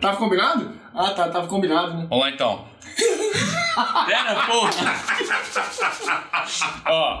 Tava 0.00 0.16
combinado? 0.16 0.72
Ah, 0.94 1.10
tá, 1.10 1.28
tava 1.28 1.46
combinado, 1.46 1.92
né? 1.94 2.06
Vamos 2.08 2.24
lá 2.24 2.30
então. 2.30 2.66
Pera, 4.06 4.46
porra! 4.46 4.70
Ó. 6.86 7.20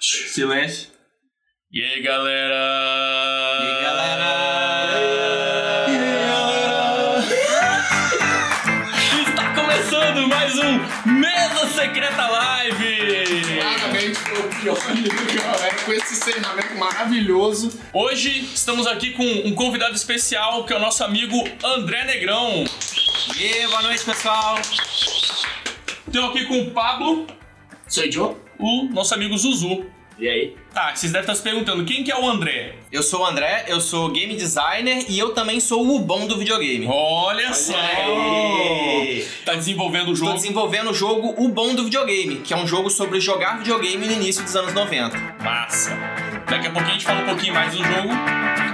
Silêncio. 0.00 0.90
E 1.72 1.82
aí, 1.82 2.00
galera? 2.02 2.54
E 3.60 3.66
aí, 3.66 3.82
galera? 3.82 4.24
Está 9.28 9.54
começando 9.54 10.28
mais 10.28 10.56
um 10.58 10.78
Mesa 11.10 11.66
Secreta! 11.66 12.11
Com 15.84 15.92
esse 15.92 16.14
encerramento 16.14 16.76
maravilhoso. 16.76 17.80
Hoje 17.92 18.48
estamos 18.54 18.86
aqui 18.86 19.10
com 19.10 19.24
um 19.24 19.56
convidado 19.56 19.94
especial 19.96 20.64
que 20.64 20.72
é 20.72 20.76
o 20.76 20.78
nosso 20.78 21.02
amigo 21.02 21.36
André 21.64 22.04
Negrão. 22.04 22.64
E 23.36 23.66
boa 23.66 23.82
noite, 23.82 24.04
pessoal. 24.04 24.60
Estou 26.06 26.26
aqui 26.26 26.44
com 26.46 26.60
o 26.60 26.70
Pablo, 26.70 27.26
Sou 27.88 28.04
eu? 28.04 28.40
o 28.60 28.84
nosso 28.92 29.12
amigo 29.14 29.36
Zuzu. 29.36 29.84
E 30.22 30.28
aí? 30.28 30.56
Tá, 30.72 30.94
vocês 30.94 31.10
devem 31.10 31.22
estar 31.22 31.34
se 31.34 31.42
perguntando 31.42 31.84
quem 31.84 32.04
que 32.04 32.12
é 32.12 32.16
o 32.16 32.24
André? 32.30 32.76
Eu 32.92 33.02
sou 33.02 33.22
o 33.22 33.26
André, 33.26 33.64
eu 33.66 33.80
sou 33.80 34.08
game 34.08 34.36
designer 34.36 35.04
e 35.08 35.18
eu 35.18 35.34
também 35.34 35.58
sou 35.58 35.96
o 35.96 35.98
bom 35.98 36.28
do 36.28 36.38
videogame. 36.38 36.86
Olha 36.88 37.52
só! 37.52 37.74
aí! 37.76 39.26
Tá 39.44 39.54
desenvolvendo 39.54 40.10
o 40.10 40.12
Estou 40.12 40.28
jogo. 40.28 40.34
desenvolvendo 40.34 40.90
o 40.92 40.94
jogo 40.94 41.34
O 41.36 41.48
Bom 41.48 41.74
do 41.74 41.82
Videogame, 41.82 42.36
que 42.36 42.54
é 42.54 42.56
um 42.56 42.68
jogo 42.68 42.88
sobre 42.88 43.18
jogar 43.18 43.58
videogame 43.58 44.06
no 44.06 44.12
início 44.12 44.44
dos 44.44 44.54
anos 44.54 44.72
90. 44.72 45.18
Massa. 45.42 45.90
Daqui 46.48 46.68
a 46.68 46.70
pouquinho 46.70 46.90
a 46.90 46.92
gente 46.92 47.04
fala 47.04 47.22
um 47.22 47.26
pouquinho 47.26 47.54
mais 47.54 47.72
do 47.72 47.78
jogo. 47.78 48.71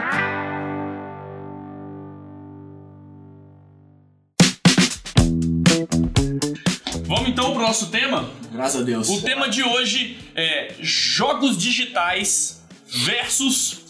Pro 7.58 7.66
nosso 7.66 7.90
tema? 7.90 8.30
Graças 8.52 8.80
a 8.80 8.84
Deus. 8.84 9.08
O 9.08 9.20
tema 9.20 9.48
de 9.48 9.64
hoje 9.64 10.16
é 10.34 10.74
jogos 10.78 11.58
digitais 11.58 12.64
versus 12.86 13.80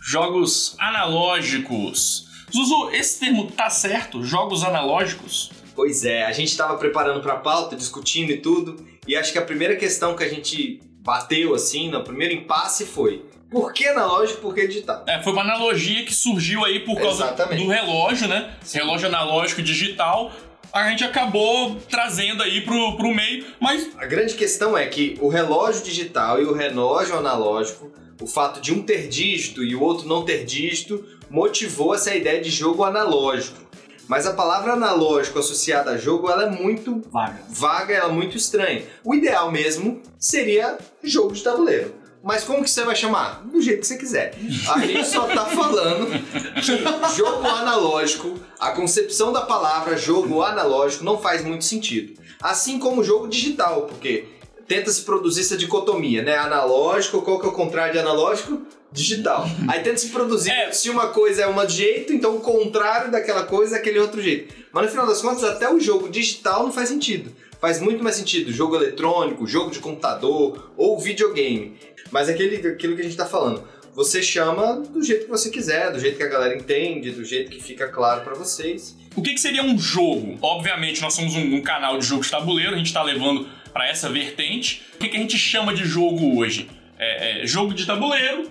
jogos 0.00 0.76
analógicos. 0.78 2.28
Zuzu, 2.52 2.90
esse 2.92 3.18
termo 3.18 3.50
tá 3.50 3.68
certo? 3.68 4.24
Jogos 4.24 4.62
analógicos? 4.62 5.50
Pois 5.74 6.04
é, 6.04 6.24
a 6.24 6.32
gente 6.32 6.48
estava 6.48 6.76
preparando 6.76 7.20
para 7.20 7.34
a 7.34 7.38
pauta, 7.38 7.74
discutindo 7.74 8.30
e 8.30 8.36
tudo, 8.36 8.86
e 9.06 9.16
acho 9.16 9.32
que 9.32 9.38
a 9.38 9.42
primeira 9.42 9.76
questão 9.76 10.14
que 10.14 10.22
a 10.22 10.28
gente 10.28 10.80
bateu 11.02 11.54
assim, 11.54 11.88
no 11.88 12.04
primeiro 12.04 12.34
impasse 12.34 12.86
foi: 12.86 13.24
por 13.50 13.72
que 13.72 13.86
analógico, 13.86 14.40
por 14.40 14.54
que 14.54 14.66
digital? 14.66 15.04
É, 15.08 15.20
foi 15.22 15.32
uma 15.32 15.42
analogia 15.42 16.04
que 16.04 16.14
surgiu 16.14 16.64
aí 16.64 16.80
por 16.80 16.96
causa 17.00 17.24
Exatamente. 17.24 17.64
do 17.64 17.70
relógio, 17.70 18.28
né? 18.28 18.54
Relógio 18.72 19.08
analógico 19.08 19.60
e 19.60 19.64
digital. 19.64 20.32
A 20.72 20.88
gente 20.88 21.02
acabou 21.02 21.76
trazendo 21.88 22.42
aí 22.42 22.60
pro, 22.60 22.96
pro 22.96 23.14
meio, 23.14 23.44
mas 23.58 23.90
A 23.98 24.06
grande 24.06 24.34
questão 24.34 24.78
é 24.78 24.86
que 24.86 25.18
o 25.20 25.28
relógio 25.28 25.82
digital 25.82 26.40
e 26.40 26.44
o 26.44 26.52
relógio 26.52 27.16
analógico, 27.16 27.90
o 28.20 28.26
fato 28.26 28.60
de 28.60 28.72
um 28.72 28.82
ter 28.82 29.08
dígito 29.08 29.64
e 29.64 29.74
o 29.74 29.82
outro 29.82 30.06
não 30.06 30.24
ter 30.24 30.44
dígito, 30.44 31.04
motivou 31.28 31.94
essa 31.94 32.14
ideia 32.14 32.40
de 32.40 32.50
jogo 32.50 32.84
analógico. 32.84 33.58
Mas 34.06 34.26
a 34.26 34.34
palavra 34.34 34.72
analógico 34.72 35.38
associada 35.38 35.92
a 35.92 35.96
jogo, 35.96 36.28
ela 36.28 36.44
é 36.44 36.50
muito 36.50 37.00
Vaga. 37.10 37.42
vaga, 37.48 37.94
ela 37.94 38.10
é 38.10 38.12
muito 38.12 38.36
estranha. 38.36 38.84
O 39.04 39.14
ideal 39.14 39.52
mesmo 39.52 40.02
seria 40.18 40.78
jogo 41.02 41.32
de 41.32 41.42
tabuleiro. 41.42 41.94
Mas 42.22 42.44
como 42.44 42.62
que 42.62 42.70
você 42.70 42.84
vai 42.84 42.94
chamar? 42.94 43.42
Do 43.46 43.60
jeito 43.62 43.80
que 43.80 43.86
você 43.86 43.96
quiser. 43.96 44.34
A 44.74 44.78
gente 44.80 45.06
só 45.06 45.26
tá 45.26 45.46
falando 45.46 46.06
que 46.54 47.16
jogo 47.16 47.46
analógico, 47.46 48.38
a 48.58 48.72
concepção 48.72 49.32
da 49.32 49.40
palavra 49.42 49.96
jogo 49.96 50.42
analógico 50.42 51.02
não 51.02 51.18
faz 51.18 51.42
muito 51.42 51.64
sentido. 51.64 52.20
Assim 52.42 52.78
como 52.78 53.02
jogo 53.02 53.26
digital, 53.26 53.82
porque 53.82 54.26
tenta 54.68 54.90
se 54.90 55.02
produzir 55.02 55.40
essa 55.40 55.56
dicotomia, 55.56 56.22
né? 56.22 56.36
Analógico, 56.36 57.22
qual 57.22 57.40
que 57.40 57.46
é 57.46 57.48
o 57.48 57.52
contrário 57.52 57.92
de 57.92 57.98
analógico? 57.98 58.60
Digital. 58.92 59.46
Aí 59.68 59.80
tenta 59.82 59.96
se 59.98 60.08
produzir 60.08 60.50
É. 60.50 60.72
se 60.72 60.90
uma 60.90 61.08
coisa 61.08 61.42
é 61.42 61.46
uma 61.46 61.66
de 61.66 61.76
jeito, 61.76 62.12
então 62.12 62.36
o 62.36 62.40
contrário 62.40 63.10
daquela 63.10 63.44
coisa 63.44 63.76
é 63.76 63.78
aquele 63.78 63.98
outro 63.98 64.20
jeito. 64.20 64.54
Mas 64.72 64.84
no 64.84 64.90
final 64.90 65.06
das 65.06 65.22
contas, 65.22 65.44
até 65.44 65.72
o 65.72 65.80
jogo 65.80 66.08
digital 66.08 66.64
não 66.64 66.72
faz 66.72 66.88
sentido. 66.88 67.32
Faz 67.60 67.80
muito 67.80 68.02
mais 68.02 68.16
sentido 68.16 68.50
jogo 68.52 68.74
eletrônico, 68.74 69.46
jogo 69.46 69.70
de 69.70 69.78
computador 69.78 70.72
ou 70.76 70.98
videogame. 70.98 71.76
Mas 72.10 72.28
aquele, 72.28 72.56
aquilo 72.66 72.96
que 72.96 73.02
a 73.02 73.04
gente 73.04 73.16
tá 73.16 73.26
falando, 73.26 73.62
você 73.94 74.22
chama 74.22 74.80
do 74.80 75.02
jeito 75.02 75.24
que 75.24 75.30
você 75.30 75.50
quiser, 75.50 75.92
do 75.92 75.98
jeito 75.98 76.16
que 76.16 76.22
a 76.22 76.28
galera 76.28 76.56
entende, 76.56 77.10
do 77.10 77.24
jeito 77.24 77.50
que 77.50 77.62
fica 77.62 77.88
claro 77.88 78.22
pra 78.22 78.34
vocês. 78.34 78.96
o 79.14 79.20
que, 79.20 79.34
que 79.34 79.40
seria 79.40 79.62
um 79.62 79.78
jogo? 79.78 80.38
Obviamente, 80.40 81.02
nós 81.02 81.12
somos 81.12 81.34
um, 81.34 81.56
um 81.56 81.60
canal 81.60 81.98
de 81.98 82.06
jogos 82.06 82.26
de 82.26 82.32
tabuleiro, 82.32 82.74
a 82.74 82.78
gente 82.78 82.92
tá 82.92 83.02
levando 83.02 83.46
pra 83.72 83.86
essa 83.86 84.08
vertente. 84.08 84.82
O 84.94 84.98
que, 84.98 85.08
que 85.08 85.16
a 85.16 85.20
gente 85.20 85.36
chama 85.36 85.74
de 85.74 85.84
jogo 85.84 86.38
hoje? 86.38 86.68
É, 86.98 87.42
é 87.42 87.46
jogo 87.46 87.74
de 87.74 87.84
tabuleiro, 87.86 88.50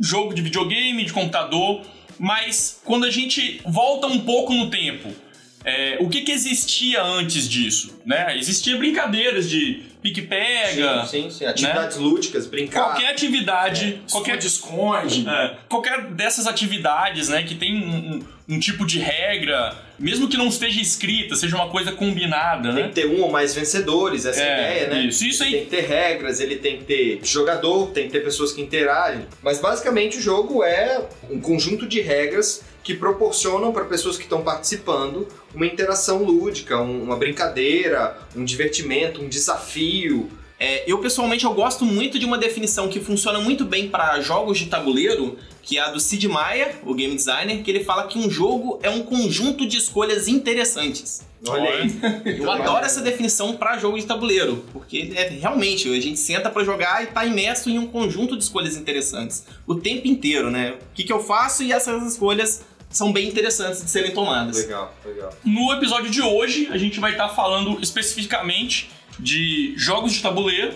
jogo 0.00 0.32
de 0.32 0.42
videogame, 0.42 1.04
de 1.04 1.12
computador. 1.12 1.82
Mas 2.18 2.80
quando 2.84 3.04
a 3.04 3.10
gente 3.10 3.60
volta 3.66 4.06
um 4.06 4.20
pouco 4.20 4.52
no 4.52 4.70
tempo, 4.70 5.12
é, 5.66 5.96
o 6.00 6.08
que, 6.08 6.20
que 6.22 6.30
existia 6.32 7.02
antes 7.02 7.48
disso? 7.48 8.00
Né? 8.06 8.38
Existia 8.38 8.76
brincadeiras 8.76 9.50
de 9.50 9.82
pique-pega, 10.00 11.04
sim, 11.06 11.22
sim, 11.24 11.30
sim. 11.30 11.44
Atividades 11.46 11.96
lúdicas, 11.96 12.46
brincar. 12.46 12.84
qualquer 12.84 13.10
atividade, 13.10 14.00
qualquer 14.10 14.38
Esconde-esconde. 14.38 15.28
é, 15.28 15.56
qualquer 15.68 16.02
dessas 16.12 16.46
atividades, 16.46 17.28
né, 17.28 17.42
que 17.42 17.54
tem 17.56 17.74
um, 17.76 18.14
um- 18.16 18.36
um 18.48 18.60
tipo 18.60 18.86
de 18.86 19.00
regra, 19.00 19.76
mesmo 19.98 20.28
que 20.28 20.36
não 20.36 20.46
esteja 20.46 20.80
escrita, 20.80 21.34
seja 21.34 21.56
uma 21.56 21.68
coisa 21.68 21.90
combinada, 21.90 22.72
Tem 22.72 22.82
né? 22.84 22.88
que 22.90 22.94
ter 22.94 23.06
um 23.08 23.20
ou 23.22 23.32
mais 23.32 23.52
vencedores, 23.56 24.24
essa 24.24 24.40
é 24.40 24.44
É, 24.44 24.84
ideia, 24.84 24.88
né? 24.94 25.06
isso, 25.08 25.24
isso 25.24 25.42
aí. 25.42 25.50
Tem 25.50 25.64
que 25.64 25.70
ter 25.70 25.80
regras, 25.86 26.38
ele 26.38 26.54
tem 26.56 26.78
que 26.78 26.84
ter 26.84 27.20
jogador, 27.24 27.88
tem 27.90 28.04
que 28.06 28.12
ter 28.12 28.20
pessoas 28.20 28.52
que 28.52 28.60
interagem. 28.62 29.26
Mas 29.42 29.58
basicamente 29.58 30.18
o 30.18 30.20
jogo 30.20 30.62
é 30.62 31.04
um 31.28 31.40
conjunto 31.40 31.88
de 31.88 32.00
regras 32.00 32.62
que 32.86 32.94
proporcionam 32.94 33.72
para 33.72 33.84
pessoas 33.84 34.16
que 34.16 34.22
estão 34.22 34.42
participando 34.42 35.26
uma 35.52 35.66
interação 35.66 36.22
lúdica, 36.22 36.80
um- 36.80 37.02
uma 37.02 37.16
brincadeira, 37.16 38.16
um 38.36 38.44
divertimento, 38.44 39.20
um 39.20 39.28
desafio. 39.28 40.30
É, 40.58 40.84
eu 40.90 40.98
pessoalmente 41.00 41.44
eu 41.44 41.52
gosto 41.52 41.84
muito 41.84 42.16
de 42.18 42.24
uma 42.24 42.38
definição 42.38 42.88
que 42.88 43.00
funciona 43.00 43.40
muito 43.40 43.64
bem 43.64 43.88
para 43.88 44.20
jogos 44.20 44.56
de 44.58 44.66
tabuleiro, 44.66 45.36
que 45.62 45.76
é 45.76 45.80
a 45.82 45.90
do 45.90 45.98
Sid 45.98 46.28
Meier, 46.28 46.76
o 46.84 46.94
game 46.94 47.14
designer, 47.14 47.60
que 47.62 47.70
ele 47.70 47.82
fala 47.84 48.06
que 48.06 48.18
um 48.18 48.30
jogo 48.30 48.78
é 48.82 48.88
um 48.88 49.02
conjunto 49.02 49.66
de 49.66 49.76
escolhas 49.76 50.28
interessantes. 50.28 51.26
Olha 51.46 51.68
aí. 51.68 52.38
Eu 52.38 52.50
adoro 52.50 52.86
essa 52.86 53.02
definição 53.02 53.54
para 53.56 53.76
jogo 53.78 53.98
de 53.98 54.06
tabuleiro, 54.06 54.64
porque 54.72 55.12
é 55.14 55.28
realmente 55.28 55.88
a 55.92 56.00
gente 56.00 56.18
senta 56.18 56.48
para 56.48 56.64
jogar 56.64 57.02
e 57.02 57.06
tá 57.08 57.26
imerso 57.26 57.68
em 57.68 57.78
um 57.78 57.86
conjunto 57.86 58.36
de 58.36 58.42
escolhas 58.44 58.76
interessantes 58.76 59.44
o 59.66 59.74
tempo 59.74 60.06
inteiro, 60.08 60.50
né? 60.50 60.76
O 60.92 60.94
que, 60.94 61.02
que 61.04 61.12
eu 61.12 61.22
faço 61.22 61.62
e 61.64 61.72
essas 61.72 62.02
escolhas 62.12 62.62
são 62.96 63.12
bem 63.12 63.28
interessantes 63.28 63.82
de 63.84 63.90
serem 63.90 64.12
tomadas. 64.12 64.56
Legal, 64.56 64.94
legal. 65.04 65.32
No 65.44 65.72
episódio 65.74 66.10
de 66.10 66.22
hoje, 66.22 66.68
a 66.70 66.78
gente 66.78 66.98
vai 66.98 67.12
estar 67.12 67.28
falando 67.28 67.78
especificamente 67.82 68.90
de 69.18 69.74
jogos 69.76 70.12
de 70.12 70.22
tabuleiro 70.22 70.74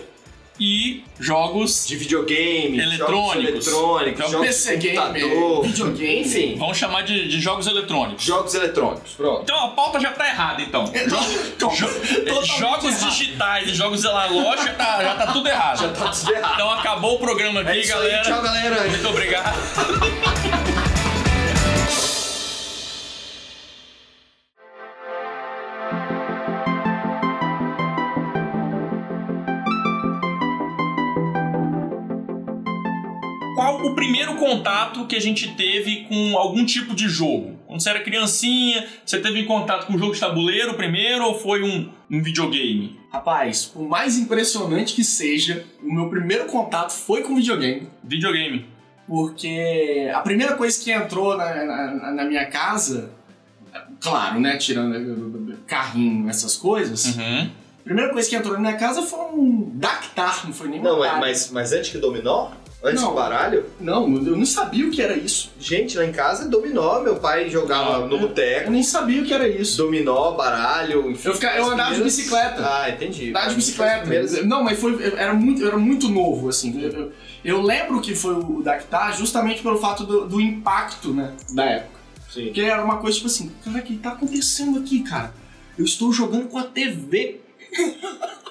e 0.59 1.03
jogos. 1.19 1.87
De 1.87 1.95
videogame, 1.95 2.79
Eletrônicos. 2.79 3.65
jogos 3.65 4.01
eletrônicos, 4.01 4.19
Jogos 4.19 4.31
jogos 4.31 4.47
PC 4.47 4.77
de 4.77 4.89
computador, 4.89 5.63
videogame. 5.63 6.19
enfim, 6.21 6.55
Vamos 6.59 6.77
chamar 6.77 7.01
de, 7.03 7.27
de 7.27 7.39
jogos 7.41 7.65
eletrônicos. 7.65 8.23
jogos 8.23 8.53
eletrônicos. 8.53 9.11
Pronto. 9.13 9.41
Então 9.43 9.57
a 9.65 9.69
pauta 9.69 9.99
já 9.99 10.11
tá 10.11 10.27
errada, 10.27 10.61
então. 10.61 10.85
Então, 11.55 11.73
Jo- 11.73 11.87
jogos 12.59 12.85
errado. 12.85 13.09
digitais 13.09 13.69
e 13.69 13.73
jogos 13.73 14.05
analógicos 14.05 14.65
já 14.65 14.73
tá, 14.73 15.03
já 15.03 15.15
tá 15.15 15.27
tudo 15.33 15.47
errado. 15.47 15.79
Já 15.81 15.89
tá 15.89 16.09
tudo 16.09 16.31
errado. 16.33 16.53
Então 16.53 16.71
acabou 16.71 17.15
o 17.15 17.19
programa 17.19 17.61
aqui, 17.61 17.71
É 17.71 17.77
isso 17.79 17.93
aí, 17.93 17.99
galera. 17.99 18.23
tchau, 18.23 18.41
galera. 18.41 18.83
Muito 18.87 19.07
obrigado. 19.09 19.55
Qual 33.55 33.85
o 33.85 33.95
primeiro 33.95 34.35
contato 34.35 35.05
que 35.07 35.15
a 35.15 35.19
gente 35.21 35.53
teve 35.55 36.05
com 36.07 36.37
algum 36.37 36.65
tipo 36.65 36.95
de 36.95 37.07
jogo? 37.07 37.59
Quando 37.67 37.81
você 37.81 37.89
era 37.89 37.99
criancinha, 38.01 38.85
você 39.05 39.19
teve 39.19 39.43
contato 39.43 39.87
com 39.87 39.93
um 39.93 39.97
jogo 39.99 40.13
de 40.13 40.19
tabuleiro 40.19 40.73
primeiro 40.75 41.23
ou 41.25 41.37
foi 41.37 41.61
um, 41.63 41.89
um 42.09 42.21
videogame? 42.21 42.99
Rapaz, 43.11 43.65
por 43.65 43.87
mais 43.87 44.17
impressionante 44.17 44.93
que 44.93 45.03
seja, 45.03 45.65
o 45.83 45.93
meu 45.93 46.09
primeiro 46.09 46.45
contato 46.45 46.91
foi 46.91 47.21
com 47.23 47.35
videogame. 47.35 47.87
Videogame. 48.03 48.65
Porque 49.07 50.09
a 50.13 50.19
primeira 50.21 50.55
coisa 50.55 50.81
que 50.81 50.91
entrou 50.91 51.35
na, 51.35 51.65
na- 51.65 52.11
na 52.11 52.23
minha 52.25 52.45
casa, 52.45 53.11
claro, 53.99 54.39
né? 54.39 54.55
Tirando 54.57 54.95
eh, 55.51 55.55
carrinho, 55.67 56.29
essas 56.29 56.55
coisas, 56.55 57.17
Uhum. 57.17 57.49
a 57.81 57.83
primeira 57.83 58.11
coisa 58.13 58.29
que 58.29 58.35
entrou 58.35 58.53
na 58.53 58.59
minha 58.59 58.77
casa 58.77 59.01
foi 59.01 59.19
um 59.33 59.71
Dactar, 59.75 60.45
não 60.45 60.53
foi 60.53 60.69
nem 60.69 60.81
Não, 60.81 61.03
é- 61.03 61.19
mas, 61.19 61.51
mas 61.51 61.73
antes 61.73 61.89
que 61.91 61.97
dominó? 61.97 62.51
Antes 62.83 62.99
Não. 63.01 63.09
do 63.09 63.15
baralho? 63.15 63.65
Não, 63.79 64.03
eu 64.25 64.35
não 64.35 64.45
sabia 64.45 64.87
o 64.87 64.89
que 64.89 65.01
era 65.03 65.15
isso. 65.15 65.51
Gente, 65.59 65.95
lá 65.97 66.03
em 66.03 66.11
casa 66.11 66.49
dominó, 66.49 66.99
meu 67.01 67.17
pai 67.17 67.47
jogava 67.47 67.97
Ah, 67.97 67.99
no 68.07 68.15
Eu 68.15 68.19
boteco. 68.21 68.71
nem 68.71 68.81
sabia 68.81 69.21
o 69.21 69.25
que 69.25 69.31
era 69.31 69.47
isso. 69.47 69.77
Dominó, 69.77 70.31
baralho, 70.31 71.11
enfim. 71.11 71.27
Eu 71.29 71.35
ficava- 71.35 71.57
eu 71.57 71.65
andava 71.65 71.89
de 71.93 72.01
primeiras- 72.01 72.15
bicicleta. 72.15 72.55
Ah, 72.67 72.89
entendi. 72.89 73.29
Andar 73.29 73.49
de 73.49 73.55
bicicleta. 73.55 73.99
primeiras- 74.01 74.45
Não, 74.45 74.63
mas 74.63 74.79
foi. 74.79 74.99
Era 75.15 75.31
muito, 75.33 75.61
eu 75.61 75.67
era 75.67 75.77
muito 75.77 76.09
novo, 76.09 76.49
assim. 76.49 76.81
Eu, 76.81 76.89
eu- 76.89 77.11
eu 77.45 77.61
lembro 77.61 78.01
que 78.01 78.15
foi 78.15 78.33
o 78.33 78.63
Dactar 78.63 79.15
justamente 79.15 79.61
pelo 79.61 79.77
fato 79.77 80.03
do, 80.03 80.27
do 80.27 80.41
impacto, 80.41 81.13
né? 81.13 81.33
Da 81.53 81.63
época. 81.65 81.99
Sim. 82.33 82.45
Porque 82.45 82.61
era 82.61 82.83
uma 82.83 82.97
coisa 82.97 83.15
tipo 83.15 83.27
assim, 83.27 83.51
cara, 83.63 83.77
o 83.77 83.81
que 83.83 83.95
tá 83.97 84.11
acontecendo 84.13 84.79
aqui, 84.79 85.03
cara? 85.03 85.31
Eu 85.77 85.85
estou 85.85 86.11
jogando 86.11 86.47
com 86.47 86.57
a 86.57 86.63
TV. 86.63 87.41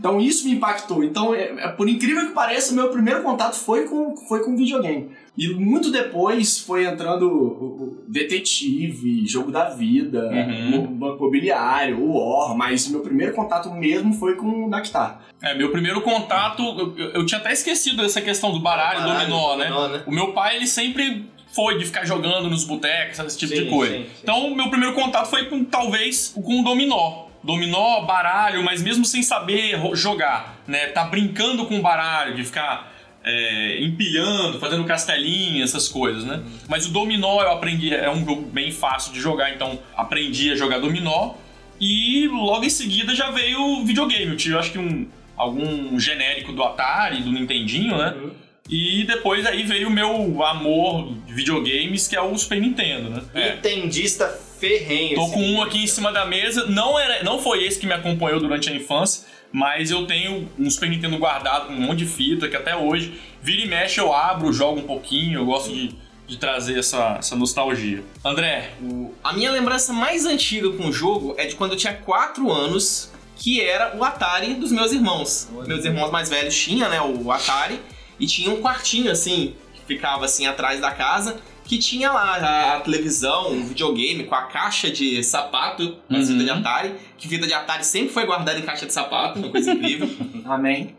então 0.00 0.18
isso 0.20 0.46
me 0.48 0.54
impactou. 0.54 1.04
Então, 1.04 1.32
é- 1.34 1.52
é- 1.58 1.68
por 1.68 1.88
incrível 1.88 2.26
que 2.26 2.32
pareça, 2.32 2.74
meu 2.74 2.88
primeiro 2.88 3.22
contato 3.22 3.54
foi 3.54 3.84
com, 3.86 4.16
foi 4.16 4.42
com 4.42 4.56
videogame. 4.56 5.10
E 5.38 5.48
muito 5.54 5.90
depois 5.92 6.58
foi 6.58 6.84
entrando 6.84 7.22
o, 7.30 7.44
o 7.84 8.04
detetive, 8.08 9.26
jogo 9.26 9.50
da 9.52 9.70
vida, 9.70 10.28
Uhum. 10.30 10.84
o 10.84 10.86
banco 10.88 11.18
imobiliário, 11.18 12.00
o 12.02 12.18
War, 12.18 12.56
mas 12.56 12.88
meu 12.88 13.00
primeiro 13.00 13.32
contato 13.34 13.70
mesmo 13.70 14.12
foi 14.14 14.34
com 14.36 14.66
o 14.66 14.70
Dactar. 14.70 15.22
É, 15.42 15.54
meu 15.54 15.70
primeiro 15.70 16.00
contato, 16.02 16.62
eu, 16.96 17.10
eu- 17.14 17.26
tinha 17.26 17.40
até 17.40 17.52
esquecido 17.52 17.98
dessa 18.02 18.20
questão 18.20 18.52
do 18.52 18.60
baralho, 18.60 19.00
Baralho, 19.00 19.28
dominó, 19.30 19.56
né? 19.56 19.68
dominó, 19.68 19.88
né? 19.88 20.02
O 20.06 20.10
meu 20.10 20.32
pai, 20.32 20.56
ele 20.56 20.66
sempre 20.66 21.26
foi 21.52 21.78
de 21.78 21.84
ficar 21.86 22.04
jogando 22.04 22.48
nos 22.50 22.64
botecos, 22.64 23.18
esse 23.18 23.38
tipo 23.38 23.54
Sim, 23.54 23.64
de 23.64 23.70
coisa. 23.70 23.92
sim, 23.94 24.02
sim. 24.04 24.10
Então, 24.22 24.46
o 24.52 24.54
meu 24.56 24.68
primeiro 24.70 24.94
contato 24.94 25.28
foi 25.28 25.46
com, 25.46 25.64
talvez, 25.64 26.32
com 26.34 26.60
o 26.60 26.64
dominó. 26.64 27.29
Dominó, 27.42 28.02
baralho, 28.02 28.62
mas 28.62 28.82
mesmo 28.82 29.04
sem 29.04 29.22
saber 29.22 29.80
jogar, 29.94 30.62
né? 30.66 30.86
Tá 30.88 31.04
brincando 31.04 31.64
com 31.66 31.78
o 31.78 31.82
baralho, 31.82 32.34
de 32.34 32.44
ficar 32.44 32.92
é, 33.24 33.82
empilhando, 33.82 34.58
fazendo 34.58 34.84
castelinho, 34.84 35.62
essas 35.62 35.88
coisas, 35.88 36.24
né? 36.24 36.42
Mas 36.68 36.86
o 36.86 36.90
dominó 36.90 37.42
eu 37.42 37.50
aprendi, 37.50 37.94
é 37.94 38.10
um 38.10 38.24
jogo 38.24 38.42
bem 38.42 38.70
fácil 38.70 39.12
de 39.12 39.20
jogar, 39.20 39.54
então 39.54 39.78
aprendi 39.96 40.50
a 40.50 40.56
jogar 40.56 40.78
dominó. 40.78 41.34
E 41.80 42.28
logo 42.28 42.64
em 42.64 42.70
seguida 42.70 43.14
já 43.14 43.30
veio 43.30 43.58
o 43.58 43.84
videogame. 43.86 44.32
Eu 44.32 44.36
tive, 44.36 44.56
acho 44.58 44.72
que 44.72 44.78
um, 44.78 45.08
algum 45.36 45.98
genérico 45.98 46.52
do 46.52 46.62
Atari, 46.62 47.22
do 47.22 47.32
Nintendinho, 47.32 47.96
né? 47.96 48.14
Uhum. 48.16 48.30
E 48.70 49.04
depois 49.04 49.44
aí 49.46 49.64
veio 49.64 49.88
o 49.88 49.90
meu 49.90 50.42
amor 50.44 51.12
de 51.26 51.32
videogames, 51.34 52.06
que 52.06 52.14
é 52.14 52.20
o 52.22 52.36
Super 52.38 52.60
Nintendo, 52.60 53.10
né? 53.10 53.22
É. 53.34 53.48
Entendista 53.54 54.28
ferrenho. 54.60 55.16
Tô 55.16 55.28
com 55.28 55.42
um 55.42 55.60
aqui 55.62 55.82
em 55.82 55.86
cima 55.86 56.12
da 56.12 56.24
mesa. 56.24 56.66
Não, 56.66 56.98
era, 56.98 57.22
não 57.24 57.40
foi 57.40 57.64
esse 57.64 57.78
que 57.80 57.86
me 57.86 57.92
acompanhou 57.94 58.38
durante 58.38 58.70
a 58.70 58.74
infância, 58.74 59.26
mas 59.50 59.90
eu 59.90 60.06
tenho 60.06 60.48
um 60.58 60.70
Super 60.70 60.88
Nintendo 60.88 61.18
guardado 61.18 61.66
com 61.66 61.72
um 61.72 61.80
monte 61.80 61.98
de 61.98 62.06
fita 62.06 62.48
que 62.48 62.54
até 62.56 62.76
hoje, 62.76 63.14
vira 63.42 63.62
e 63.62 63.66
mexe, 63.66 63.98
eu 63.98 64.14
abro, 64.14 64.52
jogo 64.52 64.78
um 64.80 64.84
pouquinho, 64.84 65.40
eu 65.40 65.46
gosto 65.46 65.72
de, 65.74 65.94
de 66.28 66.36
trazer 66.36 66.78
essa, 66.78 67.16
essa 67.18 67.34
nostalgia. 67.34 68.04
André, 68.24 68.70
O- 68.82 69.12
A 69.24 69.32
minha 69.32 69.50
lembrança 69.50 69.92
mais 69.92 70.26
antiga 70.26 70.70
com 70.70 70.86
o 70.88 70.92
jogo 70.92 71.34
é 71.38 71.46
de 71.46 71.56
quando 71.56 71.72
eu 71.72 71.76
tinha 71.76 71.94
4 71.94 72.52
anos, 72.52 73.10
que 73.34 73.60
era 73.60 73.96
o 73.96 74.04
Atari 74.04 74.54
dos 74.54 74.70
meus 74.70 74.92
irmãos. 74.92 75.48
Meus 75.66 75.84
irmãos 75.84 76.10
mais 76.12 76.28
velhos 76.28 76.54
tinham, 76.56 76.88
né, 76.90 77.00
o 77.00 77.32
Atari, 77.32 77.80
e 78.20 78.26
tinha 78.26 78.50
um 78.50 78.60
quartinho 78.60 79.10
assim, 79.10 79.54
que 79.74 79.80
ficava 79.86 80.26
assim 80.26 80.46
atrás 80.46 80.78
da 80.80 80.90
casa, 80.92 81.40
que 81.64 81.78
tinha 81.78 82.12
lá 82.12 82.36
a, 82.36 82.76
a 82.76 82.80
televisão, 82.80 83.52
um 83.52 83.64
videogame 83.64 84.24
com 84.24 84.34
a 84.34 84.42
caixa 84.42 84.90
de 84.90 85.22
sapato, 85.24 85.96
uma 86.08 86.18
Uhum. 86.18 86.26
fita 86.26 86.44
de 86.44 86.50
Atari, 86.50 86.94
que 87.16 87.28
fita 87.28 87.46
de 87.46 87.52
Atari 87.54 87.84
sempre 87.84 88.12
foi 88.12 88.26
guardada 88.26 88.58
em 88.58 88.62
caixa 88.62 88.86
de 88.86 88.92
sapato, 88.92 89.38
uma 89.38 89.48
coisa 89.50 89.72
incrível. 89.72 90.08
Amém. 90.46 90.94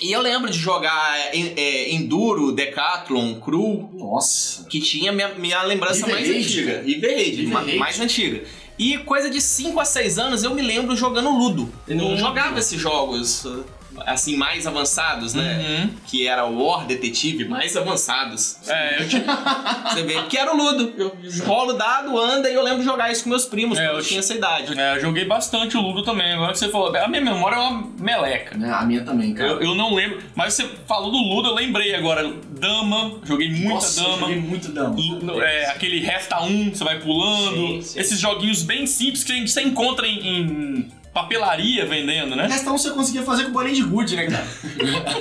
E 0.00 0.10
eu 0.10 0.22
lembro 0.22 0.50
de 0.50 0.56
jogar 0.58 1.18
é, 1.18 1.36
é, 1.36 1.92
Enduro, 1.92 2.52
Decathlon, 2.52 3.34
Cru, 3.34 3.90
Nossa. 3.92 4.64
que 4.64 4.80
tinha 4.80 5.12
minha, 5.12 5.28
minha 5.34 5.62
lembrança 5.62 6.06
mais 6.06 6.26
antiga. 6.26 6.82
ma- 7.50 7.60
Raid. 7.60 7.76
mais 7.76 8.00
antiga. 8.00 8.44
E 8.78 8.96
coisa 8.98 9.28
de 9.28 9.42
5 9.42 9.78
a 9.78 9.84
6 9.84 10.18
anos 10.18 10.42
eu 10.42 10.54
me 10.54 10.62
lembro 10.62 10.96
jogando 10.96 11.28
Ludo. 11.36 11.70
Eu 11.86 11.96
não 11.96 12.04
Ludo. 12.10 12.16
jogava 12.20 12.58
esses 12.58 12.80
jogos 12.80 13.44
assim 14.06 14.36
mais 14.36 14.66
avançados, 14.66 15.34
né? 15.34 15.58
Uhum. 15.82 15.90
Que 16.06 16.26
era 16.26 16.44
o 16.46 16.64
War 16.64 16.86
Detetive, 16.86 17.44
mais 17.46 17.76
avançados. 17.76 18.56
É, 18.68 19.02
eu 19.02 19.08
tinha, 19.08 19.24
Você 19.92 20.02
vê, 20.02 20.22
que 20.24 20.36
era 20.36 20.52
o 20.52 20.56
Ludo. 20.56 20.92
Eu 20.96 21.16
rolo 21.46 21.72
dado, 21.74 22.18
anda 22.18 22.50
e 22.50 22.54
eu 22.54 22.62
lembro 22.62 22.80
de 22.80 22.84
jogar 22.84 23.10
isso 23.10 23.24
com 23.24 23.30
meus 23.30 23.44
primos, 23.44 23.78
É, 23.78 23.82
quando 23.82 23.92
eu 23.92 23.98
eu 23.98 24.04
tinha 24.04 24.20
essa 24.20 24.34
idade. 24.34 24.78
é, 24.78 24.96
eu 24.96 25.00
joguei 25.00 25.24
bastante 25.24 25.76
o 25.76 25.80
Ludo 25.80 26.02
também. 26.02 26.32
Agora 26.32 26.52
que 26.52 26.58
você 26.58 26.68
falou, 26.68 26.94
a 26.96 27.08
minha 27.08 27.20
memória 27.22 27.56
é 27.56 27.58
uma 27.58 27.88
meleca. 27.98 28.56
Né, 28.56 28.70
A 28.72 28.84
minha 28.84 29.02
também, 29.04 29.34
cara. 29.34 29.50
Eu, 29.50 29.60
eu 29.62 29.74
não 29.74 29.94
lembro, 29.94 30.22
mas 30.34 30.54
você 30.54 30.68
falou 30.86 31.10
do 31.10 31.18
Ludo, 31.18 31.48
eu 31.48 31.54
lembrei 31.54 31.94
agora. 31.94 32.32
Dama, 32.58 33.20
joguei 33.24 33.48
muita 33.50 33.74
Nossa, 33.74 34.02
dama. 34.02 34.18
joguei 34.18 34.36
muito 34.36 34.72
dama. 34.72 34.96
É, 35.44 35.66
aquele 35.70 36.00
resta 36.00 36.42
um, 36.42 36.74
você 36.74 36.82
vai 36.82 36.98
pulando. 36.98 37.54
Sim, 37.56 37.82
sim. 37.82 38.00
Esses 38.00 38.18
joguinhos 38.18 38.62
bem 38.62 38.84
simples 38.86 39.22
que 39.22 39.30
a 39.32 39.34
gente 39.36 39.50
você 39.50 39.62
encontra 39.62 40.06
em, 40.06 40.26
em 40.26 40.88
papelaria 41.22 41.84
vendendo, 41.86 42.36
né? 42.36 42.46
Resta 42.46 42.70
um 42.70 42.78
você 42.78 42.90
conseguia 42.90 43.22
fazer 43.22 43.44
com 43.44 43.52
bolinha 43.52 43.74
de 43.74 43.82
gude, 43.82 44.16
né, 44.16 44.26
cara? 44.26 44.46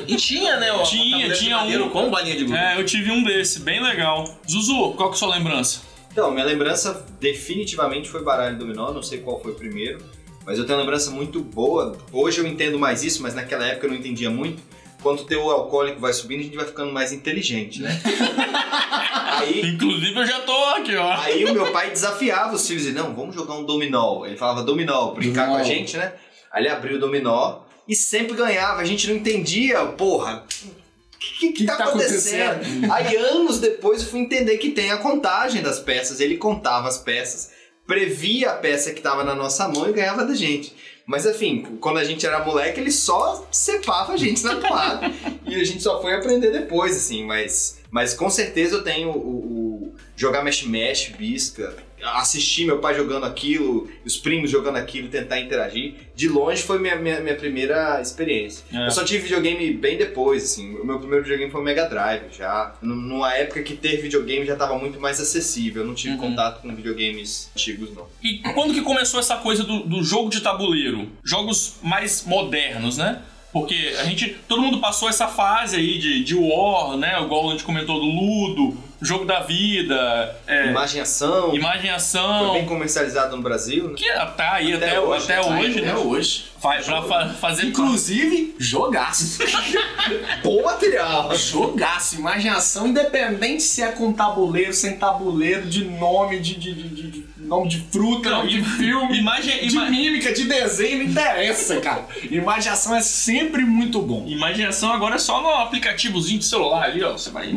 E 0.07 0.15
tinha, 0.15 0.57
né? 0.57 0.71
o 0.71 0.83
Tinha, 0.83 1.31
tinha 1.33 1.59
um. 1.59 1.89
com 1.89 2.09
bolinha 2.09 2.35
de 2.35 2.45
gude. 2.45 2.57
É, 2.57 2.79
eu 2.79 2.85
tive 2.85 3.11
um 3.11 3.23
desse, 3.23 3.59
bem 3.61 3.81
legal. 3.81 4.23
Zuzu, 4.49 4.93
qual 4.93 5.09
que 5.09 5.15
é 5.15 5.17
a 5.17 5.19
sua 5.19 5.35
lembrança? 5.35 5.81
Então, 6.11 6.31
minha 6.31 6.45
lembrança 6.45 7.05
definitivamente 7.19 8.09
foi 8.09 8.23
baralho 8.23 8.57
dominó, 8.57 8.91
não 8.91 9.03
sei 9.03 9.19
qual 9.19 9.39
foi 9.39 9.51
o 9.51 9.55
primeiro, 9.55 9.99
mas 10.45 10.57
eu 10.57 10.65
tenho 10.65 10.77
uma 10.77 10.83
lembrança 10.83 11.11
muito 11.11 11.41
boa. 11.41 11.95
Hoje 12.11 12.39
eu 12.39 12.47
entendo 12.47 12.79
mais 12.79 13.03
isso, 13.03 13.21
mas 13.21 13.35
naquela 13.35 13.65
época 13.65 13.85
eu 13.85 13.91
não 13.91 13.97
entendia 13.97 14.29
muito. 14.29 14.61
Quando 15.07 15.21
o 15.21 15.23
teu 15.23 15.49
alcoólico 15.49 16.01
vai 16.01 16.11
subindo, 16.11 16.41
a 16.41 16.43
gente 16.43 16.57
vai 16.57 16.65
ficando 16.65 16.91
mais 16.91 17.13
inteligente, 17.13 17.81
né? 17.81 17.89
aí, 19.39 19.61
Inclusive 19.61 20.19
eu 20.19 20.25
já 20.25 20.41
tô 20.41 20.65
aqui, 20.65 20.97
ó. 20.97 21.13
aí 21.13 21.45
o 21.45 21.53
meu 21.53 21.71
pai 21.71 21.91
desafiava 21.91 22.53
os 22.53 22.67
filhos 22.67 22.85
e 22.87 22.91
não, 22.91 23.15
vamos 23.15 23.33
jogar 23.33 23.53
um 23.53 23.63
dominó. 23.63 24.25
Ele 24.25 24.35
falava 24.35 24.63
dominó, 24.63 25.11
brincar 25.11 25.45
Dominó. 25.45 25.55
com 25.55 25.61
a 25.61 25.63
gente, 25.63 25.95
né? 25.95 26.11
Aí 26.51 26.61
ele 26.61 26.67
abriu 26.67 26.97
o 26.97 26.99
dominó 26.99 27.59
e 27.87 27.95
sempre 27.95 28.35
ganhava. 28.35 28.81
A 28.81 28.83
gente 28.83 29.07
não 29.07 29.15
entendia, 29.15 29.85
porra. 29.85 30.43
O 30.45 31.17
que, 31.17 31.37
que, 31.39 31.53
Que 31.53 31.65
tá, 31.65 31.77
tá 31.77 31.85
acontecendo? 31.85 32.91
Aí 32.91 33.15
anos 33.15 33.61
depois 33.61 34.01
eu 34.01 34.09
fui 34.09 34.19
entender 34.19 34.57
que 34.57 34.71
tem 34.71 34.91
a 34.91 34.97
contagem 34.97 35.61
das 35.61 35.79
peças. 35.79 36.19
Ele 36.19 36.35
contava 36.35 36.89
as 36.89 36.97
peças, 36.97 37.51
previa 37.87 38.49
a 38.51 38.55
peça 38.55 38.91
que 38.91 38.99
tava 38.99 39.23
na 39.23 39.33
nossa 39.33 39.69
mão 39.69 39.89
e 39.89 39.93
ganhava 39.93 40.25
da 40.25 40.35
gente. 40.35 40.75
Mas 41.07 41.25
enfim, 41.25 41.77
quando 41.79 41.99
a 41.99 42.03
gente 42.03 42.25
era 42.25 42.43
moleque, 42.43 42.81
ele 42.81 42.91
só 42.91 43.47
cepava 43.49 44.11
a 44.11 44.17
gente 44.17 44.43
na 44.43 44.57
toada. 44.57 45.09
e 45.47 45.55
a 45.55 45.63
gente 45.63 45.81
só 45.81 46.01
foi 46.01 46.13
aprender 46.13 46.51
depois, 46.51 46.97
assim, 46.97 47.25
mas. 47.25 47.79
Mas 47.89 48.13
com 48.13 48.29
certeza 48.29 48.75
eu 48.75 48.83
tenho 48.83 49.11
o, 49.11 49.13
o 49.13 49.95
jogar 50.17 50.43
mexe-mexe, 50.43 51.13
bisca, 51.13 51.77
assistir 52.15 52.65
meu 52.65 52.79
pai 52.79 52.95
jogando 52.95 53.25
aquilo, 53.25 53.89
os 54.05 54.17
primos 54.17 54.49
jogando 54.49 54.77
aquilo, 54.77 55.07
tentar 55.09 55.39
interagir. 55.39 55.95
De 56.15 56.27
longe 56.27 56.63
foi 56.63 56.79
minha, 56.79 56.95
minha, 56.95 57.19
minha 57.19 57.35
primeira 57.35 58.01
experiência. 58.01 58.63
É. 58.73 58.87
Eu 58.87 58.91
só 58.91 59.03
tive 59.03 59.23
videogame 59.23 59.71
bem 59.73 59.97
depois, 59.97 60.43
assim. 60.43 60.75
O 60.75 60.85
meu 60.85 60.99
primeiro 60.99 61.23
videogame 61.23 61.51
foi 61.51 61.61
o 61.61 61.63
Mega 61.63 61.85
Drive, 61.87 62.23
já. 62.37 62.73
Num- 62.81 62.95
Numa 62.95 63.33
época 63.33 63.61
que 63.63 63.75
ter 63.75 63.97
videogame 64.01 64.45
já 64.45 64.55
tava 64.55 64.77
muito 64.77 64.99
mais 64.99 65.19
acessível. 65.21 65.83
Eu 65.83 65.87
não 65.87 65.95
tive 65.95 66.13
Uhum. 66.15 66.19
contato 66.21 66.61
com 66.61 66.75
videogames 66.75 67.49
antigos, 67.55 67.93
não. 67.95 68.05
E 68.23 68.39
quando 68.53 68.73
que 68.73 68.81
começou 68.81 69.19
essa 69.19 69.37
coisa 69.37 69.63
do, 69.63 69.83
do 69.83 70.03
jogo 70.03 70.29
de 70.29 70.41
tabuleiro? 70.41 71.07
Jogos 71.23 71.77
mais 71.83 72.23
modernos, 72.25 72.97
né? 72.97 73.21
Porque 73.53 73.93
a 73.99 74.03
gente. 74.03 74.35
Todo 74.47 74.61
mundo 74.61 74.79
passou 74.79 75.07
essa 75.09 75.27
fase 75.27 75.77
aí 75.77 75.97
de, 75.97 76.23
de 76.23 76.35
War, 76.35 76.97
né? 76.97 77.19
Igual 77.21 77.47
a 77.47 77.51
gente 77.53 77.63
comentou 77.63 77.99
do 77.99 78.05
Ludo, 78.05 78.77
jogo 79.01 79.25
da 79.25 79.41
vida, 79.41 80.35
é, 80.47 80.67
Imagem 80.69 81.01
ação. 81.01 81.53
imagem 81.53 81.85
e 81.85 81.87
Foi 81.87 81.95
ação. 81.95 82.53
bem 82.53 82.65
comercializado 82.65 83.35
no 83.35 83.41
Brasil, 83.43 83.89
né? 83.89 83.93
Que 83.95 84.11
tá 84.35 84.53
aí 84.53 84.73
até, 84.73 84.87
Até 84.89 84.99
hoje, 84.99 85.23
até 85.25 85.41
tá 85.41 85.53
aí 85.53 85.59
hoje, 85.65 85.77
Até 85.79 85.87
né? 85.87 85.95
hoje. 85.95 86.45
Fa- 86.59 86.77
pra 86.83 87.01
fa- 87.03 87.29
fazer. 87.39 87.65
Inclusive, 87.67 88.55
jogaço. 88.59 89.37
Bom 90.43 90.63
material. 90.63 91.35
jogaço. 91.35 92.15
Imaginação, 92.15 92.87
independente 92.87 93.61
se 93.63 93.81
é 93.83 93.91
com 93.91 94.11
tabuleiro, 94.11 94.73
sem 94.73 94.97
tabuleiro, 94.97 95.67
de 95.67 95.83
nome, 95.85 96.39
de, 96.39 96.55
de- 96.55 96.73
de- 96.73 97.11
de 97.11 97.16
nome 97.47 97.69
de 97.69 97.79
fruta, 97.91 98.29
Não, 98.29 98.37
nome 98.39 98.49
de 98.51 98.63
filme. 98.77 99.17
Imagem, 99.17 99.59
De 99.67 99.73
ima- 99.75 99.89
mímica, 99.89 100.33
de 100.33 100.43
desenho, 100.45 100.99
não 100.99 101.05
interessa, 101.11 101.79
cara. 101.79 102.05
Imaginação 102.29 102.95
é 102.95 103.01
sempre 103.01 103.63
muito 103.63 104.01
bom. 104.01 104.25
Imaginação 104.27 104.91
agora 104.91 105.15
é 105.15 105.19
só 105.19 105.41
no 105.41 105.49
aplicativozinho 105.49 106.39
de 106.39 106.45
celular 106.45 106.83
ali, 106.83 107.01
ó. 107.03 107.13
Você 107.13 107.29
vai. 107.31 107.53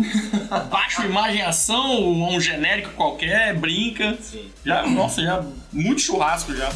Baixa 0.70 1.04
imaginação, 1.04 2.08
um 2.08 2.40
genérico 2.40 2.90
qualquer, 2.90 3.54
brinca. 3.56 4.16
Sim. 4.22 4.44
Já, 4.64 4.86
nossa, 4.86 5.22
já. 5.22 5.44
Muito 5.72 6.00
churrasco 6.00 6.54
já. 6.56 6.70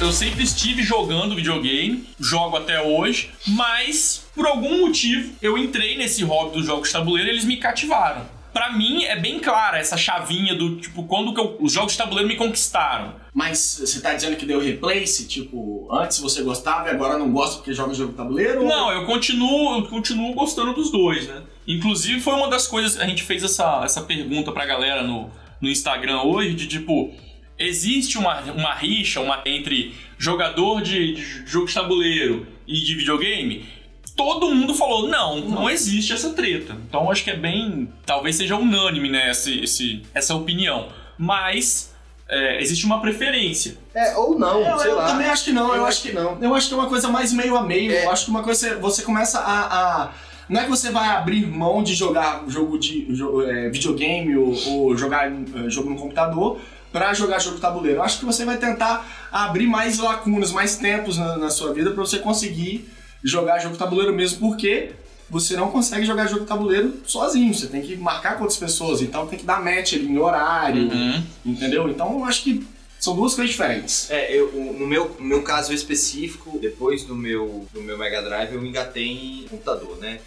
Eu 0.00 0.10
sempre 0.10 0.42
estive 0.42 0.82
jogando 0.82 1.36
videogame, 1.36 2.08
jogo 2.18 2.56
até 2.56 2.82
hoje, 2.82 3.30
mas 3.46 4.24
por 4.34 4.46
algum 4.46 4.80
motivo 4.80 5.32
eu 5.40 5.56
entrei 5.56 5.96
nesse 5.96 6.24
hobby 6.24 6.56
dos 6.56 6.66
jogos 6.66 6.88
de 6.88 6.92
tabuleiro 6.94 7.28
e 7.30 7.32
eles 7.32 7.44
me 7.44 7.56
cativaram. 7.56 8.26
Pra 8.52 8.72
mim 8.72 9.04
é 9.04 9.18
bem 9.18 9.38
clara 9.38 9.78
essa 9.78 9.96
chavinha 9.96 10.54
do 10.54 10.76
tipo, 10.76 11.04
quando 11.04 11.32
que 11.32 11.40
eu- 11.40 11.56
os 11.60 11.72
jogos 11.72 11.92
de 11.92 11.98
tabuleiro 11.98 12.28
me 12.28 12.36
conquistaram. 12.36 13.14
Mas 13.32 13.78
você 13.80 14.00
tá 14.00 14.12
dizendo 14.12 14.36
que 14.36 14.44
deu 14.44 14.60
replace? 14.60 15.26
Tipo, 15.26 15.88
antes 15.90 16.18
você 16.20 16.42
gostava 16.42 16.88
e 16.88 16.90
agora 16.90 17.16
não 17.18 17.32
gosta 17.32 17.56
porque 17.56 17.72
joga 17.72 17.94
jogo 17.94 18.10
de 18.10 18.16
tabuleiro? 18.18 18.62
Não, 18.64 18.92
eu 18.92 19.06
continuo, 19.06 19.78
eu 19.78 19.82
continuo 19.86 20.34
gostando 20.34 20.74
dos 20.74 20.90
dois, 20.92 21.26
né? 21.26 21.42
Inclusive 21.66 22.20
foi 22.20 22.34
uma 22.34 22.48
das 22.48 22.66
coisas, 22.66 22.98
a 23.00 23.06
gente 23.06 23.22
fez 23.22 23.42
essa, 23.42 23.82
essa 23.84 24.02
pergunta 24.02 24.52
pra 24.52 24.66
galera 24.66 25.02
no, 25.02 25.30
no 25.60 25.68
Instagram 25.68 26.22
hoje, 26.22 26.54
de 26.54 26.66
tipo, 26.66 27.10
existe 27.58 28.18
uma, 28.18 28.40
uma 28.52 28.74
rixa 28.74 29.20
uma, 29.20 29.40
entre 29.46 29.94
jogador 30.18 30.82
de, 30.82 31.14
de 31.14 31.22
jogo 31.46 31.66
de 31.66 31.74
tabuleiro 31.74 32.46
e 32.66 32.74
de 32.80 32.94
videogame? 32.96 33.64
Todo 34.16 34.54
mundo 34.54 34.74
falou, 34.74 35.08
não, 35.08 35.40
não 35.40 35.70
existe 35.70 36.12
essa 36.12 36.30
treta. 36.30 36.76
Então 36.88 37.10
acho 37.10 37.24
que 37.24 37.30
é 37.30 37.36
bem. 37.36 37.88
Talvez 38.04 38.36
seja 38.36 38.56
unânime, 38.56 39.08
né, 39.10 39.30
esse, 39.30 39.60
esse, 39.60 40.02
essa 40.14 40.34
opinião. 40.34 40.88
Mas 41.16 41.92
é, 42.28 42.60
existe 42.60 42.84
uma 42.84 43.00
preferência. 43.00 43.76
É, 43.94 44.16
ou 44.16 44.38
não, 44.38 44.60
Eu, 44.60 44.78
sei 44.78 44.90
eu 44.90 44.96
lá. 44.96 45.06
também 45.06 45.26
acho 45.28 45.44
que 45.44 45.52
não. 45.52 45.68
Eu, 45.68 45.76
Eu 45.76 45.86
acho 45.86 45.88
acho 45.88 46.02
que 46.02 46.08
que 46.10 46.14
não. 46.14 46.38
Eu 46.42 46.54
acho 46.54 46.68
que 46.68 46.74
é 46.74 46.76
uma 46.76 46.88
coisa 46.88 47.08
mais 47.08 47.32
meio 47.32 47.56
a 47.56 47.62
meio. 47.62 47.90
É. 47.92 48.04
Eu 48.04 48.10
acho 48.10 48.24
que 48.26 48.30
uma 48.30 48.42
coisa 48.42 48.76
você 48.78 49.02
começa 49.02 49.38
a, 49.38 50.02
a- 50.04 50.10
não 50.48 50.60
é 50.60 50.64
que 50.64 50.70
você 50.70 50.90
vai 50.90 51.08
abrir 51.08 51.46
mão 51.46 51.82
de 51.82 51.94
jogar 51.94 52.44
jogo 52.48 52.78
de 52.78 53.06
jo- 53.14 53.42
é, 53.42 53.70
videogame 53.70 54.36
ou, 54.36 54.54
ou 54.68 54.96
jogar 54.96 55.30
eh, 55.30 55.34
jogo 55.68 55.88
no 55.88 55.96
computador 55.96 56.60
pra 56.92 57.14
jogar 57.14 57.38
jogo 57.38 57.58
tabuleiro. 57.58 57.98
Eu 57.98 58.02
acho 58.02 58.18
que 58.18 58.24
você 58.26 58.44
vai 58.44 58.58
tentar 58.58 59.28
abrir 59.32 59.66
mais 59.66 59.98
lacunas, 59.98 60.52
mais 60.52 60.76
tempos 60.76 61.16
na, 61.16 61.38
na 61.38 61.48
sua 61.48 61.72
vida 61.72 61.90
pra 61.92 62.00
você 62.04 62.18
conseguir 62.18 62.86
jogar 63.22 63.58
jogo 63.58 63.72
de 63.74 63.78
tabuleiro 63.78 64.12
mesmo, 64.14 64.38
porque 64.38 64.92
você 65.30 65.56
não 65.56 65.70
consegue 65.70 66.04
jogar 66.04 66.26
jogo 66.26 66.40
de 66.42 66.46
tabuleiro 66.46 67.00
sozinho. 67.06 67.54
Você 67.54 67.66
tem 67.68 67.80
que 67.82 67.96
marcar 67.96 68.36
com 68.36 68.42
outras 68.42 68.58
pessoas, 68.58 69.00
então 69.00 69.26
tem 69.26 69.38
que 69.38 69.44
dar 69.44 69.62
match 69.62 69.94
ali 69.94 70.06
em 70.06 70.18
horário, 70.18 70.90
Uhum. 70.90 71.22
entendeu? 71.44 71.88
Então 71.88 72.18
eu 72.18 72.24
acho 72.24 72.42
que 72.42 72.66
são 73.00 73.16
duas 73.16 73.34
coisas 73.34 73.50
diferentes. 73.50 74.10
É, 74.10 74.32
eu, 74.34 74.52
no, 74.52 74.86
meu, 74.86 75.16
no 75.18 75.24
meu 75.24 75.42
caso 75.42 75.72
específico, 75.72 76.58
depois 76.60 77.04
do 77.04 77.14
meu, 77.16 77.66
do 77.72 77.80
meu 77.82 77.96
Mega 77.98 78.20
Drive, 78.22 78.52
eu 78.54 78.60
me 78.60 78.68
engatei 78.68 79.08
em 79.44 79.46
computador, 79.48 79.96
né? 79.98 80.20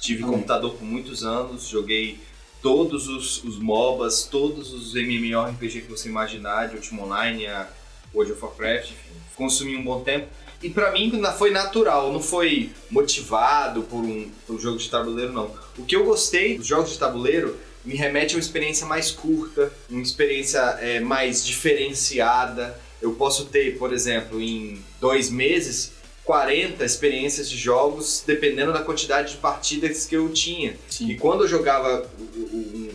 Tive 0.00 0.24
Hum. 0.24 0.30
computador 0.32 0.74
por 0.74 0.84
muitos 0.84 1.24
anos, 1.24 1.66
joguei 1.68 2.18
todos 2.62 3.08
os, 3.08 3.42
os 3.44 3.58
MOBAs, 3.58 4.24
todos 4.24 4.72
os 4.72 4.94
MMORPG 4.94 5.82
que 5.82 5.90
você 5.90 6.08
imaginar, 6.08 6.68
de 6.68 6.76
Ultima 6.76 7.02
Online, 7.04 7.46
a 7.46 7.68
World 8.14 8.32
of 8.32 8.42
Warcraft, 8.42 8.90
enfim, 8.90 9.14
consumi 9.36 9.76
um 9.76 9.82
bom 9.84 10.00
tempo. 10.00 10.26
E 10.62 10.70
pra 10.70 10.90
mim 10.90 11.22
foi 11.36 11.50
natural, 11.50 12.12
não 12.12 12.20
foi 12.20 12.70
motivado 12.90 13.82
por 13.82 14.02
um, 14.02 14.30
por 14.46 14.56
um 14.56 14.58
jogo 14.58 14.78
de 14.78 14.88
tabuleiro, 14.88 15.32
não. 15.32 15.50
O 15.76 15.84
que 15.84 15.94
eu 15.94 16.04
gostei 16.04 16.56
dos 16.56 16.66
jogos 16.66 16.90
de 16.92 16.98
tabuleiro 16.98 17.56
me 17.84 17.94
remete 17.94 18.34
a 18.34 18.36
uma 18.36 18.40
experiência 18.40 18.86
mais 18.86 19.10
curta, 19.10 19.72
uma 19.88 20.02
experiência 20.02 20.60
é, 20.80 20.98
mais 21.00 21.44
diferenciada. 21.44 22.78
Eu 23.00 23.12
posso 23.12 23.46
ter, 23.46 23.78
por 23.78 23.92
exemplo, 23.92 24.40
em 24.40 24.82
dois 25.00 25.30
meses, 25.30 25.92
40 26.24 26.84
experiências 26.84 27.48
de 27.48 27.56
jogos, 27.56 28.24
dependendo 28.26 28.72
da 28.72 28.82
quantidade 28.82 29.32
de 29.32 29.36
partidas 29.38 30.06
que 30.06 30.16
eu 30.16 30.28
tinha. 30.30 30.76
Sim. 30.90 31.10
E 31.10 31.16
quando 31.16 31.44
eu 31.44 31.48
jogava 31.48 32.04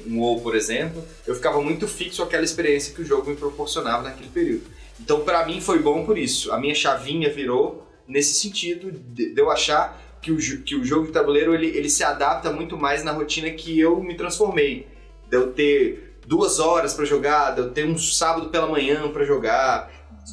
um 0.06 0.20
WoW, 0.20 0.42
por 0.42 0.56
exemplo, 0.56 1.02
eu 1.26 1.34
ficava 1.34 1.62
muito 1.62 1.88
fixo 1.88 2.22
àquela 2.22 2.44
experiência 2.44 2.94
que 2.94 3.02
o 3.02 3.06
jogo 3.06 3.30
me 3.30 3.38
proporcionava 3.38 4.04
naquele 4.04 4.30
período. 4.30 4.66
Então, 5.04 5.22
pra 5.22 5.46
mim, 5.46 5.60
foi 5.62 5.80
bom 5.80 6.06
por 6.06 6.18
isso. 6.18 6.52
A 6.52 6.60
minha 6.60 6.76
chavinha 6.76 7.30
virou 7.30 7.88
nesse 8.08 8.34
sentido 8.36 8.92
de, 8.92 9.34
eu 9.38 9.50
achar 9.50 10.00
que 10.22 10.32
o, 10.32 10.38
que 10.64 10.76
o 10.76 10.84
jogo 10.84 11.08
de 11.08 11.12
tabuleiro 11.14 11.54
ele, 11.54 11.68
ele 11.68 11.90
se 11.90 12.04
adapta 12.04 12.52
muito 12.52 12.78
mais 12.78 13.04
na 13.04 13.12
rotina 13.12 13.50
que 13.52 13.80
eu 13.80 14.02
me 14.02 14.16
transformei. 14.16 14.88
De 15.30 15.38
eu 15.38 15.52
ter 15.54 16.18
duas 16.28 16.60
horas 16.60 16.94
pra 16.94 17.06
jogar, 17.06 17.52
de 17.56 17.62
eu 17.62 17.72
ter 17.72 17.86
um 17.86 17.98
sábado 17.98 18.50
pela 18.50 18.68
manhã 18.68 19.10
pra 19.12 19.24
jogar, 19.26 19.92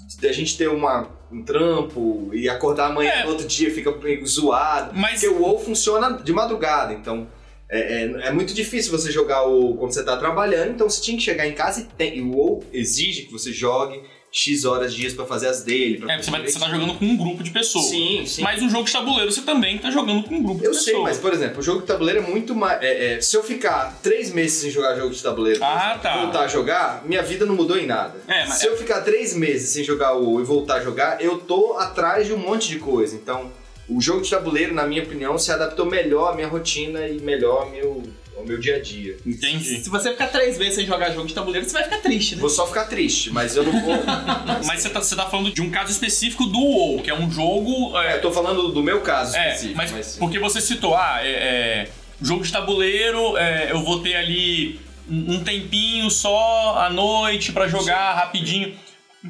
de, 0.09 0.19
de 0.19 0.29
a 0.29 0.33
gente 0.33 0.59
ter 0.59 0.69
uma, 0.69 1.09
um 1.33 1.43
trampo 1.43 2.31
e 2.33 2.49
acordar 2.49 2.91
amanhã 2.91 3.11
É. 3.11 3.25
no 3.25 3.31
outro 3.31 3.47
dia 3.47 3.71
fica 3.73 3.91
meio 3.93 4.27
zoado. 4.27 4.91
Mas 4.95 5.21
Porque 5.21 5.29
o 5.29 5.41
WoW 5.43 5.59
funciona 5.61 6.19
de 6.23 6.33
madrugada, 6.33 6.93
então 6.93 7.27
é, 7.71 8.03
é, 8.03 8.29
é 8.29 8.33
muito 8.33 8.53
difícil 8.53 8.91
você 8.93 9.11
jogar 9.11 9.45
o 9.45 9.77
quando 9.77 9.93
você 9.95 10.05
tá 10.05 10.17
trabalhando, 10.17 10.73
então 10.73 10.89
você 10.89 11.01
tinha 11.01 11.17
que 11.17 11.23
chegar 11.23 11.47
em 11.47 11.55
casa 11.55 11.81
e 11.81 11.85
tem. 11.85 12.19
E 12.19 12.21
o 12.23 12.33
WoW 12.33 12.65
exige 12.73 13.23
que 13.23 13.33
você 13.33 13.53
jogue 13.53 14.03
X 14.39 14.65
horas, 14.65 14.95
dias 14.95 15.13
pra 15.13 15.25
fazer 15.27 15.49
as 15.49 15.63
dele. 15.63 15.99
pra 15.99 16.15
é, 16.15 16.23
você, 16.23 16.31
vai, 16.31 16.47
você 16.47 16.59
tá 16.59 16.69
jogando 16.69 16.95
com 16.95 17.05
um 17.05 17.17
grupo 17.17 17.43
de 17.43 17.51
pessoas. 17.51 17.87
Sim, 17.87 18.25
sim. 18.25 18.43
Mas 18.43 18.63
um 18.63 18.71
jogo 18.71 18.85
de 18.85 18.93
tabuleiro 18.93 19.31
você 19.33 19.43
também 19.43 19.79
tá 19.79 19.91
jogando 19.91 20.23
com 20.23 20.35
um 20.37 20.43
grupo 20.43 20.65
Eu 20.65 20.71
de 20.71 20.77
sei, 20.79 20.93
pessoas. 20.95 21.03
mas 21.09 21.19
por 21.19 21.33
exemplo, 21.33 21.59
o 21.59 21.63
jogo 21.63 21.81
de 21.81 21.87
tabuleiro 21.87 22.21
é 22.21 22.23
muito 22.23 22.55
mais. 22.55 22.83
é, 22.83 23.15
é, 23.15 23.21
se 23.21 23.37
eu 23.37 23.43
ficar 23.43 23.99
três 24.03 24.33
meses 24.33 24.59
sem 24.59 24.71
jogar 24.71 24.95
jogo 24.97 25.13
de 25.15 25.23
tabuleiro 25.23 25.59
Ah, 25.63 25.97
e 25.99 26.03
tá. 26.03 26.23
voltar 26.23 26.41
a 26.43 26.49
jogar, 26.49 27.03
minha 27.05 27.23
vida 27.23 27.45
não 27.45 27.55
mudou 27.55 27.77
em 27.79 27.87
nada. 27.87 28.15
É, 28.29 28.47
mas- 28.47 28.59
se 28.61 28.67
eu 28.67 28.77
ficar 28.77 29.01
três 29.01 29.35
meses 29.35 29.71
sem 29.71 29.83
jogar 29.83 30.15
o 30.17 30.41
e 30.41 30.45
voltar 30.45 30.77
a 30.77 30.81
jogar, 30.81 31.21
eu 31.23 31.39
tô 31.39 31.75
atrás 31.79 32.27
de 32.27 32.33
um 32.33 32.39
monte 32.39 32.69
de 32.69 32.79
coisa. 32.79 33.17
Então, 33.17 33.51
o 33.89 34.01
jogo 34.01 34.21
de 34.23 34.31
tabuleiro, 34.31 34.75
na 34.75 34.87
minha 34.87 35.03
opinião, 35.03 35.37
se 35.39 35.51
adaptou 35.51 35.87
melhor 35.87 36.33
à 36.33 36.35
minha 36.37 36.47
rotina 36.49 37.09
e 37.09 37.19
melhor 37.21 37.63
ao 37.63 37.71
meu, 37.71 38.03
ao 38.39 38.47
meu 38.47 38.59
dia 38.59 38.77
a 38.77 38.81
dia. 38.81 39.17
Entendi. 39.27 39.83
Se 39.83 39.91
você 39.91 40.13
ficar 40.13 40.29
três 40.29 40.57
meses 40.59 40.77
sem 40.77 40.87
jogar 40.87 41.11
jogo 41.11 41.27
de 41.27 41.35
tabuleiro, 41.35 41.67
você 41.67 41.73
vai 41.73 41.85
ficar 41.85 41.99
triste, 41.99 42.37
né? 42.37 42.41
Vou 42.41 42.49
só 42.49 42.67
ficar 42.67 42.85
triste, 42.85 43.31
mas 43.31 43.57
eu 43.57 43.65
não 43.65 43.73
vou. 43.73 43.99
Mas 44.65 44.83
você 44.83 44.89
tá, 44.91 45.01
você 45.01 45.17
tá 45.17 45.27
falando 45.27 45.53
de 45.53 45.61
um 45.61 45.71
caso 45.71 45.91
específico 45.91 46.45
do 46.47 46.59
WoW, 46.59 47.03
que 47.03 47.11
é 47.11 47.15
um 47.15 47.31
jogo. 47.31 47.97
É, 47.99 48.13
É, 48.13 48.17
eu 48.17 48.21
tô 48.21 48.31
falando 48.31 48.69
do 48.69 48.83
meu 48.83 49.01
caso 49.01 49.37
é, 49.37 49.49
específico. 49.49 49.77
mas, 49.77 50.17
porque 50.17 50.39
você 50.39 50.61
citou, 50.61 50.95
ah, 50.95 51.19
é, 51.23 51.31
é, 51.31 51.89
jogo 52.21 52.45
de 52.45 52.53
tabuleiro, 52.53 53.37
é, 53.37 53.73
eu 53.73 53.83
vou 53.83 54.01
ter 54.01 54.15
ali 54.17 54.81
um 55.09 55.37
um 55.37 55.45
tempinho 55.45 56.11
só 56.11 56.79
à 56.79 56.91
noite 56.91 57.51
pra 57.53 57.67
jogar 57.67 58.15
rapidinho. 58.15 58.77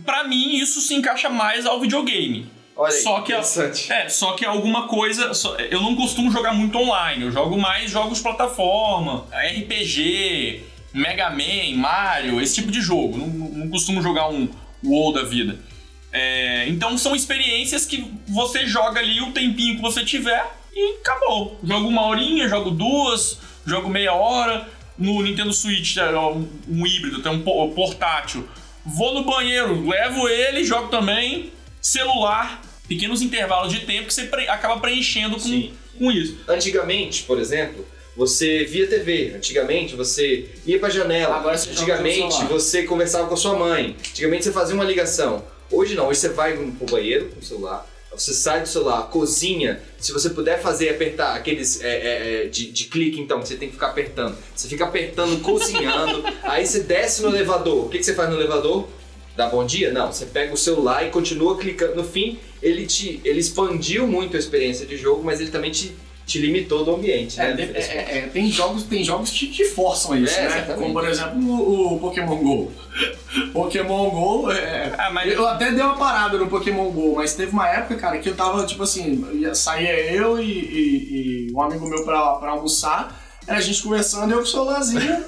Pra 0.05 0.25
mim, 0.25 0.57
isso 0.57 0.81
se 0.81 0.95
encaixa 0.95 1.29
mais 1.29 1.65
ao 1.67 1.81
videogame. 1.81 2.47
Olha 2.79 2.95
aí, 2.95 3.03
só 3.03 3.21
que 3.23 3.33
interessante. 3.33 3.93
É, 3.93 4.09
só 4.09 4.33
que 4.33 4.45
alguma 4.47 4.87
coisa. 4.87 5.35
só- 5.35 5.57
eu 5.57 5.83
não 5.83 5.97
costumo 5.97 6.31
jogar 6.31 6.53
muito 6.55 6.79
online, 6.79 7.25
eu 7.25 7.31
jogo 7.33 7.59
mais 7.59 7.91
jogos 7.91 8.19
de 8.19 8.23
plataforma, 8.23 9.27
RPG, 9.33 10.63
Mega 10.95 11.29
Man, 11.31 11.77
Mario, 11.77 12.41
esse 12.41 12.55
tipo 12.57 12.71
de 12.71 12.81
jogo. 12.81 13.17
Não, 13.19 13.27
não- 13.27 13.69
costumo 13.69 14.01
jogar 14.01 14.29
um 14.31 14.49
WoW 14.85 15.13
da 15.13 15.23
vida. 15.25 15.59
É, 16.13 16.67
então 16.69 16.97
são 16.97 17.15
experiências 17.15 17.85
que 17.85 18.11
você 18.29 18.67
joga 18.67 18.99
ali 19.01 19.21
o 19.21 19.33
tempinho 19.33 19.77
que 19.77 19.83
você 19.83 20.05
tiver 20.05 20.43
e 20.73 20.99
acabou. 21.01 21.59
Jogo 21.63 21.89
uma 21.89 22.07
horinha, 22.07 22.49
jogo 22.49 22.71
duas, 22.71 23.39
jogo 23.67 23.89
meia 23.91 24.15
hora. 24.15 24.69
No 24.97 25.23
Nintendo 25.23 25.53
Switch 25.53 25.97
é 25.97 26.19
um, 26.19 26.49
um 26.69 26.87
híbrido, 26.87 27.23
tem 27.23 27.31
um 27.31 27.43
po- 27.43 27.69
portátil. 27.69 28.49
Vou 28.85 29.15
no 29.15 29.25
banheiro, 29.25 29.87
levo 29.89 30.29
ele, 30.29 30.65
jogo 30.65 30.89
também. 30.89 31.53
Celular, 31.81 32.61
pequenos 32.89 33.23
intervalos 33.23 33.73
de 33.73 33.81
tempo 33.87 34.07
que 34.09 34.15
você 34.15 34.25
pre- 34.25 34.49
acaba 34.49 34.81
preenchendo 34.81 35.35
com, 35.37 35.41
Sim. 35.43 35.73
com 35.99 36.11
isso. 36.11 36.39
Antigamente, 36.49 37.23
por 37.25 37.39
exemplo, 37.39 37.87
você 38.17 38.65
via 38.65 38.87
TV. 38.89 39.35
Antigamente 39.37 39.95
você 39.95 40.49
ia 40.67 40.79
pra 40.79 40.89
janela. 40.89 41.37
Agora 41.37 41.57
você 41.57 41.71
Antigamente 41.71 42.45
você 42.47 42.83
conversava 42.85 43.29
com 43.29 43.35
a 43.35 43.37
sua 43.37 43.57
mãe. 43.57 43.95
Antigamente 44.11 44.45
você 44.45 44.53
fazia 44.53 44.75
uma 44.75 44.85
ligação. 44.85 45.45
Hoje 45.71 45.95
não, 45.95 46.09
hoje 46.09 46.21
você 46.21 46.31
vai 46.31 46.57
pro 46.57 46.87
banheiro 46.87 47.27
com 47.27 47.41
o 47.41 47.43
celular. 47.45 47.87
Você 48.11 48.33
sai 48.33 48.63
do 48.63 48.69
celular, 48.69 49.03
cozinha. 49.11 49.81
Se 49.99 50.13
você 50.13 50.31
puder 50.31 50.61
fazer, 50.61 50.89
apertar 50.89 51.37
aqueles 51.37 51.81
é, 51.83 51.89
é, 51.89 52.45
é, 52.45 52.49
de, 52.49 52.73
de 52.73 52.85
clique, 52.87 53.21
então, 53.21 53.39
que 53.41 53.47
você 53.47 53.55
tem 53.55 53.69
que 53.69 53.75
ficar 53.75 53.89
apertando. 53.89 54.37
Você 54.57 54.67
fica 54.67 54.85
apertando, 54.85 55.39
cozinhando. 55.45 56.25
aí 56.43 56.67
você 56.67 56.81
desce 56.81 57.23
no 57.23 57.29
elevador. 57.29 57.85
O 57.87 57.89
que, 57.89 57.99
que 57.99 58.03
você 58.05 58.15
faz 58.15 58.29
no 58.31 58.35
elevador? 58.37 58.89
Dá 59.37 59.47
bom 59.49 59.65
dia? 59.65 59.93
Não, 59.93 60.11
você 60.11 60.27
pega 60.27 60.53
o 60.53 60.57
celular 60.57 61.07
e 61.07 61.11
continua 61.11 61.57
clicando. 61.59 61.95
No 61.95 62.03
fim, 62.03 62.39
ele 62.63 62.87
te 62.87 63.21
ele 63.25 63.39
expandiu 63.41 64.07
muito 64.07 64.37
a 64.37 64.39
experiência 64.39 64.87
de 64.87 64.97
jogo, 64.97 65.23
mas 65.25 65.41
ele 65.41 65.51
também 65.51 65.71
te, 65.71 65.95
te 66.27 66.39
limitou 66.39 66.85
do 66.85 66.95
ambiente, 66.95 67.41
É, 67.41 67.45
né? 67.45 67.53
de- 67.55 67.77
é, 67.77 68.19
é, 68.19 68.31
tem 68.33 68.51
jogos, 68.51 68.83
tem 68.85 69.03
jogos 69.03 69.31
que 69.31 69.47
te 69.49 69.65
forçam 69.65 70.13
a 70.13 70.19
isso, 70.21 70.35
É, 70.35 70.41
né? 70.43 70.47
exatamente. 70.47 70.79
Como 70.81 70.93
por 70.93 71.09
exemplo 71.09 71.39
o, 71.41 71.95
o 71.95 71.99
Pokémon 72.01 72.37
GO. 72.37 72.73
Pokémon 73.53 74.11
GO, 74.11 74.51
é, 74.51 74.93
Ah, 74.99 75.11
mas 75.11 75.33
eu 75.33 75.47
até 75.47 75.71
dei 75.71 75.83
uma 75.83 75.97
parada 75.97 76.37
no 76.39 76.49
Pokémon 76.49 76.91
GO, 76.91 77.15
mas 77.17 77.35
teve 77.35 77.53
uma 77.53 77.69
época, 77.69 77.97
cara, 77.97 78.19
que 78.19 78.29
eu 78.29 78.35
tava, 78.37 78.65
tipo 78.67 78.83
assim, 78.83 79.25
ia- 79.41 79.55
saía 79.55 80.13
eu 80.13 80.39
e, 80.41 80.45
e- 80.51 81.49
e 81.49 81.53
um 81.55 81.61
amigo 81.63 81.89
meu 81.89 82.05
pra, 82.05 82.35
pra 82.35 82.51
almoçar, 82.51 83.28
era 83.49 83.59
a 83.59 83.61
gente 83.61 83.83
conversando, 83.83 84.31
eu 84.31 84.39
com 84.39 84.45
o 84.45 84.47
celularzinho, 84.47 85.25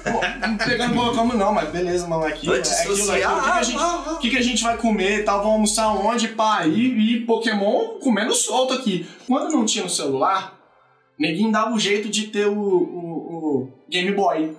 pegando 0.65 0.93
bola 0.93 1.15
como 1.15 1.33
não, 1.33 1.51
mas 1.53 1.69
beleza, 1.69 2.07
mano, 2.07 2.23
aquilo, 2.23 2.55
é 2.55 2.59
aquilo, 2.59 3.11
aquilo, 3.11 3.11
o 3.11 3.17
que, 3.17 3.49
que 3.49 3.57
a 3.57 3.63
gente, 3.63 3.77
o 4.13 4.17
que, 4.19 4.29
que 4.29 4.37
a 4.37 4.41
gente 4.41 4.63
vai 4.63 4.77
comer 4.77 5.19
e 5.19 5.23
tal, 5.23 5.39
vamos 5.39 5.53
almoçar 5.77 5.87
onde, 5.89 6.27
pá, 6.29 6.65
e, 6.67 7.15
e 7.15 7.25
Pokémon 7.25 7.99
comendo 7.99 8.33
solto 8.33 8.73
aqui. 8.73 9.05
Quando 9.27 9.51
não 9.51 9.65
tinha 9.65 9.83
no 9.83 9.89
celular, 9.89 10.57
neguinho 11.17 11.51
dava 11.51 11.73
o 11.73 11.79
jeito 11.79 12.07
de 12.09 12.27
ter 12.27 12.45
o, 12.47 12.53
o- 12.53 13.35
o 13.67 13.73
Game 13.89 14.11
Boy. 14.13 14.55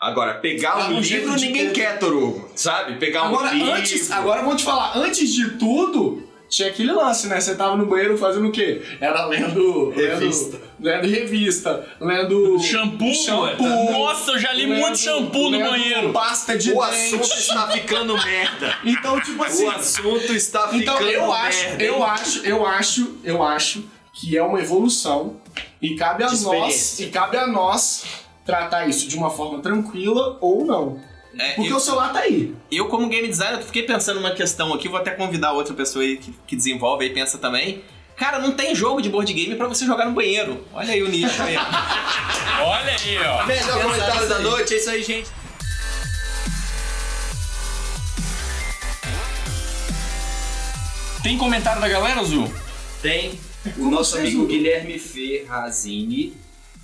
Agora, 0.00 0.34
pegar 0.34 0.90
um 0.90 0.96
um 0.98 1.02
jeito 1.02 1.28
livro 1.28 1.40
ninguém 1.40 1.66
ter. 1.68 1.74
quer, 1.74 1.98
Torugo. 1.98 2.48
Sabe? 2.56 2.96
Pegar 2.96 3.22
Agora, 3.26 3.50
um 3.50 3.54
livro. 3.54 3.72
antes, 3.72 4.10
agora 4.10 4.40
eu 4.40 4.46
vou 4.46 4.56
te 4.56 4.64
falar, 4.64 4.96
antes 4.96 5.32
de 5.32 5.50
tudo, 5.50 6.28
tinha 6.52 6.68
aquele 6.68 6.92
lance, 6.92 7.26
né? 7.28 7.40
Você 7.40 7.54
tava 7.54 7.76
no 7.76 7.86
banheiro 7.86 8.16
fazendo 8.18 8.48
o 8.48 8.52
quê? 8.52 8.82
Era 9.00 9.24
lendo. 9.26 9.88
Revista. 9.90 10.60
Lendo, 10.78 11.02
lendo 11.06 11.08
revista, 11.14 11.86
lendo. 11.98 12.58
Shampoo, 12.60 13.14
Shampoo. 13.14 13.90
Nossa, 13.92 14.32
eu 14.32 14.38
já 14.38 14.52
li 14.52 14.66
lendo- 14.66 14.80
muito 14.80 14.98
shampoo 14.98 15.50
no 15.50 15.58
banheiro. 15.58 16.12
Pasta 16.12 16.56
de 16.58 16.70
O 16.72 16.74
dente. 16.74 16.84
assunto 17.14 17.38
está 17.38 17.68
ficando 17.68 18.14
merda. 18.22 18.76
Então, 18.84 19.18
tipo 19.20 19.42
assim. 19.42 19.64
O 19.64 19.70
assunto 19.70 20.32
está 20.34 20.68
ficando 20.68 20.82
Então 20.82 21.00
eu 21.08 21.32
acho, 21.32 21.64
merda. 21.64 21.84
eu 21.84 22.04
acho, 22.04 22.46
eu 22.46 22.66
acho, 22.66 23.14
eu 23.24 23.42
acho 23.42 23.84
que 24.12 24.36
é 24.36 24.42
uma 24.42 24.60
evolução 24.60 25.36
e 25.80 25.94
cabe 25.96 26.22
a 26.22 26.30
nós, 26.30 27.00
e 27.00 27.06
cabe 27.06 27.38
a 27.38 27.46
nós 27.46 28.04
tratar 28.44 28.86
isso 28.86 29.08
de 29.08 29.16
uma 29.16 29.30
forma 29.30 29.60
tranquila 29.62 30.36
ou 30.40 30.66
não. 30.66 31.00
É, 31.38 31.52
Porque 31.52 31.72
eu, 31.72 31.76
o 31.76 31.80
celular 31.80 32.12
tá 32.12 32.20
aí. 32.20 32.54
eu, 32.70 32.86
como 32.88 33.08
game 33.08 33.26
designer, 33.26 33.58
eu 33.60 33.64
fiquei 33.66 33.82
pensando 33.84 34.20
numa 34.20 34.32
questão 34.34 34.72
aqui, 34.74 34.88
vou 34.88 34.98
até 34.98 35.12
convidar 35.12 35.52
outra 35.52 35.72
pessoa 35.74 36.04
aí 36.04 36.16
que, 36.18 36.32
que 36.46 36.54
desenvolve 36.56 37.06
e 37.06 37.10
pensa 37.10 37.38
também. 37.38 37.82
Cara, 38.16 38.38
não 38.38 38.52
tem 38.52 38.74
jogo 38.74 39.00
de 39.00 39.08
board 39.08 39.32
game 39.32 39.54
pra 39.56 39.66
você 39.66 39.86
jogar 39.86 40.04
no 40.04 40.12
banheiro. 40.12 40.64
Olha 40.72 40.92
aí 40.92 41.02
o 41.02 41.08
nicho 41.08 41.42
aí. 41.42 41.56
Olha 42.62 42.92
aí, 42.92 43.18
ó. 43.18 43.46
Melhor 43.46 43.82
comentário 43.82 44.28
da 44.28 44.38
noite, 44.40 44.74
é 44.74 44.76
isso 44.76 44.90
aí, 44.90 45.02
gente. 45.02 45.30
Tem 51.22 51.38
comentário 51.38 51.80
da 51.80 51.88
galera, 51.88 52.20
Azul? 52.20 52.52
Tem. 53.00 53.38
O 53.64 53.70
Como 53.74 53.90
nosso 53.92 54.12
vocês 54.12 54.28
amigo? 54.28 54.46
Guilherme 54.46 54.98
Ferrazini 54.98 56.34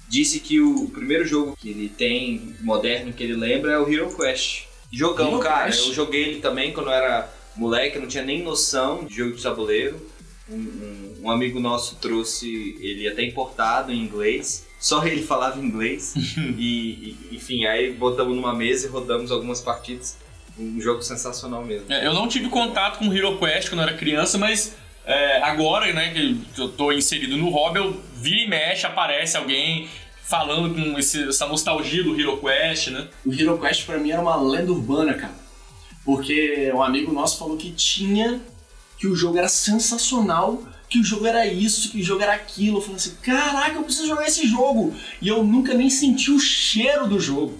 disse 0.08 0.40
que 0.40 0.60
o 0.60 0.88
primeiro 0.88 1.24
jogo 1.26 1.56
que 1.60 1.68
ele 1.70 1.88
tem 1.88 2.54
moderno 2.60 3.12
que 3.12 3.22
ele 3.22 3.34
lembra 3.34 3.72
é 3.72 3.78
o 3.78 3.88
Hero 3.92 4.14
Quest. 4.16 4.64
Jogão, 4.92 5.28
Hero 5.32 5.38
cara. 5.40 5.66
Quest? 5.66 5.88
Eu 5.88 5.94
joguei 5.94 6.22
ele 6.24 6.40
também 6.40 6.72
quando 6.72 6.86
eu 6.86 6.92
era 6.94 7.30
moleque, 7.56 7.98
não 7.98 8.06
tinha 8.08 8.24
nem 8.24 8.42
noção 8.42 9.04
de 9.04 9.14
jogo 9.16 9.36
de 9.36 9.42
tabuleiro. 9.42 10.00
Um, 10.50 10.54
um- 10.56 11.08
um 11.24 11.30
amigo 11.30 11.60
nosso 11.60 11.96
trouxe 11.96 12.76
ele 12.80 13.06
até 13.06 13.22
importado 13.22 13.92
em 13.92 13.98
inglês. 14.00 14.66
Só 14.80 15.04
ele 15.06 15.22
falava 15.22 15.60
inglês. 15.60 16.14
e, 16.56 17.16
e, 17.30 17.36
enfim, 17.36 17.66
aí 17.66 17.92
botamos 17.92 18.34
numa 18.34 18.54
mesa 18.54 18.86
e 18.86 18.90
rodamos 18.90 19.30
algumas 19.30 19.60
partidas. 19.60 20.16
Um 20.58 20.80
jogo 20.80 21.02
sensacional 21.02 21.64
mesmo. 21.64 21.92
É, 21.92 22.06
Eu 22.06 22.14
não 22.14 22.26
tive 22.26 22.48
contato 22.48 22.98
com 22.98 23.12
Hero 23.12 23.38
Quest 23.38 23.68
quando 23.68 23.80
eu 23.82 23.88
era 23.88 23.96
criança, 23.96 24.38
mas 24.38 24.74
é, 25.08 25.42
agora, 25.42 25.92
né, 25.92 26.12
que 26.12 26.60
eu 26.60 26.68
tô 26.68 26.92
inserido 26.92 27.36
no 27.36 27.48
hobby, 27.50 27.78
eu 27.80 28.00
vira 28.14 28.36
e 28.42 28.48
mexe, 28.48 28.86
aparece 28.86 29.36
alguém 29.36 29.88
falando 30.22 30.74
com 30.74 30.98
esse- 30.98 31.28
essa 31.28 31.46
nostalgia 31.46 32.04
do 32.04 32.18
Hero 32.20 32.36
Quest, 32.36 32.88
né? 32.88 33.08
O 33.24 33.32
Hero 33.32 33.58
Quest 33.58 33.86
pra 33.86 33.98
mim 33.98 34.10
era 34.10 34.20
uma 34.20 34.36
lenda 34.36 34.70
urbana, 34.70 35.14
cara. 35.14 35.32
Porque 36.04 36.70
um 36.74 36.82
amigo 36.82 37.12
nosso 37.12 37.38
falou 37.38 37.56
que 37.56 37.70
tinha, 37.72 38.40
que 38.98 39.06
o 39.06 39.14
jogo 39.16 39.38
era 39.38 39.48
sensacional, 39.48 40.62
que 40.88 40.98
o 40.98 41.04
jogo 41.04 41.26
era 41.26 41.46
isso, 41.46 41.90
que 41.90 42.00
o 42.00 42.04
jogo 42.04 42.22
era 42.22 42.34
aquilo. 42.34 42.78
Eu 42.78 42.80
falei 42.82 42.96
assim, 42.96 43.14
caraca, 43.22 43.76
eu 43.76 43.82
preciso 43.84 44.06
jogar 44.08 44.26
esse 44.26 44.46
jogo. 44.46 44.94
E 45.20 45.28
eu 45.28 45.42
nunca 45.44 45.74
nem 45.74 45.88
senti 45.90 46.30
o 46.30 46.38
cheiro 46.38 47.06
do 47.06 47.18
jogo. 47.20 47.58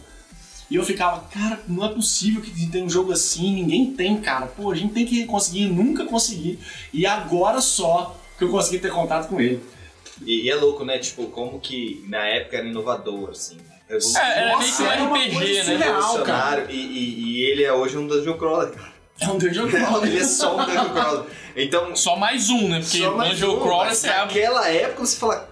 E 0.70 0.76
eu 0.76 0.84
ficava, 0.84 1.20
cara, 1.32 1.60
não 1.66 1.84
é 1.84 1.88
possível 1.88 2.42
que 2.42 2.66
tem 2.66 2.82
um 2.84 2.90
jogo 2.90 3.10
assim, 3.12 3.54
ninguém 3.54 3.92
tem, 3.92 4.20
cara. 4.20 4.46
Pô, 4.46 4.70
a 4.70 4.74
gente 4.74 4.92
tem 4.92 5.06
que 5.06 5.24
conseguir, 5.24 5.66
nunca 5.66 6.04
consegui. 6.04 6.58
E 6.92 7.06
agora 7.06 7.60
só 7.60 8.16
que 8.36 8.44
eu 8.44 8.50
consegui 8.50 8.78
ter 8.78 8.90
contato 8.92 9.28
com 9.28 9.40
ele. 9.40 9.62
E, 10.22 10.42
e 10.46 10.50
é 10.50 10.54
louco, 10.56 10.84
né? 10.84 10.98
Tipo, 10.98 11.26
como 11.28 11.58
que 11.58 12.04
na 12.08 12.26
época 12.26 12.58
era 12.58 12.66
inovador, 12.66 13.30
assim. 13.30 13.56
É, 13.88 14.38
era 14.40 14.58
meio 14.58 14.72
que 14.76 14.82
um 14.82 14.86
era 14.86 15.02
uma 15.04 15.16
RPG, 15.18 15.34
coisa 15.34 15.54
né? 15.54 15.62
surreal, 15.64 15.78
cara. 16.22 16.50
Revolucionário. 16.60 16.66
E, 16.70 16.76
e- 16.76 17.20
e 17.38 17.44
ele 17.44 17.64
é 17.64 17.72
hoje 17.72 17.96
um 17.96 18.06
Dungeon 18.06 18.36
Crawler, 18.36 18.70
cara. 18.72 18.92
É 19.20 19.28
um 19.28 19.38
Dungeon 19.38 19.68
Crawler. 19.68 20.08
ele 20.10 20.18
é 20.20 20.24
só 20.24 20.54
um 20.54 20.64
Dungeon 20.66 20.92
Crawler. 20.92 21.24
Então, 21.56 21.96
Só 21.96 22.14
mais 22.14 22.50
um, 22.50 22.68
né? 22.68 22.80
Porque 22.80 22.98
Dungeon 23.00 23.56
um, 23.56 23.60
Crawler 23.62 23.94
você 23.94 24.08
abre. 24.08 24.34
naquela 24.34 24.68
época 24.68 25.06
você 25.06 25.16
fala, 25.16 25.47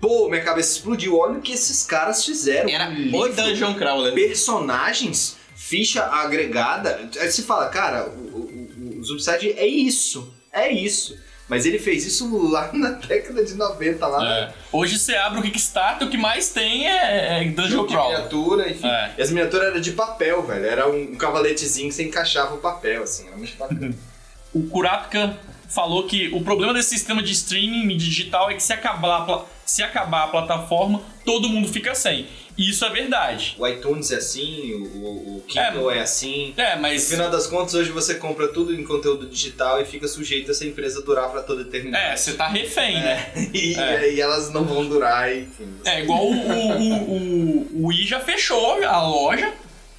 pô, 0.00 0.28
minha 0.28 0.42
cabeça 0.42 0.72
explodiu, 0.76 1.18
olha 1.18 1.38
o 1.38 1.42
que 1.42 1.52
esses 1.52 1.84
caras 1.84 2.24
fizeram. 2.24 2.68
Era 2.68 2.88
Um 2.88 2.92
o 2.92 3.26
livro, 3.26 3.34
Dungeon 3.34 3.74
Crawler. 3.74 4.14
personagens, 4.14 5.36
ficha 5.54 6.04
agregada. 6.04 7.08
Aí 7.18 7.30
você 7.30 7.42
fala, 7.42 7.68
cara, 7.68 8.08
o, 8.08 8.38
o, 8.38 8.98
o 8.98 9.04
Zombicide 9.04 9.52
é 9.52 9.66
isso, 9.66 10.32
é 10.52 10.70
isso. 10.70 11.16
Mas 11.48 11.64
ele 11.64 11.78
fez 11.78 12.04
isso 12.06 12.50
lá 12.50 12.70
na 12.74 12.90
década 12.90 13.42
de 13.42 13.54
90, 13.54 14.06
lá 14.06 14.38
É. 14.38 14.52
Hoje 14.70 14.98
você 14.98 15.14
abre 15.16 15.40
o 15.40 15.42
Kickstarter, 15.42 16.06
o 16.06 16.10
que 16.10 16.18
mais 16.18 16.50
tem 16.50 16.86
é, 16.86 17.42
é 17.42 17.44
Dungeon 17.48 17.86
Crawler. 17.86 18.18
miniatura, 18.18 18.68
enfim. 18.68 18.86
É. 18.86 19.14
E 19.16 19.22
as 19.22 19.30
miniaturas 19.30 19.68
eram 19.68 19.80
de 19.80 19.92
papel, 19.92 20.42
velho. 20.42 20.66
Era 20.66 20.88
um, 20.88 21.14
cavaletezinho 21.14 21.88
que 21.88 21.94
você 21.94 22.04
encaixava 22.04 22.54
o 22.54 22.58
papel, 22.58 23.02
assim. 23.02 23.26
Era 23.26 23.36
muito 23.36 23.56
bacana. 23.56 23.94
O 24.54 24.66
Kurapika 24.66 25.38
falou 25.68 26.06
que 26.06 26.28
o 26.28 26.42
problema 26.42 26.72
desse 26.72 26.88
sistema 26.88 27.22
de 27.22 27.32
streaming 27.32 27.98
digital 27.98 28.50
é 28.50 28.54
que 28.54 28.62
se 28.62 28.72
acabar, 28.72 29.44
se 29.68 29.82
acabar 29.82 30.24
a 30.24 30.28
plataforma, 30.28 31.02
todo 31.26 31.48
mundo 31.48 31.68
fica 31.68 31.94
sem. 31.94 32.26
E 32.56 32.70
isso 32.70 32.84
é 32.84 32.90
verdade. 32.90 33.54
o 33.58 33.66
iTunes 33.68 34.10
é 34.10 34.16
assim, 34.16 34.72
o, 34.72 35.36
o, 35.36 35.44
Kindle 35.46 35.90
é, 35.92 36.00
assim. 36.00 36.52
É, 36.56 36.74
No 36.74 36.82
mas. 36.82 37.08
final 37.10 37.30
das 37.30 37.46
contas, 37.46 37.74
hoje 37.74 37.90
você 37.92 38.14
compra 38.16 38.48
tudo 38.48 38.74
em 38.74 38.82
conteúdo 38.82 39.26
digital 39.26 39.80
e 39.80 39.84
fica 39.84 40.08
sujeito 40.08 40.48
a 40.48 40.50
essa 40.52 40.64
empresa 40.66 41.02
durar 41.02 41.28
pra 41.30 41.42
toda 41.42 41.60
a 41.62 41.64
É, 41.64 41.68
eternidade. 41.68 42.20
você 42.20 42.32
tá 42.32 42.48
refém, 42.48 42.94
né? 42.94 43.30
E, 43.54 43.74
É. 43.74 43.96
aí 43.98 44.20
elas 44.20 44.50
não 44.52 44.64
vão 44.64 44.86
durar, 44.88 45.30
enfim. 45.36 45.68
É 45.84 46.00
igual 46.02 46.24
o, 46.24 46.32
o, 46.32 46.92
o, 46.92 47.82
o, 47.82 47.86
Wii 47.88 48.06
já 48.06 48.20
fechou 48.20 48.82
a 48.84 49.02
loja. 49.06 49.52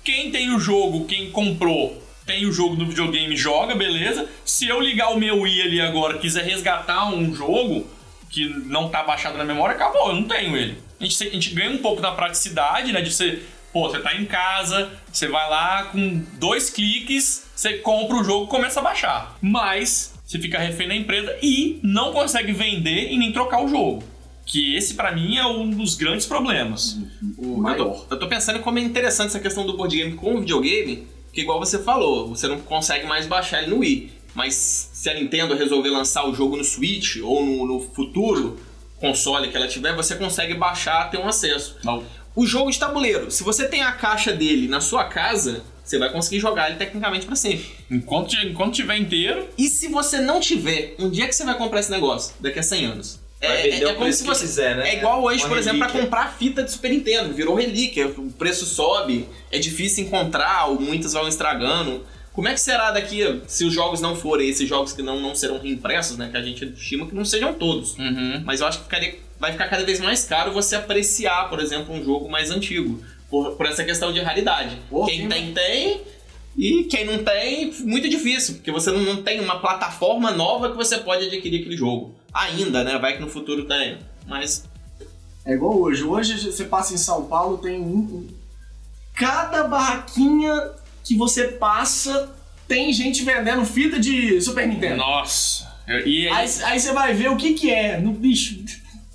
Quem 0.03 0.32
tem 0.32 0.53
o 0.53 0.60
jogo, 0.60 1.05
quem 1.05 1.29
comprou, 1.32 2.01
tem 2.25 2.45
o 2.45 2.51
jogo 2.51 2.75
no 2.75 2.88
videogame, 2.88 3.38
joga, 3.38 3.75
beleza. 3.75 4.27
Se 4.43 4.67
eu 4.67 4.79
ligar 4.82 5.10
o 5.13 5.19
meu 5.19 5.41
Wii 5.41 5.62
ali 5.62 5.79
agora 5.82 6.17
e 6.17 6.19
quiser 6.19 6.43
resgatar 6.43 7.13
um 7.13 7.34
jogo 7.34 7.88
que 8.29 8.47
não 8.65 8.89
tá 8.89 9.03
baixado 9.03 9.37
na 9.37 9.43
memória, 9.43 9.75
acabou, 9.75 10.09
eu 10.09 10.15
não 10.15 10.23
tenho 10.23 10.55
ele. 10.55 10.77
A 10.99 11.03
gente, 11.03 11.23
a 11.27 11.31
gente 11.31 11.53
ganha 11.53 11.71
um 11.71 11.77
pouco 11.79 12.01
da 12.01 12.11
praticidade, 12.11 12.91
né? 12.91 13.01
De 13.01 13.11
você, 13.11 13.41
pô, 13.73 13.89
você 13.89 13.99
tá 13.99 14.15
em 14.15 14.25
casa, 14.25 14.91
você 15.11 15.27
vai 15.27 15.49
lá 15.49 15.83
com 15.85 16.23
dois 16.33 16.69
cliques, 16.69 17.45
você 17.55 17.77
compra 17.79 18.17
o 18.17 18.23
jogo 18.23 18.45
e 18.45 18.49
começa 18.49 18.79
a 18.79 18.83
baixar. 18.83 19.37
Mas 19.41 20.13
você 20.25 20.37
fica 20.39 20.59
refém 20.59 20.87
da 20.87 20.95
empresa 20.95 21.35
e 21.41 21.79
não 21.83 22.13
consegue 22.13 22.51
vender 22.51 23.11
e 23.11 23.17
nem 23.17 23.31
trocar 23.31 23.63
o 23.63 23.67
jogo. 23.67 24.03
Que 24.45 24.75
esse, 24.75 24.95
pra 24.95 25.11
mim, 25.11 25.37
é 25.37 25.45
um 25.45 25.69
dos 25.69 25.95
grandes 25.95 26.25
problemas. 26.25 26.97
O- 27.37 27.61
eu, 27.77 27.77
tô, 27.77 28.05
eu 28.15 28.19
tô 28.19 28.27
pensando 28.27 28.57
em 28.59 28.61
como 28.61 28.79
é 28.79 28.81
interessante 28.81 29.27
essa 29.27 29.39
questão 29.39 29.65
do 29.65 29.77
board 29.77 29.95
game 29.95 30.13
com 30.15 30.35
o 30.35 30.39
videogame, 30.39 31.07
que 31.31 31.41
igual 31.41 31.59
você 31.59 31.77
falou, 31.83 32.27
você 32.29 32.47
não 32.47 32.59
consegue 32.59 33.05
mais 33.05 33.27
baixar 33.27 33.61
ele 33.61 33.71
no 33.71 33.79
Wii. 33.79 34.11
Mas 34.33 34.89
se 34.93 35.09
a 35.09 35.13
Nintendo 35.13 35.55
resolver 35.55 35.89
lançar 35.89 36.27
o 36.27 36.33
jogo 36.33 36.55
no 36.55 36.63
Switch 36.63 37.17
ou 37.21 37.45
no, 37.45 37.65
no 37.65 37.79
futuro 37.93 38.59
console 38.99 39.49
que 39.49 39.57
ela 39.57 39.67
tiver, 39.67 39.95
você 39.95 40.15
consegue 40.15 40.53
baixar, 40.53 41.09
ter 41.09 41.17
um 41.17 41.27
acesso. 41.27 41.77
Não. 41.83 42.03
O 42.35 42.45
jogo 42.45 42.69
de 42.71 42.79
tabuleiro, 42.79 43.31
se 43.31 43.43
você 43.43 43.67
tem 43.67 43.81
a 43.81 43.91
caixa 43.91 44.31
dele 44.31 44.67
na 44.67 44.81
sua 44.81 45.05
casa, 45.05 45.63
você 45.83 45.97
vai 45.97 46.11
conseguir 46.11 46.39
jogar 46.39 46.69
ele 46.69 46.77
tecnicamente 46.77 47.25
pra 47.25 47.35
sempre. 47.35 47.65
Enquanto, 47.89 48.35
enquanto 48.35 48.75
tiver 48.75 48.97
inteiro, 48.97 49.47
E 49.57 49.67
se 49.67 49.87
você 49.87 50.19
não 50.19 50.39
tiver, 50.39 50.95
um 50.99 51.09
dia 51.09 51.27
que 51.27 51.33
você 51.33 51.43
vai 51.43 51.57
comprar 51.57 51.79
esse 51.79 51.91
negócio? 51.91 52.35
Daqui 52.39 52.59
a 52.59 52.63
100 52.63 52.85
anos. 52.85 53.19
Vai 53.41 53.71
vender 53.71 53.85
o 53.87 53.95
preço 53.95 54.23
que 54.25 54.35
quiser, 54.37 54.75
né? 54.75 54.89
É 54.89 54.97
igual 54.97 55.23
hoje, 55.23 55.41
Uma 55.43 55.49
por 55.49 55.57
exemplo, 55.57 55.79
pra 55.79 55.87
relíquia. 55.87 56.05
comprar 56.05 56.35
fita 56.37 56.61
de 56.61 56.71
Super 56.71 56.91
Nintendo. 56.91 57.33
Virou 57.33 57.55
relíquia, 57.55 58.07
o 58.07 58.31
preço 58.33 58.65
sobe, 58.65 59.27
é 59.49 59.57
difícil 59.57 60.03
encontrar, 60.03 60.65
ou 60.69 60.79
muitas 60.79 61.13
vão 61.13 61.27
estragando. 61.27 62.05
Como 62.33 62.47
é 62.47 62.53
que 62.53 62.59
será 62.61 62.91
daqui, 62.91 63.41
se 63.47 63.65
os 63.65 63.73
jogos 63.73 63.99
não 64.01 64.15
forem 64.15 64.47
esses 64.49 64.67
jogos 64.67 64.93
que 64.93 65.01
não, 65.01 65.19
não 65.19 65.35
serão 65.35 65.59
reimpressos, 65.59 66.17
né? 66.17 66.29
Que 66.31 66.37
a 66.37 66.41
gente 66.41 66.63
estima 66.65 67.05
que 67.07 67.13
não 67.15 67.25
sejam 67.25 67.53
todos. 67.53 67.97
Uhum. 67.97 68.41
Mas 68.45 68.61
eu 68.61 68.67
acho 68.67 68.77
que 68.79 68.83
ficaria- 68.85 69.19
vai 69.39 69.51
ficar 69.51 69.67
cada 69.67 69.83
vez 69.83 69.99
mais 69.99 70.23
caro 70.23 70.53
você 70.53 70.75
apreciar, 70.75 71.49
por 71.49 71.59
exemplo, 71.59 71.93
um 71.93 72.03
jogo 72.03 72.29
mais 72.29 72.49
antigo. 72.51 73.03
Por, 73.29 73.51
por 73.55 73.65
essa 73.65 73.83
questão 73.83 74.11
de 74.13 74.19
raridade. 74.21 74.77
Quem 75.05 75.21
sim. 75.23 75.27
tem, 75.29 75.53
tem. 75.53 76.01
E 76.57 76.83
quem 76.85 77.05
não 77.05 77.23
tem, 77.23 77.71
muito 77.81 78.09
difícil. 78.09 78.55
Porque 78.55 78.71
você 78.71 78.91
não, 78.91 79.01
não 79.01 79.21
tem 79.21 79.39
uma 79.39 79.59
plataforma 79.59 80.31
nova 80.31 80.69
que 80.71 80.75
você 80.75 80.97
pode 80.97 81.25
adquirir 81.27 81.59
aquele 81.61 81.77
jogo. 81.77 82.15
Ainda, 82.33 82.83
né? 82.83 82.97
Vai 82.97 83.15
que 83.15 83.21
no 83.21 83.29
futuro 83.29 83.65
tem. 83.65 83.97
Mas 84.27 84.65
É 85.45 85.53
igual 85.53 85.77
hoje. 85.79 86.03
Hoje 86.03 86.51
você 86.51 86.65
passa 86.65 86.93
em 86.93 86.97
São 86.97 87.25
Paulo, 87.25 87.57
tem 87.59 87.79
um- 87.79 88.27
Cada 89.15 89.63
barraquinha 89.65 90.71
que 91.03 91.15
você 91.15 91.45
passa 91.49 92.35
tem 92.67 92.93
gente 92.93 93.23
vendendo 93.23 93.65
fita 93.65 93.99
de 93.99 94.39
Super 94.41 94.67
Nintendo. 94.67 94.97
Nossa. 94.97 95.67
E 95.88 95.91
aí, 95.91 96.29
Aí, 96.29 96.49
aí 96.65 96.79
você 96.79 96.93
vai 96.93 97.13
ver 97.15 97.29
o 97.31 97.35
que 97.35 97.53
que 97.53 97.71
é. 97.71 97.97
No 97.99 98.12
bicho. 98.12 98.59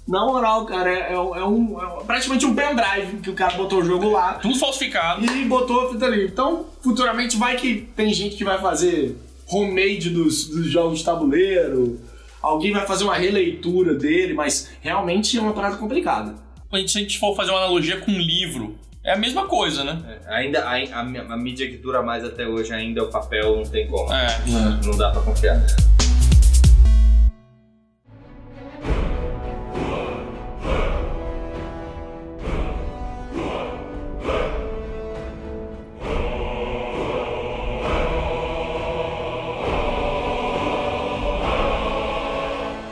Na 0.06 0.26
moral, 0.26 0.66
cara, 0.66 0.90
é, 0.92 1.12
é 1.14 1.18
um, 1.18 1.36
é 1.36 1.46
um- 1.46 2.00
é 2.00 2.04
praticamente 2.04 2.44
um 2.44 2.54
pendrive 2.54 3.20
que 3.22 3.30
o 3.30 3.34
cara 3.34 3.56
botou 3.56 3.78
o 3.80 3.84
jogo 3.84 4.10
lá 4.10 4.34
tudo 4.34 4.58
falsificado. 4.58 5.24
e 5.24 5.44
botou 5.44 5.86
a 5.86 5.92
fita 5.92 6.04
ali. 6.04 6.26
Então, 6.26 6.66
futuramente 6.82 7.36
vai 7.36 7.56
que 7.56 7.88
tem 7.96 8.12
gente 8.12 8.36
que 8.36 8.44
vai 8.44 8.60
fazer 8.60 9.16
homemade 9.48 10.10
dos, 10.10 10.46
dos 10.48 10.66
jogos 10.68 10.98
de 10.98 11.04
tabuleiro. 11.04 12.00
Alguém 12.42 12.72
vai 12.72 12.86
fazer 12.86 13.04
uma 13.04 13.14
releitura 13.16 13.94
dele, 13.94 14.34
mas 14.34 14.68
realmente 14.82 15.38
é 15.38 15.40
uma 15.40 15.52
parada 15.54 15.76
complicada. 15.76 16.34
A 16.70 16.76
gente, 16.78 16.90
se 16.90 16.98
a 16.98 17.00
gente 17.00 17.18
for 17.18 17.34
fazer 17.36 17.52
uma 17.52 17.60
analogia 17.60 17.98
com 18.00 18.10
um 18.10 18.18
livro, 18.18 18.76
é 19.04 19.12
a 19.12 19.16
mesma 19.16 19.46
coisa, 19.46 19.84
né? 19.84 20.02
É, 20.08 20.34
ainda 20.34 20.64
a, 20.64 20.76
a, 20.76 21.00
a, 21.00 21.36
mídia 21.36 21.68
que 21.68 21.76
dura 21.76 22.02
mais 22.02 22.24
até 22.24 22.48
hoje 22.48 22.72
ainda 22.72 23.00
é 23.00 23.02
o 23.02 23.10
papel, 23.10 23.54
não 23.56 23.62
tem 23.62 23.86
como. 23.86 24.10
É. 24.10 24.26
Não, 24.46 24.80
não 24.80 24.96
dá 24.96 25.10
para 25.10 25.20
confiar. 25.20 25.60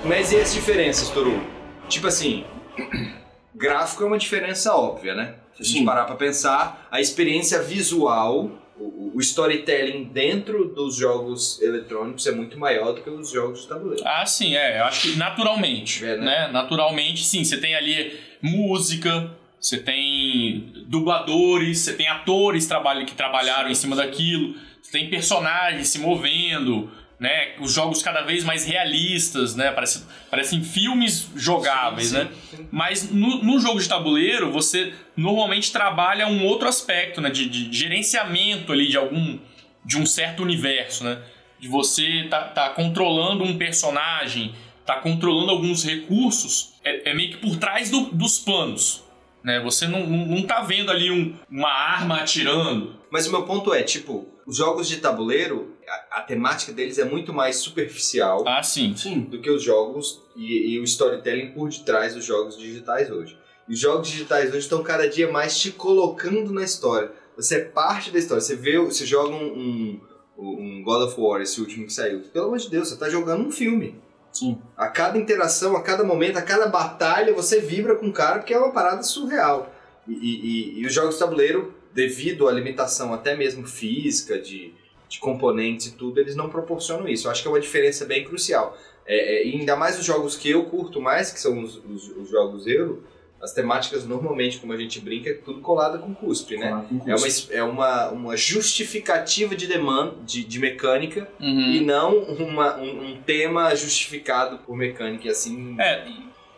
Mas 0.05 0.31
e 0.31 0.37
as 0.37 0.53
diferenças, 0.53 1.09
Toru? 1.09 1.41
Tipo 1.89 2.09
assim, 2.09 2.45
gráfico 3.57 4.03
é 4.03 4.07
uma 4.07 4.19
diferença 4.19 4.77
óbvia, 4.77 5.15
né? 5.15 5.37
Se 5.63 5.71
a 5.71 5.73
gente 5.73 5.79
Sim. 5.81 5.85
parar 5.85 6.05
pra 6.05 6.17
pensar, 6.17 6.89
a 6.91 7.01
experiência 7.01 7.63
visual, 7.63 8.51
o, 8.79 9.13
o 9.15 9.21
storytelling 9.21 10.05
dentro 10.05 10.67
dos 10.75 10.97
jogos 10.97 11.61
eletrônicos 11.63 12.27
é 12.27 12.33
muito 12.33 12.59
maior 12.59 12.93
do 12.93 13.01
que 13.03 13.11
os 13.11 13.31
jogos 13.31 13.63
de 13.63 13.69
tabuleiro. 13.69 14.03
Ah, 14.07 14.27
sim, 14.27 14.57
é. 14.57 14.81
Eu 14.81 14.85
acho 14.85 15.13
que 15.13 15.17
naturalmente, 15.17 16.05
É, 16.05 16.17
né? 16.17 16.25
né? 16.25 16.49
Naturalmente, 16.53 17.25
sim. 17.25 17.45
Você 17.45 17.59
tem 17.59 17.75
ali 17.75 18.19
música, 18.41 19.31
você 19.61 19.79
tem 19.79 20.73
dubladores, 20.89 21.79
você 21.79 21.93
tem 21.93 22.09
atores 22.09 22.69
que 23.07 23.15
trabalharam 23.15 23.71
em 23.71 23.75
cima 23.75 23.95
daquilo, 23.95 24.55
você 24.83 24.91
tem 24.91 25.09
personagens 25.09 25.89
se 25.89 25.99
movendo, 26.01 26.91
né? 27.23 27.55
Os 27.61 27.73
jogos 27.73 28.03
cada 28.03 28.23
vez 28.23 28.43
mais 28.45 28.65
realistas, 28.67 29.55
né? 29.55 29.71
Parece, 29.71 30.05
parecem 30.31 30.63
filmes 30.63 31.31
jogáveis, 31.37 32.09
Sim, 32.09 32.15
né? 32.17 32.29
sim. 32.51 32.69
Mas 32.71 33.11
no, 33.11 33.43
no 33.43 33.61
jogo 33.61 33.79
de 33.81 33.89
tabuleiro, 33.89 34.51
você 34.51 34.93
normalmente 35.17 35.71
trabalha 35.73 36.27
um 36.27 36.45
outro 36.45 36.69
aspecto, 36.69 37.21
né? 37.21 37.31
De, 37.31 37.49
de 37.49 37.73
gerenciamento 37.73 38.73
ali 38.73 38.89
de 38.89 38.97
algum. 38.97 39.39
de 39.85 39.97
um 39.99 40.05
certo 40.07 40.43
universo, 40.43 41.05
né? 41.05 41.19
De 41.61 41.69
você 41.69 42.27
tá, 42.29 42.43
tá 42.49 42.71
controlando 42.71 43.45
um 43.45 43.57
personagem, 43.57 44.53
tá 44.85 44.97
controlando 44.97 45.51
alguns 45.53 45.85
recursos, 45.85 46.75
é, 46.85 47.11
é 47.11 47.15
meio 47.15 47.31
que 47.31 47.37
por 47.37 47.57
trás 47.57 47.89
do- 47.91 48.07
dos 48.11 48.39
planos. 48.41 49.03
Né? 49.45 49.61
Você 49.61 49.87
não, 49.89 50.07
não, 50.07 50.27
não 50.27 50.43
tá 50.43 50.61
vendo 50.63 50.91
ali 50.91 51.11
um- 51.11 51.35
uma 51.51 51.71
arma 51.73 52.17
atirando. 52.19 52.97
Mas 53.11 53.27
o 53.27 53.31
meu 53.31 53.43
ponto 53.45 53.73
é, 53.75 53.83
tipo, 53.83 54.27
os 54.47 54.57
jogos 54.57 54.89
de 54.89 54.97
tabuleiro, 54.99 55.72
a, 56.11 56.19
a 56.19 56.23
temática 56.23 56.73
deles 56.73 56.99
é 56.99 57.05
muito 57.05 57.33
mais 57.33 57.57
superficial 57.57 58.45
Ah, 58.47 58.63
sim. 58.63 58.95
Sim. 58.97 59.21
do 59.21 59.41
que 59.41 59.51
os 59.51 59.63
jogos 59.63 60.23
e, 60.37 60.75
e 60.75 60.81
o 60.81 60.85
storytelling 60.85 61.53
por 61.53 61.69
detrás 61.69 62.15
dos 62.15 62.25
jogos 62.25 62.57
digitais 62.59 63.11
hoje. 63.11 63.39
E 63.69 63.75
os 63.75 63.79
jogos 63.79 64.09
digitais 64.09 64.49
hoje 64.49 64.59
estão 64.61 64.83
cada 64.83 65.09
dia 65.09 65.31
mais 65.31 65.59
te 65.59 65.71
colocando 65.71 66.53
na 66.53 66.63
história. 66.65 67.13
Você 67.37 67.57
é 67.57 67.61
parte 67.65 68.11
da 68.11 68.19
história. 68.19 68.41
Você 68.41 68.57
vê, 68.57 68.79
você 68.79 69.07
joga 69.07 69.35
um, 69.35 70.01
um, 70.37 70.49
um 70.59 70.83
God 70.83 71.03
of 71.09 71.21
War, 71.21 71.41
esse 71.41 71.61
último 71.61 71.87
que 71.87 71.93
saiu. 71.93 72.21
Pelo 72.33 72.47
amor 72.47 72.59
de 72.59 72.69
Deus, 72.69 72.89
você 72.89 72.97
tá 72.99 73.09
jogando 73.09 73.47
um 73.47 73.51
filme. 73.51 74.01
Sim. 74.33 74.59
A 74.77 74.89
cada 74.89 75.17
interação, 75.19 75.77
a 75.77 75.83
cada 75.83 76.03
momento, 76.05 76.39
a 76.39 76.43
cada 76.43 76.67
batalha, 76.67 77.33
você 77.35 77.61
vibra 77.61 77.95
com 77.97 78.09
o 78.09 78.13
cara 78.13 78.39
porque 78.41 78.53
é 78.55 78.59
uma 78.59 78.73
parada 78.73 79.03
surreal. 79.03 79.73
E, 80.09 80.13
e- 80.13 80.41
e- 80.79 80.81
e 80.81 80.87
os 80.87 80.93
jogos 80.93 81.15
de 81.15 81.21
tabuleiro, 81.21 81.73
devido 81.95 82.49
à 82.49 82.53
limitação 82.53 83.13
até 83.15 83.37
mesmo 83.37 83.67
física, 83.67 84.39
de, 84.41 84.75
de 85.13 85.19
componentes 85.19 85.89
e 85.89 85.93
tudo, 85.97 86.19
eles 86.21 86.35
não 86.35 86.49
proporcionam 86.49 87.07
isso. 87.07 87.27
Eu 87.27 87.31
acho 87.31 87.43
que 87.43 87.49
é 87.49 87.51
uma 87.51 87.61
diferença 87.61 88.07
bem 88.07 88.25
crucial. 88.25 88.77
É, 89.07 89.43
é, 89.43 89.47
e 89.47 89.59
ainda 89.61 89.77
mais 89.77 89.99
os 89.99 90.05
jogos 90.07 90.37
que 90.37 90.49
eu 90.51 90.65
curto 90.65 91.01
mais, 91.01 91.31
que 91.31 91.39
são 91.39 91.63
os, 91.63 91.77
os- 91.85 92.09
os 92.17 92.31
jogos 92.31 92.67
Euro, 92.67 93.05
as 93.43 93.53
temáticas 93.53 94.07
normalmente, 94.07 94.59
como 94.59 94.73
a 94.73 94.77
gente 94.77 95.01
brinca, 95.01 95.29
é 95.29 95.35
tudo 95.35 95.61
colada 95.61 95.99
com 95.99 96.15
cuspe, 96.15 96.57
né? 96.57 96.85
Com 96.89 97.11
É 97.11 97.15
uma, 97.17 97.27
é 97.51 97.63
uma, 97.63 98.09
uma 98.11 98.37
justificativa 98.37 99.55
de 99.55 99.67
demanda, 99.67 100.15
de, 100.25 100.45
de 100.45 100.59
mecânica, 100.59 101.29
Uhum. 101.41 101.73
e 101.73 101.81
não 101.81 102.19
uma, 102.19 102.77
um, 102.79 103.11
um 103.11 103.23
tema 103.23 103.75
justificado 103.75 104.59
por 104.59 104.77
mecânica 104.77 105.27
e 105.27 105.31
assim. 105.31 105.77
É, 105.79 106.07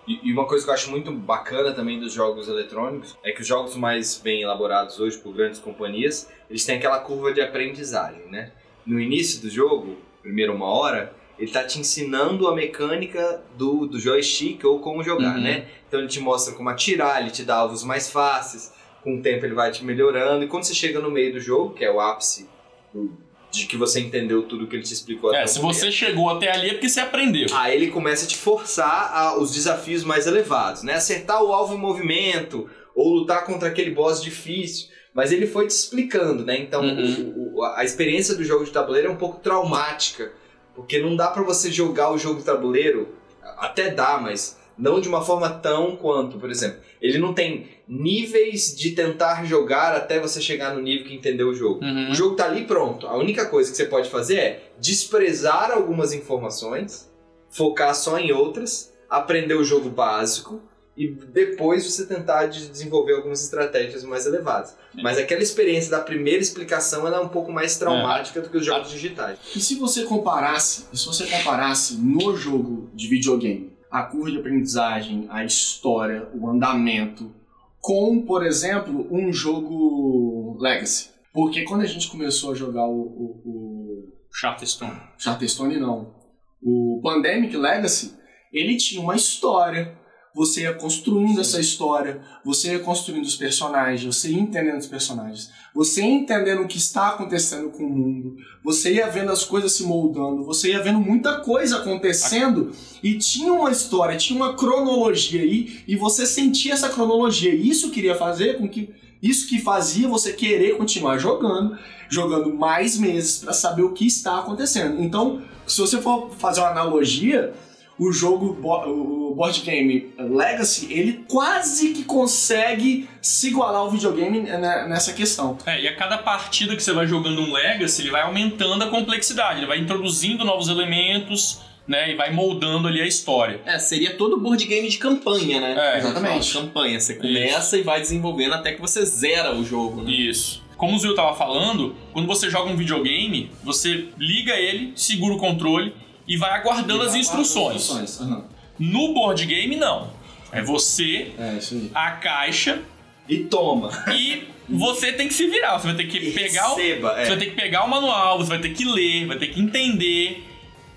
E, 0.07 0.21
e 0.29 0.33
uma 0.35 0.47
coisa 0.47 0.62
que 0.62 0.71
eu 0.71 0.75
acho 0.75 0.90
muito 0.90 1.11
bacana 1.11 1.73
também 1.73 1.99
dos 1.99 2.12
jogos 2.12 2.47
eletrônicos 2.47 3.17
é 3.25 3.33
que 3.33 3.40
os 3.40 3.47
jogos 3.47 3.75
mais 3.75 4.19
bem 4.23 4.43
elaborados 4.43 5.01
hoje 5.01 5.17
por 5.17 5.33
grandes 5.35 5.59
companhias, 5.59 6.29
eles 6.49 6.65
têm 6.65 6.77
aquela 6.77 6.99
curva 7.01 7.33
de 7.33 7.41
aprendizagem, 7.41 8.27
né? 8.31 8.53
No 8.87 9.01
início 9.01 9.41
do 9.41 9.49
jogo, 9.51 9.97
primeiro 10.23 10.55
uma 10.55 10.67
hora, 10.67 11.15
ele 11.39 11.51
tá 11.51 11.65
te 11.65 11.79
ensinando 11.81 12.47
a 12.47 12.55
mecânica 12.55 13.43
do, 13.57 13.87
do 13.87 13.99
joystick 13.99 14.63
ou 14.65 14.79
como 14.81 15.03
jogar, 15.03 15.37
Uhum. 15.37 15.43
né? 15.43 15.67
Então 15.89 16.01
ele 16.01 16.09
te 16.09 16.21
mostra 16.21 16.55
como 16.55 16.69
atirar, 16.69 17.21
ele 17.21 17.31
te 17.31 17.43
dá 17.45 17.57
alvos 17.57 17.83
mais 17.83 18.11
fáceis, 18.11 18.73
com 19.03 19.17
o 19.19 19.23
tempo 19.23 19.45
ele 19.45 19.55
vai 19.55 19.71
te 19.71 19.85
melhorando, 19.85 20.45
e 20.45 20.49
quando 20.49 20.65
você 20.65 20.75
chega 20.75 20.99
no 21.01 21.11
meio 21.11 21.33
do 21.33 21.41
jogo, 21.41 21.75
que 21.75 21.85
é 21.85 21.91
o 21.91 22.01
ápice 22.01 22.49
do- 22.93 23.17
de 23.51 23.67
que 23.67 23.77
você 23.77 24.01
entendeu 24.01 24.43
tudo 24.45 24.67
que 24.67 24.75
ele 24.75 24.83
te 24.83 24.93
explicou 24.93 25.31
até 25.31 25.43
é, 25.43 25.47
se 25.47 25.61
você 25.61 25.91
chegou 25.93 26.29
até 26.29 26.51
ali 26.51 26.71
é 26.71 26.73
porque 26.73 26.89
você 26.89 26.99
aprendeu. 27.01 27.47
Aí 27.55 27.75
ele 27.77 27.89
começa 27.93 28.25
a 28.25 28.29
te 28.29 28.37
forçar 28.37 29.13
a, 29.15 29.39
os 29.39 29.53
desafios 29.53 30.03
mais 30.03 30.27
elevados, 30.27 30.83
né? 30.83 30.95
Acertar 30.95 31.41
o 31.43 31.53
alvo 31.53 31.75
em 31.75 31.79
movimento, 31.79 32.69
ou 32.97 33.13
lutar 33.15 33.45
contra 33.47 33.69
aquele 33.69 33.91
boss 33.93 34.21
difícil. 34.23 34.89
Mas 35.14 35.31
ele 35.31 35.46
foi 35.46 35.66
te 35.68 35.70
explicando, 35.70 36.44
né? 36.44 36.59
Então 36.59 36.83
Uhum. 36.83 37.33
o- 37.55 37.59
o- 37.61 37.64
a 37.64 37.85
experiência 37.85 38.35
do 38.35 38.42
jogo 38.44 38.64
de 38.64 38.72
tabuleiro 38.72 39.09
é 39.09 39.11
um 39.11 39.16
pouco 39.16 39.38
traumática. 39.40 40.33
Porque 40.74 40.98
não 40.98 41.14
dá 41.14 41.29
pra 41.29 41.42
você 41.44 41.70
jogar 41.70 42.11
o 42.11 42.18
jogo 42.18 42.40
de 42.40 42.44
tabuleiro, 42.46 43.14
até 43.59 43.90
dá, 43.90 44.18
mas 44.20 44.59
não 44.77 45.00
de 45.00 45.09
uma 45.09 45.24
forma 45.24 45.48
tão 45.48 45.94
quanto, 45.94 46.37
por 46.37 46.50
exemplo. 46.50 46.81
Ele 47.00 47.16
não 47.18 47.33
tem 47.33 47.68
níveis 47.87 48.74
de 48.77 48.90
tentar 48.90 49.44
jogar 49.44 49.94
até 49.94 50.18
você 50.18 50.40
chegar 50.40 50.74
no 50.74 50.81
nível 50.83 51.07
que 51.07 51.14
entendeu 51.14 51.48
o 51.50 51.55
jogo. 51.55 51.85
Uhum. 51.85 52.11
O 52.11 52.14
jogo 52.14 52.35
tá 52.35 52.46
ali 52.46 52.64
pronto. 52.64 53.07
A 53.07 53.16
única 53.16 53.46
coisa 53.46 53.70
que 53.70 53.77
você 53.77 53.85
pode 53.85 54.11
fazer 54.11 54.37
é 54.37 54.62
desprezar 54.81 55.70
algumas 55.70 56.12
informações, 56.12 57.09
focar 57.50 57.94
só 57.94 58.18
em 58.18 58.33
outras, 58.33 58.92
aprender 59.09 59.55
o 59.55 59.62
jogo 59.62 59.88
básico 59.88 60.61
e 60.97 61.09
depois 61.09 61.85
você 61.85 62.07
tentar 62.07 62.47
de- 62.47 62.69
desenvolver 62.69 63.15
algumas 63.15 63.43
estratégias 63.43 64.05
mais 64.05 64.27
elevadas. 64.27 64.77
Mas 65.03 65.19
aquela 65.19 65.43
experiência 65.43 65.91
da 65.91 66.01
primeira 66.01 66.41
explicação 66.41 67.07
ela 67.07 67.17
é 67.17 67.21
um 67.21 67.29
pouco 67.29 67.51
mais 67.51 67.77
traumática 67.77 68.41
do 68.41 68.49
que 68.49 68.57
os 68.57 68.65
jogos 68.65 68.91
digitais. 68.91 69.39
E 69.55 69.61
se 69.61 69.75
você 69.75 70.05
comparasse, 70.05 70.87
e 70.93 70.97
se 70.97 71.07
você 71.07 71.27
comparasse 71.27 71.97
no 71.97 72.37
jogo 72.37 72.91
de 72.95 73.09
videogame 73.09 73.73
a 73.91 74.03
curva 74.03 74.31
de 74.31 74.39
aprendizagem, 74.39 75.27
a 75.31 75.45
história, 75.45 76.29
o 76.35 76.49
andamento, 76.49 77.33
com, 77.81 78.23
por 78.23 78.45
exemplo, 78.45 79.07
um 79.11 79.33
jogo 79.33 80.57
Legacy. 80.61 81.11
Porque 81.33 81.63
quando 81.63 81.83
a 81.83 81.87
gente 81.87 82.09
começou 82.09 82.53
a 82.53 82.55
jogar 82.55 82.87
o, 82.87 82.93
o, 83.01 83.43
o 83.45 84.13
Charterstone. 84.33 85.01
Charterstone 85.19 85.77
não, 85.77 86.15
o 86.63 87.01
Pandemic 87.03 87.57
Legacy, 87.57 88.15
ele 88.53 88.77
tinha 88.77 89.01
uma 89.01 89.15
história. 89.17 89.97
Você 90.35 90.62
ia 90.62 90.75
construindo 90.75 91.40
essa 91.40 91.61
história, 91.61 92.20
você 92.44 92.73
ia 92.73 92.81
construindo 92.81 93.25
os 93.25 93.37
personagens, 93.37 94.03
você 94.03 94.31
ia 94.31 94.40
entendendo 94.40 94.81
os 94.81 94.87
personagens, 94.88 95.51
você 95.73 96.01
ia 96.01 96.11
entendendo 96.11 96.62
o 96.62 96.66
que 96.66 96.77
está 96.77 97.11
acontecendo 97.11 97.70
com 97.70 97.85
o 97.85 97.88
mundo, 97.90 98.37
você 98.62 98.94
ia 98.94 99.09
vendo 99.09 99.31
as 99.31 99.44
coisas 99.44 99.73
se 99.73 99.85
moldando, 99.85 100.44
você 100.44 100.70
ia 100.70 100.83
vendo 100.83 100.99
muita 100.99 101.40
coisa 101.40 101.77
acontecendo 101.77 102.73
e 103.01 103.16
tinha 103.16 103.53
uma 103.53 103.70
história, 103.70 104.16
tinha 104.16 104.37
uma 104.37 104.55
cronologia 104.57 105.40
aí 105.40 105.85
e 105.87 105.94
você 105.94 106.27
sentia 106.27 106.73
essa 106.73 106.88
cronologia. 106.88 107.55
E 107.55 107.68
isso 107.68 107.92
queria 107.92 108.16
fazer 108.16 108.59
com 108.59 108.68
que 108.68 108.92
isso 109.23 109.49
que 109.49 109.61
fazia 109.61 110.09
você 110.09 110.33
querer 110.33 110.77
continuar 110.77 111.16
jogando, 111.16 111.79
jogando 112.11 112.53
mais 112.53 112.99
meses 112.99 113.38
para 113.38 113.53
saber 113.53 113.83
o 113.83 113.92
que 113.92 114.05
está 114.05 114.40
acontecendo. 114.40 115.01
Então, 115.01 115.42
se 115.66 115.81
você 115.81 115.99
for 116.03 116.31
fazer 116.33 116.61
uma 116.61 116.70
analogia, 116.70 117.55
o 117.99 118.13
jogo, 118.13 118.59
o 118.63 119.35
board 119.35 119.61
game 119.61 120.13
Legacy, 120.19 120.93
ele 120.93 121.25
quase 121.29 121.93
que 121.93 122.05
consegue 122.05 123.09
se 123.23 123.49
igualar 123.49 123.81
ao 123.81 123.91
videogame 123.91 124.41
nessa 124.41 125.13
questão. 125.13 125.57
É, 125.67 125.81
e 125.81 125.89
a 125.89 125.97
cada 125.97 126.19
partida 126.19 126.75
que 126.75 126.83
você 126.83 126.93
vai 126.93 127.07
jogando 127.07 127.41
um 127.41 127.53
Legacy, 127.53 128.03
ele 128.03 128.11
vai 128.11 128.23
aumentando 128.23 128.83
a 128.83 128.89
complexidade, 128.89 129.61
ele 129.61 129.67
vai 129.67 129.79
introduzindo 129.79 130.45
novos 130.45 130.69
elementos, 130.69 131.61
né, 131.87 132.13
e 132.13 132.15
vai 132.15 132.33
moldando 132.33 132.89
ali 132.89 133.01
a 133.01 133.07
história. 133.07 133.61
É, 133.67 133.79
seria 133.79 134.17
todo 134.17 134.41
board 134.41 134.65
game 134.65 134.89
de 134.89 134.97
campanha, 134.97 135.61
né? 135.61 135.75
É, 135.77 135.99
exatamente. 135.99 136.53
Campanha. 136.53 136.99
Você 136.99 137.15
começa 137.15 137.77
e 137.77 137.83
vai 137.83 138.01
desenvolvendo 138.01 138.55
até 138.55 138.73
que 138.73 138.81
você 138.81 139.05
zera 139.05 139.55
o 139.55 139.63
jogo, 139.63 140.03
né? 140.03 140.11
Isso. 140.11 140.65
Como 140.79 140.97
o 140.97 140.99
Zil 140.99 141.15
tava 141.15 141.37
falando, 141.37 141.95
quando 142.13 142.27
você 142.27 142.51
joga 142.51 142.71
um 142.71 142.77
videogame, 142.77 143.51
você 143.63 144.09
liga 144.19 144.55
ele, 144.55 144.93
segura 144.97 145.35
o 145.35 145.39
controle 145.39 145.95
e 146.27 146.37
vai 146.37 146.51
aguardando 146.51 147.03
as 147.03 147.15
instruções. 147.15 147.91
Aham. 148.21 148.45
No 148.79 149.15
board 149.15 149.45
game, 149.47 149.77
não. 149.77 150.11
É 150.51 150.63
você, 150.63 151.33
É, 151.39 151.59
a 151.95 152.13
caixa 152.13 152.81
E 153.29 153.39
toma. 153.45 153.91
e 154.13 154.45
você 154.69 155.13
tem 155.13 155.29
que 155.29 155.35
se 155.35 155.47
virar. 155.49 155.79
Você 155.79 155.87
vai 155.89 155.97
ter 155.97 156.05
que 156.07 156.19
E 156.19 156.33
pegar 156.33 156.73
o, 156.73 156.77
receba, 156.77 157.13
é. 157.21 157.25
Você 157.25 157.31
vai 157.31 157.39
ter 157.39 157.47
que 157.51 157.57
pegar 157.57 157.85
o 157.85 157.91
manual, 157.91 158.39
você 158.39 158.49
vai 158.51 158.59
ter 158.61 158.71
que 158.71 158.85
ler, 158.85 159.27
vai 159.27 159.37
ter 159.39 159.49
que 159.49 159.61
entender. 159.61 160.45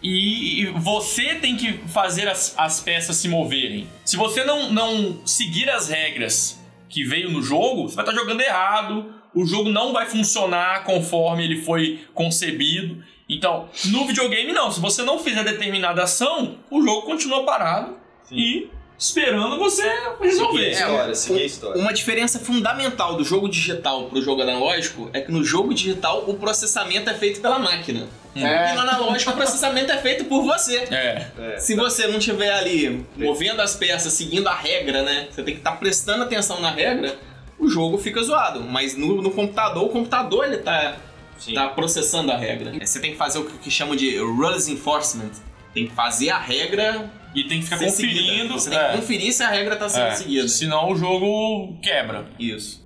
E 0.01 0.61
e 0.61 0.65
você 0.67 1.35
tem 1.35 1.55
que 1.55 1.73
fazer 1.87 2.27
as, 2.27 2.53
as 2.57 2.79
peças 2.81 3.15
se 3.17 3.27
moverem. 3.27 3.87
Se 4.05 4.15
você 4.15 4.43
não, 4.43 4.71
não 4.71 5.19
seguir 5.25 5.69
as 5.69 5.89
regras 5.89 6.59
que 6.89 7.03
veio 7.03 7.29
no 7.31 7.41
jogo, 7.41 7.89
você 7.89 7.95
vai 7.95 8.05
estar 8.05 8.15
jogando 8.15 8.41
errado. 8.41 9.11
O 9.33 9.45
jogo 9.45 9.69
não 9.69 9.91
vai 9.93 10.05
funcionar 10.07 10.83
conforme 10.83 11.43
ele 11.43 11.61
foi 11.61 11.99
concebido. 12.13 13.03
Então, 13.29 13.69
no 13.85 14.05
videogame, 14.05 14.53
não. 14.53 14.71
Se 14.71 14.79
você 14.79 15.03
não 15.03 15.19
fizer 15.19 15.43
determinada 15.43 16.03
ação, 16.03 16.57
o 16.71 16.81
jogo 16.81 17.01
continua 17.03 17.43
parado 17.43 17.97
e 18.31 18.69
esperando 18.97 19.59
você 19.59 19.83
resolver. 20.19 20.57
Seguir 20.57 20.65
a 20.65 20.71
história, 20.71 21.15
seguir 21.15 21.41
a 21.41 21.45
história. 21.45 21.81
Uma 21.81 21.93
diferença 21.93 22.39
fundamental 22.39 23.15
do 23.15 23.23
jogo 23.23 23.47
digital 23.47 24.05
pro 24.05 24.21
jogo 24.21 24.41
analógico 24.41 25.09
é 25.13 25.21
que 25.21 25.31
no 25.31 25.43
jogo 25.43 25.73
digital 25.73 26.23
o 26.27 26.33
processamento 26.35 27.09
é 27.09 27.13
feito 27.13 27.39
pela 27.39 27.59
máquina. 27.59 28.07
É. 28.35 28.71
E 28.71 28.75
no 28.75 28.81
analógico 28.81 29.31
o 29.31 29.35
processamento 29.35 29.91
é 29.91 29.97
feito 29.97 30.25
por 30.25 30.43
você. 30.43 30.77
É. 30.91 31.27
É. 31.37 31.59
Se 31.59 31.75
você 31.75 32.07
não 32.07 32.17
estiver 32.17 32.51
ali 32.53 33.05
movendo 33.15 33.61
as 33.61 33.75
peças, 33.75 34.13
seguindo 34.13 34.47
a 34.47 34.55
regra, 34.55 35.03
né? 35.03 35.27
Você 35.29 35.43
tem 35.43 35.53
que 35.53 35.59
estar 35.59 35.73
prestando 35.73 36.23
atenção 36.23 36.59
na 36.59 36.71
regra, 36.71 37.15
o 37.59 37.67
jogo 37.67 37.97
fica 37.97 38.21
zoado. 38.21 38.61
Mas 38.61 38.95
no, 38.95 39.21
no 39.21 39.31
computador, 39.31 39.85
o 39.85 39.89
computador 39.89 40.45
ele 40.45 40.57
tá, 40.57 40.97
Sim. 41.37 41.53
tá 41.53 41.69
processando 41.69 42.31
a 42.31 42.37
regra. 42.37 42.73
Você 42.85 42.99
tem 42.99 43.11
que 43.11 43.17
fazer 43.17 43.39
o 43.39 43.45
que 43.45 43.69
chamam 43.71 43.95
de 43.95 44.17
rules 44.17 44.67
enforcement. 44.67 45.31
Tem 45.73 45.87
que 45.87 45.93
fazer 45.93 46.29
a 46.31 46.39
regra 46.39 47.11
E 47.35 47.43
tem 47.43 47.59
que 47.59 47.65
ficar 47.65 47.77
ser 47.77 47.89
seguida. 47.91 48.19
conferindo. 48.21 48.53
Você 48.53 48.69
tem 48.69 48.79
é. 48.79 48.91
que 48.91 48.97
conferir 48.97 49.33
se 49.33 49.43
a 49.43 49.49
regra 49.49 49.75
tá 49.75 49.87
sendo 49.87 50.05
É. 50.07 50.15
seguida. 50.15 50.47
Senão 50.47 50.91
o 50.91 50.95
jogo 50.95 51.77
quebra. 51.81 52.29
Isso. 52.39 52.85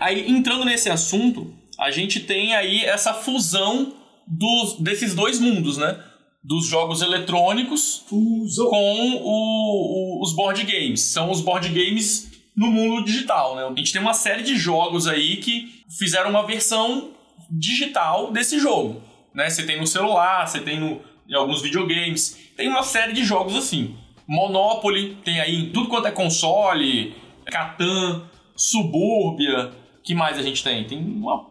Aí, 0.00 0.28
entrando 0.30 0.64
nesse 0.64 0.90
assunto, 0.90 1.52
a 1.78 1.90
gente 1.90 2.20
tem 2.20 2.54
aí 2.54 2.84
essa 2.84 3.14
fusão 3.14 3.94
dos, 4.26 4.78
desses 4.80 5.14
dois 5.14 5.40
mundos, 5.40 5.78
né? 5.78 5.98
Dos 6.42 6.66
jogos 6.66 7.00
eletrônicos 7.00 8.04
Fusão. 8.06 8.68
com 8.68 8.76
o- 9.22 10.18
o- 10.18 10.22
os 10.22 10.34
board 10.34 10.62
games. 10.64 11.00
São 11.00 11.30
os 11.30 11.40
board 11.40 11.68
games 11.70 12.30
no 12.56 12.70
mundo 12.70 13.04
digital, 13.04 13.56
né? 13.56 13.64
A 13.64 13.78
gente 13.78 13.92
tem 13.92 14.00
uma 14.00 14.14
série 14.14 14.42
de 14.42 14.56
jogos 14.56 15.06
aí 15.06 15.36
que 15.38 15.84
fizeram 15.98 16.30
uma 16.30 16.46
versão 16.46 17.10
digital 17.50 18.30
desse 18.30 18.58
jogo, 18.58 19.02
né? 19.34 19.50
Você 19.50 19.64
tem 19.64 19.78
no 19.78 19.86
celular, 19.86 20.46
você 20.46 20.60
tem 20.60 20.78
no, 20.78 21.00
em 21.28 21.34
alguns 21.34 21.62
videogames, 21.62 22.38
tem 22.56 22.68
uma 22.68 22.82
série 22.82 23.12
de 23.12 23.24
jogos 23.24 23.56
assim. 23.56 23.96
Monopoly, 24.26 25.16
tem 25.24 25.40
aí 25.40 25.54
em 25.64 25.70
tudo 25.70 25.88
quanto 25.88 26.08
é 26.08 26.10
console, 26.10 27.14
Catan, 27.44 28.28
Subúrbia, 28.56 29.72
que 30.02 30.14
mais 30.14 30.38
a 30.38 30.42
gente 30.42 30.62
tem? 30.62 30.84
Tem 30.84 30.98
uma 30.98 31.46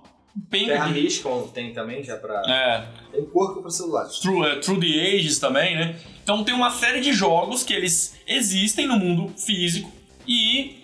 penga 0.50 0.74
Terra 0.74 0.88
de... 0.88 1.02
Mística 1.02 1.30
tem 1.54 1.74
também, 1.74 2.04
já 2.04 2.18
pra. 2.18 2.42
É, 2.48 2.88
Tem 3.12 3.26
porco 3.26 3.62
pra 3.62 3.70
celular. 3.70 4.08
Through, 4.08 4.46
é, 4.46 4.56
Through 4.60 4.80
the 4.80 4.88
Ages 4.88 5.39
também, 5.39 5.76
né? 5.76 5.96
Então 6.24 6.44
tem 6.44 6.54
uma 6.54 6.72
série 6.72 7.02
de 7.02 7.13
jogos 7.13 7.63
que 7.63 7.74
eles 7.74 8.20
existem 8.26 8.88
no 8.88 8.98
mundo 8.98 9.32
físico 9.38 9.92
e 10.28 10.83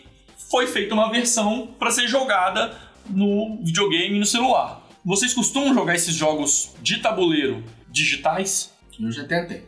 foi 0.50 0.68
feita 0.68 0.94
uma 0.94 1.12
versão 1.12 1.68
para 1.80 1.92
ser 1.92 2.08
jogada 2.08 2.76
no 3.10 3.60
videogame 3.64 4.16
e 4.16 4.20
no 4.20 4.26
celular. 4.26 4.82
Vocês 5.06 5.34
costumam 5.34 5.74
jogar 5.74 5.96
esses 5.96 6.14
jogos 6.14 6.74
de 6.82 7.02
tabuleiro 7.02 7.64
digitais? 7.88 8.74
Eu 9.00 9.12
já 9.12 9.24
tentei. 9.24 9.66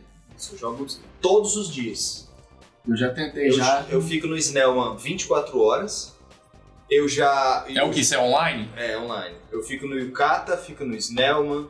Eu 0.52 0.58
jogo 0.58 0.86
todos 1.20 1.56
os 1.56 1.72
dias. 1.72 2.30
Eu 2.86 2.96
já 2.96 3.10
tentei, 3.10 3.48
Eu, 3.48 3.52
já. 3.52 3.86
eu 3.88 4.02
fico 4.02 4.26
no 4.26 4.36
Snellman 4.36 4.96
24 4.96 5.58
horas. 5.60 6.16
Eu 6.90 7.08
já. 7.08 7.64
É 7.68 7.82
o 7.82 7.90
que? 7.90 8.00
Isso 8.00 8.14
é 8.14 8.18
online? 8.18 8.68
É, 8.76 8.98
online. 8.98 9.36
Eu 9.50 9.62
fico 9.62 9.86
no 9.86 9.98
Yukata, 9.98 10.56
fico 10.56 10.84
no 10.84 10.94
Snellman. 10.96 11.68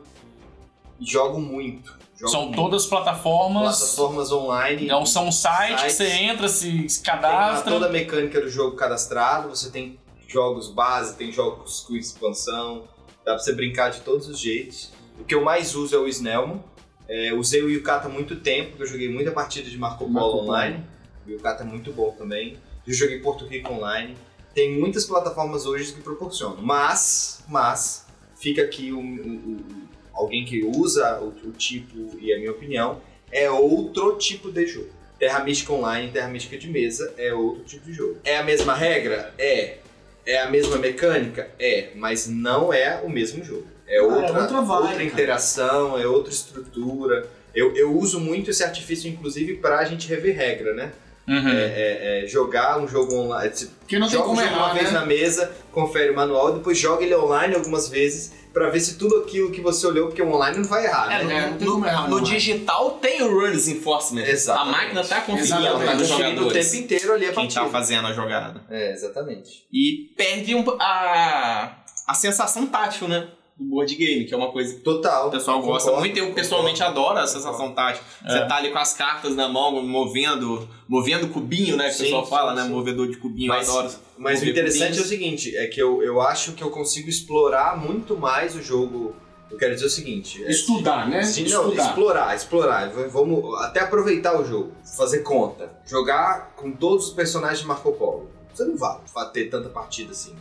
Jogo 0.99 1.39
muito. 1.39 1.97
Jogo 2.23 2.31
São 2.31 2.51
todas 2.51 2.85
plataformas. 2.85 3.77
plataformas 3.79 4.31
online. 4.31 4.85
Então 4.85 5.05
são 5.05 5.31
sites 5.31 5.81
que 5.83 5.89
Sites. 5.91 5.95
você 5.97 6.07
entra, 6.09 6.47
se, 6.47 6.87
se 6.89 7.03
Tem 7.03 7.13
cadastra. 7.13 7.71
toda 7.71 7.87
a 7.87 7.89
mecânica 7.89 8.39
do 8.39 8.49
jogo 8.49 8.75
cadastrado. 8.77 9.49
Você 9.49 9.69
tem 9.69 9.99
jogos 10.27 10.69
base, 10.69 11.15
tem 11.15 11.31
jogos 11.31 11.81
com 11.81 11.95
expansão. 11.95 12.83
Dá 13.25 13.33
pra 13.33 13.39
você 13.39 13.53
brincar 13.53 13.89
de 13.91 14.01
todos 14.01 14.27
os 14.27 14.39
jeitos. 14.39 14.91
O 15.19 15.23
que 15.23 15.35
eu 15.35 15.43
mais 15.43 15.75
uso 15.75 15.95
é 15.95 15.99
o 15.99 16.07
Snellman. 16.07 16.63
É, 17.07 17.33
usei 17.33 17.61
o 17.61 17.69
Yukata 17.69 18.07
há 18.07 18.09
muito 18.09 18.37
tempo, 18.37 18.69
porque 18.69 18.83
eu 18.83 18.87
joguei 18.87 19.09
muita 19.11 19.31
partida 19.31 19.69
de 19.69 19.77
Marco 19.77 19.99
Polo 19.99 20.11
Marco 20.13 20.29
Polo. 20.31 20.43
online. 20.43 20.83
O 21.27 21.29
Yukata 21.31 21.63
é 21.63 21.65
muito 21.65 21.91
bom 21.91 22.11
também. 22.17 22.57
Eu 22.87 22.93
joguei 22.93 23.19
Porto 23.19 23.45
Rico 23.45 23.71
online. 23.73 24.15
Tem 24.55 24.79
muitas 24.79 25.05
plataformas 25.05 25.65
hoje 25.65 25.91
que 25.93 26.01
proporcionam. 26.01 26.57
Mas, 26.61 27.43
mas, 27.49 28.05
fica 28.35 28.61
aqui 28.61 28.91
o, 28.93 28.99
o- 28.99 29.01
o- 29.01 29.89
alguém 30.13 30.45
que 30.45 30.63
usa 30.63 31.19
o, 31.19 31.29
o 31.47 31.51
tipo 31.51 32.17
e 32.19 32.33
a 32.33 32.37
minha 32.37 32.51
opinião, 32.51 33.01
é 33.31 33.49
outro 33.49 34.15
tipo 34.17 34.51
de 34.51 34.65
jogo. 34.67 34.89
Terra 35.19 35.43
Mística 35.43 35.73
Online, 35.73 36.11
Terra 36.11 36.27
Mística 36.27 36.57
de 36.57 36.69
mesa 36.69 37.13
é 37.17 37.33
outro 37.33 37.63
tipo 37.63 37.85
de 37.85 37.93
jogo. 37.93 38.17
É 38.23 38.37
a 38.37 38.43
mesma 38.43 38.73
regra? 38.73 39.33
É. 39.37 39.77
É 40.25 40.39
a 40.41 40.49
mesma 40.49 40.77
mecânica? 40.77 41.49
É. 41.59 41.89
Mas 41.95 42.27
não 42.27 42.73
é 42.73 43.01
o 43.03 43.09
mesmo 43.09 43.43
jogo. 43.43 43.65
É 43.87 43.97
Ah, 43.97 43.99
é 43.99 44.01
outra, 44.01 44.41
outra 44.41 44.61
vibe, 44.61 44.87
cara. 44.87 45.03
interação, 45.03 45.99
é 45.99 46.07
outra 46.07 46.31
estrutura. 46.31 47.27
Eu, 47.53 47.75
eu 47.75 47.97
uso 47.97 48.19
muito 48.19 48.49
esse 48.49 48.63
artifício, 48.63 49.09
inclusive, 49.09 49.55
pra 49.55 49.83
gente 49.85 50.07
rever 50.07 50.35
regra, 50.35 50.73
né? 50.73 50.91
Uhum. 51.27 51.47
É, 51.49 52.23
é, 52.23 52.27
jogar 52.27 52.79
um 52.79 52.87
jogo 52.87 53.15
online. 53.15 53.53
Porque 53.79 53.97
não 53.97 54.07
tem 54.07 54.17
joga 54.17 54.25
o 54.25 54.29
como 54.29 54.41
jogo 54.41 54.53
errar, 54.53 54.65
uma 54.65 54.73
vez 54.73 54.91
né? 54.91 54.99
na 54.99 55.05
mesa, 55.05 55.51
confere 55.71 56.09
o 56.09 56.15
manual, 56.15 56.53
depois 56.53 56.77
joga 56.77 57.03
ele 57.03 57.15
online 57.15 57.55
algumas 57.55 57.87
vezes 57.87 58.33
pra 58.53 58.69
ver 58.69 58.79
se 58.79 58.97
tudo 58.97 59.17
aquilo 59.17 59.51
que 59.51 59.59
você 59.61 59.85
olhou, 59.87 60.07
porque 60.07 60.21
o 60.21 60.31
online 60.31 60.57
não 60.57 60.65
vai 60.65 60.85
errar, 60.85 61.11
É, 61.11 61.23
né? 61.23 61.57
É, 61.59 61.65
não 61.65 61.79
no, 61.79 61.85
errar, 61.85 62.07
no 62.07 62.21
digital 62.21 62.91
tem 63.01 63.21
o 63.23 63.29
rules 63.31 63.67
enforcement. 63.67 64.21
Exatamente. 64.25 64.69
A 64.69 64.77
máquina 64.77 65.03
tá 65.03 65.21
conferindo 65.21 65.55
para 65.79 65.95
os 65.95 66.07
Tá 66.09 66.15
conferindo 66.15 66.47
o 66.47 66.51
tempo 66.51 66.75
inteiro 66.75 67.13
ali 67.13 67.25
a 67.25 67.27
Quem 67.29 67.35
partida. 67.35 67.61
tá 67.61 67.69
fazendo 67.69 68.07
a 68.07 68.13
jogada. 68.13 68.61
É, 68.69 68.91
exatamente. 68.93 69.65
E 69.73 70.13
perde 70.15 70.53
um, 70.55 70.63
a, 70.79 71.77
a 72.07 72.13
sensação 72.13 72.67
tátil, 72.67 73.07
né? 73.07 73.27
Do 73.57 73.65
board 73.65 73.95
game, 73.95 74.25
que 74.25 74.33
é 74.33 74.37
uma 74.37 74.51
coisa 74.51 74.73
que 74.73 74.79
Total. 74.81 75.27
o 75.27 75.31
pessoal 75.31 75.61
gosta 75.61 75.89
Concordo, 75.91 75.99
muito. 76.07 76.17
Eu 76.19 76.33
pessoalmente 76.33 76.79
concordo. 76.79 76.99
adoro 77.01 77.19
a 77.19 77.27
sensação 77.27 77.71
tátil. 77.71 78.01
Você 78.25 78.37
É. 78.37 78.45
tá 78.47 78.55
ali 78.55 78.71
com 78.71 78.79
as 78.79 78.93
cartas 78.93 79.35
na 79.35 79.47
mão, 79.47 79.79
movendo, 79.85 80.67
movendo 80.87 81.27
cubinho, 81.29 81.77
né? 81.77 81.85
Que 81.89 81.93
Sim, 81.93 82.01
o 82.01 82.05
pessoal 82.05 82.23
sim, 82.23 82.29
fala, 82.31 82.53
né? 82.55 82.63
sim. 82.63 82.69
Movedor 82.69 83.07
de 83.07 83.17
cubinho, 83.17 83.47
Mas- 83.49 83.67
eu 83.67 83.77
adoro. 83.79 83.93
Mas 84.17 84.41
o 84.41 84.45
interessante 84.45 84.81
é 84.81 84.85
o 84.85 85.03
cubinhos. 85.03 85.07
seguinte, 85.07 85.55
é 85.55 85.67
que 85.67 85.79
eu, 85.81 86.01
eu 86.01 86.19
acho 86.19 86.53
que 86.53 86.63
eu 86.63 86.71
consigo 86.71 87.07
explorar 87.09 87.77
muito 87.79 88.17
mais 88.17 88.55
o 88.55 88.61
jogo. 88.61 89.15
Eu 89.51 89.57
quero 89.59 89.75
dizer 89.75 89.85
o 89.85 89.89
seguinte. 89.89 90.43
é- 90.43 90.49
Estudar, 90.49 91.07
né? 91.07 91.21
Sim, 91.21 91.47
não, 91.47 91.65
Estudar. 91.65 91.83
explorar, 91.89 92.35
explorar. 92.35 92.89
Vamos 92.89 93.53
até 93.61 93.81
aproveitar 93.81 94.35
o 94.39 94.43
jogo, 94.43 94.71
fazer 94.97 95.19
conta. 95.19 95.71
Jogar 95.85 96.53
com 96.55 96.71
todos 96.71 97.09
os 97.09 97.13
personagens 97.13 97.59
de 97.59 97.67
Marco 97.67 97.91
Polo. 97.91 98.31
Você 98.51 98.65
não 98.65 98.75
vai 98.77 98.97
ter 99.31 99.49
tanta 99.51 99.69
partida 99.69 100.11
assim. 100.11 100.33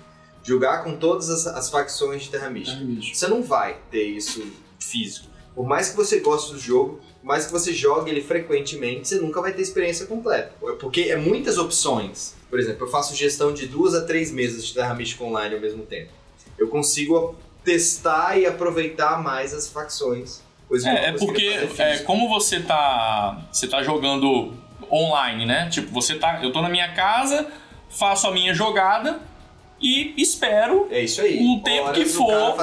Jogar 0.43 0.83
com 0.83 0.97
todas 0.97 1.31
as, 1.31 1.47
as 1.47 1.71
facções 1.71 2.23
de 2.23 2.31
Terra 2.31 2.51
Mística. 2.51 2.81
É, 2.81 2.85
bicho. 2.85 3.15
Você 3.15 3.29
não 3.29 3.43
vai 3.43 3.77
ter 3.91 4.05
isso 4.05 4.45
físico. 4.79 5.29
Por 5.55 5.67
mais 5.67 5.91
que 5.91 5.97
você 5.97 6.21
goste 6.21 6.53
do 6.53 6.59
jogo, 6.59 7.01
por 7.21 7.27
mais 7.27 7.47
que 7.47 7.53
você 7.53 7.73
jogue 7.73 8.11
ele 8.11 8.23
frequentemente, 8.23 9.07
você 9.07 9.17
nunca 9.17 9.41
vai 9.41 9.53
ter 9.53 9.63
experiência 9.63 10.07
completa. 10.07 10.53
Porque 10.81 11.03
é 11.03 11.17
muitas 11.17 11.59
opções. 11.59 12.35
Por 12.49 12.59
exemplo, 12.59 12.87
eu 12.87 12.91
faço 12.91 13.15
gestão 13.15 13.53
de 13.53 13.67
duas 13.67 13.95
a 13.95 14.05
três 14.05 14.31
mesas 14.31 14.67
de 14.67 14.75
Terra 14.75 14.95
Mística 14.95 15.23
Online 15.23 15.55
ao 15.55 15.61
mesmo 15.61 15.85
tempo. 15.85 16.11
Eu 16.59 16.69
consigo 16.69 17.37
testar 17.65 18.39
e 18.39 18.47
aproveitar 18.47 19.23
mais 19.23 19.55
as 19.55 19.69
facções. 19.69 20.43
É, 20.85 21.11
é 21.11 21.13
porque 21.13 21.45
é, 21.79 21.99
como 21.99 22.29
você 22.29 22.61
tá, 22.61 23.47
você 23.53 23.69
tá 23.69 23.83
jogando 23.83 24.55
online, 24.91 25.45
né? 25.45 25.69
Tipo, 25.69 25.93
você 25.93 26.15
tá, 26.17 26.43
eu 26.43 26.51
tô 26.51 26.63
na 26.63 26.69
minha 26.69 26.93
casa, 26.95 27.47
faço 27.91 28.27
a 28.27 28.33
minha 28.33 28.55
jogada 28.55 29.21
e 29.83 30.15
espero 30.17 30.87
É 30.91 31.03
isso 31.03 31.21
aí. 31.21 31.39
o 31.45 31.61
tempo 31.63 31.85
Hora 31.89 31.93
que 31.95 32.05
for, 32.07 32.55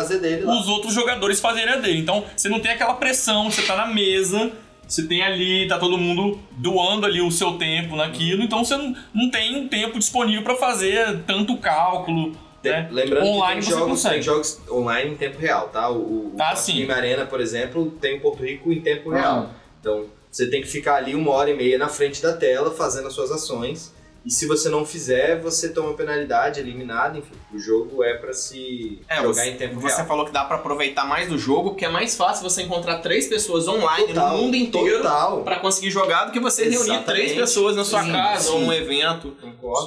os 0.47 0.67
outros 0.67 0.93
jogadores 0.93 1.39
fazerem 1.39 1.73
a 1.73 1.77
dele. 1.77 1.99
Então, 1.99 2.23
você 2.35 2.47
não 2.49 2.59
tem 2.59 2.71
aquela 2.71 2.93
pressão, 2.95 3.51
você 3.51 3.61
tá 3.63 3.75
na 3.75 3.87
mesa, 3.87 4.51
você 4.87 5.05
tem 5.05 5.21
ali, 5.21 5.67
tá 5.67 5.77
todo 5.77 5.97
mundo 5.97 6.39
doando 6.51 7.05
ali 7.05 7.21
o 7.21 7.29
seu 7.31 7.53
tempo 7.57 7.95
naquilo, 7.95 8.41
então 8.43 8.63
você 8.65 8.75
não, 8.75 8.95
não 9.13 9.29
tem 9.29 9.55
um 9.55 9.67
tempo 9.67 9.99
disponível 9.99 10.43
pra 10.43 10.55
fazer 10.55 11.19
tanto 11.27 11.55
cálculo, 11.57 12.31
Tem- 12.63 12.71
né? 12.71 12.87
Lembrando 12.91 13.27
Online 13.27 13.59
que 13.59 13.65
você 13.65 13.71
tem 13.71 13.79
jogos, 13.79 13.91
consegue. 13.91 14.13
tem 14.15 14.23
jogos 14.23 14.61
online 14.71 15.11
em 15.11 15.15
tempo 15.15 15.37
real, 15.39 15.69
tá? 15.69 15.89
O, 15.89 15.97
o 15.97 16.33
Ah, 16.39 16.49
Fast 16.49 16.65
sim. 16.71 16.77
Game 16.79 16.91
Arena, 16.91 17.25
por 17.25 17.39
exemplo, 17.39 17.91
tem 18.01 18.17
o 18.17 18.21
Porto 18.21 18.43
Rico 18.43 18.71
em 18.71 18.81
tempo 18.81 19.11
Ah. 19.11 19.15
real. 19.17 19.49
Então, 19.79 20.05
você 20.31 20.49
tem 20.49 20.61
que 20.61 20.67
ficar 20.67 20.95
ali 20.95 21.15
uma 21.15 21.31
hora 21.31 21.49
e 21.49 21.55
meia 21.55 21.77
na 21.77 21.87
frente 21.87 22.21
da 22.21 22.33
tela 22.33 22.71
fazendo 22.71 23.07
as 23.07 23.13
suas 23.13 23.31
ações. 23.31 23.93
E 24.25 24.29
se 24.31 24.45
você 24.45 24.67
não 24.69 24.85
fizer, 24.85 25.39
você 25.39 25.69
toma 25.69 25.93
penalidade, 25.93 26.59
eliminado, 26.59 27.17
enfim. 27.17 27.33
O 27.53 27.57
jogo 27.57 28.03
é 28.03 28.15
pra 28.15 28.33
se 28.33 28.99
É, 29.07 29.17
jogar 29.17 29.27
você, 29.33 29.49
em 29.49 29.55
tempo 29.57 29.79
você 29.79 29.95
real. 29.95 30.07
falou 30.07 30.25
que 30.25 30.31
dá 30.31 30.43
pra 30.43 30.57
aproveitar 30.57 31.05
mais 31.05 31.29
do 31.29 31.37
jogo, 31.37 31.69
porque 31.71 31.85
é 31.85 31.89
mais 31.89 32.15
fácil 32.17 32.43
você 32.47 32.61
encontrar 32.63 32.99
três 32.99 33.27
pessoas 33.27 33.67
online 33.67 34.07
Total, 34.07 34.35
no 34.37 34.43
mundo 34.43 34.55
inteiro 34.55 35.01
pra 35.43 35.55
conseguir 35.59 35.89
jogar 35.89 36.25
do 36.25 36.31
que 36.31 36.39
você 36.39 36.63
reunir 36.63 36.75
Exatamente. 36.75 37.05
três 37.05 37.31
pessoas 37.33 37.75
na 37.75 37.85
sua 37.85 38.03
Sim, 38.03 38.11
casa 38.11 38.51
ou 38.51 38.59
sim. 38.59 38.65
num 38.65 38.73
evento. 38.73 39.35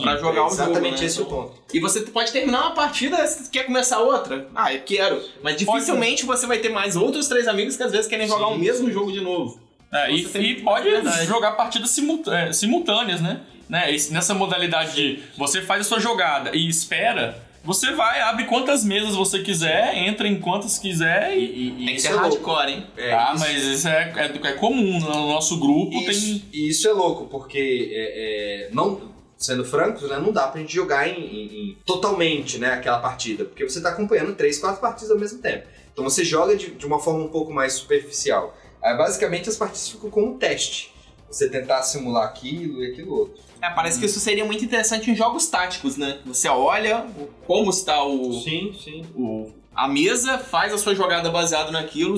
Pra 0.03 0.17
jogar 0.17 0.41
é 0.41 0.43
o 0.43 0.49
jogo, 0.49 0.53
Exatamente 0.55 1.01
né? 1.01 1.07
esse 1.07 1.21
o 1.21 1.27
ponto. 1.27 1.53
E 1.73 1.79
você 1.79 2.01
pode 2.01 2.33
terminar 2.33 2.61
uma 2.63 2.75
partida, 2.75 3.25
você 3.27 3.49
quer 3.51 3.65
começar 3.65 3.99
outra? 4.01 4.49
Ah, 4.55 4.73
eu 4.73 4.81
quero. 4.83 5.23
Mas 5.43 5.57
dificilmente 5.57 6.25
você 6.25 6.47
vai 6.47 6.59
ter 6.59 6.71
mais 6.71 6.97
outros 6.97 7.29
três 7.29 7.47
amigos 7.47 7.77
que 7.77 7.83
às 7.83 7.93
vezes 7.93 8.07
querem 8.07 8.27
jogar 8.27 8.47
Sim. 8.49 8.55
o 8.55 8.59
mesmo 8.59 8.91
jogo 8.91 9.13
de 9.13 9.21
novo. 9.21 9.61
É, 9.93 10.11
e, 10.11 10.25
Você 10.25 10.39
e 10.41 10.63
pode 10.63 10.89
verdade. 10.89 11.27
jogar 11.27 11.53
partidas 11.53 11.95
é, 12.29 12.51
simultâneas, 12.53 13.21
né? 13.21 13.43
Né? 13.73 13.93
Esse- 13.93 14.13
nessa 14.13 14.35
modalidade 14.35 14.95
de 14.95 15.23
você 15.37 15.63
faz 15.63 15.81
a 15.81 15.85
sua 15.85 15.99
jogada 15.99 16.55
e 16.55 16.69
espera, 16.69 17.51
Você 17.65 17.93
vai, 17.93 18.21
abre 18.21 18.47
quantas 18.47 18.83
mesas 18.85 19.15
você 19.15 19.39
quiser, 19.41 19.97
entra 19.97 20.27
em 20.27 20.41
quantas 20.41 20.79
quiser 20.81 21.33
e. 21.37 21.45
E, 21.45 21.83
e 21.83 21.87
Tem 21.87 21.95
que 21.95 22.01
ser 22.03 22.09
é 22.09 22.15
louco. 22.15 22.29
hardcore, 22.51 22.73
hein? 22.73 22.87
É, 22.97 23.13
ah, 23.13 23.31
isso- 23.37 23.45
mas 23.45 23.63
isso 23.63 23.87
é, 23.89 24.13
é, 24.17 24.49
é 24.49 24.53
comum. 24.55 24.99
No 24.99 25.29
nosso 25.29 25.61
grupo 25.61 25.93
tem. 25.93 26.11
Isso, 26.11 26.43
e 26.53 26.69
isso 26.69 26.89
é 26.89 26.93
louco, 26.93 27.27
porque 27.27 27.89
é, 27.95 28.67
é, 28.67 28.69
não, 28.73 29.13
sendo 29.39 29.65
francos, 29.65 30.11
né, 30.11 30.19
não 30.19 30.33
dá 30.33 30.49
pra 30.49 30.61
gente 30.61 30.75
jogar 30.75 31.07
em, 31.09 31.21
em- 31.21 31.47
em- 31.71 31.79
totalmente 31.87 32.59
né, 32.59 32.73
aquela 32.73 32.99
partida, 32.99 33.45
porque 33.45 33.63
você 33.63 33.81
tá 33.81 33.91
acompanhando 33.91 34.35
três, 34.35 34.59
quatro 34.59 34.81
partidas 34.81 35.13
ao 35.13 35.19
mesmo 35.21 35.39
tempo. 35.41 35.65
Então 35.93 36.03
você 36.03 36.25
joga 36.25 36.57
de, 36.57 36.73
de 36.73 36.85
uma 36.85 36.99
forma 36.99 37.23
um 37.23 37.29
pouco 37.29 37.53
mais 37.53 37.75
superficial. 37.75 38.59
Aí, 38.83 38.97
basicamente 38.97 39.49
as 39.49 39.57
partidas 39.57 39.89
ficam 39.89 40.11
como 40.11 40.33
um 40.35 40.37
teste. 40.37 40.93
Você 41.31 41.49
tentar 41.49 41.81
simular 41.83 42.25
aquilo 42.25 42.83
e 42.83 42.91
aquilo 42.91 43.15
outro. 43.15 43.41
É, 43.63 43.71
parece 43.71 43.99
que 44.01 44.07
isso 44.07 44.19
seria 44.19 44.45
muito 44.45 44.65
interessante 44.65 45.11
em 45.11 45.15
jogos 45.15 45.47
táticos, 45.47 45.97
né? 45.97 46.19
Você 46.27 46.49
olha 46.49 47.07
como 47.47 47.71
está 47.71 48.03
o, 48.05 48.33
Sim, 48.43 48.75
sim. 48.83 49.05
o- 49.15 49.53
a 49.75 49.87
mesa, 49.89 50.37
faz 50.39 50.73
a 50.75 50.79
sua 50.79 50.95
jogada 50.95 51.31
baseada 51.31 51.71
naquilo. 51.71 52.17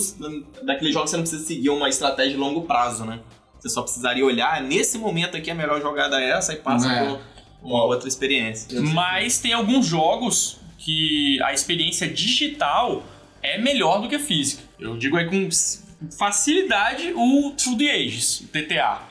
Daquele 0.64 0.90
jogo 0.90 1.07
você 1.07 1.16
não 1.16 1.22
precisa 1.22 1.44
seguir 1.46 1.68
uma 1.70 1.88
estratégia 1.88 2.33
de 2.33 2.38
longo 2.38 2.62
prazo, 2.62 3.04
né? 3.04 3.20
Você 3.61 3.68
só 3.68 3.83
precisaria 3.83 4.24
olhar, 4.24 4.61
nesse 4.62 4.98
momento 4.98 5.37
aqui 5.37 5.50
a 5.50 5.54
melhor 5.54 5.80
jogada 5.80 6.20
é 6.20 6.30
essa 6.30 6.52
e 6.52 6.57
passa 6.57 6.90
É. 6.90 7.07
por 7.09 7.20
uma 7.62 7.85
outra 7.85 8.09
experiência. 8.09 8.80
Mas 8.80 9.38
tem 9.38 9.52
alguns 9.52 9.87
jogos 9.87 10.59
que 10.78 11.40
a 11.42 11.52
experiência 11.52 12.09
digital 12.09 13.02
é 13.42 13.59
melhor 13.59 14.00
do 14.02 14.09
que 14.09 14.16
a 14.16 14.20
física. 14.20 14.62
Eu 14.80 14.96
digo 14.96 15.16
aí 15.16 15.26
com 15.26 15.48
facilidade 16.18 17.12
o 17.14 17.52
Through 17.57 17.78
the 17.78 17.90
Ages, 17.90 18.40
o 18.40 18.48
TTA. 18.48 19.02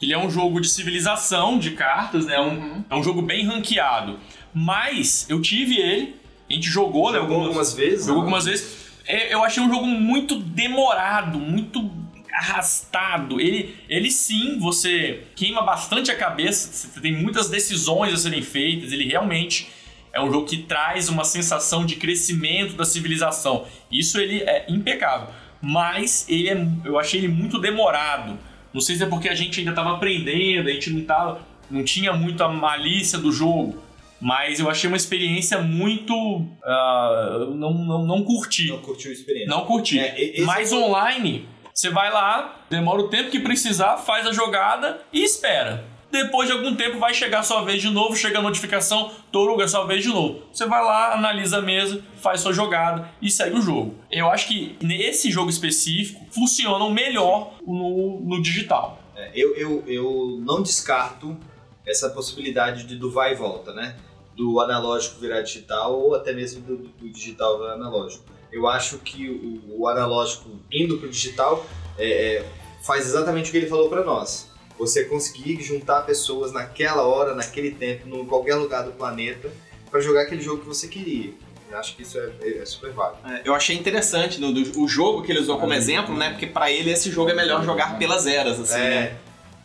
Ele 0.00 0.12
é 0.12 0.18
um 0.18 0.30
jogo 0.30 0.60
de 0.60 0.68
civilização, 0.68 1.58
de 1.58 1.70
cartas, 1.70 2.26
né? 2.26 2.34
É 2.34 2.40
um, 2.40 2.84
é 2.88 2.94
um 2.94 3.02
jogo 3.02 3.22
bem 3.22 3.44
ranqueado. 3.46 4.18
Mas 4.52 5.26
eu 5.28 5.40
tive 5.40 5.76
ele, 5.78 6.16
a 6.48 6.52
gente 6.52 6.68
jogou, 6.68 7.12
né? 7.12 7.18
Jogou 7.18 7.42
algumas 7.42 7.74
vezes? 7.74 8.06
Jogou 8.06 8.22
né? 8.22 8.26
algumas 8.26 8.44
vezes. 8.44 8.76
É, 9.06 9.32
Eu 9.32 9.42
achei 9.42 9.62
um 9.62 9.68
jogo 9.68 9.86
muito 9.86 10.36
demorado, 10.36 11.38
muito 11.38 11.90
arrastado. 12.32 13.40
Ele, 13.40 13.74
ele 13.88 14.10
sim, 14.10 14.58
você 14.58 15.24
queima 15.34 15.62
bastante 15.62 16.10
a 16.10 16.16
cabeça, 16.16 16.70
você 16.72 17.00
tem 17.00 17.12
muitas 17.12 17.48
decisões 17.48 18.12
a 18.12 18.16
serem 18.16 18.42
feitas. 18.42 18.92
Ele 18.92 19.04
realmente 19.04 19.68
é 20.12 20.20
um 20.20 20.30
jogo 20.30 20.46
que 20.46 20.58
traz 20.58 21.08
uma 21.08 21.24
sensação 21.24 21.86
de 21.86 21.96
crescimento 21.96 22.74
da 22.74 22.84
civilização. 22.84 23.66
Isso 23.90 24.18
ele 24.18 24.42
é 24.42 24.66
impecável. 24.68 25.28
Mas 25.60 26.26
ele 26.28 26.48
é, 26.48 26.66
eu 26.84 26.98
achei 26.98 27.20
ele 27.20 27.28
muito 27.28 27.58
demorado. 27.58 28.38
Não 28.76 28.82
sei 28.82 28.94
se 28.94 29.02
é 29.04 29.06
porque 29.06 29.30
a 29.30 29.34
gente 29.34 29.58
ainda 29.58 29.70
estava 29.70 29.94
aprendendo, 29.94 30.68
a 30.68 30.70
gente 30.70 30.90
não, 30.90 31.02
tava, 31.02 31.40
não 31.70 31.82
tinha 31.82 32.12
muito 32.12 32.44
a 32.44 32.48
malícia 32.50 33.18
do 33.18 33.32
jogo. 33.32 33.82
Mas 34.20 34.60
eu 34.60 34.68
achei 34.68 34.86
uma 34.86 34.98
experiência 34.98 35.62
muito. 35.62 36.14
ah, 36.62 37.46
não, 37.54 37.72
não, 37.72 38.04
não 38.04 38.22
curti. 38.22 38.68
Não 38.68 38.82
curtiu 38.82 39.10
a 39.10 39.14
experiência. 39.14 39.48
Não 39.48 39.64
curti. 39.64 39.98
É, 39.98 40.42
Mas 40.42 40.72
é 40.72 40.76
online, 40.76 41.48
você 41.72 41.88
vai 41.88 42.12
lá, 42.12 42.66
demora 42.68 43.00
o 43.00 43.08
tempo 43.08 43.30
que 43.30 43.40
precisar, 43.40 43.96
faz 43.96 44.26
a 44.26 44.32
jogada 44.32 45.00
e 45.10 45.24
espera. 45.24 45.82
Depois 46.10 46.48
de 46.48 46.54
algum 46.54 46.74
tempo 46.74 46.98
vai 46.98 47.12
chegar 47.12 47.42
sua 47.42 47.62
vez 47.62 47.82
de 47.82 47.90
novo, 47.90 48.16
chega 48.16 48.38
a 48.38 48.42
notificação, 48.42 49.10
Toruga, 49.32 49.64
é 49.64 49.68
sua 49.68 49.84
vez 49.84 50.02
de 50.02 50.08
novo. 50.08 50.42
Você 50.52 50.64
vai 50.66 50.82
lá, 50.82 51.14
analisa 51.14 51.58
a 51.58 51.62
mesa, 51.62 52.02
faz 52.20 52.40
sua 52.40 52.52
jogada 52.52 53.10
e 53.20 53.30
segue 53.30 53.56
o 53.56 53.62
jogo. 53.62 53.94
Eu 54.10 54.30
acho 54.30 54.46
que 54.46 54.76
nesse 54.80 55.30
jogo 55.30 55.50
específico 55.50 56.24
funcionam 56.30 56.90
melhor 56.90 57.54
no, 57.66 58.20
no 58.20 58.40
digital. 58.40 59.00
É, 59.16 59.32
eu, 59.34 59.56
eu, 59.56 59.84
eu 59.86 60.38
não 60.42 60.62
descarto 60.62 61.36
essa 61.84 62.10
possibilidade 62.10 62.84
de, 62.84 62.96
do 62.96 63.10
vai 63.10 63.32
e 63.32 63.34
volta, 63.34 63.72
né? 63.72 63.96
Do 64.36 64.60
analógico 64.60 65.20
virar 65.20 65.42
digital 65.42 65.98
ou 65.98 66.14
até 66.14 66.32
mesmo 66.32 66.60
do, 66.60 66.76
do 66.76 67.08
digital 67.10 67.58
virar 67.58 67.74
analógico. 67.74 68.24
Eu 68.52 68.66
acho 68.68 68.98
que 68.98 69.28
o, 69.28 69.80
o 69.80 69.88
analógico 69.88 70.50
indo 70.70 70.98
para 70.98 71.08
o 71.08 71.10
digital 71.10 71.66
é, 71.98 72.36
é, 72.36 72.46
faz 72.82 73.06
exatamente 73.06 73.48
o 73.48 73.52
que 73.52 73.58
ele 73.58 73.66
falou 73.66 73.88
para 73.88 74.04
nós. 74.04 74.50
Você 74.78 75.04
conseguir 75.04 75.60
juntar 75.62 76.02
pessoas 76.02 76.52
naquela 76.52 77.02
hora, 77.02 77.34
naquele 77.34 77.70
tempo, 77.70 78.08
em 78.08 78.26
qualquer 78.26 78.56
lugar 78.56 78.84
do 78.84 78.92
planeta, 78.92 79.50
para 79.90 80.00
jogar 80.00 80.22
aquele 80.22 80.42
jogo 80.42 80.60
que 80.62 80.68
você 80.68 80.86
queria. 80.88 81.32
Eu 81.70 81.78
acho 81.78 81.96
que 81.96 82.02
isso 82.02 82.18
é, 82.18 82.30
é- 82.42 82.58
é 82.58 82.64
super 82.66 82.92
válido. 82.92 83.18
É, 83.26 83.42
Eu 83.44 83.54
achei 83.54 83.74
interessante 83.76 84.40
no, 84.40 84.52
do- 84.52 84.80
o 84.80 84.86
jogo 84.86 85.22
que 85.22 85.32
ele 85.32 85.40
usou 85.40 85.58
como 85.58 85.72
exemplo, 85.72 86.16
né? 86.16 86.30
Porque 86.30 86.46
pra 86.46 86.70
ele 86.70 86.90
esse 86.90 87.10
jogo 87.10 87.30
é 87.30 87.34
melhor 87.34 87.64
jogar 87.64 87.98
pelas 87.98 88.26
eras, 88.26 88.60
assim, 88.60 88.78
É. 88.80 88.90
né? 88.90 89.16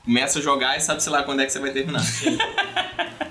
Começa 0.04 0.39
a 0.39 0.41
jogar 0.41 0.78
e 0.78 0.82
sabe, 0.82 1.04
sei 1.04 1.12
lá, 1.12 1.21
quando 1.24 1.41
é 1.41 1.45
que 1.45 1.52
você 1.52 1.60
vai 1.60 1.71
terminar. 1.71 2.02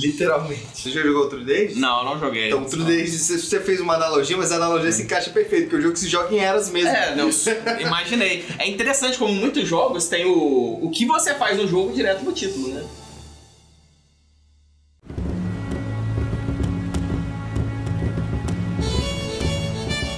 Literalmente. 0.00 0.62
Você 0.74 0.90
já 0.90 1.02
jogou 1.02 1.28
True 1.28 1.44
Days? 1.44 1.76
Não, 1.76 2.04
não 2.04 2.18
joguei. 2.18 2.46
Então, 2.48 2.64
True 2.64 2.84
Days, 2.84 3.14
você- 3.28 3.58
fez 3.60 3.80
uma 3.80 3.94
analogia, 3.94 4.36
mas 4.36 4.52
a 4.52 4.56
analogia 4.56 4.92
se 4.92 5.02
encaixa 5.02 5.30
perfeito, 5.30 5.64
porque 5.64 5.76
o 5.76 5.82
jogo 5.82 5.96
se 5.96 6.08
joga 6.08 6.32
em 6.34 6.38
eras 6.38 6.70
mesmo. 6.70 6.88
É, 6.90 7.14
não, 7.16 7.28
imaginei. 7.80 8.44
É 8.58 8.68
interessante 8.68 9.18
como 9.18 9.32
muitos 9.34 9.66
jogos 9.68 10.06
tem 10.08 10.24
o, 10.24 10.78
o 10.82 10.90
que 10.90 11.04
você 11.04 11.34
faz 11.34 11.56
no 11.58 11.66
jogo 11.66 11.92
direto 11.92 12.24
no 12.24 12.32
título, 12.32 12.68
né? 12.68 12.84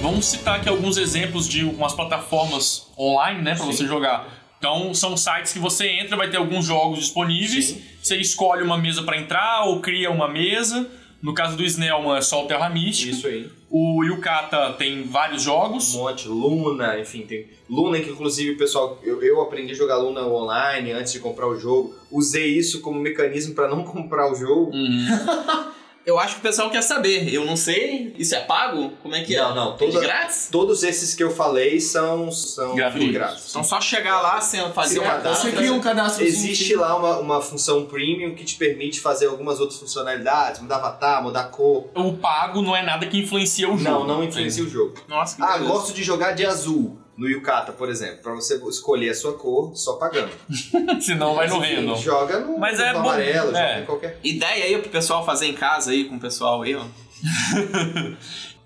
Vamos 0.01 0.25
citar 0.25 0.55
aqui 0.59 0.67
alguns 0.67 0.97
exemplos 0.97 1.47
de 1.47 1.63
umas 1.63 1.93
plataformas 1.93 2.87
online, 2.97 3.41
né, 3.41 3.55
para 3.55 3.65
você 3.65 3.85
jogar. 3.85 4.40
Então, 4.61 4.93
são 4.93 5.17
sites 5.17 5.51
que 5.51 5.57
você 5.57 5.87
entra, 5.87 6.15
vai 6.15 6.29
ter 6.29 6.37
alguns 6.37 6.67
jogos 6.67 6.99
disponíveis. 6.99 7.75
Você 7.99 8.17
escolhe 8.17 8.61
uma 8.61 8.77
mesa 8.77 9.01
para 9.01 9.17
entrar 9.17 9.63
ou 9.65 9.79
cria 9.79 10.11
uma 10.11 10.27
mesa. 10.27 10.87
No 11.19 11.33
caso 11.33 11.57
do 11.57 11.63
Snellman 11.63 12.15
é 12.15 12.21
só 12.21 12.45
o 12.45 12.47
Terra 12.47 12.69
Mística. 12.69 13.11
Isso 13.11 13.25
aí. 13.25 13.49
O 13.71 14.03
Yukata 14.03 14.73
tem 14.73 15.01
vários 15.01 15.41
jogos. 15.41 15.95
Um 15.95 16.03
monte, 16.03 16.27
Luna, 16.27 16.99
enfim, 16.99 17.23
tem. 17.23 17.47
Luna, 17.67 17.99
que 17.99 18.11
inclusive 18.11 18.55
pessoal. 18.55 18.99
Eu, 19.01 19.23
eu 19.23 19.41
aprendi 19.41 19.71
a 19.71 19.75
jogar 19.75 19.97
Luna 19.97 20.27
online 20.27 20.91
antes 20.91 21.11
de 21.11 21.19
comprar 21.19 21.47
o 21.47 21.59
jogo. 21.59 21.95
Usei 22.11 22.55
isso 22.55 22.81
como 22.81 22.99
mecanismo 22.99 23.55
pra 23.55 23.67
não 23.67 23.81
comprar 23.83 24.31
o 24.31 24.35
jogo. 24.35 24.69
Uhum. 24.71 25.07
Eu 26.05 26.19
acho 26.19 26.33
que 26.35 26.39
o 26.39 26.43
pessoal 26.43 26.69
quer 26.71 26.81
saber. 26.81 27.31
Eu 27.31 27.45
não 27.45 27.55
sei. 27.55 28.13
Isso 28.17 28.33
é 28.33 28.39
pago? 28.39 28.91
Como 29.03 29.15
é 29.15 29.23
que 29.23 29.35
é? 29.35 29.39
Não, 29.41 29.53
não, 29.53 29.73
É 29.73 29.77
toda- 29.77 29.91
de 29.91 29.99
grátis? 29.99 30.49
Todos 30.51 30.81
esses 30.83 31.13
que 31.13 31.23
eu 31.23 31.29
falei 31.29 31.79
são, 31.79 32.31
são 32.31 32.73
Gratuitos. 32.75 33.13
grátis. 33.13 33.49
Então 33.51 33.63
só 33.63 33.79
chegar 33.79 34.19
lá, 34.19 34.41
sem 34.41 34.59
fazer 34.73 34.95
Se 34.95 34.99
um 34.99 35.03
cadastra, 35.03 35.23
cadastro. 35.23 35.51
Você 35.51 35.57
cria 35.57 35.73
um 35.73 35.79
cadastro 35.79 36.23
Existe 36.25 36.75
lá 36.75 36.95
uma, 36.97 37.17
uma 37.19 37.41
função 37.41 37.85
premium 37.85 38.33
que 38.33 38.43
te 38.43 38.55
permite 38.55 38.99
fazer 38.99 39.27
algumas 39.27 39.59
outras 39.59 39.79
funcionalidades, 39.79 40.59
mudar 40.61 40.77
avatar, 40.77 41.21
mudar 41.21 41.43
cor. 41.45 41.85
O 41.95 42.13
pago 42.13 42.61
não 42.63 42.75
é 42.75 42.81
nada 42.83 43.05
que 43.05 43.19
influencia 43.19 43.67
o 43.69 43.71
Não, 43.77 43.77
jogo. 43.77 44.07
não 44.07 44.23
influencia 44.23 44.63
o 44.63 44.67
jogo. 44.69 44.95
Nossa, 45.07 45.35
que 45.35 45.43
Ah, 45.43 45.57
gosto 45.59 45.93
de 45.93 46.03
jogar 46.03 46.31
de 46.31 46.45
azul 46.45 46.97
no 47.17 47.27
Yukata, 47.27 47.71
por 47.71 47.89
exemplo. 47.89 48.17
Pra 48.23 48.33
você 48.33 48.55
escolher 48.67 49.09
a 49.09 49.13
sua 49.15 49.33
cor 49.37 49.75
só 49.75 49.93
pagando. 49.97 50.31
Senão 51.01 51.35
vai 51.35 51.47
no 51.47 51.59
random. 51.59 51.95
Joga 51.97 52.39
no, 52.39 52.57
Mas 52.57 52.77
no 52.79 52.83
é 52.85 52.93
bom, 52.93 52.99
amarelo, 52.99 53.47
joga 53.47 53.59
é. 53.59 53.81
em 53.81 53.85
qualquer. 53.85 54.19
Ideia 54.23 54.65
aí 54.65 54.77
pro 54.79 54.89
pessoal 54.89 55.25
fazer 55.25 55.47
em 55.47 55.53
casa 55.53 55.91
aí, 55.91 56.05
com 56.05 56.15
o 56.15 56.19
pessoal 56.19 56.61
aí, 56.61 56.75
ó. 56.75 56.83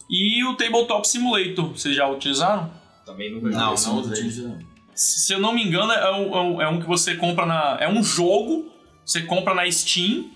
E 0.09 0.43
o 0.45 0.55
Tabletop 0.55 1.07
Simulator, 1.07 1.69
vocês 1.71 1.95
já 1.95 2.07
utilizaram? 2.07 2.71
Também 3.05 3.31
não 3.33 3.41
Não, 3.41 3.59
não 3.59 3.73
usei. 3.73 4.11
utilizo. 4.13 4.55
Se 4.93 5.33
eu 5.33 5.39
não 5.39 5.51
me 5.53 5.63
engano, 5.65 5.91
é 5.91 6.11
um, 6.15 6.35
é 6.35 6.41
um- 6.41 6.61
é 6.61 6.69
um 6.69 6.79
que 6.79 6.87
você 6.87 7.15
compra 7.15 7.45
na. 7.45 7.77
É 7.81 7.89
um 7.89 8.03
jogo, 8.03 8.71
você 9.03 9.23
compra 9.23 9.53
na 9.55 9.69
Steam, 9.69 10.29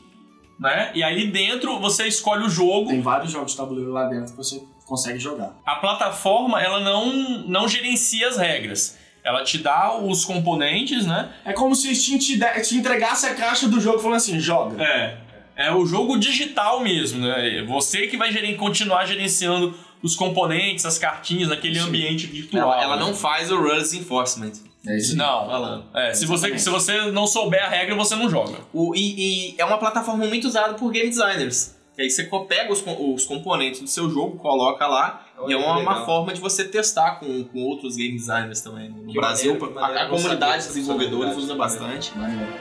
né? 0.59 0.91
E 0.95 1.03
ali 1.03 1.27
dentro 1.27 1.79
você 1.79 2.07
escolhe 2.07 2.43
o 2.45 2.49
jogo. 2.49 2.89
Tem 2.89 2.99
vários 2.99 3.31
jogos 3.31 3.51
de 3.51 3.57
tabuleiro 3.57 3.91
lá 3.91 4.07
dentro 4.07 4.31
que 4.31 4.37
você 4.37 4.61
consegue 4.89 5.19
jogar. 5.19 5.53
A 5.65 5.75
plataforma, 5.75 6.61
ela 6.61 6.79
não, 6.79 7.13
não 7.47 7.67
gerencia 7.67 8.27
as 8.27 8.35
regras. 8.37 8.97
Ela 9.23 9.43
te 9.43 9.57
dá 9.57 9.95
os 9.97 10.25
componentes, 10.25 11.05
né? 11.05 11.29
É 11.45 11.53
como 11.53 11.75
se 11.75 11.89
o 11.89 11.95
Steam 11.95 12.17
te, 12.17 12.37
de- 12.37 12.61
te 12.61 12.75
entregasse 12.75 13.25
a 13.27 13.35
caixa 13.35 13.67
do 13.67 13.79
jogo 13.79 13.99
falando 13.99 14.17
assim, 14.17 14.39
joga. 14.39 14.81
É. 14.83 15.17
É 15.55 15.71
o 15.73 15.85
jogo 15.85 16.17
digital 16.17 16.79
mesmo, 16.81 17.19
né? 17.27 17.63
Você 17.67 18.07
que 18.07 18.15
vai 18.17 18.31
geren- 18.31 18.55
continuar 18.55 19.05
gerenciando 19.05 19.77
os 20.01 20.15
componentes, 20.15 20.85
as 20.85 20.97
cartinhas 20.97 21.49
naquele 21.49 21.77
Sim. 21.79 21.85
ambiente 21.87 22.27
virtual. 22.27 22.71
Ela, 22.73 22.83
ela 22.83 22.95
né? 22.95 23.01
não 23.03 23.13
faz 23.13 23.51
o 23.51 23.57
Rules 23.57 23.93
Enforcement. 23.93 24.53
É 24.87 24.95
isso. 24.95 25.17
Não. 25.17 25.45
Falando. 25.47 25.85
É, 25.93 26.13
se 26.13 26.25
você, 26.25 26.57
se 26.57 26.69
você 26.69 27.11
não 27.11 27.27
souber 27.27 27.61
a 27.63 27.67
regra, 27.67 27.93
você 27.95 28.15
não 28.15 28.29
joga. 28.29 28.55
O, 28.73 28.95
e, 28.95 29.51
e 29.51 29.55
é 29.57 29.65
uma 29.65 29.77
plataforma 29.77 30.25
muito 30.25 30.47
usada 30.47 30.75
por 30.75 30.89
game 30.91 31.09
designers. 31.09 31.75
Que 31.99 32.03
aí 32.03 32.09
você 32.09 32.23
pega 32.47 32.71
os, 32.71 32.81
os 32.97 33.25
componentes 33.25 33.81
do 33.81 33.87
seu 33.89 34.09
jogo, 34.09 34.37
coloca 34.37 34.87
lá, 34.87 35.25
Olha 35.37 35.51
e 35.51 35.53
é 35.53 35.57
uma, 35.57 35.79
uma 35.79 36.05
forma 36.05 36.31
de 36.31 36.39
você 36.39 36.63
testar 36.63 37.19
com, 37.19 37.43
com 37.43 37.59
outros 37.61 37.97
game 37.97 38.13
designers 38.15 38.61
também. 38.61 38.89
No 38.89 39.07
Que 39.11 39.19
Brasil, 39.19 39.59
maneiro, 39.59 39.77
a- 39.77 40.03
a, 40.03 40.07
comunidade 40.07 40.61
de 40.61 40.67
desenvolvedores 40.69 41.35
usa 41.35 41.55
bastante. 41.55 42.17
Maneiro. 42.17 42.53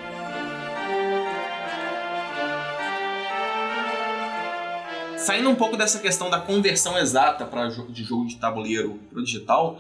Saindo 5.17 5.51
um 5.51 5.55
pouco 5.55 5.77
dessa 5.77 6.01
questão 6.01 6.29
da 6.29 6.41
conversão 6.41 6.99
exata 6.99 7.45
para 7.45 7.69
de 7.69 8.03
jogo 8.03 8.27
de 8.27 8.37
tabuleiro 8.39 8.99
para 9.09 9.21
o 9.21 9.23
digital, 9.23 9.79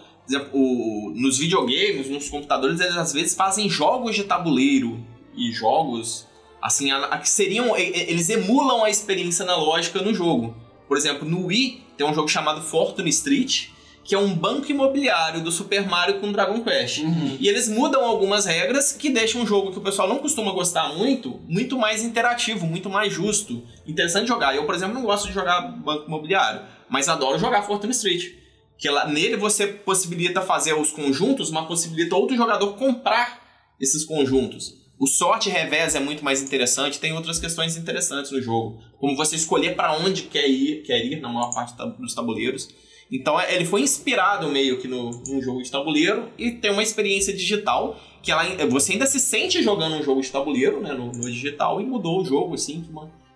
o- 0.53 1.13
nos 1.17 1.37
videogames, 1.39 2.09
nos 2.09 2.29
computadores, 2.29 2.79
eles 2.79 2.97
às 2.97 3.13
vezes 3.13 3.35
fazem 3.35 3.69
jogos 3.69 4.15
de 4.15 4.23
tabuleiro 4.23 5.05
e 5.35 5.51
jogos 5.51 6.28
Assim, 6.61 6.91
a, 6.91 7.05
a 7.07 7.19
que 7.19 7.29
seriam. 7.29 7.77
Eles 7.77 8.29
emulam 8.29 8.85
a 8.85 8.91
experiência 8.91 9.45
analógica 9.45 10.01
no 10.03 10.13
jogo. 10.13 10.57
Por 10.87 10.97
exemplo, 10.97 11.29
no 11.29 11.47
Wii 11.47 11.85
tem 11.97 12.07
um 12.07 12.15
jogo 12.15 12.29
chamado 12.29 12.63
Fortune 12.63 13.11
Street, 13.11 13.69
que 14.03 14.15
é 14.15 14.19
um 14.19 14.35
banco 14.35 14.71
imobiliário 14.71 15.43
do 15.43 15.53
Super 15.53 15.87
Mario 15.87 16.19
com 16.19 16.33
Dragon 16.33 16.63
Quest. 16.63 17.03
E 17.39 17.47
eles 17.47 17.69
mudam 17.69 18.03
algumas 18.05 18.47
regras 18.47 18.93
que 18.93 19.11
deixam 19.11 19.43
um 19.43 19.47
jogo 19.47 19.71
que 19.71 19.79
o 19.79 19.83
pessoal 19.83 20.09
não 20.09 20.19
costuma 20.19 20.51
gostar 20.53 20.95
muito, 20.95 21.41
muito 21.47 21.77
mais 21.77 22.03
interativo, 22.03 22.67
muito 22.67 22.89
mais 22.89 23.13
justo. 23.13 23.63
Interessante 23.87 24.27
jogar. 24.27 24.57
Eu, 24.57 24.65
por 24.65 24.75
exemplo, 24.75 24.95
não 24.95 25.03
gosto 25.03 25.29
de 25.29 25.35
jogar 25.35 25.61
banco 25.61 26.07
imobiliário, 26.07 26.63
mas 26.89 27.09
adoro 27.09 27.39
jogar 27.39 27.63
Fortune 27.63 27.93
Street. 27.93 28.33
Que 28.79 28.89
lá, 28.89 29.07
nele 29.07 29.37
você 29.37 29.67
possibilita 29.67 30.41
fazer 30.41 30.73
os 30.73 30.91
conjuntos, 30.91 31.51
mas 31.51 31.67
possibilita 31.67 32.17
outro 32.17 32.35
jogador 32.35 32.75
comprar 32.77 33.43
esses 33.79 34.05
conjuntos. 34.05 34.75
O 34.99 35.07
sorte 35.07 35.49
revés 35.49 35.95
é 35.95 36.01
muito 36.01 36.25
mais 36.25 36.43
interessante, 36.43 36.99
tem 36.99 37.13
outras 37.13 37.39
questões 37.39 37.77
interessantes 37.77 38.33
no 38.33 38.43
jogo, 38.43 38.83
como 38.99 39.15
você 39.17 39.37
escolher 39.37 39.77
para 39.77 39.97
onde 39.97 40.23
quer 40.23 40.49
ir, 40.49 40.83
quer 40.83 41.05
ir 41.05 41.21
na 41.21 41.29
maior 41.29 41.55
parte 41.55 41.75
dos 42.01 42.15
tabuleiros. 42.15 42.69
Então 43.11 43.41
é- 43.41 43.55
ele 43.55 43.65
foi 43.65 43.81
inspirado 43.83 44.49
meio 44.49 44.79
que 44.81 44.89
no, 44.89 45.11
num 45.27 45.41
jogo 45.41 45.63
de 45.63 45.71
tabuleiro 45.71 46.31
e 46.37 46.51
tem 46.51 46.71
uma 46.71 46.83
experiência 46.83 47.33
digital 47.33 47.99
que 48.23 48.33
ela, 48.33 48.45
você 48.69 48.93
ainda 48.93 49.07
se 49.07 49.21
sente 49.21 49.63
jogando 49.63 49.95
um 49.95 50.03
jogo 50.03 50.21
de 50.21 50.31
tabuleiro, 50.31 50.81
né, 50.81 50.93
no, 50.93 51.07
no 51.13 51.31
digital 51.31 51.81
e 51.81 51.85
mudou 51.85 52.21
o 52.21 52.25
jogo 52.25 52.55
assim, 52.55 52.85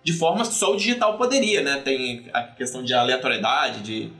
de 0.03 0.13
formas 0.13 0.49
que 0.49 0.55
só 0.55 0.73
o 0.73 0.75
digital 0.75 1.17
poderia, 1.17 1.63
né? 1.63 1.77
Tem 1.77 2.25
a 2.33 2.43
questão 2.43 2.83
de 2.83 2.93
aleatoriedade, 2.93 3.81
de, 3.81 4.11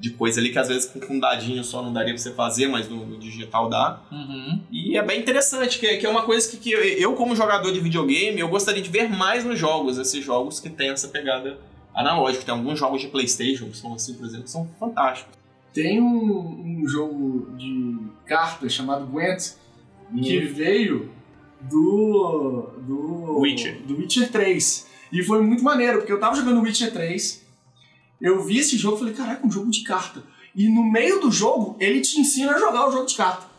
de 0.00 0.10
coisa 0.10 0.40
ali 0.40 0.50
que 0.50 0.58
às 0.58 0.68
vezes 0.68 0.86
com 0.86 1.14
um 1.14 1.20
dadinho 1.20 1.62
só 1.62 1.82
não 1.82 1.92
daria 1.92 2.14
pra 2.14 2.22
você 2.22 2.32
fazer, 2.32 2.66
mas 2.68 2.88
no, 2.88 3.04
no 3.04 3.18
digital 3.18 3.68
dá. 3.68 4.00
Uhum. 4.10 4.60
E 4.72 4.96
é 4.96 5.02
bem 5.02 5.20
interessante, 5.20 5.78
que, 5.78 5.98
que 5.98 6.06
é 6.06 6.08
uma 6.08 6.22
coisa 6.22 6.50
que, 6.50 6.56
que 6.56 6.70
eu, 6.70 7.12
como 7.12 7.36
jogador 7.36 7.70
de 7.70 7.80
videogame, 7.80 8.40
eu 8.40 8.48
gostaria 8.48 8.82
de 8.82 8.88
ver 8.88 9.10
mais 9.10 9.44
nos 9.44 9.58
jogos, 9.58 9.98
esses 9.98 10.24
jogos 10.24 10.58
que 10.58 10.70
tem 10.70 10.90
essa 10.90 11.08
pegada 11.08 11.58
analógica. 11.94 12.44
Tem 12.44 12.54
alguns 12.54 12.78
jogos 12.78 13.02
de 13.02 13.08
Playstation, 13.08 13.68
que 13.68 13.76
são 13.76 13.92
assim, 13.92 14.14
por 14.14 14.24
exemplo, 14.24 14.44
que 14.44 14.50
são 14.50 14.66
fantásticos. 14.80 15.38
Tem 15.74 16.00
um, 16.00 16.80
um 16.82 16.88
jogo 16.88 17.50
de 17.56 17.98
cartas 18.24 18.72
chamado 18.72 19.06
Gwent 19.06 19.52
que 20.22 20.40
veio 20.40 21.10
do. 21.60 22.70
do. 22.78 23.38
Witcher. 23.38 23.80
Do 23.82 23.96
Witcher 23.98 24.32
3. 24.32 24.88
E 25.12 25.22
foi 25.22 25.42
muito 25.42 25.62
maneiro, 25.62 25.98
porque 25.98 26.12
eu 26.12 26.18
tava 26.18 26.36
jogando 26.36 26.62
Witcher 26.62 26.92
3, 26.92 27.44
eu 28.20 28.42
vi 28.44 28.58
esse 28.58 28.76
jogo 28.76 28.96
e 28.96 28.98
falei, 28.98 29.14
caraca, 29.14 29.46
um 29.46 29.50
jogo 29.50 29.70
de 29.70 29.82
carta. 29.82 30.22
E 30.54 30.68
no 30.68 30.82
meio 30.82 31.20
do 31.20 31.30
jogo, 31.30 31.76
ele 31.80 32.00
te 32.00 32.20
ensina 32.20 32.52
a 32.52 32.58
jogar 32.58 32.88
o 32.88 32.92
jogo 32.92 33.06
de 33.06 33.16
carta. 33.16 33.49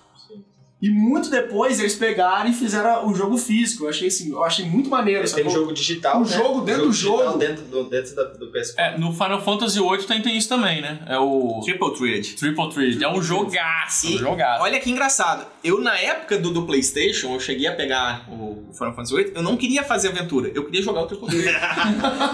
E 0.82 0.90
muito 0.90 1.30
depois 1.30 1.80
eles 1.80 1.94
pegaram 1.96 2.50
e 2.50 2.54
fizeram 2.54 3.08
o 3.08 3.14
jogo 3.14 3.38
físico. 3.38 3.84
Eu 3.86 3.90
achei 3.90 4.08
assim, 4.08 4.32
eu 4.32 4.44
achei 4.44 4.66
muito 4.66 4.90
maneiro. 4.90 5.20
Tem 5.22 5.28
sacou? 5.44 5.52
jogo 5.52 5.74
digital, 5.74 6.18
Um 6.18 6.22
né? 6.26 6.36
jogo 6.36 6.62
dentro 6.62 6.86
do 6.88 6.92
digital 6.92 7.18
jogo. 7.26 7.38
Dentro 7.38 7.64
do, 7.66 7.84
dentro 7.84 8.16
da- 8.16 8.24
do 8.24 8.48
PS4. 8.52 8.74
É, 8.78 8.98
no 8.98 9.14
Final 9.14 9.42
Fantasy 9.44 9.80
VIII 9.80 10.04
tem, 10.08 10.22
tem 10.24 10.36
isso 10.38 10.50
também, 10.50 10.82
né? 10.82 11.00
É 11.08 11.20
o 11.20 11.62
Triple 11.64 11.94
Thread. 11.96 12.34
Triple 12.36 12.70
Thread. 12.74 13.04
É 13.04 13.08
um 13.08 13.22
jogaço, 13.22 14.08
E 14.08 14.16
um 14.16 14.18
jogaço. 14.18 14.64
Olha 14.64 14.80
que 14.80 14.90
engraçado. 14.90 15.46
Eu, 15.64 15.80
na 15.80 15.96
época 16.00 16.40
do, 16.40 16.50
do 16.50 16.66
PlayStation, 16.66 17.34
eu 17.34 17.40
cheguei 17.40 17.68
a 17.68 17.76
pegar 17.76 18.26
o 18.30 18.74
Final 18.74 18.96
Fantasy 18.96 19.16
VIII, 19.16 19.32
eu 19.36 19.44
não 19.44 19.56
queria 19.58 19.84
fazer 19.84 20.08
aventura, 20.08 20.50
eu 20.56 20.66
queria 20.66 20.82
jogar 20.82 21.02
o 21.04 21.06
Triple 21.06 21.28
Thread. 21.30 21.60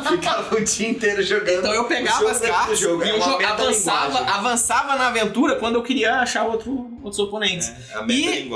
Ficava 0.10 0.56
o 0.56 0.64
dia 0.64 0.90
inteiro 0.90 1.22
jogando. 1.24 1.60
Então 1.60 1.74
eu 1.74 1.84
pegava 1.86 2.30
as 2.32 2.40
cartas 2.40 2.80
jogo. 2.80 3.04
e 3.04 3.10
É 3.10 3.12
eu 3.16 3.20
jo- 3.20 3.46
avançava, 3.46 4.20
avançava 4.20 4.96
na 4.96 5.08
aventura 5.08 5.56
quando 5.56 5.76
eu 5.76 5.84
queria 5.84 6.16
achar 6.22 6.46
outro, 6.46 6.92
outros 7.04 7.20
oponentes. 7.20 7.72
É, 7.92 7.98
a 7.98 8.02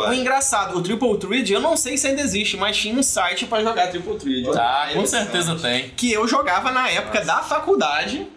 O 0.10 0.14
engraçado, 0.14 0.78
o 0.78 0.82
Triple 0.82 1.18
Thread, 1.18 1.54
eu 1.54 1.60
não 1.60 1.76
sei 1.76 1.98
se 1.98 2.08
ainda 2.08 2.22
existe, 2.22 2.58
mas 2.58 2.78
tinha 2.78 2.94
um 2.94 3.04
site 3.04 3.46
pra 3.46 3.64
jogar 3.64 3.88
Triple 3.88 4.18
Thread. 4.18 4.52
Tá, 4.52 4.90
com 4.94 5.06
certeza 5.06 5.56
tem. 5.56 5.90
Que 5.90 6.12
eu 6.12 6.28
jogava 6.28 6.72
na 6.72 6.90
época 6.90 7.24
da 7.24 7.40
faculdade, 7.40 8.28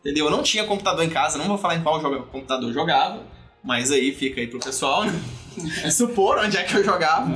entendeu? 0.00 0.26
Eu 0.26 0.30
não 0.30 0.42
tinha 0.42 0.64
computador 0.64 1.04
em 1.04 1.10
casa, 1.10 1.38
não 1.38 1.46
vou 1.46 1.58
falar 1.58 1.76
em 1.76 1.82
qual 1.82 2.00
computador 2.24 2.68
eu 2.68 2.74
jogava, 2.74 3.22
mas 3.62 3.90
aí 3.90 4.14
fica 4.14 4.40
aí 4.40 4.46
pro 4.46 4.60
pessoal, 4.60 5.04
né? 5.04 5.12
Supor 5.90 6.38
onde 6.38 6.56
é 6.56 6.62
que 6.62 6.74
eu 6.74 6.84
jogava. 6.84 7.30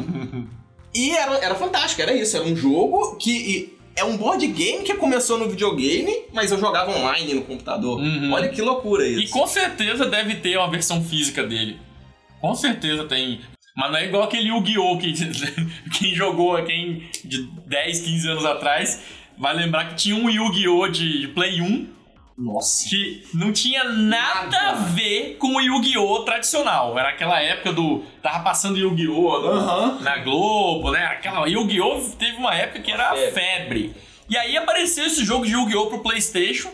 E 0.94 1.10
era, 1.10 1.36
era 1.38 1.54
fantástico, 1.54 2.02
era 2.02 2.12
isso, 2.12 2.36
era 2.36 2.46
um 2.46 2.56
jogo 2.56 3.16
que... 3.16 3.30
e 3.30 3.78
é 3.98 4.04
um 4.04 4.16
board 4.16 4.46
game 4.46 4.84
que 4.84 4.94
começou 4.94 5.38
no 5.38 5.48
videogame, 5.48 6.22
mas 6.32 6.52
eu 6.52 6.58
jogava 6.58 6.96
online 6.96 7.34
no 7.34 7.42
computador. 7.42 7.98
Uhum. 7.98 8.32
Olha 8.32 8.48
que 8.48 8.62
loucura 8.62 9.04
isso. 9.04 9.20
E 9.20 9.28
com 9.28 9.44
certeza 9.44 10.06
deve 10.06 10.36
ter 10.36 10.56
uma 10.56 10.70
versão 10.70 11.02
física 11.02 11.42
dele. 11.42 11.80
Com 12.40 12.54
certeza 12.54 13.04
tem. 13.04 13.40
Mas 13.78 13.92
não 13.92 13.98
é 13.98 14.04
igual 14.06 14.24
aquele 14.24 14.48
Yu-Gi-Oh! 14.48 14.98
que 14.98 15.12
quem 15.96 16.12
jogou, 16.12 16.60
quem 16.64 17.08
de 17.24 17.44
10, 17.64 18.00
15 18.00 18.28
anos 18.30 18.44
atrás, 18.44 19.00
vai 19.38 19.54
lembrar 19.54 19.84
que 19.90 19.94
tinha 19.94 20.16
um 20.16 20.28
Yu-Gi-Oh! 20.28 20.88
de 20.88 21.20
de 21.20 21.28
Play 21.28 21.60
1 21.62 21.86
Nossa. 22.36 22.88
que 22.88 23.22
não 23.32 23.52
tinha 23.52 23.84
nada, 23.84 24.50
Nada. 24.50 24.70
a 24.70 24.72
ver 24.74 25.36
com 25.38 25.54
o 25.54 25.60
Yu-Gi-Oh! 25.60 26.24
tradicional. 26.24 26.98
Era 26.98 27.10
aquela 27.10 27.40
época 27.40 27.72
do. 27.72 28.02
Tava 28.20 28.40
passando 28.42 28.76
Yu-Gi-Oh! 28.78 29.46
Aham. 29.46 30.00
na 30.00 30.18
Globo, 30.18 30.90
né? 30.90 31.04
Aquela 31.06 31.46
Yu-Gi-Oh! 31.48 32.00
teve 32.18 32.36
uma 32.36 32.52
época 32.56 32.80
que 32.80 32.90
era 32.90 33.14
Febre. 33.14 33.30
febre. 33.32 33.94
E 34.28 34.36
aí 34.36 34.56
apareceu 34.56 35.06
esse 35.06 35.24
jogo 35.24 35.46
de 35.46 35.52
Yu-Gi-Oh! 35.52 35.86
pro 35.86 36.00
PlayStation 36.00 36.70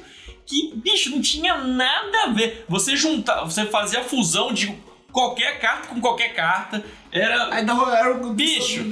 que, 0.47 0.73
bicho, 0.77 1.11
não 1.11 1.21
tinha 1.21 1.59
nada 1.59 2.23
a 2.25 2.27
ver. 2.29 2.65
Você 2.67 2.97
juntar, 2.97 3.45
você 3.45 3.67
fazia 3.67 4.01
a 4.01 4.05
fusão 4.05 4.53
de 4.55 4.75
qualquer 5.15 5.61
carta 5.61 5.87
com 5.89 6.01
qualquer 6.01 6.35
carta. 6.35 6.85
Era 7.13 7.55
Aí 7.55 7.65
dava, 7.65 7.97
era 7.97 8.13
o 8.13 8.35
Bicho. 8.35 8.85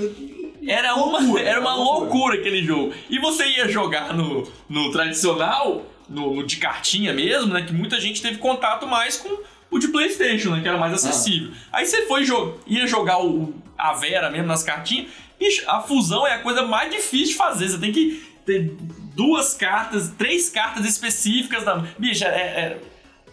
Era 0.67 0.95
uma, 0.95 1.19
Loucura, 1.19 1.43
era 1.45 1.61
uma 1.61 1.75
loucura. 1.75 2.39
aquele 2.39 2.63
jogo. 2.65 2.95
E 3.11 3.19
você 3.19 3.45
ia 3.49 3.69
jogar 3.69 4.15
no, 4.15 4.49
no 4.69 4.93
tradicional, 4.93 5.85
no, 6.09 6.37
no 6.37 6.47
de 6.47 6.57
cartinha 6.57 7.13
mesmo, 7.13 7.53
né? 7.53 7.63
Que 7.63 7.73
muita 7.75 8.01
gente 8.01 8.23
teve 8.23 8.39
contato 8.39 8.87
mais 8.87 9.17
com 9.17 9.43
o 9.71 9.79
de 9.81 9.89
Playstation, 9.89 10.51
né? 10.51 10.63
Que 10.63 10.69
era 10.69 10.79
mais 10.79 10.95
acessível. 10.95 11.51
Aí 11.73 11.85
você 11.85 12.07
foi 12.07 12.25
jo 12.25 12.57
ia 12.67 12.87
jogar 12.87 13.21
o, 13.21 13.53
a 13.77 13.93
Vera 13.95 14.31
mesmo 14.31 14.47
nas 14.47 14.63
cartinhas. 14.63 15.09
Bicho, 15.41 15.69
a 15.69 15.81
fusão 15.81 16.25
é 16.25 16.35
a 16.35 16.39
coisa 16.39 16.63
mais 16.63 16.93
difícil 16.93 17.29
de 17.33 17.35
fazer. 17.35 17.69
Você 17.69 17.79
tem 17.79 17.91
que 17.91 18.25
ter 18.47 18.77
duas 19.17 19.55
cartas, 19.55 20.11
três 20.17 20.49
cartas 20.49 20.87
específicas 20.87 21.65
da. 21.65 21.79
Bicho, 21.99 22.25
é. 22.25 22.29
é- 22.29 22.79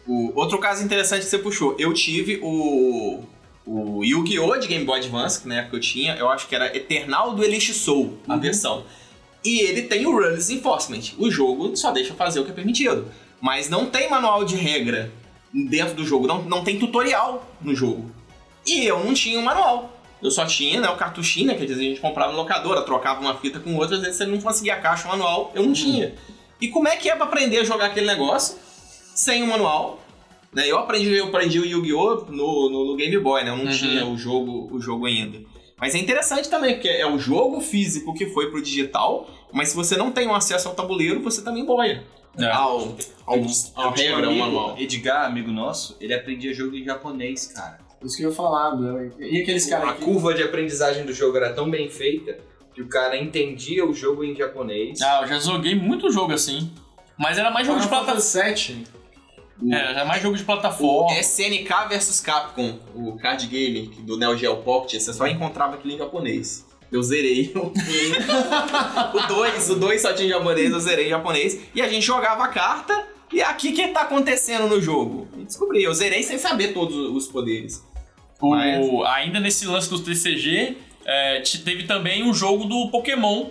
O 0.10 0.32
outro 0.34 0.58
caso 0.58 0.84
interessante 0.84 1.22
que 1.22 1.30
você 1.30 1.38
puxou, 1.38 1.76
eu 1.78 1.94
tive 1.94 2.40
o, 2.42 3.20
o 3.64 4.04
Yu-Gi-Oh! 4.04 4.58
de 4.58 4.68
Game 4.68 4.84
Boy 4.84 4.98
Advance, 4.98 5.40
que 5.40 5.48
na 5.48 5.58
época 5.58 5.78
eu 5.78 5.80
tinha, 5.80 6.16
eu 6.16 6.28
acho 6.28 6.48
que 6.48 6.56
era 6.56 6.76
Eternal 6.76 7.36
do 7.36 7.44
Elite 7.44 7.72
Soul, 7.76 8.18
a 8.28 8.36
versão. 8.36 8.84
E 9.46 9.60
ele 9.60 9.84
tem 9.84 10.08
o 10.08 10.12
Rules 10.12 10.50
Enforcement. 10.50 11.14
O 11.20 11.30
jogo 11.30 11.78
só 11.78 11.92
deixa 11.92 12.16
fazer 12.16 12.40
o 12.40 12.44
que 12.44 12.50
é 12.50 12.54
permitido. 12.56 13.06
Mas 13.40 13.70
não 13.70 13.86
tem 13.86 14.10
manual 14.10 14.44
de 14.44 14.56
regra 14.56 15.12
dentro 15.54 15.94
do 15.94 16.04
jogo, 16.04 16.26
não, 16.26 16.42
não 16.42 16.64
tem 16.64 16.80
tutorial 16.80 17.48
no 17.62 17.76
jogo. 17.76 18.10
E 18.66 18.88
eu 18.88 19.04
não 19.04 19.14
tinha 19.14 19.40
um 19.40 19.44
manual. 19.44 19.96
Eu 20.24 20.32
só 20.32 20.44
tinha 20.44 20.82
né, 20.82 20.90
o 20.90 20.98
cartuchinho, 20.98 21.46
né, 21.46 21.54
quer 21.54 21.66
dizer, 21.66 21.82
a 21.82 21.84
gente 21.84 22.02
comprava 22.02 22.32
no 22.32 22.38
locadora, 22.40 22.82
trocava 22.82 23.22
uma 23.22 23.36
fita 23.36 23.60
com 23.60 23.76
outra, 23.76 23.96
às 23.98 24.02
vezes 24.02 24.18
você 24.18 24.26
não 24.26 24.42
conseguia 24.42 24.74
a 24.74 24.82
caixa 24.82 25.08
manual, 25.08 25.52
eu 25.54 25.62
não 25.62 25.72
tinha. 25.72 26.16
E 26.60 26.68
como 26.68 26.88
é 26.88 26.98
que 26.98 27.12
é 27.12 27.16
pra 27.16 27.26
aprender 27.26 27.60
a 27.60 27.64
jogar 27.64 27.86
aquele 27.86 28.08
negócio 28.08 28.58
sem 29.20 29.44
o 29.44 29.48
manual? 29.48 30.00
Né, 30.54 30.68
eu 30.68 30.80
aprendi, 30.80 31.14
eu 31.14 31.26
aprendi 31.28 31.60
o 31.60 31.66
Yu-Gi-Oh! 31.66 32.26
No, 32.30 32.70
no, 32.70 32.86
no 32.88 32.96
Game 32.96 33.18
Boy, 33.20 33.44
né? 33.44 33.52
Eu 33.52 33.58
não 33.58 33.66
Uhum. 33.66 33.72
tinha 33.72 34.06
o 34.06 34.18
jogo, 34.18 34.68
o 34.72 34.82
jogo 34.82 35.06
ainda. 35.06 35.40
Mas 35.80 35.94
é 35.94 35.98
interessante 36.00 36.50
também, 36.50 36.74
porque 36.74 36.88
é 36.90 37.06
o 37.08 37.20
jogo 37.20 37.62
físico 37.62 38.14
que 38.14 38.26
foi 38.28 38.50
pro 38.50 38.62
digital, 38.62 39.30
mas 39.54 39.70
se 39.70 39.76
você 39.76 39.96
não 39.96 40.12
tem 40.12 40.28
um 40.28 40.34
acesso 40.34 40.68
ao 40.68 40.74
tabuleiro, 40.76 41.22
você 41.22 41.42
também 41.44 41.64
boia. 41.66 42.04
É. 42.38 42.46
Ao, 42.52 42.96
ao, 43.26 43.36
ao 43.76 43.94
tinha 43.94 44.12
um 44.12 44.16
regra, 44.16 44.28
ao 44.28 44.34
manual. 44.36 44.76
Edgar, 44.78 45.26
amigo 45.26 45.52
nosso, 45.52 45.96
ele 46.02 46.14
aprendia 46.14 46.54
jogo 46.54 46.76
em 46.76 46.84
japonês, 46.84 47.48
cara. 47.48 47.80
Isso 48.04 48.18
que 48.18 48.24
eu 48.24 48.30
ia 48.30 48.36
falar, 48.36 48.76
né? 48.78 49.12
E 49.20 49.42
aqueles 49.42 49.66
caras 49.68 49.90
A 49.90 49.92
aqui. 49.92 50.04
curva 50.06 50.34
de 50.34 50.42
aprendizagem 50.42 51.06
do 51.06 51.14
jogo 51.14 51.38
era 51.38 51.54
tão 51.54 51.70
bem 51.70 51.90
feita 51.90 52.38
que 52.74 52.82
o 52.82 52.88
cara 52.88 53.18
entendia 53.18 53.86
o 53.86 53.94
jogo 53.94 54.24
em 54.24 54.34
japonês. 54.36 55.02
Ah, 55.02 55.20
eu 55.24 55.28
já 55.28 55.40
joguei 55.40 55.76
muito 55.76 56.10
jogo 56.12 56.32
assim. 56.34 56.72
Mas 57.18 57.38
era 57.38 57.52
mais 57.52 57.68
jogo 57.68 57.80
de 57.82 57.88
plataforma. 57.88 58.20
Fantasy 58.22 58.32
7. 58.32 58.84
É, 59.72 59.76
era 59.76 60.06
mais 60.06 60.22
jogo 60.22 60.36
de 60.38 60.44
O 60.44 60.46
plataforma. 60.46 61.18
SNK 61.20 61.70
vs 61.90 62.22
Capcom, 62.22 62.80
o 62.96 63.18
card 63.18 63.46
game 63.48 63.88
do 64.02 64.18
Neo 64.18 64.38
Geo 64.38 64.58
Pocket, 64.58 65.00
você 65.02 65.14
só 65.14 65.28
encontrava 65.28 65.76
aquilo 65.76 65.94
em 65.94 65.98
japonês. 65.98 66.66
Eu 66.92 67.04
zerei 67.04 67.52
o 67.56 67.72
2, 69.28 69.70
o 69.70 69.76
2 69.76 70.02
só 70.02 70.14
tinha 70.14 70.28
em 70.28 70.32
japonês, 70.32 70.72
eu 70.72 70.80
zerei 70.80 71.06
em 71.08 71.10
japonês. 71.10 71.60
E 71.76 71.82
a 71.82 71.88
gente 71.88 72.06
jogava 72.06 72.44
a 72.46 72.48
carta, 72.48 73.08
e 73.32 73.42
aqui 73.42 73.70
o 73.70 73.74
que 73.76 73.88
tá 73.90 74.02
acontecendo 74.02 74.68
no 74.68 74.82
jogo? 74.82 75.28
Eu 75.38 75.44
descobri, 75.46 75.84
eu 75.84 75.94
zerei 75.94 76.24
sem 76.24 76.38
saber 76.38 76.74
todos 76.74 76.96
os 76.96 77.28
poderes. 77.28 77.84
O- 78.42 78.50
Mas- 78.52 78.88
ainda 79.16 79.40
nesse 79.40 79.68
lance 79.68 79.90
do 79.90 80.00
TCG, 80.00 80.78
é, 81.06 81.42
te- 81.42 81.60
teve 81.64 81.84
também 81.84 82.28
o 82.28 82.34
jogo 82.34 82.66
do 82.66 82.90
Pokémon, 82.90 83.48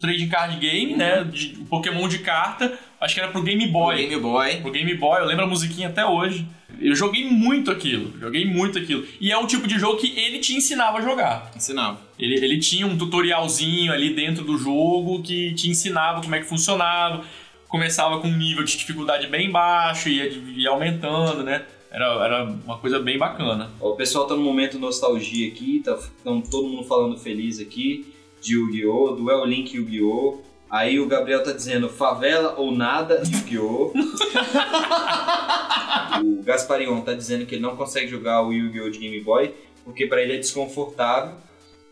Trading 0.00 0.28
Card 0.28 0.56
Game, 0.58 0.94
né? 0.96 1.22
De, 1.24 1.58
o 1.62 1.64
Pokémon 1.66 2.08
de 2.08 2.18
carta, 2.18 2.76
acho 3.02 3.14
que 3.14 3.20
era 3.20 3.30
pro 3.30 3.42
Game 3.42 3.66
Boy. 3.66 4.06
Game 4.06 4.22
Boy. 4.22 4.60
Pro 4.60 4.70
Game 4.70 4.94
Boy, 4.94 5.20
eu 5.20 5.26
lembro 5.26 5.44
a 5.44 5.48
musiquinha 5.48 5.88
até 5.88 6.06
hoje. 6.06 6.46
Eu 6.80 6.94
joguei 6.94 7.28
muito 7.28 7.70
aquilo, 7.70 8.18
joguei 8.18 8.44
muito 8.44 8.78
aquilo. 8.78 9.04
E 9.20 9.30
é 9.30 9.36
o 9.36 9.46
tipo 9.46 9.66
de 9.66 9.78
jogo 9.78 9.98
que 9.98 10.18
ele 10.18 10.38
te 10.38 10.54
ensinava 10.54 10.98
a 10.98 11.02
jogar. 11.02 11.50
Ensinava. 11.54 12.00
Ele, 12.18 12.34
ele 12.36 12.58
tinha 12.58 12.86
um 12.86 12.96
tutorialzinho 12.96 13.92
ali 13.92 14.14
dentro 14.14 14.44
do 14.44 14.56
jogo 14.56 15.22
que 15.22 15.52
te 15.54 15.68
ensinava 15.68 16.22
como 16.22 16.34
é 16.34 16.40
que 16.40 16.46
funcionava. 16.46 17.24
Começava 17.68 18.20
com 18.20 18.28
um 18.28 18.36
nível 18.36 18.64
de 18.64 18.76
dificuldade 18.76 19.26
bem 19.26 19.50
baixo 19.50 20.08
e 20.08 20.16
ia, 20.16 20.28
ia 20.56 20.70
aumentando, 20.70 21.42
né? 21.42 21.62
Era, 21.90 22.06
era 22.24 22.44
uma 22.44 22.78
coisa 22.78 22.98
bem 22.98 23.18
bacana. 23.18 23.70
O 23.80 23.94
pessoal 23.94 24.26
tá 24.26 24.34
no 24.34 24.42
momento 24.42 24.78
nostalgia 24.78 25.48
aqui, 25.48 25.82
tá 25.84 25.98
tão 26.24 26.40
todo 26.40 26.68
mundo 26.68 26.84
falando 26.84 27.18
feliz 27.18 27.60
aqui 27.60 28.12
de 28.40 28.54
Yu-Gi-Oh!, 28.54 29.12
Duel 29.12 29.44
Link 29.44 29.76
Yu-Gi-Oh! 29.76 30.51
Aí 30.72 30.98
o 30.98 31.06
Gabriel 31.06 31.44
tá 31.44 31.52
dizendo 31.52 31.88
favela 31.88 32.54
ou 32.58 32.72
nada 32.74 33.22
Yu-Gi-Oh! 33.30 33.92
o 36.24 36.42
Gasparion 36.42 37.00
tá 37.02 37.12
dizendo 37.12 37.44
que 37.46 37.54
ele 37.56 37.62
não 37.62 37.76
consegue 37.76 38.08
jogar 38.08 38.42
o 38.42 38.52
Yu-Gi-Oh! 38.52 38.90
de 38.90 38.98
Game 38.98 39.20
Boy 39.20 39.54
porque 39.84 40.06
pra 40.06 40.22
ele 40.22 40.34
é 40.34 40.38
desconfortável. 40.38 41.34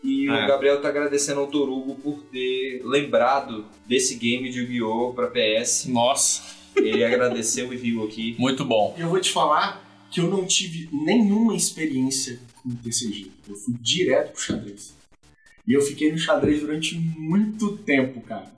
E 0.03 0.27
É. 0.27 0.45
o 0.45 0.47
Gabriel 0.47 0.81
tá 0.81 0.89
agradecendo 0.89 1.41
ao 1.41 1.47
Torugo 1.47 1.93
por 1.95 2.23
ter 2.31 2.81
lembrado 2.83 3.65
desse 3.85 4.15
game 4.15 4.49
de 4.49 4.59
Yu-Gi-Oh! 4.61 5.13
pra 5.13 5.27
PS. 5.27 5.85
Nossa, 5.87 6.41
Ele 6.75 7.03
agradeceu 7.03 7.71
e 7.71 7.77
viu 7.77 8.03
aqui. 8.03 8.35
muito 8.39 8.65
bom. 8.65 8.95
Eu 8.97 9.09
vou 9.09 9.19
te 9.19 9.31
falar 9.31 9.79
que 10.09 10.19
eu 10.19 10.27
não 10.27 10.43
tive 10.45 10.89
nenhuma 10.91 11.55
experiência 11.55 12.39
com 12.63 12.69
TCG. 12.71 13.29
Eu 13.47 13.55
fui 13.55 13.75
direto 13.79 14.31
pro 14.31 14.41
xadrez. 14.41 14.95
E 15.67 15.73
eu 15.73 15.81
fiquei 15.81 16.11
no 16.11 16.17
xadrez 16.17 16.61
durante 16.61 16.95
muito 16.95 17.77
tempo, 17.77 18.21
cara. 18.21 18.51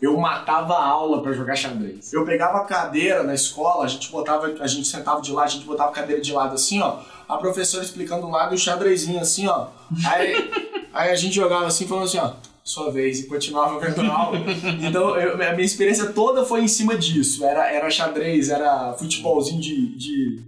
Eu 0.00 0.16
matava 0.18 0.74
a 0.74 0.84
aula 0.84 1.22
pra 1.22 1.32
jogar 1.32 1.56
xadrez. 1.56 2.12
Eu 2.12 2.24
pegava 2.24 2.58
a 2.58 2.64
cadeira 2.64 3.22
na 3.22 3.34
escola, 3.34 3.84
a 3.84 3.88
gente 3.88 4.10
botava, 4.10 4.46
a 4.60 4.66
gente 4.66 4.86
sentava 4.86 5.22
de 5.22 5.32
lado, 5.32 5.46
a 5.46 5.50
gente 5.50 5.64
botava 5.64 5.90
a 5.90 5.94
cadeira 5.94 6.20
de 6.20 6.32
lado 6.32 6.54
assim, 6.54 6.80
ó. 6.82 6.98
A 7.26 7.38
professora 7.38 7.82
explicando 7.82 8.26
um 8.26 8.30
lado 8.30 8.52
e 8.52 8.56
o 8.56 8.58
xadrezinho 8.58 9.18
assim, 9.20 9.46
ó. 9.46 9.68
Aí, 10.06 10.50
aí 10.92 11.10
a 11.10 11.16
gente 11.16 11.34
jogava 11.34 11.66
assim, 11.66 11.86
falando 11.88 12.04
assim, 12.04 12.18
ó. 12.18 12.32
Sua 12.62 12.90
vez, 12.90 13.20
e 13.20 13.26
continuava 13.26 13.78
vendo 13.78 14.00
a 14.02 14.12
aula. 14.14 14.38
Então, 14.82 15.16
eu- 15.16 15.34
a 15.34 15.52
minha 15.52 15.64
experiência 15.64 16.06
toda 16.12 16.44
foi 16.44 16.60
em 16.62 16.68
cima 16.68 16.96
disso. 16.98 17.44
Era, 17.44 17.72
era 17.72 17.88
xadrez, 17.88 18.48
era 18.50 18.92
futebolzinho 18.98 19.60
de, 19.60 19.96
de, 19.96 20.40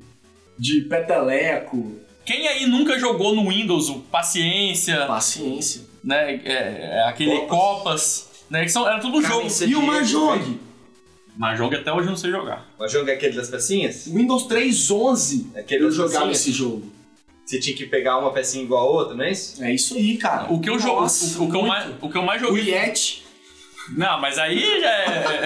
de 0.59 0.81
peteleco. 0.83 1.97
Quem 2.27 2.47
aí 2.49 2.67
nunca 2.67 2.99
jogou 2.99 3.35
no 3.35 3.49
Windows 3.49 3.89
o 3.89 4.01
Paciência, 4.01 5.07
Paciência. 5.07 5.83
né? 6.05 6.35
É, 6.45 6.99
é 6.99 7.09
aquele 7.09 7.43
Copas, 7.47 8.28
né? 8.51 8.65
Que 8.65 8.71
são, 8.71 8.87
era 8.89 8.99
tudo 9.01 9.21
jogo. 9.23 9.49
Você- 9.49 9.67
E 9.67 9.75
o 9.77 9.83
Mahjong? 9.83 10.61
Mas 11.37 11.57
jogo 11.57 11.75
até 11.77 11.93
hoje 11.93 12.07
eu 12.07 12.11
não 12.11 12.17
sei 12.17 12.31
jogar. 12.33 12.67
O 12.79 12.89
jogo 12.89 13.09
é 13.11 13.15
aquele 13.15 13.37
das 13.37 13.49
pecinhas? 13.49 14.07
Windows 14.07 14.47
3.11 14.49 15.47
Aquele 15.57 15.85
eu 15.85 15.89
das 15.89 15.95
jogava 15.97 16.27
pecinhas? 16.27 16.41
esse 16.41 16.53
jogo. 16.53 16.93
Você 17.45 17.59
tinha 17.61 17.77
que 17.77 17.87
pegar 17.87 18.19
uma 18.19 18.33
pecinha 18.33 18.63
igual 18.65 18.87
a 18.89 18.91
outra, 18.91 19.15
não 19.15 19.25
é 19.25 19.31
isso? 19.31 19.63
É 19.65 19.73
isso 19.73 19.95
aí, 19.97 20.17
cara. 20.19 20.53
O 20.53 20.61
que 20.61 20.69
eu 20.69 20.79
jogo, 20.79 21.03
Nossa, 21.03 21.39
o, 21.41 21.45
o 21.47 21.51
que 21.51 21.57
eu 21.57 21.61
muito. 21.63 21.69
mais, 21.69 21.91
o 22.03 22.11
que 22.11 22.19
eu 22.19 22.23
mais 22.23 22.43
O 22.43 22.47
joguei. 22.47 22.75
Yeti. 22.75 23.25
Não, 23.97 24.21
mas 24.21 24.37
aí 24.37 24.81
já 24.81 24.91
é. 24.91 25.45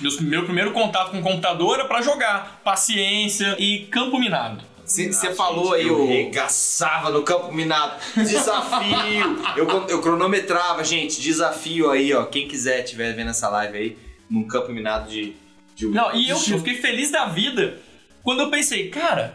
Meus- 0.00 0.18
meu 0.20 0.44
primeiro 0.44 0.72
contato 0.72 1.10
com 1.12 1.22
computador 1.22 1.78
era 1.78 1.86
pra 1.86 2.02
jogar 2.02 2.60
Paciência 2.64 3.54
e 3.58 3.86
Campo 3.86 4.18
Minado. 4.18 4.64
Você 4.90 5.34
falou 5.34 5.74
aí 5.74 5.86
eu 5.86 6.00
o. 6.02 6.06
regaçava 6.08 7.10
no 7.10 7.22
campo 7.22 7.52
minado. 7.52 8.00
Desafio! 8.16 9.42
eu, 9.56 9.86
eu 9.88 10.00
cronometrava, 10.00 10.82
gente. 10.84 11.20
Desafio 11.20 11.90
aí, 11.90 12.12
ó. 12.12 12.24
Quem 12.24 12.48
quiser 12.48 12.84
estiver 12.84 13.12
vendo 13.14 13.30
essa 13.30 13.48
live 13.48 13.78
aí, 13.78 13.98
num 14.28 14.46
campo 14.46 14.72
minado 14.72 15.08
de. 15.10 15.34
de 15.76 15.86
Não, 15.86 16.14
e 16.14 16.28
eu, 16.28 16.36
eu 16.36 16.58
fiquei 16.58 16.74
feliz 16.74 17.10
da 17.10 17.26
vida 17.26 17.78
quando 18.22 18.40
eu 18.42 18.50
pensei, 18.50 18.88
cara, 18.90 19.34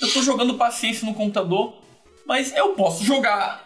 eu 0.00 0.12
tô 0.12 0.22
jogando 0.22 0.54
Paciência 0.54 1.06
no 1.06 1.14
computador, 1.14 1.74
mas 2.26 2.54
eu 2.56 2.70
posso 2.70 3.04
jogar 3.04 3.62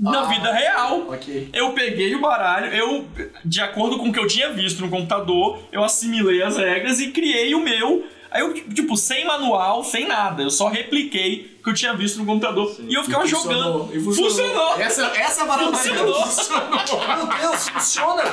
na 0.00 0.20
Ah. 0.20 0.24
vida 0.24 0.52
real. 0.52 1.08
Ok. 1.08 1.48
Eu 1.52 1.72
peguei 1.72 2.14
o 2.14 2.20
baralho, 2.20 2.72
eu, 2.74 3.06
de 3.44 3.60
acordo 3.60 3.98
com 3.98 4.08
o 4.08 4.12
que 4.12 4.18
eu 4.18 4.26
tinha 4.26 4.52
visto 4.52 4.80
no 4.82 4.90
computador, 4.90 5.58
eu 5.72 5.82
assimilei 5.82 6.42
as 6.42 6.56
regras 6.58 7.00
e 7.00 7.10
criei 7.12 7.54
o 7.54 7.60
meu. 7.60 8.06
Aí 8.34 8.40
eu, 8.40 8.52
tipo, 8.52 8.96
sem 8.96 9.24
manual, 9.24 9.84
sem 9.84 10.08
nada. 10.08 10.42
Eu 10.42 10.50
só 10.50 10.66
repliquei 10.68 11.56
o 11.60 11.62
que 11.62 11.70
eu 11.70 11.74
tinha 11.74 11.94
visto 11.94 12.18
no 12.18 12.26
computador. 12.26 12.74
E 12.80 12.92
eu 12.92 13.04
ficava 13.04 13.22
Funcionou, 13.26 13.62
jogando. 13.88 13.96
e 13.96 14.00
Funcionou! 14.02 14.74
Essa, 14.80 15.06
essa 15.16 15.40
é 15.40 15.44
a 15.44 15.46
barata 15.46 15.76
Funcionou. 15.76 16.14
Funcionou. 16.26 17.16
Meu 17.16 17.26
Deus, 17.38 17.68
funciona! 17.68 18.24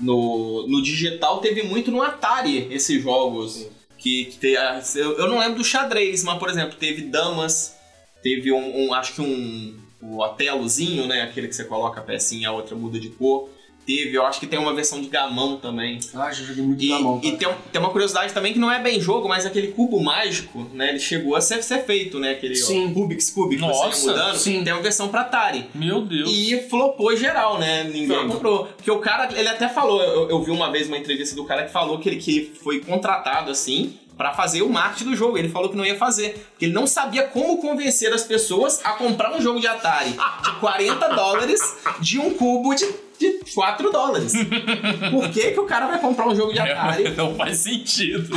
No, 0.00 0.66
no 0.66 0.82
digital 0.82 1.40
teve 1.40 1.62
muito 1.62 1.90
no 1.90 2.02
Atari 2.02 2.68
esses 2.72 3.02
jogos. 3.02 3.66
Que, 3.96 4.24
que 4.26 4.36
te- 4.38 4.56
eu, 4.98 5.16
eu 5.16 5.28
não 5.28 5.38
lembro 5.38 5.58
do 5.58 5.64
xadrez, 5.64 6.24
mas 6.24 6.36
por 6.38 6.50
exemplo, 6.50 6.76
teve 6.76 7.02
damas, 7.02 7.76
teve 8.20 8.52
um, 8.52 8.88
um- 8.88 8.94
acho 8.94 9.14
que 9.14 9.20
um, 9.22 9.78
o 10.02 10.18
hotelozinho, 10.20 11.06
né? 11.06 11.22
Aquele 11.22 11.46
que 11.46 11.54
você 11.54 11.64
coloca 11.64 12.00
a 12.00 12.02
pecinha 12.02 12.42
e 12.42 12.46
a 12.46 12.52
outra 12.52 12.74
muda 12.74 12.98
de 12.98 13.10
cor. 13.10 13.48
Teve, 13.86 14.14
eu 14.16 14.24
acho 14.24 14.38
que 14.38 14.46
tem 14.46 14.58
uma 14.58 14.72
versão 14.74 15.00
de 15.00 15.08
gamão 15.08 15.56
também. 15.56 15.98
Ah, 16.14 16.30
já 16.30 16.44
joguei 16.44 16.62
muito 16.62 16.82
E, 16.84 16.88
na 16.90 16.98
mão. 17.00 17.20
e 17.22 17.32
tem, 17.32 17.48
tem 17.72 17.80
uma 17.80 17.90
curiosidade 17.90 18.32
também 18.32 18.52
que 18.52 18.58
não 18.58 18.70
é 18.70 18.78
bem 18.80 19.00
jogo, 19.00 19.28
mas 19.28 19.44
aquele 19.44 19.68
cubo 19.72 20.00
mágico, 20.00 20.66
né? 20.72 20.90
Ele 20.90 21.00
chegou 21.00 21.34
a 21.34 21.40
ser, 21.40 21.62
ser 21.64 21.84
feito, 21.84 22.18
né? 22.20 22.30
Aquele 22.32 22.54
ó, 22.54 22.64
Sim. 22.66 22.92
Rubik's 22.92 23.30
Cube 23.30 23.56
que 23.56 23.60
Nossa, 23.62 23.90
você 23.90 24.06
ia 24.06 24.12
mudando. 24.12 24.36
sim. 24.36 24.62
Tem 24.64 24.72
uma 24.72 24.82
versão 24.82 25.08
pra 25.08 25.22
Atari. 25.22 25.66
Meu 25.74 26.00
Deus. 26.02 26.30
E 26.32 26.60
flopou 26.70 27.16
geral, 27.16 27.58
né? 27.58 27.84
Ninguém 27.84 28.06
Flopou. 28.06 28.28
comprou. 28.28 28.64
Porque 28.76 28.90
o 28.90 28.98
cara, 29.00 29.28
ele 29.36 29.48
até 29.48 29.68
falou, 29.68 30.00
eu, 30.02 30.28
eu 30.30 30.42
vi 30.42 30.50
uma 30.52 30.70
vez 30.70 30.86
uma 30.86 30.96
entrevista 30.98 31.34
do 31.34 31.44
cara 31.44 31.64
que 31.64 31.72
falou 31.72 31.98
que 31.98 32.08
ele 32.08 32.16
que 32.18 32.52
foi 32.62 32.80
contratado 32.80 33.50
assim 33.50 33.98
pra 34.16 34.32
fazer 34.34 34.62
o 34.62 34.68
marketing 34.68 35.10
do 35.10 35.16
jogo. 35.16 35.36
Ele 35.38 35.48
falou 35.48 35.68
que 35.70 35.76
não 35.76 35.84
ia 35.84 35.96
fazer, 35.96 36.46
porque 36.50 36.66
ele 36.66 36.72
não 36.74 36.86
sabia 36.86 37.24
como 37.24 37.58
convencer 37.58 38.12
as 38.12 38.22
pessoas 38.22 38.80
a 38.84 38.92
comprar 38.92 39.34
um 39.34 39.40
jogo 39.40 39.58
de 39.58 39.66
Atari 39.66 40.10
de 40.44 40.50
40 40.60 41.08
dólares 41.08 41.60
de 41.98 42.20
um 42.20 42.30
cubo 42.34 42.74
de, 42.74 42.86
de 43.22 43.52
4 43.54 43.90
dólares. 43.90 44.32
Por 45.10 45.30
que, 45.30 45.50
que 45.52 45.60
o 45.60 45.64
cara 45.64 45.86
vai 45.86 46.00
comprar 46.00 46.28
um 46.28 46.34
jogo 46.34 46.52
de 46.52 46.58
Atari? 46.58 47.10
Não 47.16 47.34
faz 47.34 47.58
sentido. 47.58 48.28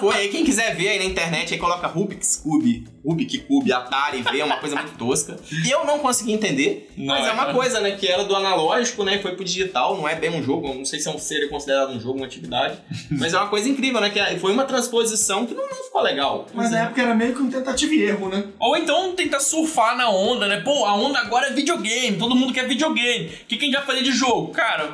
Foi 0.00 0.14
aí, 0.16 0.28
quem 0.28 0.44
quiser 0.44 0.74
ver 0.76 0.88
aí 0.88 0.98
na 0.98 1.04
internet, 1.04 1.52
aí 1.52 1.58
coloca 1.60 1.86
Rubik's 1.86 2.36
Cube, 2.36 2.86
Rubik 3.04 3.38
Cube, 3.40 3.72
Atari, 3.72 4.22
vê, 4.22 4.40
é 4.40 4.44
uma 4.44 4.56
coisa 4.56 4.76
muito 4.76 4.96
tosca. 4.96 5.36
E 5.64 5.70
eu 5.70 5.84
não 5.84 5.98
consegui 5.98 6.32
entender, 6.32 6.90
Não, 6.96 7.14
mas 7.14 7.26
é 7.26 7.28
é. 7.28 7.32
uma 7.32 7.52
coisa, 7.52 7.80
né, 7.80 7.92
que 7.92 8.06
era 8.06 8.24
do 8.24 8.34
analógico, 8.34 9.04
né, 9.04 9.18
foi 9.20 9.34
pro 9.34 9.44
digital, 9.44 9.96
não 9.96 10.08
é 10.08 10.14
bem 10.14 10.30
um 10.30 10.42
jogo, 10.42 10.72
não 10.72 10.84
sei 10.84 10.98
se 11.00 11.08
é 11.08 11.10
um 11.10 11.18
seria 11.18 11.48
considerado 11.48 11.90
um 11.90 12.00
jogo, 12.00 12.16
uma 12.18 12.26
atividade, 12.26 12.78
mas 13.10 13.34
é 13.34 13.38
uma 13.38 13.48
coisa 13.48 13.68
incrível, 13.68 14.00
né, 14.00 14.10
que 14.10 14.18
é- 14.18 14.38
foi 14.38 14.52
uma 14.52 14.64
transposição 14.64 15.46
que 15.46 15.54
não, 15.54 15.62
não 15.68 15.84
ficou 15.84 16.02
legal. 16.02 16.46
Mas 16.54 16.70
na 16.70 16.80
época 16.84 17.02
era 17.02 17.14
meio 17.14 17.34
que 17.34 17.42
um 17.42 17.50
tentativa 17.50 17.94
e 17.94 18.02
erro, 18.02 18.28
né? 18.28 18.44
Ou 18.58 18.76
então 18.76 19.12
tentar 19.14 19.40
surfar 19.40 19.96
na 19.96 20.08
onda, 20.10 20.46
né? 20.46 20.60
Pô, 20.60 20.84
a 20.84 20.94
onda 20.94 21.18
agora 21.18 21.48
é 21.48 21.52
videogame, 21.52 22.16
todo 22.16 22.34
mundo 22.34 22.52
quer 22.52 22.66
videogame. 22.66 23.26
O 23.26 23.46
que, 23.46 23.56
que 23.56 23.62
a 23.64 23.66
gente 23.66 23.73
vai 23.76 23.86
fazer 23.86 24.02
de 24.02 24.12
jogo? 24.12 24.52
Cara, 24.52 24.92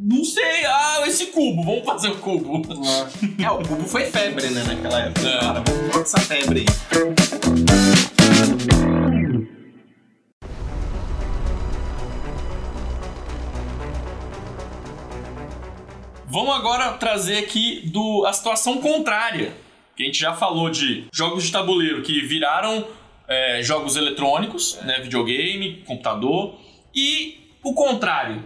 não 0.00 0.24
sei. 0.24 0.64
Ah, 0.66 1.02
esse 1.06 1.26
cubo, 1.26 1.62
vamos 1.64 1.84
fazer 1.84 2.08
o 2.08 2.16
cubo. 2.18 2.62
É, 3.42 3.50
o 3.50 3.58
cubo 3.58 3.84
foi 3.84 4.04
febre, 4.04 4.48
né, 4.50 4.62
naquela 4.62 5.00
época. 5.00 5.28
É. 5.28 5.38
Cara, 5.40 5.62
vamos 5.66 5.96
essa 5.96 6.20
febre 6.20 6.60
aí. 6.60 6.66
Vamos 16.28 16.54
agora 16.54 16.92
trazer 16.92 17.38
aqui 17.38 17.88
do, 17.88 18.26
a 18.26 18.32
situação 18.32 18.80
contrária. 18.80 19.54
Que 19.96 20.02
a 20.02 20.06
gente 20.06 20.18
já 20.18 20.34
falou 20.34 20.68
de 20.68 21.06
jogos 21.12 21.44
de 21.44 21.50
tabuleiro 21.50 22.02
que 22.02 22.20
viraram 22.20 22.86
é, 23.26 23.62
jogos 23.62 23.96
eletrônicos, 23.96 24.78
né? 24.82 25.00
Videogame, 25.00 25.82
computador. 25.86 26.58
E 26.94 27.45
o 27.70 27.74
contrário. 27.74 28.42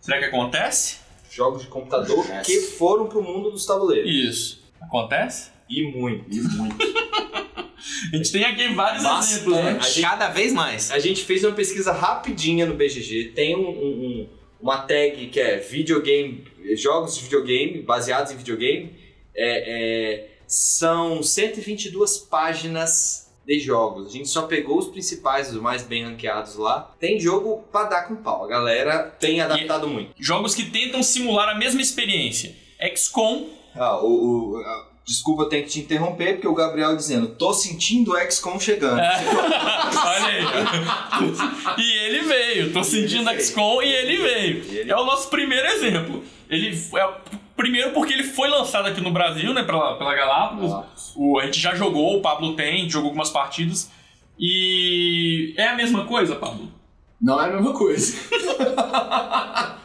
Será 0.00 0.18
que 0.18 0.24
acontece? 0.26 0.98
Jogos 1.30 1.62
de 1.62 1.68
computador 1.68 2.24
que 2.44 2.60
foram 2.60 3.06
pro 3.06 3.22
mundo 3.22 3.50
dos 3.50 3.64
tabuleiros. 3.64 4.10
Isso. 4.10 4.62
Acontece? 4.80 5.50
E 5.68 5.82
muito. 5.90 6.24
E 6.30 6.40
muito. 6.40 6.76
A 8.12 8.16
gente 8.16 8.30
tem 8.30 8.44
aqui 8.44 8.68
vários 8.74 9.02
Bastante. 9.02 9.32
exemplos, 9.34 9.56
né? 9.56 9.70
A 9.70 9.80
gente, 9.80 10.00
Cada 10.02 10.28
vez 10.28 10.52
mais. 10.52 10.90
a 10.92 10.98
gente 10.98 11.24
fez 11.24 11.42
uma 11.42 11.52
pesquisa 11.52 11.92
rapidinha 11.92 12.64
no 12.66 12.74
BGG. 12.74 13.32
Tem 13.34 13.56
um- 13.56 13.60
um- 13.68 14.04
um- 14.06 14.28
uma 14.60 14.78
tag 14.82 15.26
que 15.28 15.40
é 15.40 15.56
videogame, 15.58 16.44
jogos 16.76 17.16
de 17.16 17.22
videogame, 17.24 17.82
baseados 17.82 18.30
em 18.32 18.36
videogame. 18.36 18.94
É, 19.34 20.14
é, 20.14 20.28
são 20.46 21.22
122 21.22 22.18
páginas 22.18 23.21
de 23.46 23.58
jogos. 23.58 24.08
A 24.08 24.10
gente 24.10 24.28
só 24.28 24.42
pegou 24.42 24.78
os 24.78 24.86
principais, 24.88 25.52
os 25.52 25.60
mais 25.60 25.82
bem 25.82 26.04
ranqueados 26.04 26.56
lá. 26.56 26.92
Tem 27.00 27.18
jogo 27.18 27.64
pra 27.72 27.84
dar 27.84 28.02
com 28.08 28.16
pau. 28.16 28.44
A 28.44 28.48
galera 28.48 29.00
tem 29.18 29.40
adaptado 29.40 29.88
muito. 29.88 30.12
Jogos 30.18 30.54
que 30.54 30.64
tentam 30.70 31.02
simular 31.02 31.48
a 31.48 31.54
mesma 31.54 31.80
experiência. 31.80 32.54
XCOM, 32.94 33.48
Ah, 33.74 33.96
o, 33.98 34.52
o- 34.52 34.56
a- 34.58 34.86
desculpa, 35.06 35.42
eu 35.44 35.48
tenho 35.48 35.64
que 35.64 35.70
te 35.70 35.80
interromper, 35.80 36.34
porque 36.34 36.46
o 36.48 36.54
Gabriel 36.54 36.94
dizendo, 36.96 37.28
tô 37.28 37.52
sentindo 37.52 38.12
o 38.12 38.30
XCOM 38.30 38.60
chegando. 38.60 39.00
Olha 39.00 40.26
aí. 40.26 41.78
e 41.78 41.92
ele 42.06 42.20
veio. 42.20 42.72
Tô 42.72 42.82
sentindo 42.84 43.24
veio. 43.24 43.40
XCOM 43.40 43.82
e 43.82 43.92
ele 43.92 44.16
veio. 44.18 44.64
E 44.64 44.78
ele- 44.78 44.90
É 44.92 44.96
o 44.96 45.04
nosso 45.04 45.28
primeiro 45.28 45.66
exemplo. 45.68 46.22
Ele 46.50 46.68
é 46.96 47.06
o 47.06 47.14
Primeiro 47.62 47.90
porque 47.92 48.12
ele 48.12 48.24
foi 48.24 48.48
lançado 48.48 48.88
aqui 48.88 49.00
no 49.00 49.12
Brasil, 49.12 49.54
né, 49.54 49.62
pela, 49.62 49.96
pela 49.96 50.12
Galápagos. 50.14 51.14
O, 51.14 51.38
a 51.38 51.44
gente 51.44 51.60
já 51.60 51.74
jogou, 51.76 52.16
o 52.18 52.20
Pablo 52.20 52.54
tem, 52.56 52.90
jogou 52.90 53.08
algumas 53.10 53.30
partidas. 53.30 53.88
E 54.38 55.54
é 55.56 55.68
a 55.68 55.76
mesma 55.76 56.04
coisa, 56.04 56.34
Pablo? 56.34 56.68
Não 57.20 57.40
é 57.40 57.46
a 57.48 57.52
mesma 57.52 57.72
coisa. 57.72 58.16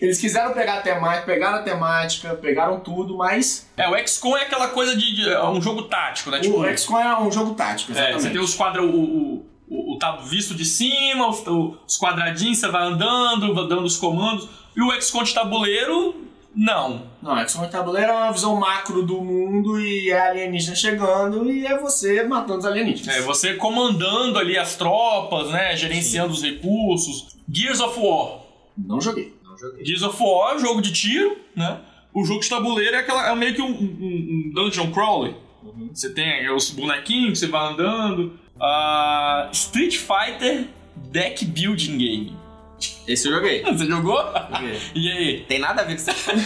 Eles 0.00 0.18
quiseram 0.20 0.52
pegar 0.54 0.78
a 0.78 0.82
temática, 0.82 1.26
pegaram 1.26 1.58
a 1.58 1.62
temática, 1.62 2.34
pegaram 2.34 2.78
tudo, 2.80 3.16
mas 3.16 3.68
É, 3.76 3.88
o 3.88 3.96
XCOM 4.06 4.36
é 4.36 4.42
aquela 4.42 4.68
coisa 4.68 4.96
de, 4.96 5.14
de- 5.14 5.28
é 5.28 5.44
um 5.44 5.60
jogo 5.60 5.82
tático, 5.82 6.30
né? 6.30 6.40
o 6.40 6.76
XCOM 6.76 6.98
é 7.00 7.20
um 7.20 7.30
jogo 7.32 7.54
tático, 7.54 7.90
É, 7.92 7.94
exatamente. 7.94 8.22
você 8.22 8.30
tem 8.30 8.40
os 8.40 8.54
quadros, 8.54 8.84
o, 8.86 8.96
o, 8.96 9.46
o, 9.68 9.94
o 9.94 9.98
tá 9.98 10.16
visto 10.16 10.54
de 10.54 10.64
cima, 10.64 11.28
os, 11.28 11.44
os 11.86 11.96
quadradinhos, 11.98 12.58
você 12.58 12.68
vai 12.68 12.82
andando, 12.84 13.52
vai 13.54 13.66
dando 13.68 13.84
os 13.84 13.96
comandos. 13.96 14.48
E 14.76 14.80
o 14.82 14.92
XCOM 15.00 15.24
de 15.24 15.34
tabuleiro, 15.34 16.14
não. 16.58 17.02
Não, 17.22 17.36
XCOM 17.46 17.62
de 17.66 17.70
tabuleiro 17.70 18.10
é 18.10 18.14
uma 18.14 18.32
visão 18.32 18.56
macro 18.56 19.04
do 19.06 19.20
mundo 19.22 19.80
e 19.80 20.10
é 20.10 20.20
alienígena 20.20 20.74
chegando 20.74 21.50
e 21.50 21.64
é 21.66 21.78
você 21.78 22.22
matando 22.24 22.58
os 22.58 22.64
alienígenas. 22.66 23.16
É, 23.16 23.20
você 23.22 23.54
comandando 23.54 24.38
ali 24.38 24.58
as 24.58 24.74
tropas, 24.76 25.50
né? 25.50 25.76
Gerenciando 25.76 26.32
os 26.32 26.42
recursos. 26.42 27.36
Gears 27.48 27.80
of 27.80 27.98
War. 28.00 28.40
Não 28.76 29.00
joguei. 29.00 29.34
Não 29.44 29.56
joguei. 29.56 29.84
Gears 29.84 30.02
of 30.02 30.20
War 30.22 30.52
é 30.52 30.56
um 30.56 30.58
jogo 30.60 30.82
de 30.82 30.92
tiro, 30.92 31.36
né? 31.54 31.78
O 32.12 32.24
jogo 32.24 32.40
de 32.40 32.48
tabuleiro 32.48 32.96
é, 32.96 33.00
aquela, 33.00 33.30
é 33.30 33.34
meio 33.36 33.54
que 33.54 33.62
um, 33.62 33.68
um- 33.70 34.46
um 34.48 34.50
dungeon 34.54 34.90
crawler. 34.90 35.34
Você 35.92 36.12
tem 36.12 36.50
os 36.50 36.70
bonequinhos, 36.70 37.38
você 37.38 37.46
vai 37.46 37.72
andando. 37.72 38.32
Ah, 38.60 39.48
Street 39.52 39.96
Fighter 39.98 40.66
Deck 40.96 41.44
Building 41.44 41.98
Game. 41.98 42.36
Esse 43.08 43.26
eu 43.28 43.32
joguei. 43.32 43.62
Você 43.62 43.86
jogou? 43.86 44.18
Joguei. 44.52 44.78
E 44.94 45.10
aí? 45.10 45.40
Tem 45.48 45.58
nada 45.58 45.80
a 45.82 45.84
ver 45.84 45.96
com 45.96 46.02
você. 46.02 46.12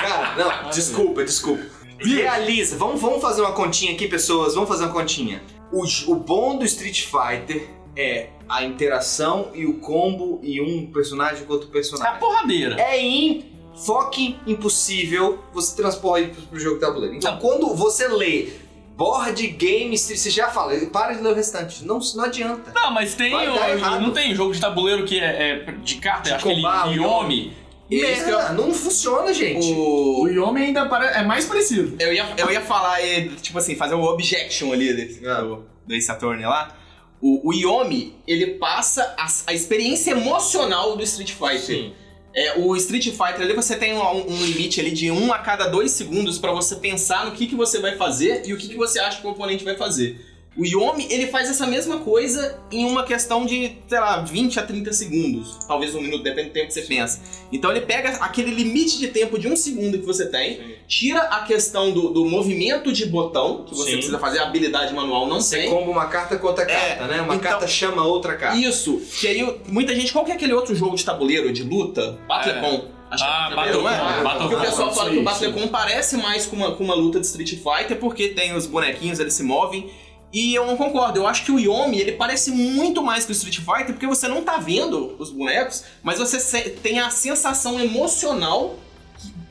Cara, 0.00 0.34
não, 0.62 0.70
desculpa, 0.70 1.24
desculpa. 1.24 1.64
Realiza, 2.00 2.76
vamos, 2.76 3.00
vamos 3.00 3.20
fazer 3.20 3.42
uma 3.42 3.52
continha 3.52 3.92
aqui, 3.92 4.08
pessoas, 4.08 4.54
vamos 4.54 4.68
fazer 4.68 4.84
uma 4.84 4.92
continha. 4.92 5.42
O, 5.72 5.84
o 6.12 6.14
bom 6.16 6.56
do 6.58 6.64
Street 6.64 7.02
Fighter 7.06 7.68
é 7.96 8.30
a 8.48 8.64
interação 8.64 9.50
e 9.54 9.66
o 9.66 9.74
combo 9.74 10.40
e 10.42 10.60
um 10.60 10.86
personagem 10.90 11.44
com 11.44 11.52
outro 11.52 11.68
É 11.68 11.70
a 11.70 11.72
personagem. 11.72 12.18
porradeira. 12.18 12.80
É 12.80 13.00
in, 13.00 13.44
foque 13.86 14.36
impossível 14.46 15.38
você 15.52 15.76
transpor 15.76 16.18
isso 16.20 16.42
pro 16.50 16.58
jogo 16.58 16.74
de 16.76 16.80
tabuleiro. 16.80 17.14
Então, 17.16 17.32
Não. 17.32 17.38
quando 17.40 17.74
você 17.74 18.08
lê 18.08 18.48
board 18.96 19.46
game, 19.48 19.94
Street, 19.94 20.18
você 20.18 20.30
já 20.30 20.48
fala, 20.48 20.74
para 20.86 21.14
de 21.14 21.22
ler 21.22 21.32
o 21.32 21.34
restante. 21.34 21.84
Não, 21.84 21.98
não 22.14 22.24
adianta. 22.24 22.72
Não, 22.74 22.90
mas 22.92 23.14
tem. 23.14 23.30
Vai 23.30 23.48
o- 23.48 24.00
não 24.00 24.10
tem 24.12 24.34
jogo 24.34 24.52
de 24.52 24.60
tabuleiro 24.60 25.04
que 25.04 25.18
é, 25.18 25.64
é 25.68 25.72
de 25.82 25.96
carta, 25.96 26.28
De 26.30 26.34
acho 26.34 26.44
que 26.44 26.50
ele 26.52 26.62
Yomi. 26.94 27.56
Merda, 27.90 28.52
não 28.54 28.72
funciona, 28.72 29.34
gente. 29.34 29.66
O 29.70 30.22
O... 30.22 30.28
Yomi 30.28 30.62
ainda 30.62 30.86
pare- 30.86 31.08
é 31.18 31.22
mais 31.24 31.44
parecido. 31.44 31.94
Eu 32.02 32.12
ia, 32.12 32.26
eu 32.38 32.50
ia 32.50 32.60
falar, 32.62 33.02
eh, 33.02 33.28
tipo 33.42 33.58
assim, 33.58 33.74
fazer 33.76 33.94
um 33.94 34.02
objection 34.02 34.72
ali 34.72 34.94
desse, 34.94 35.26
Ah. 35.26 35.42
do, 35.42 35.66
do 35.86 35.94
Ace 35.94 36.10
Attorney 36.10 36.46
lá. 36.46 36.74
O, 37.20 37.50
o 37.50 37.52
Yomi, 37.52 38.16
ele 38.26 38.54
passa 38.54 39.14
a, 39.18 39.26
a 39.46 39.52
experiência 39.52 40.12
emocional 40.12 40.96
do 40.96 41.02
Street 41.02 41.32
Fighter. 41.32 41.60
Sim. 41.60 41.92
É, 42.34 42.58
o 42.58 42.74
Street 42.76 43.04
Fighter 43.10 43.42
ali 43.42 43.52
você 43.52 43.76
tem 43.76 43.94
um, 43.94 44.32
um 44.32 44.44
limite 44.44 44.80
ali 44.80 44.90
de 44.90 45.10
um 45.10 45.32
a 45.32 45.38
cada 45.38 45.66
dois 45.66 45.90
segundos 45.90 46.38
pra 46.38 46.52
você 46.52 46.76
pensar 46.76 47.26
no 47.26 47.32
que, 47.32 47.46
que 47.46 47.54
você 47.54 47.78
vai 47.78 47.96
fazer 47.96 48.42
e 48.46 48.54
o 48.54 48.56
que, 48.56 48.68
que 48.68 48.76
você 48.76 48.98
acha 48.98 49.20
que 49.20 49.26
o 49.26 49.30
oponente 49.30 49.64
vai 49.64 49.76
fazer. 49.76 50.31
O 50.54 50.66
Yomi, 50.66 51.06
ele 51.10 51.28
faz 51.28 51.48
essa 51.48 51.66
mesma 51.66 52.00
coisa 52.00 52.58
em 52.70 52.84
uma 52.84 53.04
questão 53.04 53.46
de, 53.46 53.78
sei 53.88 53.98
lá, 53.98 54.20
20 54.20 54.60
a 54.60 54.62
30 54.62 54.92
segundos. 54.92 55.58
Talvez 55.66 55.94
um 55.94 56.00
minuto, 56.02 56.22
depende 56.22 56.50
do 56.50 56.52
tempo 56.52 56.66
que 56.66 56.74
você 56.74 56.82
pensa. 56.82 57.20
Então 57.50 57.70
ele 57.70 57.80
pega 57.80 58.10
aquele 58.16 58.50
limite 58.50 58.98
de 58.98 59.08
tempo 59.08 59.38
de 59.38 59.48
um 59.48 59.56
segundo 59.56 59.98
que 59.98 60.04
você 60.04 60.26
tem, 60.26 60.60
tira 60.86 61.20
a 61.20 61.40
questão 61.44 61.90
do, 61.90 62.10
do 62.10 62.26
movimento 62.26 62.92
de 62.92 63.06
botão, 63.06 63.64
que 63.64 63.74
você 63.74 63.90
Sim. 63.92 63.96
precisa 63.96 64.18
fazer 64.18 64.40
a 64.40 64.42
habilidade 64.42 64.92
manual, 64.92 65.26
não 65.26 65.40
Você 65.40 65.56
tem. 65.62 65.70
comba 65.70 65.90
uma 65.90 66.06
carta 66.06 66.36
com 66.36 66.46
outra 66.46 66.64
É, 66.64 66.66
carta, 66.96 67.06
né? 67.06 67.22
Uma 67.22 67.34
então- 67.36 67.50
carta 67.50 67.66
chama 67.66 68.04
outra 68.06 68.34
carta. 68.36 68.58
Isso, 68.58 69.00
que 69.20 69.26
aí 69.26 69.56
muita 69.68 69.94
gente, 69.94 70.12
qual 70.12 70.22
que 70.22 70.32
é 70.32 70.34
aquele 70.34 70.52
outro 70.52 70.74
jogo 70.74 70.96
de 70.96 71.04
tabuleiro, 71.04 71.50
de 71.50 71.62
luta? 71.62 72.18
Battlecom. 72.28 72.88
Acho 73.10 73.24
Ah, 73.24 73.50
que 73.52 73.68
é 73.68 73.72
não 73.72 73.88
é? 73.88 73.96
Battlecom, 73.96 74.22
Battlecom. 74.24 74.38
Porque 74.38 74.54
o 74.54 74.60
pessoal 74.60 74.94
fala 74.94 75.08
que 75.10 75.16
o 75.16 75.18
Sim, 75.20 75.24
Battlecom 75.24 75.68
parece 75.68 76.16
mais 76.18 76.44
com 76.46 76.56
uma, 76.56 76.72
com 76.74 76.84
uma 76.84 76.94
luta 76.94 77.18
de 77.20 77.26
Street 77.26 77.50
Fighter, 77.56 77.96
porque 77.98 78.28
tem 78.28 78.54
os 78.54 78.66
bonequinhos, 78.66 79.18
eles 79.18 79.32
se 79.32 79.42
movem. 79.42 79.90
E 80.32 80.54
eu 80.54 80.66
não 80.66 80.76
concordo, 80.78 81.18
eu 81.18 81.26
acho 81.26 81.44
que 81.44 81.52
o 81.52 81.58
Yomi, 81.58 82.00
ele 82.00 82.12
parece 82.12 82.50
muito 82.50 83.02
mais 83.02 83.24
que 83.26 83.32
o 83.32 83.34
Street 83.34 83.58
Fighter, 83.58 83.92
porque 83.92 84.06
você 84.06 84.26
não 84.28 84.42
tá 84.42 84.56
vendo 84.56 85.14
os 85.18 85.30
bonecos, 85.30 85.84
mas 86.02 86.18
você 86.18 86.70
tem 86.70 87.00
a 87.00 87.10
sensação 87.10 87.78
emocional 87.78 88.78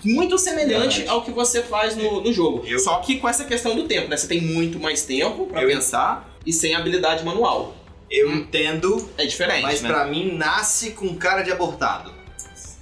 muito 0.03 0.37
semelhante 0.39 0.97
Verdade. 1.01 1.09
ao 1.09 1.21
que 1.23 1.29
você 1.29 1.61
faz 1.61 1.95
no, 1.95 2.21
no 2.21 2.33
jogo. 2.33 2.65
Eu- 2.65 2.79
Só 2.79 2.97
que 2.97 3.17
com 3.17 3.29
essa 3.29 3.45
questão 3.45 3.75
do 3.75 3.83
tempo, 3.83 4.07
né? 4.09 4.17
Você 4.17 4.27
tem 4.27 4.41
muito 4.41 4.79
mais 4.79 5.03
tempo 5.03 5.45
pra 5.45 5.61
Eu- 5.61 5.67
pensar 5.69 6.27
e 6.45 6.51
sem 6.51 6.73
habilidade 6.73 7.23
manual. 7.23 7.75
Eu 8.09 8.33
entendo, 8.35 9.07
É 9.17 9.25
diferente, 9.25 9.61
mas 9.61 9.81
né? 9.81 9.87
pra 9.89 10.05
mim 10.05 10.33
nasce 10.35 10.91
com 10.91 11.15
cara 11.15 11.43
de 11.43 11.51
abortado. 11.51 12.11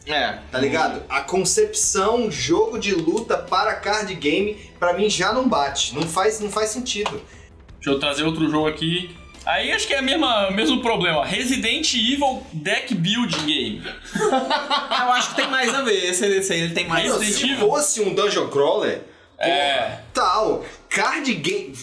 É, 0.08 0.40
Tá 0.50 0.58
ligado? 0.58 1.04
A 1.10 1.22
concepção 1.22 2.32
jogo 2.32 2.80
de 2.80 2.96
luta 2.96 3.38
para 3.38 3.76
card 3.76 4.16
game, 4.16 4.56
pra 4.80 4.94
mim 4.94 5.08
já 5.10 5.32
não 5.34 5.48
bate. 5.48 5.94
Não 5.94 6.02
faz, 6.04 6.40
não 6.40 6.50
faz 6.50 6.70
sentido. 6.72 7.22
Deixa 7.80 7.90
eu 7.92 8.00
trazer 8.00 8.24
outro 8.24 8.50
jogo 8.50 8.68
aqui. 8.68 9.16
Aí 9.46 9.72
acho 9.72 9.88
que 9.88 9.94
é 9.94 10.00
a 10.00 10.02
mesma, 10.02 10.50
o 10.50 10.54
mesmo 10.54 10.82
problema. 10.82 11.26
Resident 11.26 11.94
Evil 11.94 12.46
Deck 12.54 12.94
Building 12.94 13.46
Game. 13.46 13.84
Eu 14.20 15.12
acho 15.14 15.30
que 15.30 15.36
tem 15.38 15.48
mais 15.50 15.74
a 15.74 15.82
ver. 15.82 16.10
Esse, 16.10 16.26
esse 16.26 16.54
aí 16.54 16.62
ele 16.62 16.74
tem 16.74 16.88
mais. 16.88 17.06
Resident 17.12 17.34
Se 17.36 17.46
Evil. 17.52 17.68
fosse 17.70 18.02
um 18.02 18.14
dungeon 18.14 18.48
crawler, 18.50 19.02
É. 19.40 20.00
tal, 20.14 20.66
card 20.90 21.34
game. 21.36 21.74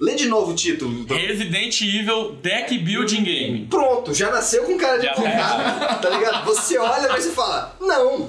Lê 0.00 0.14
de 0.16 0.26
novo 0.26 0.52
o 0.52 0.54
título. 0.54 1.06
Resident 1.06 1.80
Evil 1.80 2.32
Deck 2.42 2.76
Building 2.78 3.22
Game. 3.24 3.66
Pronto, 3.70 4.12
já 4.12 4.30
nasceu 4.30 4.64
com 4.64 4.76
cara 4.76 4.98
de 4.98 5.06
Já 5.06 5.14
tá 5.14 6.10
ligado? 6.10 6.44
Você 6.44 6.76
olha, 6.76 7.08
mas 7.08 7.24
você 7.24 7.30
fala, 7.32 7.76
não. 7.80 8.28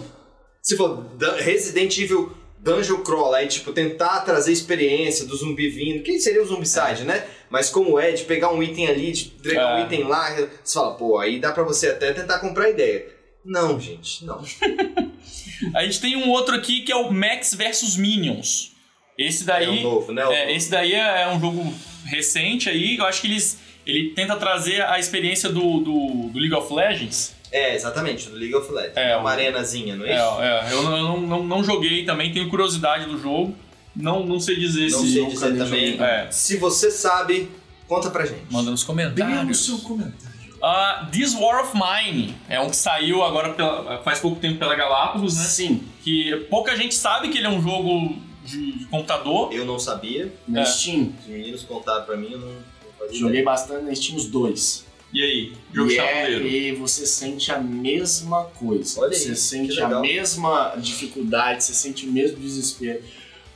Se 0.62 0.78
for 0.78 1.06
Resident 1.40 1.98
Evil 1.98 2.32
Dungeon 2.64 3.04
Crawl, 3.04 3.34
aí 3.34 3.48
tipo, 3.48 3.74
tentar 3.74 4.22
trazer 4.22 4.54
experiência 4.54 5.26
do 5.26 5.36
zumbi 5.36 5.68
vindo, 5.70 6.02
que 6.02 6.18
seria 6.20 6.42
o 6.42 6.46
Zombicide, 6.46 7.04
né? 7.04 7.26
Mas 7.50 7.70
como 7.70 8.00
é, 8.00 8.12
de 8.14 8.24
pegar 8.24 8.54
um 8.54 8.64
item 8.64 8.88
ali, 8.88 9.12
de 9.12 9.34
entregar 9.38 9.78
É. 9.78 9.82
um 9.82 9.86
item 9.86 10.04
lá, 10.04 10.34
você 10.64 10.74
fala, 10.80 10.96
pô, 10.96 11.18
aí 11.20 11.40
dá 11.40 11.52
pra 11.52 11.64
você 11.64 11.90
até 11.90 12.14
tentar 12.14 12.40
comprar 12.40 12.70
ideia. 12.70 13.06
Não, 13.44 13.78
gente, 13.78 14.24
não. 14.24 14.42
A 15.76 15.84
gente 15.84 16.00
tem 16.00 16.16
um 16.16 16.30
outro 16.30 16.56
aqui 16.56 16.82
que 16.82 16.92
é 16.92 16.96
o 16.96 17.12
Max 17.12 17.54
vs 17.54 17.98
Minions. 17.98 18.72
Esse 19.18 19.44
É 19.44 19.46
daí. 19.46 19.80
o 19.80 19.82
novo, 19.82 20.12
né? 20.14 20.24
É, 20.34 20.56
esse 20.56 20.70
daí 20.72 20.94
é, 20.94 21.24
é 21.24 21.28
um 21.30 21.40
jogo 21.40 21.74
recente 22.06 22.70
aí. 22.70 22.98
Eu 22.98 23.06
acho 23.06 23.22
que 23.22 23.28
eles, 23.28 23.60
ele 23.86 24.10
tenta 24.16 24.36
trazer 24.38 24.82
a 24.84 24.98
experiência 24.98 25.50
do, 25.50 25.80
do, 25.82 26.30
do 26.32 26.40
League 26.40 26.54
of 26.56 26.74
Legends. 26.74 27.33
É, 27.54 27.76
exatamente, 27.76 28.30
do 28.30 28.36
League 28.36 28.56
of 28.56 28.72
Legends. 28.72 28.98
É, 28.98 29.12
É, 29.12 29.16
uma 29.18 29.30
arenazinha, 29.32 29.96
não 29.96 30.06
é 30.06 30.10
É, 30.12 30.16
isso? 30.16 30.42
é, 30.42 30.74
eu 30.74 30.84
não, 30.84 30.98
eu 30.98 31.22
não, 31.22 31.44
não, 31.44 31.64
joguei 31.64 32.04
também, 32.04 32.34
tenho 32.34 32.50
curiosidade 32.50 33.06
do 33.06 33.18
jogo. 33.22 33.56
Não, 33.96 34.26
não 34.26 34.40
sei 34.40 34.56
dizer 34.56 34.90
Não 34.90 35.00
se. 35.02 35.14
sei 35.14 35.26
dizer 35.28 35.56
também. 35.58 35.92
joguei. 35.92 36.02
É, 36.04 36.28
Se 36.32 36.58
você 36.58 36.90
sabe, 36.90 37.52
conta 37.88 38.10
pra 38.10 38.26
gente. 38.26 38.42
manda 38.50 38.72
nos 38.72 38.84
Bem 38.84 39.06
no 39.06 39.12
comentários. 39.14 39.66
seu 39.66 39.78
comentário. 39.78 40.34
Ah, 40.64 41.08
This 41.12 41.36
War 41.36 41.62
of 41.64 41.74
Mine 41.78 42.36
é 42.50 42.60
um 42.60 42.70
que 42.70 42.76
saiu 42.76 43.22
agora 43.22 43.54
pela- 43.54 44.02
faz 44.02 44.20
pouco 44.20 44.40
tempo 44.40 44.58
pela 44.58 44.74
Galápagos, 44.76 45.36
né? 45.38 45.44
Sim, 45.44 45.84
Que 46.04 46.48
pouca 46.50 46.76
gente 46.76 46.96
sabe 46.96 47.30
que 47.30 47.38
ele 47.38 47.46
é 47.48 47.50
um 47.50 47.62
jogo 47.62 48.16
de, 48.46 48.72
de 48.80 48.86
computador. 48.86 49.54
Eu 49.54 49.66
não 49.66 49.78
sabia, 49.78 50.34
na 50.48 50.62
É. 50.62 50.66
Steam. 50.66 51.14
os 51.22 51.28
meninos 51.28 51.64
contaram 51.64 52.04
pra 52.06 52.16
mim, 52.18 52.30
eu 52.32 52.40
não, 52.40 52.74
Joguei 53.12 53.42
ideia. 53.42 53.46
bastante 53.46 53.84
na 53.84 53.94
Steam 53.94 54.16
os 54.18 54.26
dois. 54.28 54.86
E 55.14 55.24
aí? 55.24 55.54
Jogo 55.72 55.92
e, 55.92 55.94
de 55.94 56.00
é, 56.00 56.22
tabuleiro. 56.22 56.48
e 56.48 56.76
você 56.76 57.06
sente 57.06 57.52
a 57.52 57.60
mesma 57.60 58.46
coisa. 58.46 59.00
Olha 59.00 59.10
aí, 59.10 59.16
você 59.16 59.30
que 59.30 59.36
sente 59.36 59.82
a 59.82 60.00
mesma 60.00 60.76
dificuldade, 60.78 61.64
você 61.64 61.74
sente 61.74 62.08
o 62.08 62.12
mesmo 62.12 62.38
desespero. 62.38 63.02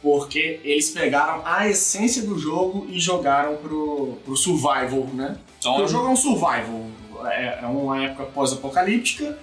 Porque 0.02 0.60
eles 0.64 0.92
pegaram 0.92 1.42
a 1.44 1.68
essência 1.68 2.22
do 2.22 2.38
jogo 2.38 2.86
e 2.90 3.00
jogaram 3.00 3.58
pro, 3.58 4.20
pro 4.24 4.38
survival, 4.38 5.08
né? 5.14 5.38
Então, 5.58 5.74
Porque 5.74 5.86
o 5.86 5.88
jogo 5.88 6.08
é 6.08 6.12
um 6.12 6.16
survival. 6.16 6.86
É, 7.26 7.60
é 7.64 7.66
uma 7.66 8.04
época 8.04 8.26
pós-apocalíptica 8.26 9.38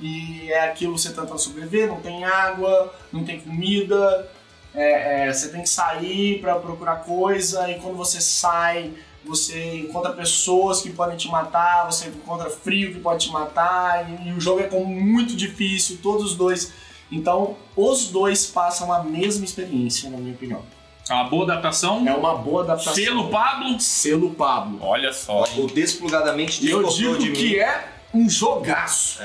e 0.00 0.50
é 0.52 0.60
aquilo 0.60 0.96
você 0.96 1.08
tentando 1.08 1.38
sobreviver, 1.38 1.88
não 1.88 2.00
tem 2.00 2.24
água, 2.24 2.94
não 3.12 3.24
tem 3.24 3.40
comida, 3.40 4.30
é, 4.74 5.26
é, 5.26 5.32
você 5.32 5.48
tem 5.48 5.62
que 5.62 5.68
sair 5.68 6.40
para 6.40 6.54
procurar 6.56 6.96
coisa 6.96 7.68
e 7.70 7.80
quando 7.80 7.96
você 7.96 8.20
sai, 8.20 8.92
você 9.28 9.76
encontra 9.80 10.12
pessoas 10.12 10.80
que 10.80 10.90
podem 10.90 11.16
te 11.16 11.28
matar, 11.28 11.84
você 11.84 12.08
encontra 12.08 12.48
frio 12.48 12.92
que 12.94 13.00
pode 13.00 13.26
te 13.26 13.32
matar 13.32 14.08
e, 14.10 14.28
e 14.28 14.32
o 14.32 14.40
jogo 14.40 14.60
é 14.60 14.64
como 14.64 14.86
muito 14.86 15.36
difícil, 15.36 15.98
todos 16.02 16.32
os 16.32 16.34
dois. 16.34 16.72
Então, 17.12 17.56
os 17.76 18.08
dois 18.08 18.46
passam 18.46 18.92
a 18.92 19.02
mesma 19.02 19.44
experiência, 19.44 20.10
na 20.10 20.18
minha 20.18 20.34
opinião. 20.34 20.62
é 21.08 21.14
uma 21.14 21.24
boa 21.24 21.44
adaptação. 21.44 22.08
É 22.08 22.14
uma 22.14 22.34
boa 22.34 22.62
adaptação. 22.64 22.94
Selo 22.94 23.28
Pablo. 23.28 23.80
Selo 23.80 24.30
Pablo. 24.34 24.78
Olha 24.82 25.12
só. 25.12 25.44
O 25.56 25.66
desplugadamente 25.66 26.66
eu 26.66 26.82
discordou 26.82 27.16
digo 27.16 27.18
de 27.18 27.30
mim. 27.30 27.36
que 27.36 27.60
é 27.60 27.88
um 28.12 28.28
jogaço. 28.28 29.20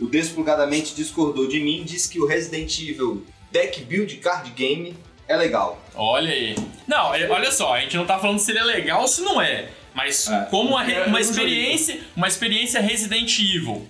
o 0.00 0.06
Desplugadamente 0.06 0.94
discordou 0.94 1.48
de 1.48 1.60
mim, 1.60 1.82
disse 1.84 2.08
que 2.08 2.20
o 2.20 2.26
Resident 2.26 2.78
Evil 2.80 3.24
Deck 3.50 3.82
Build 3.84 4.16
Card 4.16 4.50
Game 4.50 4.96
é 5.28 5.36
legal. 5.36 5.78
Olha 5.94 6.30
aí. 6.32 6.56
Não, 6.86 7.14
é- 7.14 7.28
olha 7.28 7.50
só, 7.50 7.74
a 7.74 7.80
gente 7.80 7.96
não 7.96 8.06
tá 8.06 8.18
falando 8.18 8.38
se 8.38 8.50
ele 8.50 8.58
é 8.60 8.64
legal 8.64 9.02
ou 9.02 9.08
se 9.08 9.22
não 9.22 9.40
é. 9.40 9.68
Mas 9.94 10.28
É. 10.28 10.46
como 10.50 10.70
uma, 10.70 10.84
Eu 10.88 11.04
uma 11.04 11.12
não 11.12 11.18
experiência, 11.18 12.00
uma 12.14 12.28
experiência 12.28 12.80
Resident 12.80 13.38
Evil, 13.38 13.88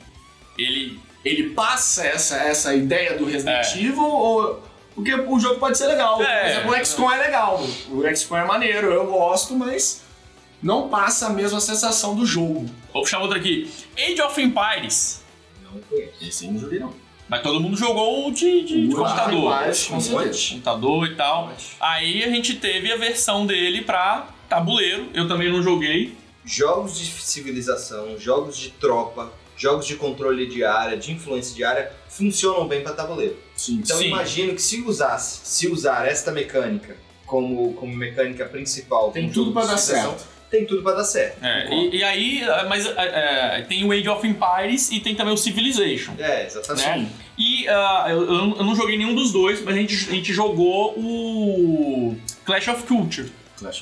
ele 0.59 1.01
Ele 1.25 1.51
passa 1.51 2.07
essa, 2.07 2.37
essa 2.37 2.73
ideia 2.73 3.19
do 3.19 3.25
Resident 3.25 3.67
É. 3.75 3.79
Evil 3.81 4.05
ou. 4.05 4.63
Porque 4.95 5.13
o 5.13 5.41
jogo 5.41 5.59
pode 5.59 5.77
ser 5.77 5.89
legal. 5.89 6.23
É. 6.23 6.41
Por 6.43 6.49
exemplo, 6.51 6.71
o 6.71 6.85
XCOM 6.85 7.11
é 7.11 7.17
legal. 7.19 7.61
O 7.91 8.03
XCOM 8.17 8.37
é 8.37 8.45
maneiro, 8.45 8.93
eu 8.93 9.07
gosto, 9.09 9.53
mas 9.57 10.03
não 10.63 10.89
passa 10.89 11.27
a 11.27 11.31
mesma 11.31 11.61
sensação 11.61 12.15
do 12.15 12.25
jogo. 12.25 12.67
Vou 12.93 13.03
puxar 13.03 13.19
outra 13.19 13.39
aqui. 13.39 13.69
Age 13.99 14.23
of 14.23 14.41
Empires. 14.41 15.21
Não 15.65 15.81
conheço. 15.81 16.13
Esse 16.23 16.45
aí 16.47 16.53
não 16.53 16.61
joguei, 16.61 16.79
não. 16.79 16.95
Mas 17.29 17.43
todo 17.43 17.61
mundo 17.61 17.77
jogou 17.77 18.29
o 18.29 18.31
de, 18.33 18.63
de- 18.63 18.89
de 18.89 18.95
computador. 18.95 19.53
Empires, 19.53 19.85
com 19.87 20.01
certeza. 20.01 20.49
Computador 20.51 21.07
e 21.09 21.15
tal. 21.17 21.53
Aí 21.81 22.23
a 22.23 22.29
gente 22.31 22.55
teve 22.55 22.93
a 22.93 22.97
versão 22.97 23.45
dele 23.47 23.83
pra 23.83 24.29
tabuleiro. 24.49 25.09
Eu 25.13 25.27
também 25.27 25.51
não 25.51 25.63
joguei. 25.63 26.17
Jogos 26.45 26.97
de 26.99 27.07
civilização, 27.07 28.17
jogos 28.19 28.57
de 28.57 28.71
tropa, 28.71 29.33
jogos 29.57 29.87
de 29.87 29.97
controle 29.97 30.47
de 30.47 30.63
área, 30.65 30.97
de 30.97 31.11
influência 31.11 31.55
de 31.57 31.65
área, 31.65 31.91
funcionam 32.09 32.69
bem 32.69 32.83
para 32.83 32.93
tabuleiro. 32.93 33.37
Sim. 33.57 33.81
Então 33.83 33.99
Sim. 33.99 34.07
imagino 34.09 34.55
que 34.55 34.63
se 34.63 34.81
usasse, 34.83 35.41
se 35.45 35.67
usar 35.69 36.07
esta 36.07 36.31
mecânica 36.31 36.97
como, 37.25 37.73
como 37.75 37.93
mecânica 37.97 38.45
principal, 38.45 39.11
Tem 39.11 39.29
tudo 39.31 39.49
de 39.61 39.67
dar 39.67 39.77
certo. 39.77 40.25
Tem 40.51 40.65
tudo 40.65 40.83
para 40.83 40.97
dar 40.97 41.05
certo. 41.05 41.45
É, 41.45 41.69
e, 41.75 41.97
e 41.97 42.05
aí, 42.05 42.43
ah, 42.45 42.67
mas 42.69 42.87
ah, 42.87 42.93
ah, 42.97 43.63
tem 43.63 43.85
o 43.85 43.93
Age 43.93 44.09
of 44.09 44.27
Empires 44.27 44.91
e 44.93 45.01
tem 45.01 45.15
também 45.15 45.35
o 45.35 45.37
Civilization. 45.37 46.13
É, 46.19 46.47
exatamente. 46.47 46.89
Né? 46.89 47.09
E 47.37 47.69
ah, 47.69 48.07
eu, 48.09 48.23
eu 48.25 48.65
não 48.65 48.75
joguei 48.75 48.97
nenhum 48.97 49.15
dos 49.15 49.33
dois, 49.33 49.63
mas 49.63 49.75
a 49.75 49.79
gente, 49.79 49.95
a 49.95 50.13
gente 50.13 50.33
jogou 50.33 50.95
o 50.97 52.17
Clash 52.45 52.69
of 52.69 52.85
Culture. 52.85 53.31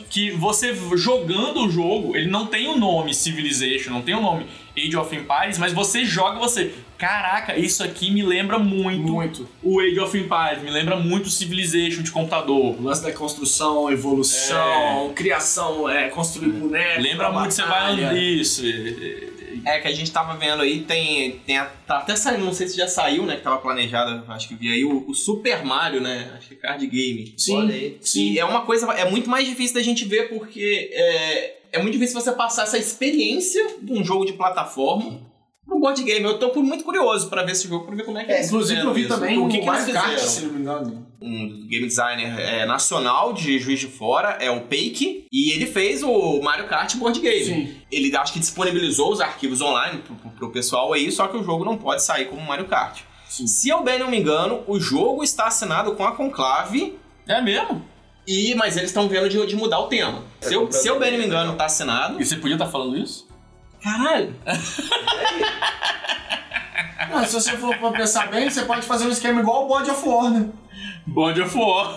Que 0.09 0.31
você 0.33 0.75
jogando 0.97 1.67
o 1.67 1.71
jogo, 1.71 2.17
ele 2.17 2.31
não 2.31 2.47
tem 2.47 2.69
o 2.69 2.77
nome 2.77 3.15
Civilization, 3.15 3.91
não 3.91 4.03
tem 4.03 4.15
o 4.15 4.21
nome 4.21 4.47
Age 4.77 4.97
of 4.97 5.15
Empires, 5.15 5.59
mas 5.59 5.73
você 5.73 6.05
joga 6.05 6.39
você. 6.39 6.73
Caraca, 6.99 7.59
isso 7.59 7.83
aqui 7.83 8.11
me 8.11 8.23
lembra 8.23 8.59
muito, 8.59 9.13
Muito. 9.13 9.49
o 9.63 9.81
Age 9.81 9.99
of 10.01 10.17
Empires, 10.17 10.63
me 10.63 10.71
lembra 10.71 10.97
muito 10.97 11.29
Civilization 11.29 12.03
de 12.03 12.11
computador. 12.11 12.77
O 12.79 12.83
lance 12.83 13.03
da 13.03 13.13
construção, 13.13 13.91
evolução, 13.91 15.13
criação, 15.15 15.89
é, 15.89 16.09
construir 16.09 16.49
boneco. 16.49 17.03
Lembra 17.03 17.31
muito, 17.33 17.53
você 17.53 17.63
vai 17.63 17.71
batalha. 17.71 18.07
andar 18.11 18.17
isso. 18.19 18.63
é, 18.65 19.34
É, 19.67 19.81
que 19.81 19.89
a 19.89 19.93
gente 19.93 20.11
tava 20.11 20.37
vendo 20.37 20.63
aí, 20.63 20.81
tem. 20.83 21.39
tem 21.47 21.59
a- 21.59 21.67
tá 21.87 21.99
até 21.99 22.15
saindo, 22.17 22.45
não 22.45 22.53
sei 22.53 22.69
se 22.69 22.77
já 22.77 22.87
saiu, 22.89 23.25
né? 23.25 23.37
Que 23.37 23.43
tava 23.43 23.59
planejado, 23.59 24.31
acho 24.33 24.49
que 24.49 24.55
vi 24.55 24.71
aí, 24.73 24.85
o, 24.85 25.09
o 25.09 25.15
Super 25.15 25.65
Mario, 25.65 26.01
né? 26.01 26.33
Acho 26.37 26.49
que 26.49 26.57
card 26.57 26.87
game. 26.87 27.35
Sim. 27.37 28.33
E 28.33 28.39
é 28.39 28.45
uma 28.45 28.63
coisa, 28.63 28.91
é 28.93 29.09
muito 29.11 29.29
mais 29.29 29.47
difícil 29.47 29.75
da 29.75 29.83
gente 29.83 30.05
ver 30.05 30.29
porque 30.29 30.91
é, 30.93 31.57
é 31.73 31.79
muito 31.83 31.93
difícil 31.95 32.21
você 32.21 32.33
passar 32.33 32.65
essa 32.65 32.79
experiência 32.79 33.77
de 33.81 33.93
um 33.93 34.05
jogo 34.05 34.25
de 34.25 34.33
plataforma 34.35 35.21
no 35.67 35.81
board 35.81 36.03
game. 36.03 36.25
Eu 36.25 36.39
tô 36.39 36.53
muito 36.63 36.85
curioso 36.85 37.29
pra 37.29 37.43
ver 37.43 37.53
esse 37.53 37.67
jogo, 37.69 37.87
pra 37.87 37.95
ver 37.95 38.05
como 38.05 38.19
é 38.19 38.25
que 38.25 38.33
É, 38.33 38.45
inclusive 38.45 38.81
eu 38.81 38.93
vi 38.95 39.01
isso. 39.03 39.09
também 39.15 39.39
o 39.39 39.49
que, 39.49 39.59
que 39.59 39.67
eles 39.67 39.67
Mario 39.67 39.93
Kart, 39.95 40.11
fizeram. 40.11 40.29
se 40.29 40.45
não 40.47 40.53
me 40.53 40.61
engano. 40.61 41.07
Um 41.23 41.67
game 41.69 41.87
designer 41.87 42.39
é, 42.39 42.67
nacional 42.67 43.33
de 43.33 43.59
Juiz 43.59 43.81
de 43.81 43.87
Fora, 43.87 44.37
é 44.41 44.51
o 44.51 44.61
Peik, 44.63 45.27
e 45.33 45.53
ele 45.53 45.65
fez 45.67 46.03
o 46.03 46.41
Mario 46.43 46.67
Kart 46.69 46.95
board 46.97 47.19
game. 47.21 47.45
Sim. 47.45 47.75
Ele 47.91 48.15
acho 48.17 48.33
que 48.33 48.39
disponibilizou 48.39 49.11
os 49.11 49.21
arquivos 49.21 49.61
online 49.63 50.01
pro, 50.03 50.15
pro- 50.17 50.31
pro 50.33 50.51
pessoal 50.51 50.93
aí, 50.93 51.11
só 51.11 51.27
que 51.29 51.37
o 51.37 51.43
jogo 51.43 51.65
não 51.65 51.79
pode 51.79 52.03
sair 52.03 52.27
como 52.27 52.43
Mario 52.43 52.67
Kart. 52.67 53.01
Sim. 53.29 53.47
Se 53.47 53.69
eu 53.71 53.83
bem 53.83 53.99
não 53.99 54.11
me 54.11 54.19
engano, 54.19 54.63
o 54.67 54.79
jogo 54.79 55.25
está 55.25 55.47
assinado 55.47 55.95
com 55.95 56.05
a 56.05 56.13
Conclave, 56.13 56.99
É 57.27 57.41
mesmo? 57.41 57.83
e 58.27 58.55
mas 58.55 58.77
eles 58.77 58.91
estão 58.91 59.09
vendo 59.09 59.29
de, 59.29 59.45
de 59.47 59.57
mudar 59.57 59.79
o 59.81 59.87
tema. 59.87 60.23
Se 60.41 60.53
eu, 60.55 60.71
se 60.71 60.87
eu 60.87 60.99
bem 60.99 61.11
não 61.13 61.19
me 61.19 61.27
engano, 61.27 61.57
tá 61.57 61.65
assinado. 61.65 62.21
E 62.21 62.25
você 62.25 62.37
podia 62.37 62.55
estar 62.57 62.67
falando 62.67 62.97
isso? 62.99 63.27
Caralho! 63.85 64.35
Não, 67.11 67.25
se 67.27 67.35
você 67.35 67.51
for 67.57 67.77
pra 67.77 67.91
pensar 67.93 68.29
bem, 68.29 68.49
você 68.51 68.63
pode 68.63 68.83
fazer 68.87 69.07
um 69.07 69.11
esquema 69.11 69.41
igual 69.41 69.65
o 69.67 69.69
Body 69.69 69.91
of 69.91 70.09
War, 70.09 70.31
né? 70.31 70.49
God 71.07 71.39
of 71.39 71.57
War. 71.57 71.97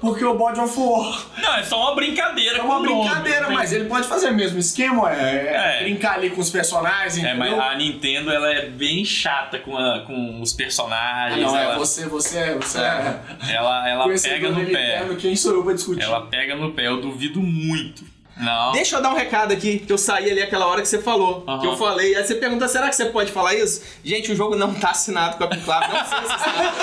Porque 0.00 0.24
o 0.24 0.34
Body 0.36 0.60
of 0.60 0.78
War 0.78 1.26
Não, 1.40 1.54
é 1.56 1.62
só 1.62 1.80
uma 1.80 1.94
brincadeira 1.94 2.56
é 2.56 2.60
com 2.60 2.66
uma 2.66 2.78
o 2.78 2.82
nome. 2.82 3.00
brincadeira, 3.08 3.46
Tem- 3.46 3.54
mas 3.54 3.72
ele 3.72 3.86
pode 3.86 4.06
fazer 4.06 4.28
o 4.30 4.34
mesmo 4.34 4.58
esquema, 4.58 5.10
é, 5.12 5.78
É. 5.78 5.82
brincar 5.84 6.14
ali 6.14 6.28
com 6.30 6.40
os 6.40 6.50
personagens, 6.50 7.24
É, 7.24 7.34
mas 7.34 7.48
entendeu? 7.48 7.64
a 7.66 7.74
Nintendo 7.76 8.30
ela 8.30 8.52
é 8.52 8.66
bem 8.68 9.04
chata 9.04 9.58
com, 9.58 9.76
a- 9.78 10.00
com 10.06 10.40
os 10.40 10.52
Ah, 10.52 10.56
personagens. 10.56 11.40
não, 11.40 11.56
é 11.56 11.64
ela, 11.64 11.78
você, 11.78 12.06
você, 12.06 12.54
você 12.56 12.78
é, 12.78 13.20
ela, 13.54 13.88
ela 13.88 14.04
conhecedor 14.04 14.38
pega 14.38 14.50
no 14.50 14.66
pé. 14.70 15.08
Quem 15.18 15.34
sou 15.34 15.54
eu 15.54 15.62
pra 15.64 15.72
discutir? 15.72 16.02
Ela 16.02 16.26
pega 16.26 16.54
no 16.56 16.72
pé, 16.72 16.88
eu 16.88 17.00
duvido 17.00 17.40
muito. 17.40 18.04
Não. 18.36 18.72
Deixa 18.72 18.96
eu 18.96 19.02
dar 19.02 19.10
um 19.10 19.14
recado 19.14 19.52
aqui, 19.52 19.78
que 19.80 19.92
eu 19.92 19.98
saí 19.98 20.30
ali 20.30 20.42
aquela 20.42 20.66
hora 20.66 20.80
que 20.80 20.88
você 20.88 20.98
falou. 21.00 21.44
Aham. 21.46 21.60
Que 21.60 21.66
eu 21.66 21.76
falei. 21.76 22.14
Aí 22.16 22.24
você 22.26 22.34
pergunta, 22.34 22.66
será 22.66 22.88
que 22.88 22.96
você 22.96 23.06
pode 23.06 23.30
falar 23.30 23.54
isso? 23.54 23.82
Gente, 24.04 24.32
o 24.32 24.36
jogo 24.36 24.56
não 24.56 24.72
tá 24.74 24.90
assinado 24.90 25.36
com 25.36 25.44
a 25.44 25.48
Conclave, 25.48 25.86
não 25.92 26.04
sei 26.04 26.26
se 26.26 26.32
assinado. 26.32 26.76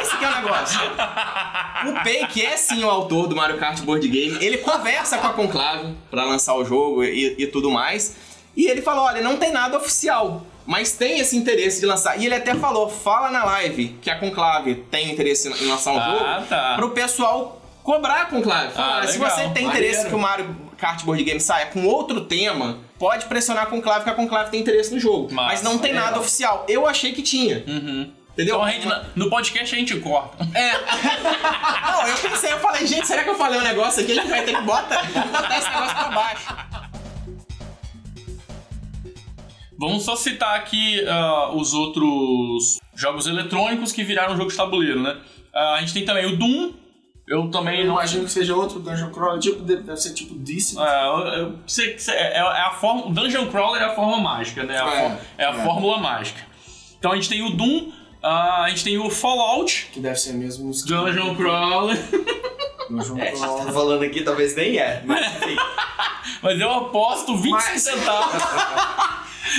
Esse 0.00 0.16
que 0.16 0.24
é 0.24 0.28
o 0.28 0.34
negócio. 0.36 0.80
O 1.88 2.02
Pei, 2.02 2.26
que 2.26 2.44
é 2.44 2.56
sim 2.56 2.82
o 2.82 2.90
autor 2.90 3.28
do 3.28 3.36
Mario 3.36 3.58
Kart 3.58 3.80
Board 3.82 4.06
Game, 4.08 4.44
ele 4.44 4.58
conversa 4.58 5.18
com 5.18 5.26
a 5.28 5.32
Conclave 5.32 5.94
pra 6.10 6.24
lançar 6.24 6.54
o 6.54 6.64
jogo 6.64 7.04
e, 7.04 7.36
e 7.38 7.46
tudo 7.46 7.70
mais. 7.70 8.16
E 8.56 8.66
ele 8.66 8.82
falou: 8.82 9.04
olha, 9.04 9.22
não 9.22 9.36
tem 9.36 9.52
nada 9.52 9.76
oficial. 9.76 10.44
Mas 10.64 10.92
tem 10.94 11.20
esse 11.20 11.36
interesse 11.36 11.78
de 11.78 11.86
lançar. 11.86 12.18
E 12.20 12.26
ele 12.26 12.34
até 12.34 12.54
falou: 12.56 12.88
fala 12.88 13.30
na 13.30 13.44
live 13.44 13.96
que 14.02 14.10
a 14.10 14.18
Conclave 14.18 14.74
tem 14.90 15.12
interesse 15.12 15.48
em 15.48 15.66
lançar 15.68 15.92
um 15.92 16.00
jogo 16.02 16.24
Ah, 16.24 16.42
tá. 16.48 16.74
pro 16.74 16.90
pessoal 16.90 17.62
cobrar 17.86 18.22
a 18.22 18.24
Conclave. 18.26 18.72
Falar, 18.72 18.98
Ah, 19.02 19.06
se 19.06 19.12
legal. 19.18 19.30
você 19.30 19.42
tem 19.50 19.64
Maneiro. 19.64 19.68
interesse 19.70 20.08
que 20.08 20.14
o 20.14 20.18
Mario 20.18 20.56
Kart 20.76 21.04
Board 21.04 21.22
Game 21.22 21.40
saia 21.40 21.66
com 21.66 21.86
outro 21.86 22.22
tema, 22.22 22.78
pode 22.98 23.26
pressionar 23.26 23.62
a 23.62 23.66
Conclave, 23.66 24.02
que 24.04 24.10
a 24.10 24.14
Conclave 24.14 24.50
tem 24.50 24.60
interesse 24.60 24.92
no 24.92 24.98
jogo. 24.98 25.32
Massa. 25.32 25.48
Mas 25.48 25.62
não 25.62 25.78
tem 25.78 25.92
Legal. 25.92 26.06
nada 26.06 26.18
oficial. 26.20 26.66
Eu 26.68 26.86
achei 26.86 27.12
que 27.12 27.22
tinha. 27.22 27.62
Uhum. 27.66 28.12
Entendeu? 28.32 28.56
Então 28.56 28.64
a 28.64 28.70
gente, 28.70 28.86
no 29.14 29.30
podcast 29.30 29.74
a 29.74 29.78
gente 29.78 29.98
corta. 30.00 30.46
É. 30.54 30.72
Não, 31.90 32.06
eu 32.08 32.16
pensei, 32.18 32.52
eu 32.52 32.58
falei, 32.58 32.86
gente, 32.86 33.06
será 33.06 33.24
que 33.24 33.30
eu 33.30 33.34
falei 33.34 33.58
um 33.58 33.62
negócio 33.62 34.02
aqui? 34.02 34.12
A 34.12 34.14
gente 34.16 34.28
vai 34.28 34.44
ter 34.44 34.54
que 34.56 34.60
botar, 34.62 35.02
vamos 35.04 35.30
botar 35.30 35.56
esse 35.58 35.70
negócio 35.70 35.96
pra 35.96 36.10
baixo. 36.10 36.56
Vamos 39.78 40.04
só 40.04 40.16
citar 40.16 40.56
aqui 40.56 41.02
ah, 41.08 41.50
os 41.54 41.72
outros 41.72 42.78
jogos 42.94 43.26
eletrônicos 43.26 43.92
que 43.92 44.02
viraram 44.04 44.36
jogo 44.36 44.50
de 44.50 44.56
tabuleiro, 44.56 45.00
né? 45.02 45.16
Ah, 45.54 45.74
a 45.74 45.80
gente 45.80 45.94
tem 45.94 46.04
também 46.04 46.26
o 46.26 46.36
Doom. 46.36 46.72
Eu 47.28 47.50
também 47.50 47.80
Eu 47.80 47.86
não. 47.88 47.94
imagino 47.94 48.24
que 48.24 48.30
seja 48.30 48.54
outro 48.54 48.78
Dungeon 48.78 49.10
Crawler, 49.10 49.40
tipo, 49.40 49.60
deve 49.62 49.96
ser 49.96 50.12
tipo 50.14 50.34
Disse. 50.38 50.78
É, 50.78 51.06
eu- 51.06 51.18
eu- 51.26 51.58
você- 51.66 51.98
você- 51.98 52.12
é, 52.12 52.36
é 52.36 52.40
a 52.40 52.70
forma, 52.70 53.06
o 53.06 53.10
Dungeon 53.10 53.46
Crawler 53.46 53.82
é 53.82 53.86
a 53.86 53.94
forma 53.96 54.18
mágica, 54.18 54.62
né? 54.62 54.80
A 54.80 54.86
É, 54.94 55.10
for- 55.10 55.18
é 55.38 55.44
a 55.44 55.50
é. 55.50 55.64
fórmula 55.64 55.98
mágica. 55.98 56.40
Então 56.98 57.10
a 57.12 57.14
gente 57.16 57.28
tem 57.28 57.42
o 57.42 57.50
Doom, 57.50 57.90
ah, 58.22 58.62
a 58.62 58.68
gente 58.70 58.84
tem 58.84 58.96
o 58.98 59.10
Fallout, 59.10 59.88
Que 59.92 59.98
deve 60.00 60.16
ser 60.20 60.34
mesmo 60.34 60.70
os 60.70 60.84
Dungeon 60.84 61.34
Crawler, 61.34 61.98
Dungeon 62.88 63.18
É, 63.18 63.32
tá 63.32 63.38
Crawler. 63.38 63.72
falando 63.72 64.02
aqui, 64.04 64.22
talvez 64.22 64.54
nem 64.54 64.78
é. 64.78 65.02
Mas 65.04 65.26
enfim. 65.26 65.56
mas 66.42 66.60
eu 66.60 66.70
aposto 66.72 67.36
25 67.36 67.50
Mas- 67.72 67.82
centavos 67.82 68.42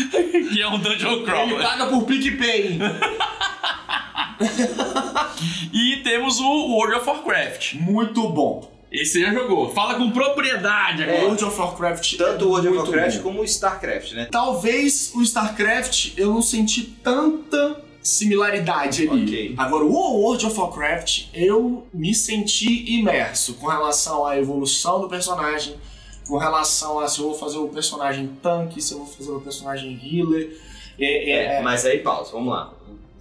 que 0.53 0.61
é 0.61 0.68
um 0.70 0.80
Dungeon 0.80 1.11
Ele 1.11 1.26
Crawler. 1.26 1.61
paga 1.61 1.88
por 1.88 2.03
PicPay. 2.05 2.80
E 5.74 5.97
temos 6.03 6.39
o 6.39 6.68
World 6.74 6.95
of 6.97 7.09
Warcraft. 7.09 7.74
Muito 7.76 8.28
bom. 8.30 8.72
Esse 8.91 9.13
você 9.13 9.22
já 9.22 9.34
jogou. 9.34 9.70
Fala 9.74 9.95
com 9.95 10.09
propriedade 10.11 11.03
agora. 11.03 11.24
World 11.26 11.43
of 11.43 11.59
Warcraft. 11.59 12.18
Tanto 12.18 12.45
o 12.45 12.49
World 12.49 12.68
of 12.70 12.78
é 12.78 12.80
Warcraft 12.80 13.18
bom. 13.18 13.24
como 13.24 13.41
o 13.41 13.43
StarCraft, 13.43 14.13
né? 14.13 14.28
Talvez 14.32 15.11
o 15.13 15.22
StarCraft 15.22 16.13
eu 16.18 16.34
não 16.34 16.41
senti 16.41 16.84
tanta 16.84 17.82
similaridade 18.01 19.09
ali. 19.09 19.24
Ok. 19.24 19.55
Agora, 19.57 19.84
o 19.84 19.91
World 19.91 20.45
of 20.45 20.57
Warcraft 20.57 21.26
eu 21.34 21.86
me 21.93 22.13
senti 22.13 22.93
imerso 22.97 23.55
com 23.55 23.68
relação 23.68 24.26
à 24.26 24.38
evolução 24.38 25.01
do 25.01 25.09
personagem, 25.09 25.76
com 26.26 26.38
relação 26.38 26.99
a 26.99 27.07
se 27.09 27.20
eu 27.20 27.26
vou 27.26 27.36
fazer 27.36 27.57
o 27.57 27.68
personagem 27.68 28.32
tanque, 28.41 28.82
se 28.82 28.93
eu 28.93 28.99
vou 28.99 29.07
fazer 29.07 29.32
o 29.32 29.41
personagem 29.41 29.99
healer. 30.01 30.57
É, 30.97 31.32
é, 31.32 31.57
É, 31.57 31.61
mas 31.61 31.86
aí 31.86 31.99
pausa, 31.99 32.32
vamos 32.32 32.53
lá. 32.53 32.74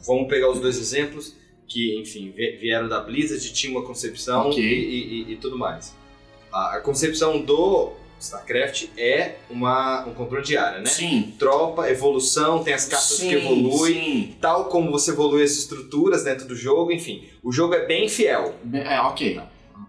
Vamos 0.06 0.28
pegar 0.28 0.48
os 0.48 0.60
dois 0.60 0.78
exemplos 0.78 1.34
que, 1.68 1.98
enfim, 2.00 2.32
vi- 2.36 2.56
vieram 2.56 2.88
da 2.88 3.00
Blizzard, 3.00 3.52
tinha 3.52 3.72
uma 3.72 3.86
concepção 3.86 4.48
Ok. 4.48 4.62
e, 4.62 5.28
e- 5.28 5.32
e 5.32 5.36
tudo 5.36 5.58
mais. 5.58 5.94
A, 6.52 6.76
a 6.76 6.80
concepção 6.80 7.40
do 7.42 7.92
StarCraft 8.20 8.86
é 8.96 9.36
uma, 9.50 10.06
um 10.06 10.14
controle 10.14 10.42
de 10.44 10.56
área, 10.56 10.78
né? 10.78 10.86
Sim. 10.86 11.34
Tropa, 11.38 11.90
evolução, 11.90 12.62
tem 12.64 12.72
as 12.72 12.86
cartas 12.86 13.18
Sim, 13.18 13.28
que 13.28 13.34
evoluem, 13.34 13.94
Sim. 13.94 14.34
tal 14.40 14.66
como 14.66 14.90
você 14.90 15.10
evolui 15.10 15.42
as 15.42 15.52
estruturas 15.52 16.24
dentro 16.24 16.46
do 16.46 16.54
jogo, 16.56 16.90
enfim. 16.92 17.24
O 17.42 17.52
jogo 17.52 17.74
é 17.74 17.84
bem 17.84 18.08
fiel. 18.08 18.54
É, 18.72 19.00
ok. 19.00 19.40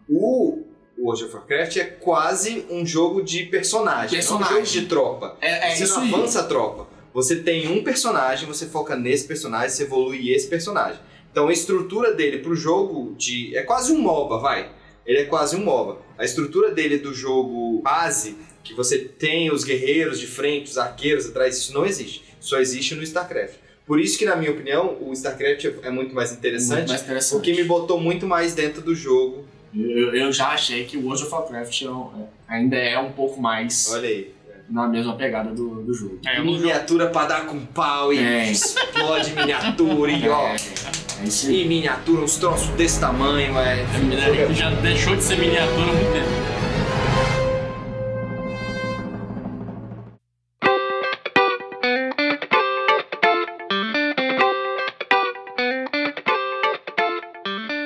O 0.09 0.63
World 0.97 1.23
of 1.25 1.33
Warcraft 1.35 1.77
é 1.77 1.83
quase 1.85 2.65
um 2.69 2.85
jogo 2.85 3.21
de 3.23 3.43
personagem, 3.45 4.19
não 4.19 4.35
um 4.35 4.39
Personagem. 4.39 4.55
jogo 4.55 4.67
de 4.67 4.85
tropa. 4.87 5.37
É, 5.39 5.71
é 5.71 5.75
você 5.75 5.83
isso 5.83 5.93
não 5.95 6.01
aí. 6.03 6.13
avança 6.13 6.39
a 6.41 6.43
tropa. 6.43 6.87
Você 7.13 7.37
tem 7.37 7.67
um 7.71 7.83
personagem, 7.83 8.47
você 8.47 8.65
foca 8.67 8.95
nesse 8.95 9.25
personagem, 9.27 9.69
você 9.69 9.83
evolui 9.83 10.31
esse 10.31 10.47
personagem. 10.47 10.99
Então 11.31 11.47
a 11.47 11.53
estrutura 11.53 12.13
dele 12.13 12.39
pro 12.39 12.55
jogo 12.55 13.15
de. 13.17 13.55
É 13.55 13.61
quase 13.63 13.91
um 13.91 13.99
MOBA, 13.99 14.39
vai. 14.39 14.69
Ele 15.05 15.19
é 15.19 15.25
quase 15.25 15.55
um 15.55 15.63
MOBA. 15.63 15.99
A 16.17 16.25
estrutura 16.25 16.71
dele 16.71 16.97
do 16.97 17.13
jogo 17.13 17.81
base, 17.81 18.35
que 18.63 18.73
você 18.73 18.97
tem 18.99 19.51
os 19.51 19.63
guerreiros 19.63 20.19
de 20.19 20.27
frente, 20.27 20.69
os 20.71 20.77
arqueiros 20.77 21.27
atrás, 21.27 21.57
isso 21.57 21.73
não 21.73 21.85
existe. 21.85 22.23
Só 22.39 22.59
existe 22.59 22.95
no 22.95 23.03
StarCraft. 23.03 23.55
Por 23.85 24.01
isso 24.01 24.17
que, 24.17 24.25
na 24.25 24.35
minha 24.35 24.51
opinião, 24.51 24.97
o 24.99 25.13
StarCraft 25.13 25.65
é 25.81 25.89
muito 25.89 26.13
mais 26.13 26.33
interessante, 26.33 26.77
Muito 26.79 26.89
mais 26.89 27.01
interessante. 27.03 27.31
porque 27.39 27.53
me 27.53 27.63
botou 27.63 27.99
muito 28.01 28.25
mais 28.27 28.53
dentro 28.53 28.81
do 28.81 28.93
jogo. 28.93 29.45
Eu, 29.73 30.13
eu 30.13 30.31
já 30.33 30.49
achei 30.49 30.83
que 30.85 30.97
o 30.97 31.05
World 31.05 31.23
of 31.23 31.31
Warcraft 31.31 31.81
é 31.83 31.89
um- 31.89 32.09
é- 32.49 32.53
ainda 32.55 32.75
é 32.75 32.99
um 32.99 33.11
pouco 33.13 33.39
mais 33.39 33.89
Olha 33.93 34.09
aí. 34.09 34.33
na 34.69 34.87
mesma 34.89 35.15
pegada 35.15 35.51
do, 35.53 35.83
do 35.83 35.93
jogo. 35.93 36.19
É, 36.25 36.39
não 36.39 36.45
jogo. 36.47 36.57
Miniatura 36.59 37.07
pra 37.07 37.25
dar 37.25 37.45
com 37.45 37.65
pau 37.67 38.11
e 38.13 38.17
É. 38.19 38.51
explode 38.51 39.31
miniatura 39.33 40.11
e 40.11 40.27
ó. 40.27 40.47
É, 40.49 40.55
é 41.21 41.27
isso 41.27 41.47
aí. 41.47 41.63
E 41.63 41.67
miniatura, 41.67 42.21
uns 42.21 42.37
troços 42.37 42.67
desse 42.69 42.99
tamanho, 42.99 43.57
é. 43.57 43.85
Já 44.53 44.69
deixou 44.69 45.15
de 45.15 45.23
ser 45.23 45.37
miniatura 45.37 45.89
há 45.89 45.93
muito 45.93 46.13
tempo. 46.13 46.57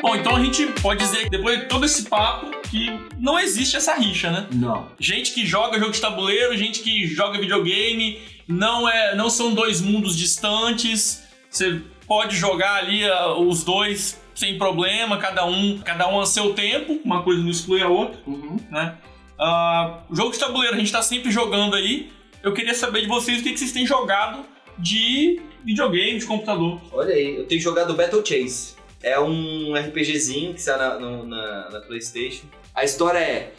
Bom, 0.02 0.16
então 0.16 0.36
a 0.36 0.44
gente 0.44 0.66
pode 0.82 1.00
dizer 1.00 1.30
depois 1.30 1.60
de 1.60 1.66
todo 1.68 1.86
esse 1.86 2.04
papo 2.04 2.52
que 2.70 2.90
não 3.20 3.40
existe 3.40 3.78
essa 3.78 3.96
rixa, 3.96 4.32
né? 4.32 4.48
Não. 4.52 4.88
Gente 5.00 5.32
que 5.32 5.46
joga 5.46 5.80
jogo 5.80 5.92
de 5.92 6.02
tabuleiro, 6.02 6.58
gente 6.58 6.82
que 6.82 7.08
joga 7.08 7.40
videogame, 7.40 8.20
não 8.48 8.90
é, 8.90 9.16
não 9.16 9.30
são 9.30 9.54
dois 9.54 9.80
mundos 9.80 10.18
distantes. 10.18 11.24
Você 11.50 11.82
pode 12.12 12.36
jogar 12.36 12.76
ali 12.76 13.05
ah, 13.05 13.38
os 13.38 13.64
dois 13.64 14.20
sem 14.36 14.57
problema, 14.57 15.18
cada 15.18 15.45
um, 15.45 15.78
cada 15.78 16.09
um 16.09 16.20
a 16.20 16.26
seu 16.26 16.53
tempo, 16.53 16.99
uma 17.05 17.24
coisa 17.24 17.41
não 17.41 17.49
exclui 17.49 17.82
a 17.82 17.88
outra, 17.88 18.20
Uhum. 18.28 18.57
né? 18.70 18.97
Ah, 19.39 19.99
jogo 20.12 20.32
de 20.32 20.38
tabuleiro 20.39 20.76
a 20.76 20.78
gente 20.78 20.91
tá 20.91 21.01
sempre 21.01 21.32
jogando 21.32 21.74
aí. 21.74 22.12
Eu 22.43 22.53
queria 22.53 22.74
saber 22.74 22.99
de 23.03 23.07
vocês 23.07 23.39
o 23.39 23.43
que, 23.43 23.51
que 23.53 23.57
vocês 23.57 23.72
têm 23.72 23.86
jogado 23.86 24.43
de 24.78 25.39
videogame, 25.64 26.20
de 26.20 26.26
computador. 26.26 26.82
Olha 26.91 27.16
aí, 27.16 27.38
eu 27.38 27.47
tenho 27.47 27.62
jogado 27.62 27.93
Battle 27.93 28.26
Chase. 28.26 28.76
É 29.01 29.18
um 29.18 29.74
RPGzinho 29.74 30.53
que 30.53 30.62
sai 30.62 30.78
na, 30.78 30.99
na, 30.99 31.70
na 31.70 31.80
PlayStation. 31.80 32.45
A 32.76 32.84
história 32.84 33.20
é. 33.20 33.53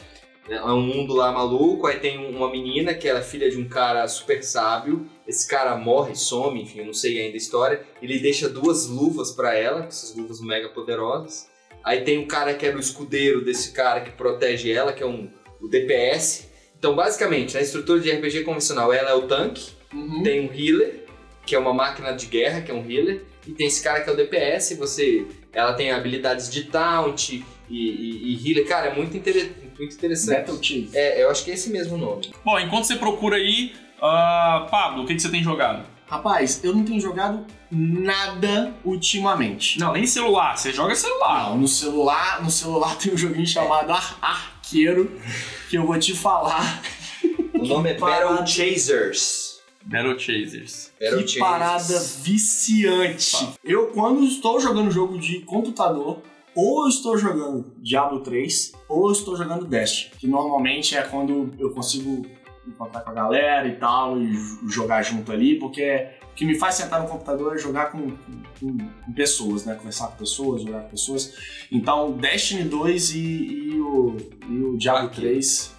É 0.50 0.62
um 0.64 0.82
mundo 0.82 1.14
lá 1.14 1.32
maluco, 1.32 1.86
aí 1.86 2.00
tem 2.00 2.18
uma 2.18 2.50
menina 2.50 2.92
que 2.92 3.08
ela 3.08 3.20
é 3.20 3.22
filha 3.22 3.48
de 3.48 3.56
um 3.56 3.66
cara 3.66 4.06
super 4.08 4.42
sábio. 4.44 5.06
Esse 5.32 5.48
cara 5.48 5.74
morre, 5.76 6.14
some, 6.14 6.60
enfim, 6.62 6.80
eu 6.80 6.86
não 6.86 6.92
sei 6.92 7.18
ainda 7.20 7.34
a 7.34 7.36
história. 7.38 7.80
Ele 8.02 8.18
deixa 8.18 8.48
duas 8.50 8.86
luvas 8.86 9.30
pra 9.32 9.56
ela, 9.56 9.86
essas 9.86 10.14
luvas 10.14 10.40
mega 10.42 10.68
poderosas. 10.68 11.48
Aí 11.82 12.02
tem 12.02 12.18
um 12.18 12.26
cara 12.26 12.52
que 12.54 12.66
era 12.66 12.76
o 12.76 12.80
escudeiro 12.80 13.42
desse 13.42 13.72
cara 13.72 14.02
que 14.02 14.10
protege 14.10 14.70
ela, 14.70 14.92
que 14.92 15.02
é 15.02 15.06
um, 15.06 15.30
o 15.60 15.66
DPS. 15.68 16.48
Então, 16.78 16.94
basicamente, 16.94 17.54
na 17.54 17.60
estrutura 17.62 17.98
de 17.98 18.10
RPG 18.10 18.42
convencional, 18.44 18.92
ela 18.92 19.10
é 19.10 19.14
o 19.14 19.22
tanque. 19.26 19.70
Uhum. 19.92 20.22
Tem 20.22 20.40
um 20.48 20.52
healer, 20.52 21.06
que 21.46 21.54
é 21.54 21.58
uma 21.58 21.72
máquina 21.72 22.12
de 22.12 22.26
guerra, 22.26 22.60
que 22.60 22.70
é 22.70 22.74
um 22.74 22.88
healer. 22.88 23.24
E 23.46 23.52
tem 23.52 23.66
esse 23.66 23.82
cara 23.82 24.00
que 24.02 24.10
é 24.10 24.12
o 24.12 24.16
DPS, 24.16 24.74
você, 24.76 25.26
ela 25.52 25.72
tem 25.72 25.90
habilidades 25.90 26.50
de 26.50 26.64
taunt 26.64 27.30
e, 27.32 27.44
e, 27.70 28.34
e 28.34 28.48
healer. 28.50 28.66
Cara, 28.68 28.88
é 28.88 28.94
muito, 28.94 29.16
inter- 29.16 29.50
muito 29.78 29.94
interessante. 29.94 30.36
Battle 30.40 30.62
Chief. 30.62 30.94
É, 30.94 31.22
eu 31.22 31.30
acho 31.30 31.42
que 31.44 31.50
é 31.50 31.54
esse 31.54 31.70
mesmo 31.70 31.96
nome. 31.96 32.30
Bom, 32.44 32.58
enquanto 32.60 32.84
você 32.84 32.96
procura 32.96 33.36
aí, 33.36 33.72
ah, 34.02 34.66
Pablo, 34.70 35.04
o 35.04 35.06
que, 35.06 35.14
que 35.14 35.22
você 35.22 35.30
tem 35.30 35.42
jogado? 35.42 35.84
Rapaz, 36.08 36.62
eu 36.62 36.74
não 36.74 36.84
tenho 36.84 37.00
jogado 37.00 37.46
nada 37.70 38.74
ultimamente. 38.84 39.78
Não, 39.78 39.92
nem 39.92 40.06
celular, 40.06 40.58
você 40.58 40.72
joga 40.72 40.94
celular. 40.94 41.50
Não, 41.50 41.58
no 41.58 41.68
celular, 41.68 42.42
no 42.42 42.50
celular 42.50 42.96
tem 43.00 43.14
um 43.14 43.16
joguinho 43.16 43.46
chamado 43.46 43.90
Ar- 43.92 44.18
Arqueiro, 44.20 45.10
que 45.70 45.76
eu 45.78 45.86
vou 45.86 45.98
te 45.98 46.14
falar. 46.14 46.82
O 47.54 47.64
nome 47.64 47.90
é 47.90 47.94
parada. 47.94 48.26
Battle 48.28 48.44
Chasers. 48.46 49.60
Battle 49.84 50.18
Chasers. 50.18 50.90
Battle 51.00 51.22
que 51.24 51.38
parada 51.38 52.00
viciante. 52.20 53.48
Eu, 53.62 53.86
quando 53.88 54.24
estou 54.24 54.58
jogando 54.60 54.90
jogo 54.90 55.16
de 55.16 55.40
computador, 55.42 56.20
ou 56.56 56.82
eu 56.82 56.88
estou 56.88 57.16
jogando 57.16 57.72
Diablo 57.78 58.18
3, 58.20 58.72
ou 58.88 59.06
eu 59.06 59.12
estou 59.12 59.36
jogando 59.36 59.64
Destiny. 59.64 60.10
Que 60.18 60.26
normalmente 60.26 60.96
é 60.96 61.02
quando 61.02 61.52
eu 61.56 61.70
consigo 61.70 62.26
encontrar 62.66 63.00
com 63.00 63.10
a 63.10 63.12
galera 63.14 63.66
e 63.68 63.76
tal, 63.76 64.18
e 64.20 64.32
jogar 64.68 65.02
junto 65.02 65.32
ali, 65.32 65.58
porque 65.58 66.08
o 66.30 66.34
que 66.34 66.44
me 66.46 66.58
faz 66.58 66.76
sentar 66.76 67.00
no 67.02 67.08
computador 67.08 67.54
é 67.54 67.58
jogar 67.58 67.90
com, 67.92 68.10
com- 68.60 68.78
com 69.04 69.12
pessoas, 69.14 69.64
né? 69.64 69.74
Conversar 69.74 70.08
com 70.08 70.16
pessoas, 70.16 70.62
jogar 70.62 70.80
com 70.82 70.88
pessoas. 70.90 71.34
Então, 71.70 72.12
Destiny 72.12 72.64
2 72.64 73.10
e, 73.14 73.18
e 73.18 73.80
o, 73.80 74.16
e 74.48 74.58
o 74.64 74.76
Diablo 74.78 75.08
Arqueiro. 75.08 75.32
3. 75.34 75.74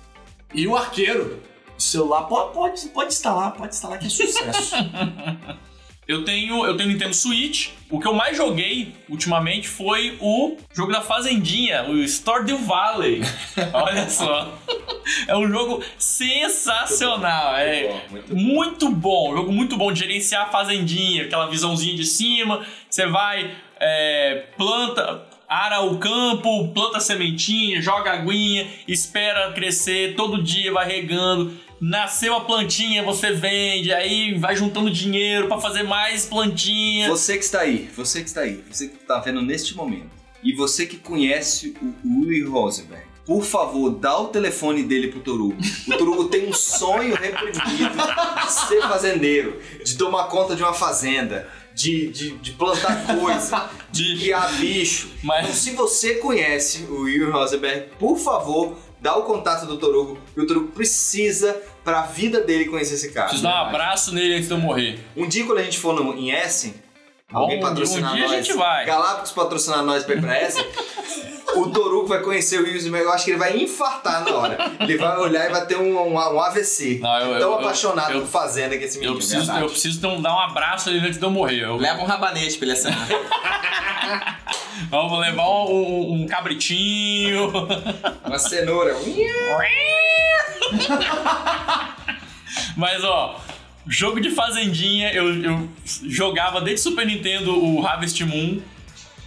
E 0.53 0.67
o 0.67 0.75
Arqueiro. 0.75 1.39
O 1.77 1.81
celular 1.81 2.23
pode, 2.23 2.53
pode, 2.53 2.85
pode 2.89 3.13
instalar, 3.13 3.53
pode 3.53 3.73
instalar 3.73 3.97
que 3.97 4.05
é 4.05 4.09
sucesso. 4.09 4.75
Eu 6.07 6.25
tenho, 6.25 6.65
eu 6.65 6.75
tenho 6.75 6.89
Nintendo 6.89 7.13
Switch. 7.13 7.69
O 7.89 7.99
que 7.99 8.07
eu 8.07 8.13
mais 8.13 8.35
joguei 8.35 8.93
ultimamente 9.07 9.67
foi 9.67 10.17
o 10.19 10.57
jogo 10.73 10.91
da 10.91 11.01
Fazendinha, 11.01 11.83
o 11.89 12.03
Stardew 12.03 12.57
Valley. 12.57 13.21
Olha 13.73 14.09
só. 14.09 14.57
É 15.27 15.35
um 15.35 15.49
jogo 15.49 15.83
sensacional. 15.97 17.57
É 17.57 18.01
Muito 18.29 18.83
muito 18.83 18.89
bom, 18.89 19.35
jogo 19.35 19.51
muito 19.51 19.77
bom 19.77 19.91
de 19.91 19.99
gerenciar 19.99 20.43
a 20.43 20.51
fazendinha, 20.51 21.23
aquela 21.23 21.47
visãozinha 21.47 21.95
de 21.95 22.05
cima. 22.05 22.65
Você 22.89 23.05
vai, 23.07 23.51
é, 23.79 24.45
planta, 24.57 25.23
ara 25.47 25.81
o 25.81 25.97
campo, 25.97 26.69
planta 26.69 26.99
sementinha, 26.99 27.81
joga 27.81 28.11
aguinha, 28.11 28.67
espera 28.87 29.51
crescer, 29.53 30.15
todo 30.15 30.41
dia 30.41 30.71
vai 30.71 30.87
regando. 30.87 31.53
Nasceu 31.85 32.33
a 32.33 32.39
plantinha, 32.39 33.03
você 33.03 33.33
vende, 33.33 33.91
aí 33.91 34.37
vai 34.39 34.55
juntando 34.55 34.89
dinheiro 34.89 35.49
pra 35.49 35.59
fazer 35.59 35.83
mais 35.83 36.25
plantinha. 36.25 37.09
Você 37.09 37.37
que 37.37 37.43
está 37.43 37.59
aí, 37.59 37.89
você 37.93 38.21
que 38.21 38.29
está 38.29 38.39
aí, 38.39 38.63
você 38.71 38.87
que 38.87 38.95
está 38.95 39.19
vendo 39.19 39.41
neste 39.41 39.75
momento, 39.75 40.11
e 40.41 40.53
você 40.55 40.85
que 40.85 40.95
conhece 40.95 41.75
o 41.81 42.21
Uri 42.21 42.41
Rosenberg, 42.43 43.03
por 43.25 43.43
favor, 43.43 43.89
dá 43.89 44.17
o 44.17 44.29
telefone 44.29 44.81
dele 44.83 45.09
pro 45.09 45.19
Torugo. 45.19 45.57
O 45.85 45.97
Torugo 45.97 46.29
tem 46.29 46.47
um 46.47 46.53
sonho 46.53 47.15
reprimido 47.15 47.57
de 47.57 48.51
ser 48.53 48.81
fazendeiro, 48.81 49.59
de 49.83 49.97
tomar 49.97 50.29
conta 50.29 50.55
de 50.55 50.63
uma 50.63 50.73
fazenda, 50.73 51.49
de, 51.75 52.07
de, 52.07 52.37
de 52.37 52.51
plantar 52.53 53.05
coisa, 53.19 53.69
de 53.91 54.19
criar 54.19 54.53
bicho. 54.53 55.07
Então, 55.07 55.19
Mas 55.23 55.55
se 55.55 55.71
você 55.71 56.15
conhece 56.15 56.83
o 56.83 57.01
Uri 57.01 57.25
Rosenberg, 57.25 57.89
por 57.99 58.17
favor, 58.17 58.77
dá 59.03 59.17
o 59.17 59.23
contato 59.23 59.65
do 59.65 59.77
Torugo, 59.77 60.17
e 60.35 60.39
o 60.39 60.47
Torugo 60.47 60.71
precisa 60.71 61.61
pra 61.83 62.03
vida 62.03 62.39
dele 62.39 62.65
conhecer 62.65 62.93
esse 62.93 63.11
cara. 63.11 63.27
preciso 63.27 63.43
dar 63.43 63.65
um 63.65 63.67
abraço 63.67 64.15
nele 64.15 64.35
antes 64.35 64.47
de 64.47 64.53
eu 64.53 64.57
morrer. 64.57 64.97
Um 65.15 65.27
dia 65.27 65.45
quando 65.45 65.57
a 65.57 65.63
gente 65.63 65.77
for 65.77 65.93
no, 65.93 66.17
em 66.17 66.31
Essen, 66.31 66.73
alguém 67.33 67.59
patrocinar 67.59 68.11
um 68.11 68.15
dia 68.15 68.25
a 68.25 68.27
nós, 68.29 68.45
gente 68.45 68.57
vai. 68.57 68.85
Galápagos 68.85 69.31
patrocinar 69.31 69.83
nós 69.83 70.03
pra 70.03 70.15
ir 70.15 70.21
pra 70.21 70.41
Essen, 70.41 70.65
o 71.55 71.67
Toruco 71.69 72.07
vai 72.07 72.19
conhecer 72.21 72.59
o 72.59 72.63
Wilson, 72.63 72.95
eu 72.95 73.11
acho 73.11 73.25
que 73.25 73.31
ele 73.31 73.37
vai 73.39 73.57
infartar 73.57 74.23
na 74.23 74.31
hora. 74.35 74.57
Ele 74.79 74.97
vai 74.97 75.17
olhar 75.17 75.47
e 75.47 75.51
vai 75.51 75.65
ter 75.65 75.77
um, 75.77 75.97
um, 75.97 76.13
um 76.13 76.39
AVC. 76.39 76.99
Não, 77.01 77.17
eu- 77.19 77.39
Tão 77.39 77.51
eu- 77.51 77.59
apaixonado 77.59 78.13
eu- 78.13 78.21
por 78.21 78.27
fazenda 78.27 78.77
que 78.77 78.85
esse 78.85 78.97
menino. 78.97 79.13
Eu 79.13 79.17
preciso, 79.17 79.37
verdade. 79.39 79.61
eu 79.61 79.69
preciso 79.69 80.01
dar 80.01 80.07
um- 80.09 80.21
dar 80.21 80.33
um 80.35 80.39
abraço 80.39 80.89
nele 80.89 81.05
antes 81.07 81.19
de 81.19 81.25
eu 81.25 81.29
morrer. 81.31 81.63
Eu- 81.63 81.75
Leva 81.77 82.01
um 82.01 82.05
rabanete 82.05 82.57
pra 82.57 82.65
ele 82.65 82.73
assinar. 82.73 83.07
Vamos 84.89 85.19
levar 85.19 85.47
um- 85.47 86.13
um 86.23 86.25
cabritinho. 86.27 87.51
Uma 88.25 88.39
cenoura. 88.39 88.95
Mas 92.75 93.03
ó, 93.03 93.39
jogo 93.87 94.19
de 94.19 94.29
fazendinha, 94.31 95.11
eu, 95.11 95.43
eu 95.43 95.69
jogava 96.05 96.61
desde 96.61 96.81
Super 96.81 97.05
Nintendo 97.05 97.57
o 97.63 97.85
Harvest 97.85 98.23
Moon. 98.23 98.59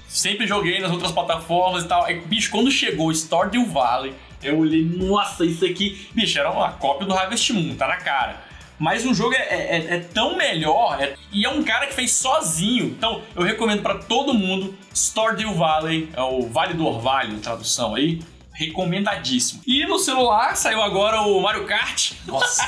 Sempre 0.09 0.47
joguei 0.47 0.81
nas 0.81 0.91
outras 0.93 1.13
plataformas 1.13 1.85
e 1.85 1.89
tal. 1.89 2.05
Aí, 2.05 2.21
bicho, 2.21 2.51
quando 2.51 2.71
chegou 2.71 3.13
Stardew 3.13 3.67
Valley, 3.67 4.15
eu 4.43 4.59
olhei, 4.59 4.83
nossa, 4.85 5.45
isso 5.45 5.65
aqui. 5.65 6.09
Bicho, 6.15 6.39
era 6.39 6.51
uma 6.51 6.73
cópia 6.73 7.07
do 7.07 7.13
Harvest 7.15 7.53
Moon, 7.53 7.75
tá 7.75 7.87
na 7.89 7.97
cara. 7.97 8.45
Mas 8.79 9.07
o 9.07 9.15
jogo 9.15 9.35
é, 9.35 9.39
é- 9.49 9.87
é 9.97 9.99
tão 10.01 10.37
melhor 10.37 10.99
é- 11.01 11.15
e 11.33 11.45
é 11.47 11.49
um 11.49 11.63
cara 11.63 11.87
que 11.87 11.95
fez 11.95 12.13
sozinho. 12.13 12.87
Então 12.87 13.23
eu 13.35 13.43
recomendo 13.43 13.83
pra 13.83 13.95
todo 13.95 14.35
mundo 14.35 14.75
Stardew 14.95 15.55
Valley, 15.55 16.09
é 16.15 16.21
o 16.21 16.43
Vale 16.49 16.75
do 16.75 16.87
Orvalho, 16.87 17.39
tradução 17.39 17.95
aí. 17.95 18.21
Recomendadíssimo. 18.57 19.61
E 19.67 19.85
no 19.87 19.99
celular 19.99 20.57
saiu 20.57 20.83
agora 20.83 21.21
o 21.21 21.39
Mario 21.41 21.67
Kart. 21.67 22.13
Nossa, 22.27 22.65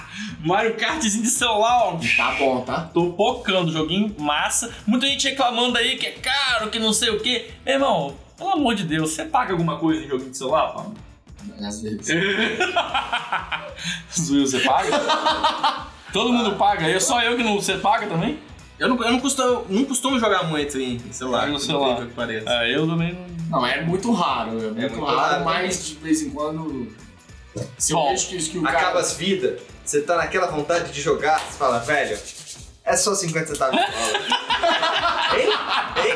Mario 0.38 0.76
Kartzinho 0.76 1.24
de 1.24 1.30
celular, 1.30 1.88
ó. 1.88 1.98
tá 2.16 2.32
bom, 2.38 2.60
tá? 2.60 2.88
Tô 2.94 3.10
pocando, 3.12 3.72
joguinho 3.72 4.14
massa. 4.18 4.72
Muita 4.86 5.06
gente 5.06 5.28
reclamando 5.28 5.76
aí 5.78 5.96
que 5.96 6.06
é 6.06 6.12
caro, 6.12 6.70
que 6.70 6.78
não 6.78 6.92
sei 6.92 7.10
o 7.10 7.18
quê. 7.20 7.50
Meu 7.66 7.74
irmão, 7.74 8.14
pelo 8.36 8.50
amor 8.50 8.74
de 8.76 8.84
Deus, 8.84 9.10
você 9.10 9.24
paga 9.24 9.52
alguma 9.52 9.78
coisa 9.78 10.04
em 10.04 10.08
joguinho 10.08 10.30
de 10.30 10.38
celular, 10.38 10.72
Pablo? 10.72 10.94
Às 11.60 11.82
vezes. 11.82 12.06
Zuil, 14.16 14.46
você 14.46 14.60
paga? 14.60 14.90
Todo 16.12 16.32
mundo 16.32 16.54
paga, 16.54 16.88
eu 16.88 17.00
só 17.00 17.20
eu 17.20 17.36
que 17.36 17.42
não. 17.42 17.56
Você 17.56 17.78
paga 17.78 18.06
também? 18.06 18.38
Eu 18.78 18.88
não, 18.88 19.02
eu 19.04 19.12
não, 19.12 19.20
costumo, 19.20 19.66
não 19.68 19.84
costumo 19.84 20.18
jogar 20.18 20.44
muito 20.44 20.78
em 20.80 20.98
celular. 21.12 21.46
No 21.48 21.58
celular. 21.60 22.04
que 22.06 22.12
pareça. 22.12 22.48
É, 22.50 22.74
eu 22.76 22.86
também 22.86 23.12
não. 23.12 23.34
Não, 23.60 23.66
é 23.66 23.80
muito 23.82 24.12
raro. 24.12 24.50
É 24.50 24.52
muito, 24.70 24.74
muito 24.80 25.04
raro, 25.04 25.16
raro 25.16 25.44
mas 25.44 25.86
de 25.86 25.94
vez 25.96 26.22
em 26.22 26.30
quando. 26.30 26.88
Se 27.78 27.92
eu 27.92 28.02
vejo 28.08 28.26
que, 28.28 28.50
que 28.50 28.58
o 28.58 28.62
cara. 28.62 28.78
Acaba 28.78 28.98
as 29.00 29.12
vidas, 29.12 29.60
você 29.84 30.00
tá 30.00 30.16
naquela 30.16 30.48
vontade 30.48 30.90
de 30.92 31.00
jogar, 31.00 31.38
você 31.38 31.56
fala, 31.56 31.78
velho, 31.78 32.18
é 32.84 32.96
só 32.96 33.14
50 33.14 33.46
centavos 33.54 33.78
de 33.78 33.86
dólar. 33.92 35.38
hein? 35.38 35.48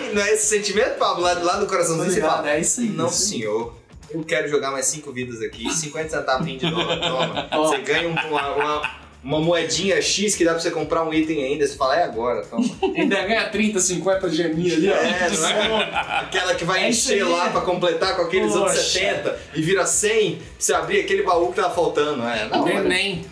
Hein? 0.07 0.15
Não 0.15 0.23
é 0.23 0.33
esse 0.33 0.49
sentimento, 0.49 0.99
Pablo? 0.99 1.23
Lá, 1.23 1.35
lá 1.35 1.57
no 1.61 1.67
coraçãozinho 1.69 2.11
você 2.11 2.21
fala, 2.21 2.51
É 2.51 2.59
isso 2.61 2.81
aí. 2.81 2.89
não 2.89 3.07
isso 3.07 3.19
senhor, 3.29 3.77
eu 4.11 4.25
quero 4.25 4.49
jogar 4.49 4.73
mais 4.73 4.87
5 4.87 5.13
vidas 5.13 5.41
aqui, 5.43 5.71
50 5.71 6.09
centavos 6.09 6.45
de 6.47 6.57
dólar, 6.59 6.99
toma. 6.99 7.49
Você 7.69 7.79
ganha 7.83 8.09
um- 8.09 8.15
uma, 8.29 8.49
uma, 8.57 8.91
uma 9.23 9.41
moedinha 9.41 10.01
X 10.01 10.35
que 10.37 10.45
dá 10.45 10.53
pra 10.53 10.61
você 10.61 10.71
comprar 10.71 11.03
um 11.05 11.13
item 11.13 11.43
ainda, 11.45 11.67
você 11.67 11.77
fala, 11.77 11.97
é 11.97 12.05
agora, 12.05 12.43
toma. 12.47 12.65
Ainda 12.97 13.21
ganha 13.27 13.49
30, 13.49 13.81
50 13.81 14.31
geminha 14.31 14.75
ali, 14.75 14.89
ó. 14.91 14.95
É, 14.95 15.31
não 15.31 15.49
é? 15.81 15.85
Aquela 16.21 16.55
que 16.55 16.65
vai 16.65 16.85
É 16.85 16.89
encher 16.89 17.25
lá 17.25 17.51
pra 17.51 17.61
completar 17.63 18.15
com 18.17 18.23
aqueles 18.23 18.55
outros 18.55 18.77
Poxa. 18.77 18.89
70 19.01 19.39
e 19.55 19.63
vira 19.63 19.85
100 19.87 20.37
pra 20.37 20.45
você 20.59 20.75
abrir 20.75 21.01
aquele 21.01 21.23
baú 21.25 21.49
que 21.51 21.57
tava 21.61 21.75
faltando. 21.75 22.23
É, 22.23 22.49
não, 22.49 22.65
nem. 22.85 23.25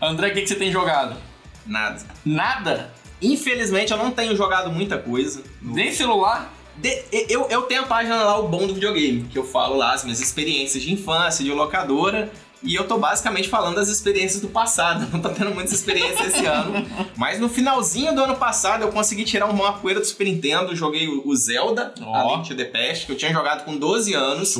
André, 0.00 0.28
o 0.28 0.32
que, 0.34 0.42
que 0.42 0.48
você 0.48 0.54
tem 0.54 0.70
jogado? 0.72 1.16
Nada. 1.66 2.00
Nada? 2.24 2.90
Infelizmente 3.20 3.92
eu 3.92 3.98
não 3.98 4.10
tenho 4.10 4.34
jogado 4.34 4.70
muita 4.70 4.96
coisa. 4.96 5.42
Nem 5.60 5.92
celular? 5.92 6.54
De- 6.76 7.02
eu, 7.28 7.46
eu 7.50 7.62
tenho 7.62 7.82
a 7.82 7.86
página 7.86 8.16
lá, 8.22 8.38
o 8.38 8.48
Bom 8.48 8.66
do 8.66 8.72
Videogame, 8.72 9.24
que 9.30 9.38
eu 9.38 9.44
falo 9.44 9.76
lá 9.76 9.92
as 9.92 10.02
minhas 10.04 10.20
experiências 10.20 10.82
de 10.82 10.92
infância, 10.92 11.44
de 11.44 11.50
locadora. 11.52 12.30
E 12.62 12.74
eu 12.74 12.86
tô 12.86 12.98
basicamente 12.98 13.48
falando 13.48 13.76
das 13.76 13.88
experiências 13.88 14.40
do 14.40 14.48
passado. 14.48 15.08
Não 15.12 15.20
tô 15.20 15.30
tendo 15.30 15.50
muitas 15.52 15.72
experiências 15.72 16.34
esse 16.34 16.46
ano. 16.46 16.86
Mas 17.16 17.40
no 17.40 17.48
finalzinho 17.48 18.14
do 18.14 18.22
ano 18.22 18.36
passado 18.36 18.82
eu 18.82 18.92
consegui 18.92 19.24
tirar 19.24 19.46
uma 19.46 19.74
poeira 19.74 20.00
do 20.00 20.06
Super 20.06 20.24
Nintendo. 20.24 20.76
Joguei 20.76 21.08
o 21.08 21.34
Zelda, 21.34 21.94
Ó. 22.02 22.14
a 22.14 22.36
Link 22.36 22.48
to 22.48 22.54
the 22.54 22.64
Past, 22.64 23.06
que 23.06 23.12
eu 23.12 23.16
tinha 23.16 23.32
jogado 23.32 23.64
com 23.64 23.76
12 23.76 24.14
anos. 24.14 24.56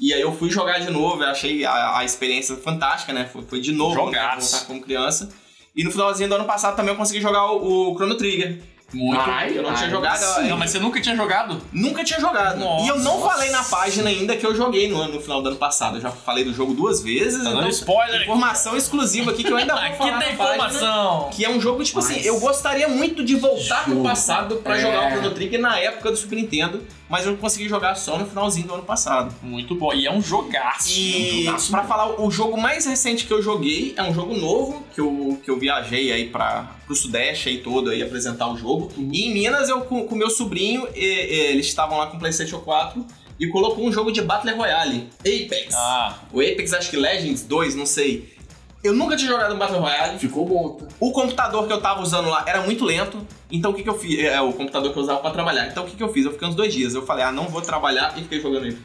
E 0.00 0.12
aí 0.12 0.20
eu 0.20 0.32
fui 0.32 0.48
jogar 0.50 0.78
de 0.78 0.90
novo, 0.90 1.22
eu 1.22 1.28
achei 1.28 1.64
a, 1.64 1.98
a 1.98 2.04
experiência 2.04 2.56
fantástica, 2.56 3.12
né? 3.12 3.28
Foi, 3.32 3.42
foi 3.42 3.60
de 3.60 3.72
novo, 3.72 3.96
né? 3.96 4.04
Jogaço. 4.04 4.50
Voltar 4.52 4.66
como 4.66 4.80
criança. 4.80 5.28
E 5.74 5.82
no 5.84 5.90
finalzinho 5.90 6.28
do 6.28 6.34
ano 6.34 6.44
passado 6.44 6.76
também 6.76 6.92
eu 6.92 6.96
consegui 6.98 7.20
jogar 7.20 7.52
o, 7.52 7.92
o 7.92 7.94
Chrono 7.94 8.16
Trigger. 8.16 8.62
Muito. 8.92 9.20
Ai, 9.20 9.50
Eu 9.56 9.62
não 9.62 9.74
tinha 9.74 9.84
ai, 9.86 9.90
jogado, 9.90 10.18
sim. 10.18 10.48
Não, 10.48 10.56
mas 10.56 10.70
você 10.70 10.78
nunca 10.78 10.98
tinha 10.98 11.14
jogado? 11.14 11.60
Nunca 11.70 12.02
tinha 12.02 12.18
jogado. 12.18 12.58
Nossa. 12.58 12.86
e 12.86 12.88
eu 12.88 12.98
não 13.00 13.20
falei 13.20 13.50
na 13.50 13.62
página 13.62 14.08
ainda 14.08 14.34
que 14.34 14.46
eu 14.46 14.54
joguei 14.54 14.88
no, 14.88 15.06
no 15.08 15.20
final 15.20 15.42
do 15.42 15.48
ano 15.50 15.58
passado. 15.58 15.98
Eu 15.98 16.00
já 16.00 16.10
falei 16.10 16.42
do 16.42 16.54
jogo 16.54 16.72
duas 16.72 17.02
vezes. 17.02 17.42
Tá 17.42 17.50
então, 17.50 17.60
dando 17.60 17.68
spoiler 17.70 18.14
aqui. 18.14 18.24
informação 18.24 18.76
exclusiva 18.76 19.30
aqui 19.30 19.44
que 19.44 19.52
eu 19.52 19.56
ainda 19.58 19.74
vou 19.74 19.82
Aqui 19.82 19.98
falar 19.98 20.18
tem 20.18 20.30
na 20.32 20.36
página, 20.38 20.54
informação. 20.66 21.28
Que 21.32 21.44
é 21.44 21.50
um 21.50 21.60
jogo, 21.60 21.84
tipo 21.84 21.98
assim, 21.98 22.14
Mas- 22.14 22.24
eu 22.26 22.40
gostaria 22.40 22.88
muito 22.88 23.22
de 23.22 23.34
voltar 23.36 23.84
Jogo. 23.86 24.02
passado 24.02 24.56
pra 24.56 24.78
É. 24.78 24.80
jogar 24.80 25.06
o 25.08 25.10
Chrono 25.10 25.30
Trigger 25.32 25.60
na 25.60 25.78
época 25.78 26.10
do 26.10 26.16
Super 26.16 26.36
Nintendo, 26.36 26.82
mas 27.08 27.24
eu 27.24 27.32
não 27.32 27.38
consegui 27.38 27.68
jogar 27.68 27.94
só 27.94 28.18
no 28.18 28.26
finalzinho 28.26 28.66
do 28.66 28.74
ano 28.74 28.82
passado. 28.82 29.34
Muito 29.42 29.74
bom. 29.74 29.92
E 29.94 30.06
é 30.06 30.12
um 30.12 30.20
jogaço. 30.20 30.90
E 30.90 31.40
um 31.40 31.44
jogaço 31.44 31.70
pra 31.70 31.84
falar, 31.84 32.20
o 32.20 32.30
jogo 32.30 32.60
mais 32.60 32.84
recente 32.86 33.24
que 33.26 33.32
eu 33.32 33.42
joguei 33.42 33.94
é 33.96 34.02
um 34.02 34.12
jogo 34.12 34.34
novo, 34.34 34.84
que 34.94 35.00
eu, 35.00 35.40
que 35.44 35.50
eu 35.50 35.58
viajei 35.58 36.12
aí 36.12 36.28
pra, 36.28 36.76
pro 36.86 36.94
Sudeste 36.94 37.48
aí 37.48 37.58
todo 37.58 37.90
aí 37.90 38.02
apresentar 38.02 38.48
o 38.52 38.56
jogo. 38.56 38.92
E 38.96 39.24
em 39.26 39.32
Minas, 39.32 39.68
eu 39.68 39.80
com, 39.82 40.06
com 40.06 40.14
meu 40.14 40.30
sobrinho, 40.30 40.86
e- 40.94 41.00
e 41.00 41.40
eles 41.52 41.66
estavam 41.66 41.98
lá 41.98 42.06
com 42.08 42.16
o 42.16 42.20
PlayStation 42.20 42.58
4 42.58 43.04
e 43.40 43.46
colocou 43.48 43.86
um 43.86 43.92
jogo 43.92 44.10
de 44.10 44.20
Battle 44.20 44.54
Royale, 44.56 45.08
Apex. 45.20 45.74
Ah, 45.74 46.18
O 46.32 46.40
Apex, 46.40 46.72
acho 46.72 46.90
que 46.90 46.96
Legends 46.96 47.42
2, 47.44 47.74
não 47.74 47.86
sei. 47.86 48.36
Eu 48.82 48.94
nunca 48.94 49.16
tinha 49.16 49.28
jogado 49.30 49.54
um 49.54 49.58
Battle 49.58 49.80
Royale. 49.80 50.18
Ficou 50.18 50.46
bom, 50.46 50.68
tá? 50.74 50.86
O 51.00 51.10
computador 51.10 51.66
que 51.66 51.72
eu 51.72 51.80
tava 51.80 52.00
usando 52.00 52.28
lá 52.28 52.44
era 52.46 52.62
muito 52.62 52.84
lento. 52.84 53.26
Então 53.50 53.72
o 53.72 53.74
que, 53.74 53.82
que 53.82 53.88
eu 53.88 53.98
fiz? 53.98 54.20
É 54.20 54.40
o 54.40 54.52
computador 54.52 54.92
que 54.92 54.98
eu 54.98 55.02
usava 55.02 55.18
pra 55.20 55.30
trabalhar. 55.32 55.66
Então 55.66 55.82
o 55.82 55.86
que, 55.86 55.96
que 55.96 56.02
eu 56.02 56.12
fiz? 56.12 56.24
Eu 56.24 56.32
fiquei 56.32 56.46
uns 56.46 56.54
dois 56.54 56.72
dias. 56.72 56.94
Eu 56.94 57.04
falei, 57.04 57.24
ah, 57.24 57.32
não 57.32 57.48
vou 57.48 57.60
trabalhar 57.60 58.14
e 58.16 58.22
fiquei 58.22 58.40
jogando 58.40 58.66
Online. 58.66 58.78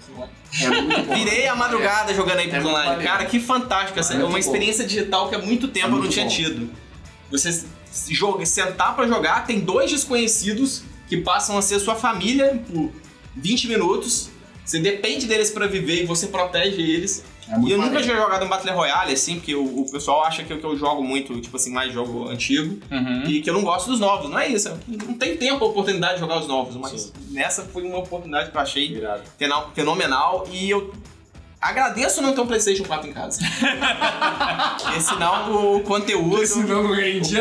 É 0.62 0.68
muito 0.82 1.08
bom. 1.08 1.14
Virei 1.14 1.48
a 1.48 1.56
madrugada 1.56 2.14
jogando 2.14 2.39
Apex 2.39 2.54
É 2.54 2.60
muito 2.60 2.70
Online. 2.70 2.89
maneiro. 2.89 3.12
Cara, 3.12 3.26
que 3.26 3.39
fantástico. 3.39 4.00
Essa 4.00 4.14
É 4.14 4.16
é 4.16 4.20
muito 4.20 4.30
uma 4.30 4.34
bom. 4.34 4.39
experiência 4.39 4.86
digital 4.86 5.30
que 5.30 5.36
há 5.36 5.39
muito 5.39 5.68
tempo 5.68 5.86
É 5.86 5.89
eu 5.89 5.91
não 5.91 6.00
muito 6.00 6.12
tinha 6.12 6.26
bom. 6.26 6.32
tido. 6.32 6.70
Você 7.30 7.52
se 7.91 8.14
joga, 8.16 8.44
sentar 8.48 8.96
pra 8.96 9.06
jogar, 9.08 9.46
tem 9.46 9.60
dois 9.60 9.91
desconhecidos 9.91 10.84
que 11.08 11.18
passam 11.18 11.56
a 11.58 11.62
ser 11.62 11.80
sua 11.80 11.96
família 11.96 12.60
por 12.72 12.89
20 13.36 13.68
minutos. 13.68 14.30
Você 14.66 14.80
depende 14.80 15.28
deles 15.28 15.52
pra 15.52 15.68
viver 15.68 16.02
e 16.02 16.06
você 16.06 16.28
protege 16.28 16.82
eles. 16.82 17.24
É 17.50 17.60
E 17.60 17.72
eu 17.72 17.78
nunca 17.78 18.02
tinha 18.02 18.16
jogado 18.16 18.46
um 18.46 18.50
Battle 18.50 18.74
Royale, 18.76 19.14
assim, 19.14 19.36
porque 19.36 19.54
o, 19.56 19.82
o 19.82 19.91
pessoal 19.91 20.24
acha 20.24 20.44
que 20.44 20.52
eu, 20.54 20.60
que 20.60 20.66
eu 20.66 20.78
jogo 20.78 21.04
muito, 21.04 21.39
tipo 21.41 21.56
assim, 21.58 21.72
mais 21.72 21.91
jogo 21.94 22.30
antigo. 22.30 22.80
uhum. 22.91 23.24
E 23.26 23.41
que 23.41 23.50
eu 23.50 23.54
não 23.54 23.64
gosto 23.64 23.89
dos 23.91 24.00
novos, 24.00 24.30
não 24.30 24.39
é 24.39 24.48
isso. 24.48 24.70
Não 24.88 25.14
tem 25.16 25.36
tempo 25.38 25.64
a 25.64 25.68
oportunidade 25.68 26.16
de 26.16 26.20
jogar 26.22 26.39
os 26.39 26.48
novos, 26.48 26.76
mas 26.76 27.12
nessa 27.32 27.64
foi 27.64 27.84
uma 27.84 27.98
oportunidade 28.00 28.52
que 28.52 28.58
eu 28.58 28.62
achei 28.62 29.02
fena- 29.38 29.66
fenomenal 29.74 30.48
e 30.52 30.70
eu 30.70 30.94
agradeço 31.60 32.22
não 32.22 32.34
ter 32.34 32.41
um 32.41 32.48
PlayStation 32.48 32.84
4 32.84 33.10
em 33.10 33.14
casa. 33.14 33.39
Porque 34.84 35.00
senão 35.02 35.76
o 35.76 35.80
conteúdo. 35.82 36.41
Esse 36.41 36.60
não 36.64 36.84
O 36.86 36.88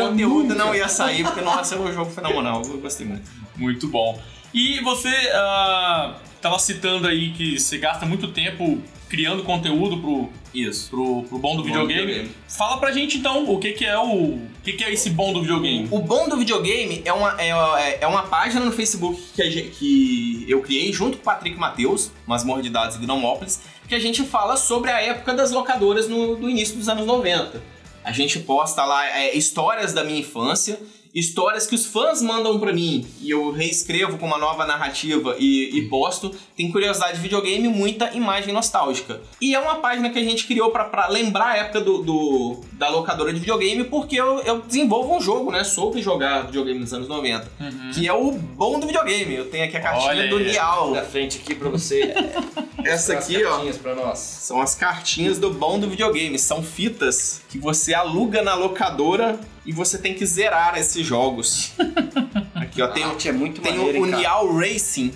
conteúdo 0.09 0.43
nunca. 0.49 0.55
não 0.55 0.75
ia 0.75 0.87
sair, 0.87 1.23
porque 1.23 1.41
nossa, 1.41 1.75
é 1.75 1.79
um 1.79 1.91
jogo 1.91 2.09
fenomenal. 2.11 2.61
Eu 2.65 2.77
gostei 2.79 3.05
muito. 3.05 3.29
Muito 3.55 3.87
bom. 3.87 4.19
E 4.53 4.79
você 4.81 5.09
ah, 5.33 6.15
tava 6.41 6.57
citando 6.59 7.07
aí 7.07 7.31
que 7.33 7.59
você 7.59 7.77
gasta 7.77 8.05
muito 8.05 8.27
tempo 8.29 8.81
criando 9.09 9.43
conteúdo 9.43 9.97
pro, 9.97 10.29
Isso. 10.53 10.89
pro, 10.89 11.23
pro 11.23 11.37
bom 11.37 11.55
do 11.55 11.63
videogame. 11.63 12.31
Fala 12.47 12.77
pra 12.77 12.91
gente 12.91 13.17
então 13.17 13.49
o 13.49 13.59
que, 13.59 13.73
que 13.73 13.85
é 13.85 13.97
o. 13.97 14.35
O 14.35 14.47
que, 14.63 14.73
que 14.73 14.83
é 14.83 14.91
esse 14.93 15.09
bom 15.09 15.33
do 15.33 15.41
videogame? 15.41 15.87
O 15.91 15.99
bom 15.99 16.27
do 16.29 16.37
videogame 16.37 17.01
é 17.03 17.11
uma, 17.11 17.35
é, 17.41 17.97
é 18.01 18.07
uma 18.07 18.23
página 18.23 18.63
no 18.63 18.71
Facebook 18.71 19.21
que, 19.35 19.41
a 19.41 19.49
gen- 19.49 19.69
que 19.69 20.45
eu 20.47 20.61
criei 20.61 20.91
junto 20.93 21.17
com 21.17 21.21
o 21.21 21.25
Patrick 21.25 21.57
Matheus, 21.59 22.11
Masmorra 22.25 22.61
de 22.61 22.69
Dados 22.69 22.95
e 22.95 22.99
Gnomópolis, 22.99 23.61
que 23.89 23.93
a 23.95 23.99
gente 23.99 24.23
fala 24.23 24.55
sobre 24.55 24.89
a 24.89 25.01
época 25.01 25.33
das 25.33 25.51
locadoras 25.51 26.07
no, 26.07 26.37
do 26.37 26.49
início 26.49 26.77
dos 26.77 26.87
anos 26.87 27.05
90. 27.05 27.61
A 28.05 28.11
gente 28.11 28.39
posta 28.39 28.83
lá 28.85 29.05
é, 29.05 29.35
histórias 29.37 29.93
da 29.93 30.03
minha 30.03 30.19
infância, 30.19 30.79
histórias 31.13 31.67
que 31.67 31.75
os 31.75 31.85
fãs 31.85 32.21
mandam 32.21 32.59
pra 32.59 32.73
mim 32.73 33.05
e 33.21 33.29
eu 33.29 33.51
reescrevo 33.51 34.17
com 34.17 34.25
uma 34.25 34.37
nova 34.37 34.65
narrativa 34.65 35.35
e, 35.37 35.77
e 35.77 35.87
posto. 35.89 36.33
Tem 36.57 36.71
curiosidade 36.71 37.15
de 37.17 37.21
videogame 37.21 37.65
e 37.65 37.69
muita 37.69 38.11
imagem 38.13 38.53
nostálgica. 38.53 39.21
E 39.39 39.53
é 39.53 39.59
uma 39.59 39.75
página 39.75 40.09
que 40.09 40.17
a 40.19 40.23
gente 40.23 40.45
criou 40.47 40.71
pra- 40.71 40.85
pra 40.85 41.07
lembrar 41.07 41.49
a 41.51 41.57
época 41.57 41.81
do, 41.81 42.01
do- 42.01 42.61
da 42.73 42.89
locadora 42.89 43.31
de 43.33 43.39
videogame, 43.39 43.83
porque 43.83 44.15
eu, 44.15 44.39
eu 44.39 44.61
desenvolvo 44.61 45.15
um 45.15 45.21
jogo, 45.21 45.51
né? 45.51 45.63
Soube 45.63 46.01
jogar 46.01 46.45
videogame 46.47 46.79
nos 46.79 46.93
anos 46.93 47.07
90. 47.07 47.51
Que 47.93 48.07
é 48.07 48.13
o 48.13 48.31
bom 48.31 48.79
do 48.79 48.87
videogame. 48.87 49.35
Eu 49.35 49.49
tenho 49.49 49.65
aqui 49.65 49.77
a 49.77 49.81
cartinha 49.81 50.09
Olha 50.09 50.27
do. 50.29 50.39
Nial. 50.39 50.91
Na 50.91 51.03
frente 51.03 51.39
aqui 51.43 51.53
pra 51.55 51.69
você. 51.69 52.13
Essa 52.83 53.13
As 53.17 53.23
aqui, 53.29 53.43
ó. 53.45 53.49
cartinhas 53.51 53.77
pra 53.77 53.95
nós. 53.95 54.19
São 54.19 54.59
as 54.61 54.75
cartinhas 54.75 55.37
do 55.39 55.51
bom 55.51 55.79
do 55.79 55.89
videogame. 55.89 56.37
São 56.37 56.61
fitas 56.61 57.41
que 57.49 57.57
você 57.57 57.93
aluga 57.93 58.41
na 58.41 58.55
locadora 58.55 59.39
e 59.65 59.71
você 59.71 59.97
tem 59.97 60.13
que 60.13 60.25
zerar 60.25 60.77
esses 60.77 61.05
jogos. 61.05 61.71
Aqui, 62.55 62.81
ó, 62.81 62.87
tem, 62.87 63.03
A 63.03 63.07
arte 63.09 63.27
é 63.29 63.31
muito 63.31 63.61
tem 63.61 63.77
maneira, 63.77 63.99
o, 63.99 64.03
o? 64.03 64.05
Nial 64.05 64.55
Racing, 64.57 65.13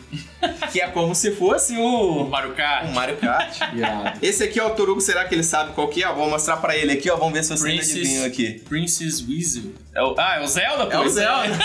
que 0.71 0.79
é 0.81 0.87
como 0.87 1.15
se 1.15 1.31
fosse 1.31 1.75
O 1.77 2.23
o, 2.25 2.29
Mario 2.29 2.53
Kart. 2.53 2.85
o 2.89 2.91
Mario 2.93 3.17
Kart. 3.17 3.57
Esse 4.21 4.43
aqui 4.43 4.59
é 4.59 4.63
o 4.63 4.69
Torugo, 4.71 5.01
será 5.01 5.25
que 5.25 5.33
ele 5.33 5.43
sabe 5.43 5.73
qual 5.73 5.87
que 5.87 6.03
é? 6.03 6.11
Vou 6.13 6.29
mostrar 6.29 6.57
pra 6.57 6.75
ele 6.77 6.91
aqui, 6.91 7.09
ó. 7.09 7.15
Vamos 7.15 7.33
ver 7.33 7.43
se 7.43 7.57
você 7.57 7.69
adivinha 7.69 8.25
aqui. 8.27 8.61
Princess 8.67 9.25
Weasel. 9.27 9.71
É 9.95 10.03
o- 10.03 10.13
ah, 10.17 10.35
é 10.39 10.43
o 10.43 10.47
Zelda? 10.47 10.93
É 10.93 10.99
o 10.99 11.03
pô? 11.03 11.09
Zelda. 11.09 11.59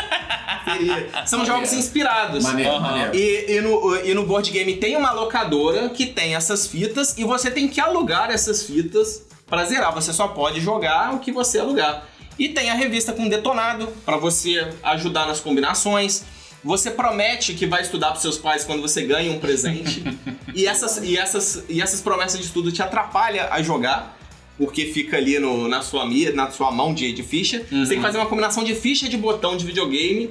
São 1.26 1.44
jogos 1.44 1.72
inspirados. 1.72 2.42
Maneiro, 2.44 2.70
Aham. 2.70 2.80
maneiro. 2.80 3.14
E, 3.16 3.56
e 3.56 3.60
no, 3.60 3.96
e 4.04 4.14
no 4.14 4.24
board 4.26 4.50
game 4.50 4.76
tem 4.76 4.96
uma 4.96 5.12
locadora 5.12 5.88
que 5.90 6.06
tem 6.06 6.34
essas 6.34 6.66
fitas 6.66 7.16
e 7.18 7.24
você 7.24 7.50
tem 7.50 7.68
que 7.68 7.80
alugar 7.80 8.30
essas 8.30 8.62
fitas 8.62 9.22
pra 9.46 9.64
zerar. 9.64 9.92
Você 9.94 10.12
só 10.12 10.28
pode 10.28 10.60
jogar 10.60 11.14
o 11.14 11.18
que 11.18 11.32
você 11.32 11.58
alugar. 11.58 12.06
E 12.38 12.48
tem 12.48 12.70
a 12.70 12.74
revista 12.74 13.12
com 13.12 13.28
detonado 13.28 13.88
pra 14.04 14.16
você 14.16 14.68
ajudar 14.82 15.26
nas 15.26 15.40
combinações. 15.40 16.24
Você 16.64 16.90
promete 16.90 17.54
que 17.54 17.66
vai 17.66 17.82
estudar 17.82 18.10
pros 18.10 18.22
seus 18.22 18.38
pais 18.38 18.64
quando 18.64 18.80
você 18.80 19.02
ganha 19.02 19.32
um 19.32 19.38
presente. 19.38 20.02
e, 20.54 20.66
essas, 20.66 20.98
e, 20.98 21.16
essas, 21.16 21.64
e 21.68 21.82
essas 21.82 22.00
promessas 22.00 22.38
de 22.38 22.46
estudo 22.46 22.70
te 22.70 22.82
atrapalham 22.82 23.46
a 23.50 23.62
jogar. 23.62 24.18
Porque 24.58 24.86
fica 24.86 25.16
ali 25.16 25.38
no, 25.38 25.66
na, 25.66 25.82
sua, 25.82 26.04
na 26.34 26.50
sua 26.50 26.70
mão 26.70 26.94
de, 26.94 27.12
de 27.12 27.22
ficha. 27.22 27.64
Você 27.70 27.88
tem 27.88 27.98
que 27.98 28.02
fazer 28.02 28.18
uma 28.18 28.26
combinação 28.26 28.62
de 28.62 28.74
ficha 28.74 29.08
de 29.08 29.16
botão 29.16 29.56
de 29.56 29.64
videogame 29.64 30.30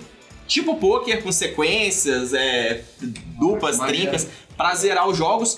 Tipo 0.52 0.76
poker 0.76 1.24
com 1.24 1.32
sequências, 1.32 2.34
é, 2.34 2.84
duplas, 3.40 3.80
trincas, 3.80 4.28
pra 4.58 4.76
zerar 4.76 5.08
os 5.08 5.18
jogos. 5.18 5.58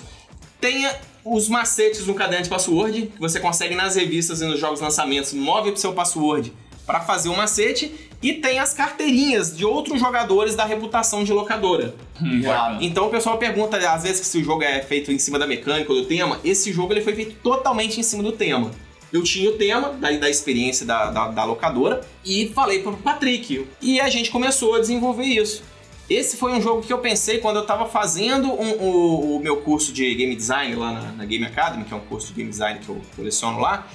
Tenha 0.62 0.96
os 1.26 1.48
macetes 1.48 2.06
no 2.06 2.14
caderno 2.14 2.44
de 2.44 2.50
password, 2.50 3.08
que 3.08 3.20
você 3.20 3.40
consegue 3.40 3.76
nas 3.76 3.96
revistas 3.96 4.42
e 4.42 4.46
nos 4.46 4.60
jogos 4.60 4.82
lançamentos, 4.82 5.34
move 5.34 5.72
pro 5.72 5.80
seu 5.80 5.94
password 5.94 6.54
pra 6.86 7.00
fazer 7.00 7.30
o 7.30 7.38
macete. 7.38 8.10
E 8.22 8.34
tem 8.34 8.58
as 8.58 8.74
carteirinhas 8.74 9.56
de 9.56 9.66
outros 9.66 10.00
jogadores 10.00 10.56
da 10.56 10.64
reputação 10.64 11.26
de 11.26 11.34
locadora. 11.34 11.94
Irado. 12.22 12.82
Então 12.82 13.08
o 13.08 13.10
pessoal 13.10 13.38
pergunta, 13.38 13.78
às 13.78 14.04
vezes, 14.04 14.22
que 14.22 14.26
se 14.26 14.38
o 14.38 14.44
jogo 14.44 14.64
é 14.64 14.82
feito 14.82 15.12
em 15.12 15.20
cima 15.20 15.38
da 15.38 15.46
mecânica 15.46 15.92
ou 15.92 16.02
do 16.02 16.08
tema. 16.08 16.40
Esse 16.42 16.72
jogo 16.72 16.94
ele 16.94 17.02
foi 17.02 17.14
feito 17.14 17.36
totalmente 17.44 18.00
em 18.00 18.04
cima 18.04 18.24
do 18.24 18.32
tema. 18.32 18.72
Eu 19.12 19.24
tinha 19.24 19.50
o 19.50 19.54
tema 19.54 19.90
da, 19.90 20.10
da 20.12 20.30
experiência 20.30 20.86
da, 20.86 21.12
da, 21.12 21.28
da 21.28 21.44
locadora 21.44 22.02
e 22.26 22.48
falei 22.56 22.82
pro 22.82 22.96
Patrick. 22.96 23.68
E 23.82 24.00
a 24.00 24.10
gente 24.10 24.32
começou 24.32 24.74
a 24.76 24.80
desenvolver 24.80 25.26
isso. 25.26 25.62
Esse 26.10 26.36
foi 26.38 26.52
um 26.52 26.62
jogo 26.62 26.82
que 26.82 26.92
eu 26.92 27.00
pensei 27.00 27.38
quando 27.40 27.58
eu 27.58 27.66
tava 27.66 27.88
fazendo 27.88 28.52
um- 28.52 28.74
o, 28.74 29.38
o 29.38 29.40
meu 29.40 29.58
curso 29.62 29.92
de 29.94 30.14
game 30.16 30.36
design 30.36 30.76
lá 30.76 30.92
na, 30.92 31.02
na 31.14 31.26
Game 31.26 31.46
Academy, 31.46 31.86
que 31.86 31.94
é 31.94 31.98
um 31.98 32.02
curso 32.02 32.28
de 32.28 32.34
game 32.34 32.50
design 32.50 32.80
que 32.80 32.90
eu 32.90 33.02
coleciono 33.16 33.60
lá. 33.60 33.88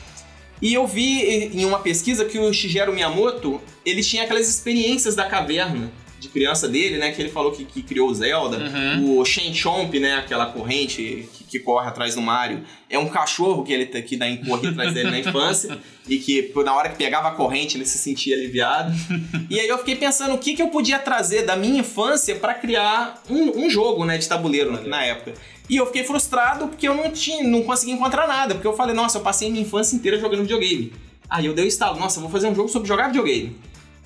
E 0.60 0.74
eu 0.74 0.86
vi 0.86 1.22
em 1.54 1.64
uma 1.64 1.78
pesquisa 1.78 2.24
que 2.24 2.38
o 2.38 2.52
Shigeru 2.52 2.92
Miyamoto, 2.92 3.60
ele 3.84 4.02
tinha 4.02 4.24
aquelas 4.24 4.48
experiências 4.48 5.14
da 5.14 5.24
caverna 5.26 5.92
de 6.18 6.28
criança 6.28 6.68
dele, 6.68 6.98
né? 6.98 7.12
Que 7.12 7.22
ele 7.22 7.30
falou 7.30 7.52
que, 7.52 7.64
que 7.64 7.82
criou 7.82 8.08
o 8.08 8.14
Zelda. 8.14 8.58
O 9.02 9.24
Shen 9.24 9.54
Chomp, 9.54 9.94
né? 9.98 10.14
Aquela 10.14 10.46
corrente 10.46 11.28
que, 11.32 11.44
que 11.44 11.58
corre 11.60 11.88
atrás 11.88 12.14
do 12.14 12.22
Mario. 12.22 12.62
É 12.90 12.98
um 12.98 13.08
cachorro 13.08 13.62
que 13.62 13.72
ele 13.72 13.86
tá- 13.86 14.02
que 14.02 14.16
dá 14.16 14.26
corre 14.46 14.68
atrás 14.68 14.92
dele 14.94 15.10
na 15.10 15.18
infância. 15.18 15.78
e 16.08 16.18
que 16.18 16.52
na 16.64 16.74
hora 16.74 16.88
que 16.88 16.96
pegava 16.96 17.28
a 17.28 17.32
corrente 17.32 17.76
ele 17.76 17.84
se 17.86 17.98
sentia 17.98 18.34
aliviado. 18.36 18.92
e 19.48 19.60
aí 19.60 19.68
eu 19.68 19.78
fiquei 19.78 19.96
pensando 19.96 20.34
o 20.34 20.38
que, 20.38 20.54
que 20.54 20.62
eu 20.62 20.68
podia 20.68 20.98
trazer 20.98 21.44
da 21.44 21.54
minha 21.56 21.80
infância 21.80 22.34
pra 22.36 22.54
criar 22.54 23.22
um, 23.28 23.64
um 23.66 23.70
jogo, 23.70 24.04
né? 24.04 24.18
De 24.18 24.28
tabuleiro 24.28 24.72
na, 24.72 24.80
na 24.82 25.04
época. 25.04 25.34
E 25.68 25.76
eu 25.76 25.86
fiquei 25.86 26.02
frustrado 26.02 26.68
porque 26.68 26.88
eu 26.88 26.94
não 26.94 27.10
tinha, 27.10 27.44
não 27.44 27.62
consegui 27.62 27.92
encontrar 27.92 28.26
nada. 28.26 28.54
Porque 28.54 28.66
eu 28.66 28.72
falei, 28.74 28.94
nossa, 28.94 29.18
eu 29.18 29.22
passei 29.22 29.50
minha 29.50 29.62
infância 29.62 29.94
inteira 29.94 30.18
jogando 30.18 30.42
videogame. 30.42 30.92
Aí 31.28 31.44
eu 31.44 31.52
dei 31.52 31.66
o 31.66 31.68
estalo, 31.68 31.98
nossa, 31.98 32.18
eu 32.18 32.22
vou 32.22 32.30
fazer 32.30 32.48
um 32.48 32.54
jogo 32.54 32.68
sobre 32.70 32.88
jogar 32.88 33.08
videogame. 33.08 33.54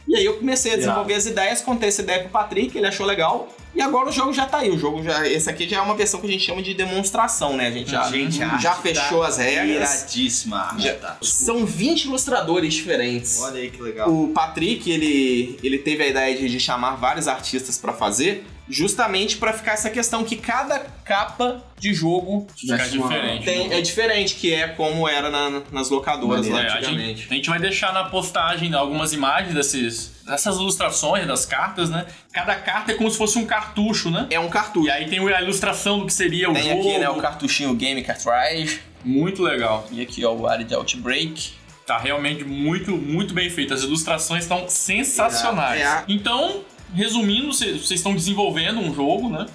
E 0.07 0.17
aí 0.17 0.25
eu 0.25 0.35
comecei 0.39 0.73
a 0.73 0.77
desenvolver 0.77 1.15
as 1.15 1.27
ideias, 1.27 1.61
contei 1.61 1.89
essa 1.89 2.03
ideia 2.03 2.21
pro 2.21 2.29
Patrick, 2.31 2.77
ele 2.77 2.87
achou 2.87 3.07
legal. 3.07 3.49
E 3.75 3.81
agora 3.81 4.11
o 4.11 4.13
jogo 4.13 4.33
já 4.35 4.45
tá 4.45 4.59
aí. 4.59 4.71
O 4.71 4.79
jogo 4.79 5.03
já. 5.03 5.27
Esse 5.27 5.49
aqui 5.49 5.67
já 5.67 5.79
é 5.79 5.81
uma 5.81 5.95
versão 5.95 6.21
que 6.21 6.27
a 6.27 6.31
gente 6.31 6.45
chama 6.45 6.61
de 6.63 6.75
demonstração, 6.75 7.57
né? 7.57 7.69
A 7.69 7.71
gente 7.71 7.91
já, 7.91 8.03
Gente, 8.11 8.37
já 8.61 8.75
fechou 8.75 9.23
tá 9.23 9.29
as 9.29 9.39
regras. 9.39 10.01
Iradíssima. 10.03 10.75
Já- 10.79 10.95
tá. 10.97 11.17
São 11.23 11.65
20 11.65 12.05
ilustradores 12.05 12.75
diferentes. 12.75 13.41
Olha 13.41 13.61
aí 13.61 13.71
que 13.71 13.81
legal. 13.81 14.11
O 14.13 14.29
Patrick, 14.29 14.91
ele, 14.91 15.59
ele 15.63 15.79
teve 15.79 16.03
a 16.03 16.07
ideia 16.07 16.37
de, 16.37 16.49
de 16.51 16.61
chamar 16.61 16.97
vários 16.97 17.27
artistas 17.27 17.79
pra 17.79 17.95
fazer, 17.95 18.45
justamente 18.73 19.37
pra 19.37 19.53
ficar 19.53 19.73
essa 19.73 19.91
questão 19.91 20.25
que 20.25 20.37
cada 20.37 20.79
capa 21.05 21.63
de 21.79 21.93
jogo 21.93 22.47
uma- 22.65 22.79
diferente. 22.79 23.45
tem, 23.45 23.73
é 23.73 23.81
diferente, 23.81 24.35
que 24.37 24.53
é 24.55 24.69
como 24.69 25.07
era 25.09 25.31
na- 25.31 25.63
nas 25.71 25.91
locadoras 25.91 26.49
lá 26.49 26.63
É, 26.63 26.69
a, 26.69 26.77
antigamente. 26.79 27.21
gente, 27.23 27.31
a 27.31 27.35
gente 27.35 27.51
vai 27.51 27.59
deixar 27.59 27.93
na 27.93 28.05
postagem 28.05 28.73
algumas 28.75 29.13
imagens 29.13 29.55
desses, 29.55 30.23
dessas 30.25 30.57
ilustrações, 30.57 31.27
das 31.27 31.45
cartas, 31.45 31.91
né? 31.91 32.07
Cada 32.33 32.55
carta 32.55 32.93
é 32.93 32.95
como 32.95 33.11
se 33.11 33.19
fosse 33.19 33.39
um 33.39 33.45
cartucho, 33.45 34.11
né? 34.11 34.27
É 34.31 34.41
um 34.41 34.49
cartucho. 34.49 34.87
E 34.87 34.91
aí 34.91 35.09
tem 35.09 35.19
a 35.19 35.43
ilustração 35.43 35.99
do 36.01 36.07
que 36.07 36.13
seria 36.13 36.51
o 36.51 36.55
Tem 36.55 36.63
jogo. 36.71 36.81
aqui, 36.89 36.99
né, 36.99 37.09
o 37.11 37.17
cartuchinho 37.17 37.75
Game 37.75 38.03
Cartridge. 38.03 38.81
Muito 39.05 39.43
legal. 39.43 39.87
E 39.91 40.01
aqui, 40.01 40.25
ó, 40.25 40.33
o 40.33 40.47
área 40.47 40.65
de 40.65 40.75
Outbreak. 40.75 41.61
Tá 41.85 41.99
realmente 41.99 42.45
muito, 42.45 42.93
muito 42.93 43.35
bem 43.35 43.51
feito. 43.51 43.75
As 43.75 43.83
ilustrações 43.83 44.45
estão 44.45 44.69
sensacionais. 44.69 45.81
É, 45.81 45.85
é. 45.85 46.05
Então, 46.09 46.63
resumindo, 46.95 47.53
cê- 47.53 47.73
vocês 47.73 47.93
estão 48.01 48.15
desenvolvendo 48.15 48.81
um 48.81 48.95
jogo, 48.95 49.29
né? 49.29 49.47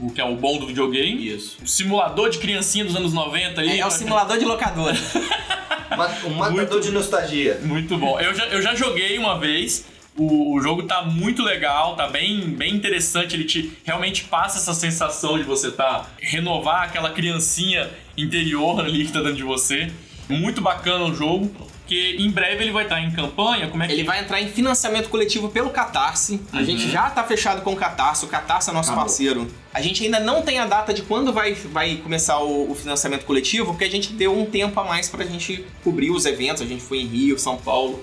O 0.00 0.10
que 0.10 0.20
é 0.20 0.24
o 0.24 0.34
bom 0.36 0.58
do 0.58 0.66
videogame. 0.66 1.28
Isso. 1.28 1.58
O 1.62 1.66
simulador 1.66 2.28
de 2.30 2.38
criancinha 2.38 2.84
dos 2.84 2.96
anos 2.96 3.12
90 3.12 3.60
aí. 3.60 3.68
É, 3.70 3.78
é 3.78 3.84
o 3.84 3.88
pra- 3.88 3.90
simulador 3.90 4.38
de 4.38 4.44
locadora. 4.44 4.96
Um 6.26 6.34
matador 6.36 6.80
de 6.80 6.90
nostalgia. 6.90 7.60
Muito 7.62 7.98
bom. 7.98 8.18
Eu 8.18 8.34
já, 8.34 8.46
eu 8.46 8.62
já 8.62 8.74
joguei 8.74 9.18
uma 9.18 9.38
vez. 9.38 9.84
O, 10.16 10.54
o 10.56 10.60
jogo 10.60 10.84
tá 10.84 11.02
muito 11.02 11.42
legal, 11.42 11.94
tá 11.96 12.06
bem, 12.08 12.40
bem 12.48 12.74
interessante. 12.74 13.36
Ele 13.36 13.44
te 13.44 13.72
realmente 13.84 14.24
passa 14.24 14.58
essa 14.58 14.72
sensação 14.72 15.36
de 15.36 15.44
você 15.44 15.70
tá 15.70 16.06
renovar 16.18 16.84
aquela 16.84 17.10
criancinha 17.10 17.90
interior 18.16 18.80
ali 18.80 19.04
que 19.04 19.12
tá 19.12 19.20
dentro 19.20 19.36
de 19.36 19.42
você. 19.42 19.90
Muito 20.30 20.60
bacana 20.62 21.04
o 21.04 21.14
jogo. 21.14 21.50
Que 21.92 22.16
em 22.18 22.30
breve 22.30 22.64
ele 22.64 22.72
vai 22.72 22.84
estar 22.84 23.02
em 23.02 23.10
campanha. 23.10 23.68
Como 23.68 23.82
é 23.82 23.86
que 23.86 23.92
Ele 23.92 24.02
vai 24.02 24.20
entrar 24.20 24.40
em 24.40 24.48
financiamento 24.48 25.10
coletivo 25.10 25.50
pelo 25.50 25.68
Catarse. 25.68 26.40
A 26.50 26.62
gente 26.62 26.90
já 26.90 27.10
tá 27.10 27.22
fechado 27.22 27.60
com 27.60 27.74
o 27.74 27.76
Catarse. 27.76 28.24
O 28.24 28.28
Catarse 28.28 28.70
é 28.70 28.72
nosso 28.72 28.88
Acabou. 28.88 29.04
parceiro. 29.04 29.46
A 29.74 29.82
gente 29.82 30.02
ainda 30.02 30.18
não 30.18 30.40
tem 30.40 30.58
a 30.58 30.66
data 30.66 30.94
de 30.94 31.02
quando 31.02 31.34
vai, 31.34 31.52
vai 31.52 31.96
começar 31.96 32.38
o, 32.38 32.70
o 32.70 32.74
financiamento 32.74 33.26
coletivo, 33.26 33.66
porque 33.66 33.84
a 33.84 33.90
gente 33.90 34.14
deu 34.14 34.34
um 34.34 34.46
tempo 34.46 34.80
a 34.80 34.84
mais 34.84 35.10
pra 35.10 35.22
gente 35.26 35.66
cobrir 35.84 36.10
os 36.10 36.24
eventos. 36.24 36.62
A 36.62 36.66
gente 36.66 36.82
foi 36.82 36.98
em 37.02 37.06
Rio, 37.06 37.38
São 37.38 37.58
Paulo, 37.58 38.02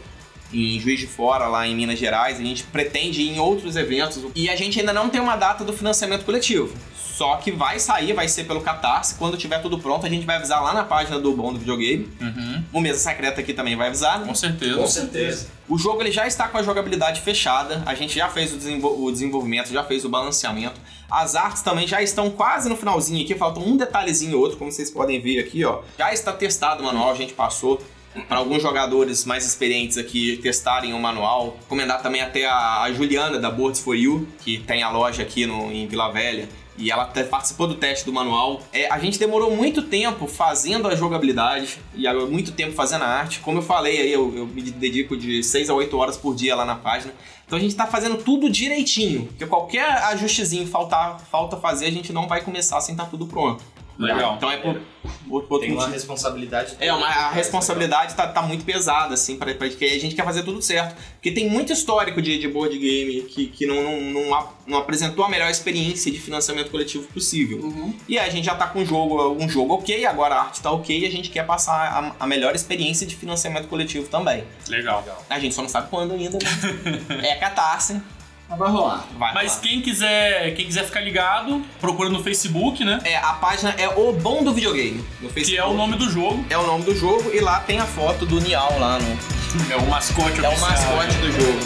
em 0.53 0.79
Juiz 0.79 0.99
de 0.99 1.07
Fora, 1.07 1.47
lá 1.47 1.67
em 1.67 1.75
Minas 1.75 1.99
Gerais. 1.99 2.39
A 2.39 2.43
gente 2.43 2.63
pretende 2.63 3.21
ir 3.21 3.29
em 3.35 3.39
outros 3.39 3.75
eventos. 3.75 4.19
E 4.35 4.49
a 4.49 4.55
gente 4.55 4.79
ainda 4.79 4.93
não 4.93 5.09
tem 5.09 5.21
uma 5.21 5.35
data 5.35 5.63
do 5.63 5.73
financiamento 5.73 6.25
coletivo. 6.25 6.73
Só 6.95 7.35
que 7.35 7.51
vai 7.51 7.79
sair, 7.81 8.13
vai 8.13 8.29
ser 8.29 8.45
pelo 8.45 8.61
Catarse. 8.61 9.15
Quando 9.15 9.35
tiver 9.35 9.59
tudo 9.61 9.77
pronto, 9.77 10.05
a 10.05 10.09
gente 10.09 10.25
vai 10.25 10.37
avisar 10.37 10.63
lá 10.63 10.73
na 10.73 10.85
página 10.85 11.19
do 11.19 11.33
Bom 11.33 11.51
do 11.51 11.59
Videogame. 11.59 12.09
Uhum, 12.21 12.63
O 12.71 12.79
Mesa 12.79 12.97
Secreta 12.99 13.41
aqui 13.41 13.53
também 13.53 13.75
vai 13.75 13.87
avisar, 13.87 14.21
né? 14.21 14.25
com 14.25 14.33
certeza. 14.33 14.77
Com 14.77 14.87
certeza. 14.87 15.47
O 15.67 15.77
jogo 15.77 16.01
ele 16.01 16.11
já 16.13 16.25
está 16.25 16.47
com 16.47 16.57
a 16.57 16.63
jogabilidade 16.63 17.19
fechada, 17.19 17.83
a 17.85 17.93
gente 17.93 18.15
já 18.15 18.29
fez 18.29 18.53
o, 18.53 18.57
desenvol- 18.57 19.03
o 19.03 19.11
desenvolvimento, 19.11 19.67
já 19.69 19.83
fez 19.83 20.05
o 20.05 20.09
balanceamento. 20.09 20.79
As 21.11 21.35
artes 21.35 21.61
também 21.61 21.85
já 21.85 22.01
estão 22.01 22.29
quase 22.29 22.69
no 22.69 22.77
finalzinho 22.77 23.21
aqui, 23.21 23.35
falta 23.35 23.59
um 23.59 23.75
detalhezinho 23.75 24.37
ou 24.37 24.41
outro, 24.43 24.57
como 24.57 24.71
vocês 24.71 24.89
podem 24.89 25.19
ver 25.19 25.39
aqui, 25.41 25.65
ó. 25.65 25.81
Já 25.97 26.13
está 26.13 26.31
testado 26.31 26.81
o 26.81 26.85
manual, 26.85 27.11
a 27.11 27.15
gente 27.15 27.33
passou 27.33 27.81
para 28.27 28.37
alguns 28.37 28.61
jogadores 28.61 29.25
mais 29.25 29.45
experientes 29.45 29.97
aqui 29.97 30.37
testarem 30.37 30.93
o 30.93 30.99
manual. 30.99 31.57
Recomendar 31.61 32.01
também 32.01 32.21
até 32.21 32.45
a, 32.45 32.81
a 32.81 32.93
Juliana 32.93 33.39
da 33.39 33.49
Boards 33.49 33.81
for 33.81 33.95
You, 33.95 34.27
que 34.43 34.59
tem 34.59 34.83
a 34.83 34.89
loja 34.89 35.23
aqui 35.23 35.45
no, 35.45 35.71
em 35.71 35.87
Vila 35.87 36.11
Velha. 36.11 36.47
E 36.77 36.89
ela 36.89 37.05
participou 37.05 37.67
do 37.67 37.75
teste 37.75 38.05
do 38.05 38.13
manual. 38.13 38.61
É, 38.71 38.89
a 38.89 38.97
gente 38.99 39.19
demorou 39.19 39.53
muito 39.53 39.81
tempo 39.81 40.27
fazendo 40.27 40.87
a 40.87 40.95
jogabilidade 40.95 41.77
e 41.93 42.07
muito 42.25 42.53
tempo 42.53 42.71
fazendo 42.71 43.03
a 43.03 43.07
arte. 43.07 43.39
Como 43.41 43.57
eu 43.57 43.61
falei 43.61 43.99
aí, 43.99 44.13
eu, 44.13 44.33
eu 44.33 44.47
me 44.47 44.61
dedico 44.61 45.17
de 45.17 45.43
6 45.43 45.69
a 45.69 45.73
8 45.73 45.97
horas 45.97 46.15
por 46.15 46.33
dia 46.33 46.55
lá 46.55 46.63
na 46.63 46.75
página. 46.75 47.13
Então 47.45 47.59
a 47.59 47.61
gente 47.61 47.75
tá 47.75 47.85
fazendo 47.85 48.17
tudo 48.17 48.49
direitinho. 48.49 49.25
Porque 49.25 49.45
qualquer 49.45 49.91
ajustezinho 50.05 50.65
faltar, 50.67 51.19
falta 51.29 51.57
fazer, 51.57 51.87
a 51.87 51.91
gente 51.91 52.13
não 52.13 52.29
vai 52.29 52.41
começar 52.41 52.79
sem 52.79 52.93
estar 52.93 53.07
tudo 53.07 53.27
pronto. 53.27 53.61
Legal. 53.99 54.35
Então 54.37 54.49
é 54.49 54.57
por, 54.57 54.79
por, 55.27 55.43
por 55.43 55.59
Tem 55.59 55.69
uma 55.71 55.75
motivo. 55.81 55.93
responsabilidade. 55.93 56.77
É, 56.79 56.93
uma, 56.93 57.05
a 57.05 57.31
responsabilidade 57.31 58.15
tá, 58.15 58.27
tá 58.27 58.41
muito 58.41 58.63
pesada, 58.63 59.13
assim, 59.13 59.37
pra, 59.37 59.53
pra, 59.53 59.67
porque 59.67 59.83
a 59.85 59.99
gente 59.99 60.15
quer 60.15 60.23
fazer 60.23 60.43
tudo 60.43 60.61
certo. 60.61 60.95
Porque 61.15 61.31
tem 61.31 61.49
muito 61.49 61.73
histórico 61.73 62.21
de, 62.21 62.39
de 62.39 62.47
board 62.47 62.77
game 62.79 63.23
que, 63.23 63.47
que 63.47 63.65
não, 63.67 63.83
não, 63.83 64.01
não, 64.23 64.33
a- 64.33 64.53
não 64.65 64.77
apresentou 64.77 65.25
a 65.25 65.29
melhor 65.29 65.51
experiência 65.51 66.09
de 66.11 66.17
financiamento 66.17 66.71
coletivo 66.71 67.05
possível. 67.09 67.59
E 68.07 68.17
aí 68.17 68.29
a 68.29 68.31
gente 68.31 68.45
já 68.45 68.55
tá 68.55 68.67
com 68.67 68.79
um 68.79 68.85
jogo, 68.85 69.33
um 69.33 69.49
jogo 69.49 69.73
ok, 69.73 70.05
agora 70.05 70.35
a 70.35 70.41
arte 70.43 70.61
tá 70.61 70.71
ok 70.71 70.97
e 70.97 71.05
a 71.05 71.11
gente 71.11 71.29
quer 71.29 71.45
passar 71.45 71.73
a, 71.73 72.23
a 72.23 72.25
melhor 72.27 72.55
experiência 72.55 73.05
de 73.05 73.15
financiamento 73.17 73.67
coletivo 73.67 74.07
também. 74.07 74.45
Legal. 74.69 75.03
A 75.29 75.39
gente 75.39 75.53
só 75.53 75.61
não 75.61 75.69
sabe 75.69 75.89
quando 75.89 76.13
ainda, 76.13 76.37
né? 76.41 77.19
é 77.27 77.35
catarse. 77.35 78.01
Mas 78.49 78.57
vai 78.57 78.69
rolar. 78.71 79.05
Vai 79.17 79.33
Mas 79.33 79.51
rolar. 79.51 79.61
quem 79.61 79.81
quiser, 79.81 80.55
quem 80.55 80.65
quiser 80.65 80.83
ficar 80.85 81.01
ligado, 81.01 81.63
procura 81.79 82.09
no 82.09 82.23
Facebook, 82.23 82.83
né? 82.83 82.99
É, 83.03 83.15
a 83.17 83.33
página 83.33 83.75
é 83.77 83.87
O 83.89 84.11
Bom 84.13 84.43
do 84.43 84.53
Videogame. 84.53 85.03
No 85.21 85.29
Facebook. 85.29 85.45
Que 85.51 85.57
é 85.57 85.63
o 85.65 85.73
nome 85.73 85.95
do 85.97 86.09
jogo. 86.09 86.43
É 86.49 86.57
o 86.57 86.65
nome 86.65 86.83
do 86.83 86.95
jogo 86.95 87.29
e 87.33 87.39
lá 87.39 87.59
tem 87.59 87.79
a 87.79 87.85
foto 87.85 88.25
do 88.25 88.39
Nial 88.41 88.79
lá 88.79 88.97
no. 88.99 89.39
É 89.71 89.75
o 89.77 89.87
mascote 89.89 90.43
É 90.43 90.47
o 90.47 90.51
oficial. 90.51 90.69
mascote 90.71 91.17
do 91.17 91.31
jogo. 91.31 91.59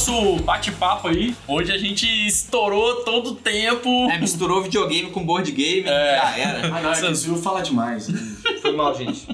Nosso 0.00 0.36
bate-papo 0.44 1.08
aí. 1.08 1.36
Hoje 1.46 1.70
a 1.72 1.76
gente 1.76 2.06
estourou 2.26 3.04
todo 3.04 3.32
o 3.32 3.34
tempo. 3.34 4.10
É, 4.10 4.18
misturou 4.18 4.62
videogame 4.62 5.10
com 5.10 5.22
board 5.22 5.52
game, 5.52 5.86
É. 5.86 6.16
já 6.16 6.38
era. 6.38 6.66
Ah, 6.68 6.80
não, 6.80 6.92
é 6.92 7.12
que 7.12 7.42
fala 7.42 7.60
demais. 7.60 8.08
né? 8.08 8.18
Foi 8.62 8.72
mal, 8.72 8.96
gente. 8.96 9.28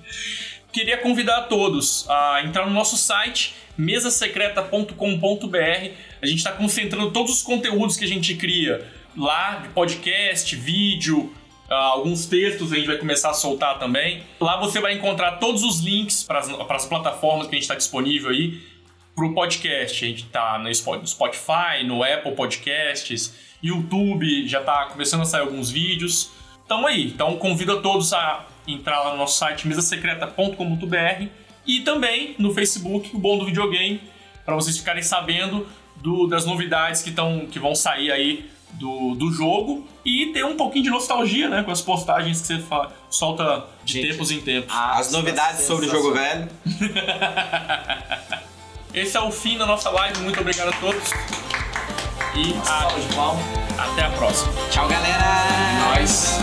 Queria 0.70 0.98
convidar 0.98 1.38
a 1.38 1.42
todos 1.42 2.06
a 2.10 2.42
entrar 2.44 2.66
no 2.66 2.72
nosso 2.72 2.98
site 2.98 3.54
mesasecreta.com.br. 3.78 5.90
A 6.20 6.26
gente 6.26 6.38
está 6.38 6.52
concentrando 6.52 7.10
todos 7.10 7.32
os 7.32 7.42
conteúdos 7.42 7.96
que 7.96 8.04
a 8.04 8.08
gente 8.08 8.34
cria 8.34 8.86
lá, 9.16 9.60
de 9.62 9.68
podcast, 9.68 10.54
vídeo, 10.56 11.32
ah, 11.70 11.74
alguns 11.74 12.26
textos 12.26 12.70
a 12.70 12.76
gente 12.76 12.86
vai 12.86 12.98
começar 12.98 13.30
a 13.30 13.34
soltar 13.34 13.78
também. 13.78 14.22
Lá 14.38 14.60
você 14.60 14.78
vai 14.78 14.92
encontrar 14.92 15.38
todos 15.38 15.62
os 15.62 15.80
links 15.80 16.22
para 16.22 16.40
as 16.40 16.84
plataformas 16.86 17.46
que 17.46 17.54
a 17.54 17.56
gente 17.56 17.62
está 17.62 17.76
disponível 17.76 18.28
aí 18.30 18.60
para 19.14 19.24
o 19.26 19.34
podcast. 19.34 20.04
A 20.04 20.08
gente 20.08 20.24
está 20.24 20.58
no 20.58 20.68
Spo- 20.74 20.96
no 20.96 21.06
Spotify, 21.06 21.84
no 21.84 22.02
Apple 22.02 22.32
Podcasts, 22.32 23.34
YouTube, 23.62 24.46
já 24.48 24.60
está 24.60 24.86
começando 24.86 25.20
a 25.22 25.24
sair 25.24 25.40
alguns 25.42 25.70
vídeos. 25.70 26.30
Então 26.64 26.86
aí, 26.86 27.06
então 27.08 27.36
convido 27.36 27.72
a 27.78 27.80
todos 27.80 28.12
a 28.12 28.46
entrar 28.66 29.00
lá 29.00 29.10
no 29.12 29.18
nosso 29.18 29.38
site 29.38 29.66
mesasecreta.com.br 29.68 31.26
e 31.66 31.80
também 31.80 32.34
no 32.38 32.52
Facebook, 32.54 33.14
o 33.14 33.18
Bom 33.18 33.38
do 33.38 33.44
Videogame, 33.44 34.00
para 34.44 34.54
vocês 34.54 34.76
ficarem 34.78 35.02
sabendo 35.02 35.66
do- 35.96 36.26
das 36.26 36.44
novidades 36.46 37.02
que, 37.02 37.10
tão, 37.12 37.46
que 37.46 37.58
vão 37.58 37.74
sair 37.74 38.10
aí 38.10 38.50
do, 38.74 39.14
do 39.14 39.30
jogo 39.30 39.86
e 40.04 40.32
ter 40.32 40.44
um 40.46 40.56
pouquinho 40.56 40.84
de 40.84 40.90
nostalgia, 40.90 41.48
né? 41.50 41.62
Com 41.62 41.70
as 41.70 41.82
postagens 41.82 42.40
que 42.40 42.46
você 42.46 42.62
solta 43.10 43.66
de 43.84 43.92
Gente, 43.92 44.08
tempos 44.08 44.30
em 44.30 44.40
tempos. 44.40 44.74
As 44.74 45.12
novidades 45.12 45.60
sobre 45.66 45.86
o 45.86 45.90
jogo 45.90 46.12
velho. 46.14 46.48
Esse 48.94 49.16
é 49.16 49.20
o 49.20 49.30
fim 49.30 49.56
da 49.56 49.66
nossa 49.66 49.90
live. 49.90 50.20
Muito 50.20 50.40
obrigado 50.40 50.68
a 50.68 50.72
todos. 50.80 51.10
E 52.34 52.54
a- 52.68 53.82
até 53.84 54.02
a 54.04 54.10
próxima. 54.10 54.52
Tchau, 54.70 54.88
galera! 54.88 55.96
Nós. 55.98 56.38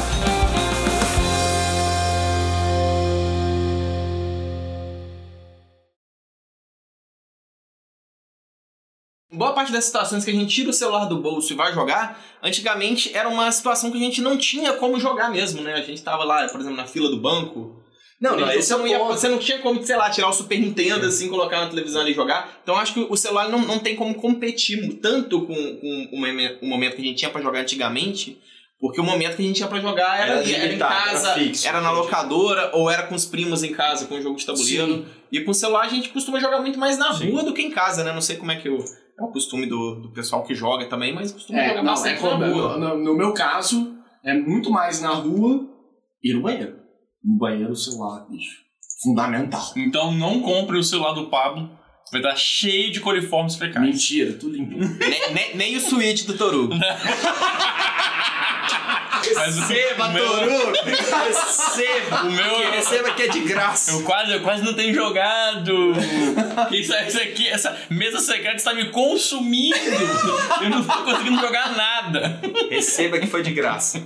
Boa 9.31 9.53
parte 9.53 9.71
das 9.71 9.85
situações 9.85 10.25
que 10.25 10.31
a 10.31 10.33
gente 10.33 10.53
tira 10.53 10.71
o 10.71 10.73
celular 10.73 11.05
do 11.05 11.21
bolso 11.21 11.53
e 11.53 11.55
vai 11.55 11.71
jogar, 11.71 12.19
antigamente 12.41 13.15
era 13.15 13.29
uma 13.29 13.51
situação 13.51 13.91
que 13.91 13.97
a 13.97 14.01
gente 14.01 14.21
não 14.21 14.37
tinha 14.37 14.73
como 14.73 14.99
jogar 14.99 15.29
mesmo, 15.29 15.61
né? 15.61 15.73
A 15.75 15.81
gente 15.81 16.01
tava 16.01 16.23
lá, 16.23 16.47
por 16.49 16.59
exemplo, 16.59 16.75
na 16.77 16.87
fila 16.87 17.09
do 17.09 17.17
banco. 17.17 17.78
Não, 18.21 18.35
não, 18.35 18.51
esse 18.51 18.67
você, 18.67 18.73
é 18.73 18.77
não 18.77 18.87
ia- 18.87 18.99
você 18.99 19.29
não 19.29 19.37
tinha 19.37 19.59
como, 19.59 19.81
sei 19.81 19.95
lá, 19.95 20.09
tirar 20.09 20.27
o 20.27 20.33
Super 20.33 20.59
Nintendo 20.59 21.05
assim, 21.05 21.29
colocar 21.29 21.61
na 21.61 21.69
televisão 21.69 22.01
ali 22.01 22.11
e 22.11 22.13
jogar. 22.13 22.59
Então 22.61 22.75
acho 22.75 22.93
que 22.93 22.99
o 23.09 23.15
celular 23.15 23.47
não, 23.49 23.59
não 23.59 23.79
tem 23.79 23.95
como 23.95 24.13
competir 24.15 24.95
tanto 25.01 25.41
com, 25.45 25.53
com 25.55 26.09
o, 26.11 26.19
momen- 26.19 26.57
o 26.61 26.65
momento 26.65 26.95
que 26.97 27.01
a 27.01 27.05
gente 27.05 27.17
tinha 27.17 27.31
pra 27.31 27.41
jogar 27.41 27.59
antigamente. 27.61 28.37
Porque 28.81 29.01
o 29.01 29.03
momento 29.03 29.35
que 29.35 29.41
a 29.41 29.45
gente 29.45 29.57
tinha 29.57 29.67
pra 29.67 29.81
jogar 29.81 30.17
era, 30.21 30.31
Era 30.31 30.39
ali, 30.39 30.53
era 30.53 30.63
em 30.63 30.67
limitado, 30.67 30.93
era 30.93 31.03
casa, 31.11 31.33
fixo, 31.33 31.67
era 31.67 31.81
na 31.81 31.91
locadora, 31.91 32.71
ou 32.73 32.89
era 32.89 33.03
com 33.03 33.13
os 33.15 33.25
primos 33.25 33.61
em 33.61 33.73
casa 33.73 34.05
com 34.05 34.15
o 34.15 34.21
jogo 34.21 34.37
de 34.37 34.45
tabuleiro. 34.45 35.05
E 35.29 35.41
com 35.41 35.51
o 35.51 35.53
celular 35.53 35.81
a 35.85 35.89
gente 35.89 36.07
costuma 36.09 36.39
jogar 36.39 36.61
muito 36.61 36.79
mais 36.79 36.97
na 36.97 37.13
Sim. 37.13 37.29
rua 37.31 37.43
do 37.43 37.53
que 37.53 37.61
em 37.61 37.71
casa, 37.71 38.05
né? 38.05 38.13
Não 38.13 38.21
sei 38.21 38.37
como 38.37 38.51
é 38.53 38.55
que 38.55 38.69
o, 38.69 38.77
é 38.77 39.21
o 39.23 39.27
costume 39.33 39.65
do, 39.65 39.95
do 39.95 40.11
pessoal 40.13 40.43
que 40.45 40.55
joga 40.55 40.85
também, 40.85 41.13
mas 41.13 41.31
costuma 41.33 41.59
É, 41.59 41.69
jogar 41.69 41.83
não, 41.83 41.91
é 41.91 41.93
bastante 41.95 42.21
como, 42.21 42.37
na 42.37 42.47
rua. 42.47 42.77
no, 42.77 42.97
no 42.97 43.17
meu 43.17 43.33
caso, 43.33 43.95
é 44.23 44.33
muito 44.33 44.71
mais 44.71 45.01
na 45.01 45.09
rua 45.09 45.67
e 46.23 46.33
no 46.33 46.41
banheiro. 46.41 46.79
No 47.23 47.37
banheiro, 47.37 47.71
o 47.71 47.75
celular, 47.75 48.25
bicho. 48.29 48.57
Fundamental. 49.03 49.71
Então 49.77 50.11
não 50.11 50.41
compre 50.41 50.77
o 50.77 50.83
celular 50.83 51.13
do 51.13 51.27
Pablo. 51.27 51.69
Vai 52.11 52.21
estar 52.21 52.35
cheio 52.35 52.91
de 52.91 52.99
coliformes 52.99 53.55
fecais. 53.55 53.85
Mentira, 53.85 54.33
tudo 54.33 54.53
limpo. 54.55 54.77
nem, 54.77 55.33
nem, 55.33 55.55
nem 55.55 55.77
o 55.77 55.79
Switch 55.81 56.25
do 56.25 56.33
o- 56.67 56.69
Receba, 59.21 60.09
meu- 60.09 60.25
Toru! 60.27 60.71
Receba! 60.83 62.23
O 62.23 62.31
meu- 62.31 62.55
Que 62.55 62.63
receba 62.77 63.11
que 63.13 63.23
é 63.23 63.27
de 63.27 63.39
graça. 63.41 63.91
Eu 63.91 64.03
quase, 64.03 64.31
eu 64.31 64.41
quase 64.41 64.63
não 64.63 64.73
tenho 64.73 64.93
jogado. 64.93 65.91
Isso, 66.71 66.93
isso 66.95 67.21
aqui, 67.21 67.47
essa 67.47 67.77
mesa 67.89 68.19
secreta 68.19 68.55
está 68.55 68.73
me 68.73 68.89
consumindo. 68.89 69.75
Eu 70.61 70.69
não 70.69 70.79
estou 70.81 71.03
conseguindo 71.03 71.39
jogar 71.39 71.75
nada. 71.75 72.39
Receba 72.69 73.19
que 73.19 73.27
foi 73.27 73.43
de 73.43 73.51
graça. 73.51 74.01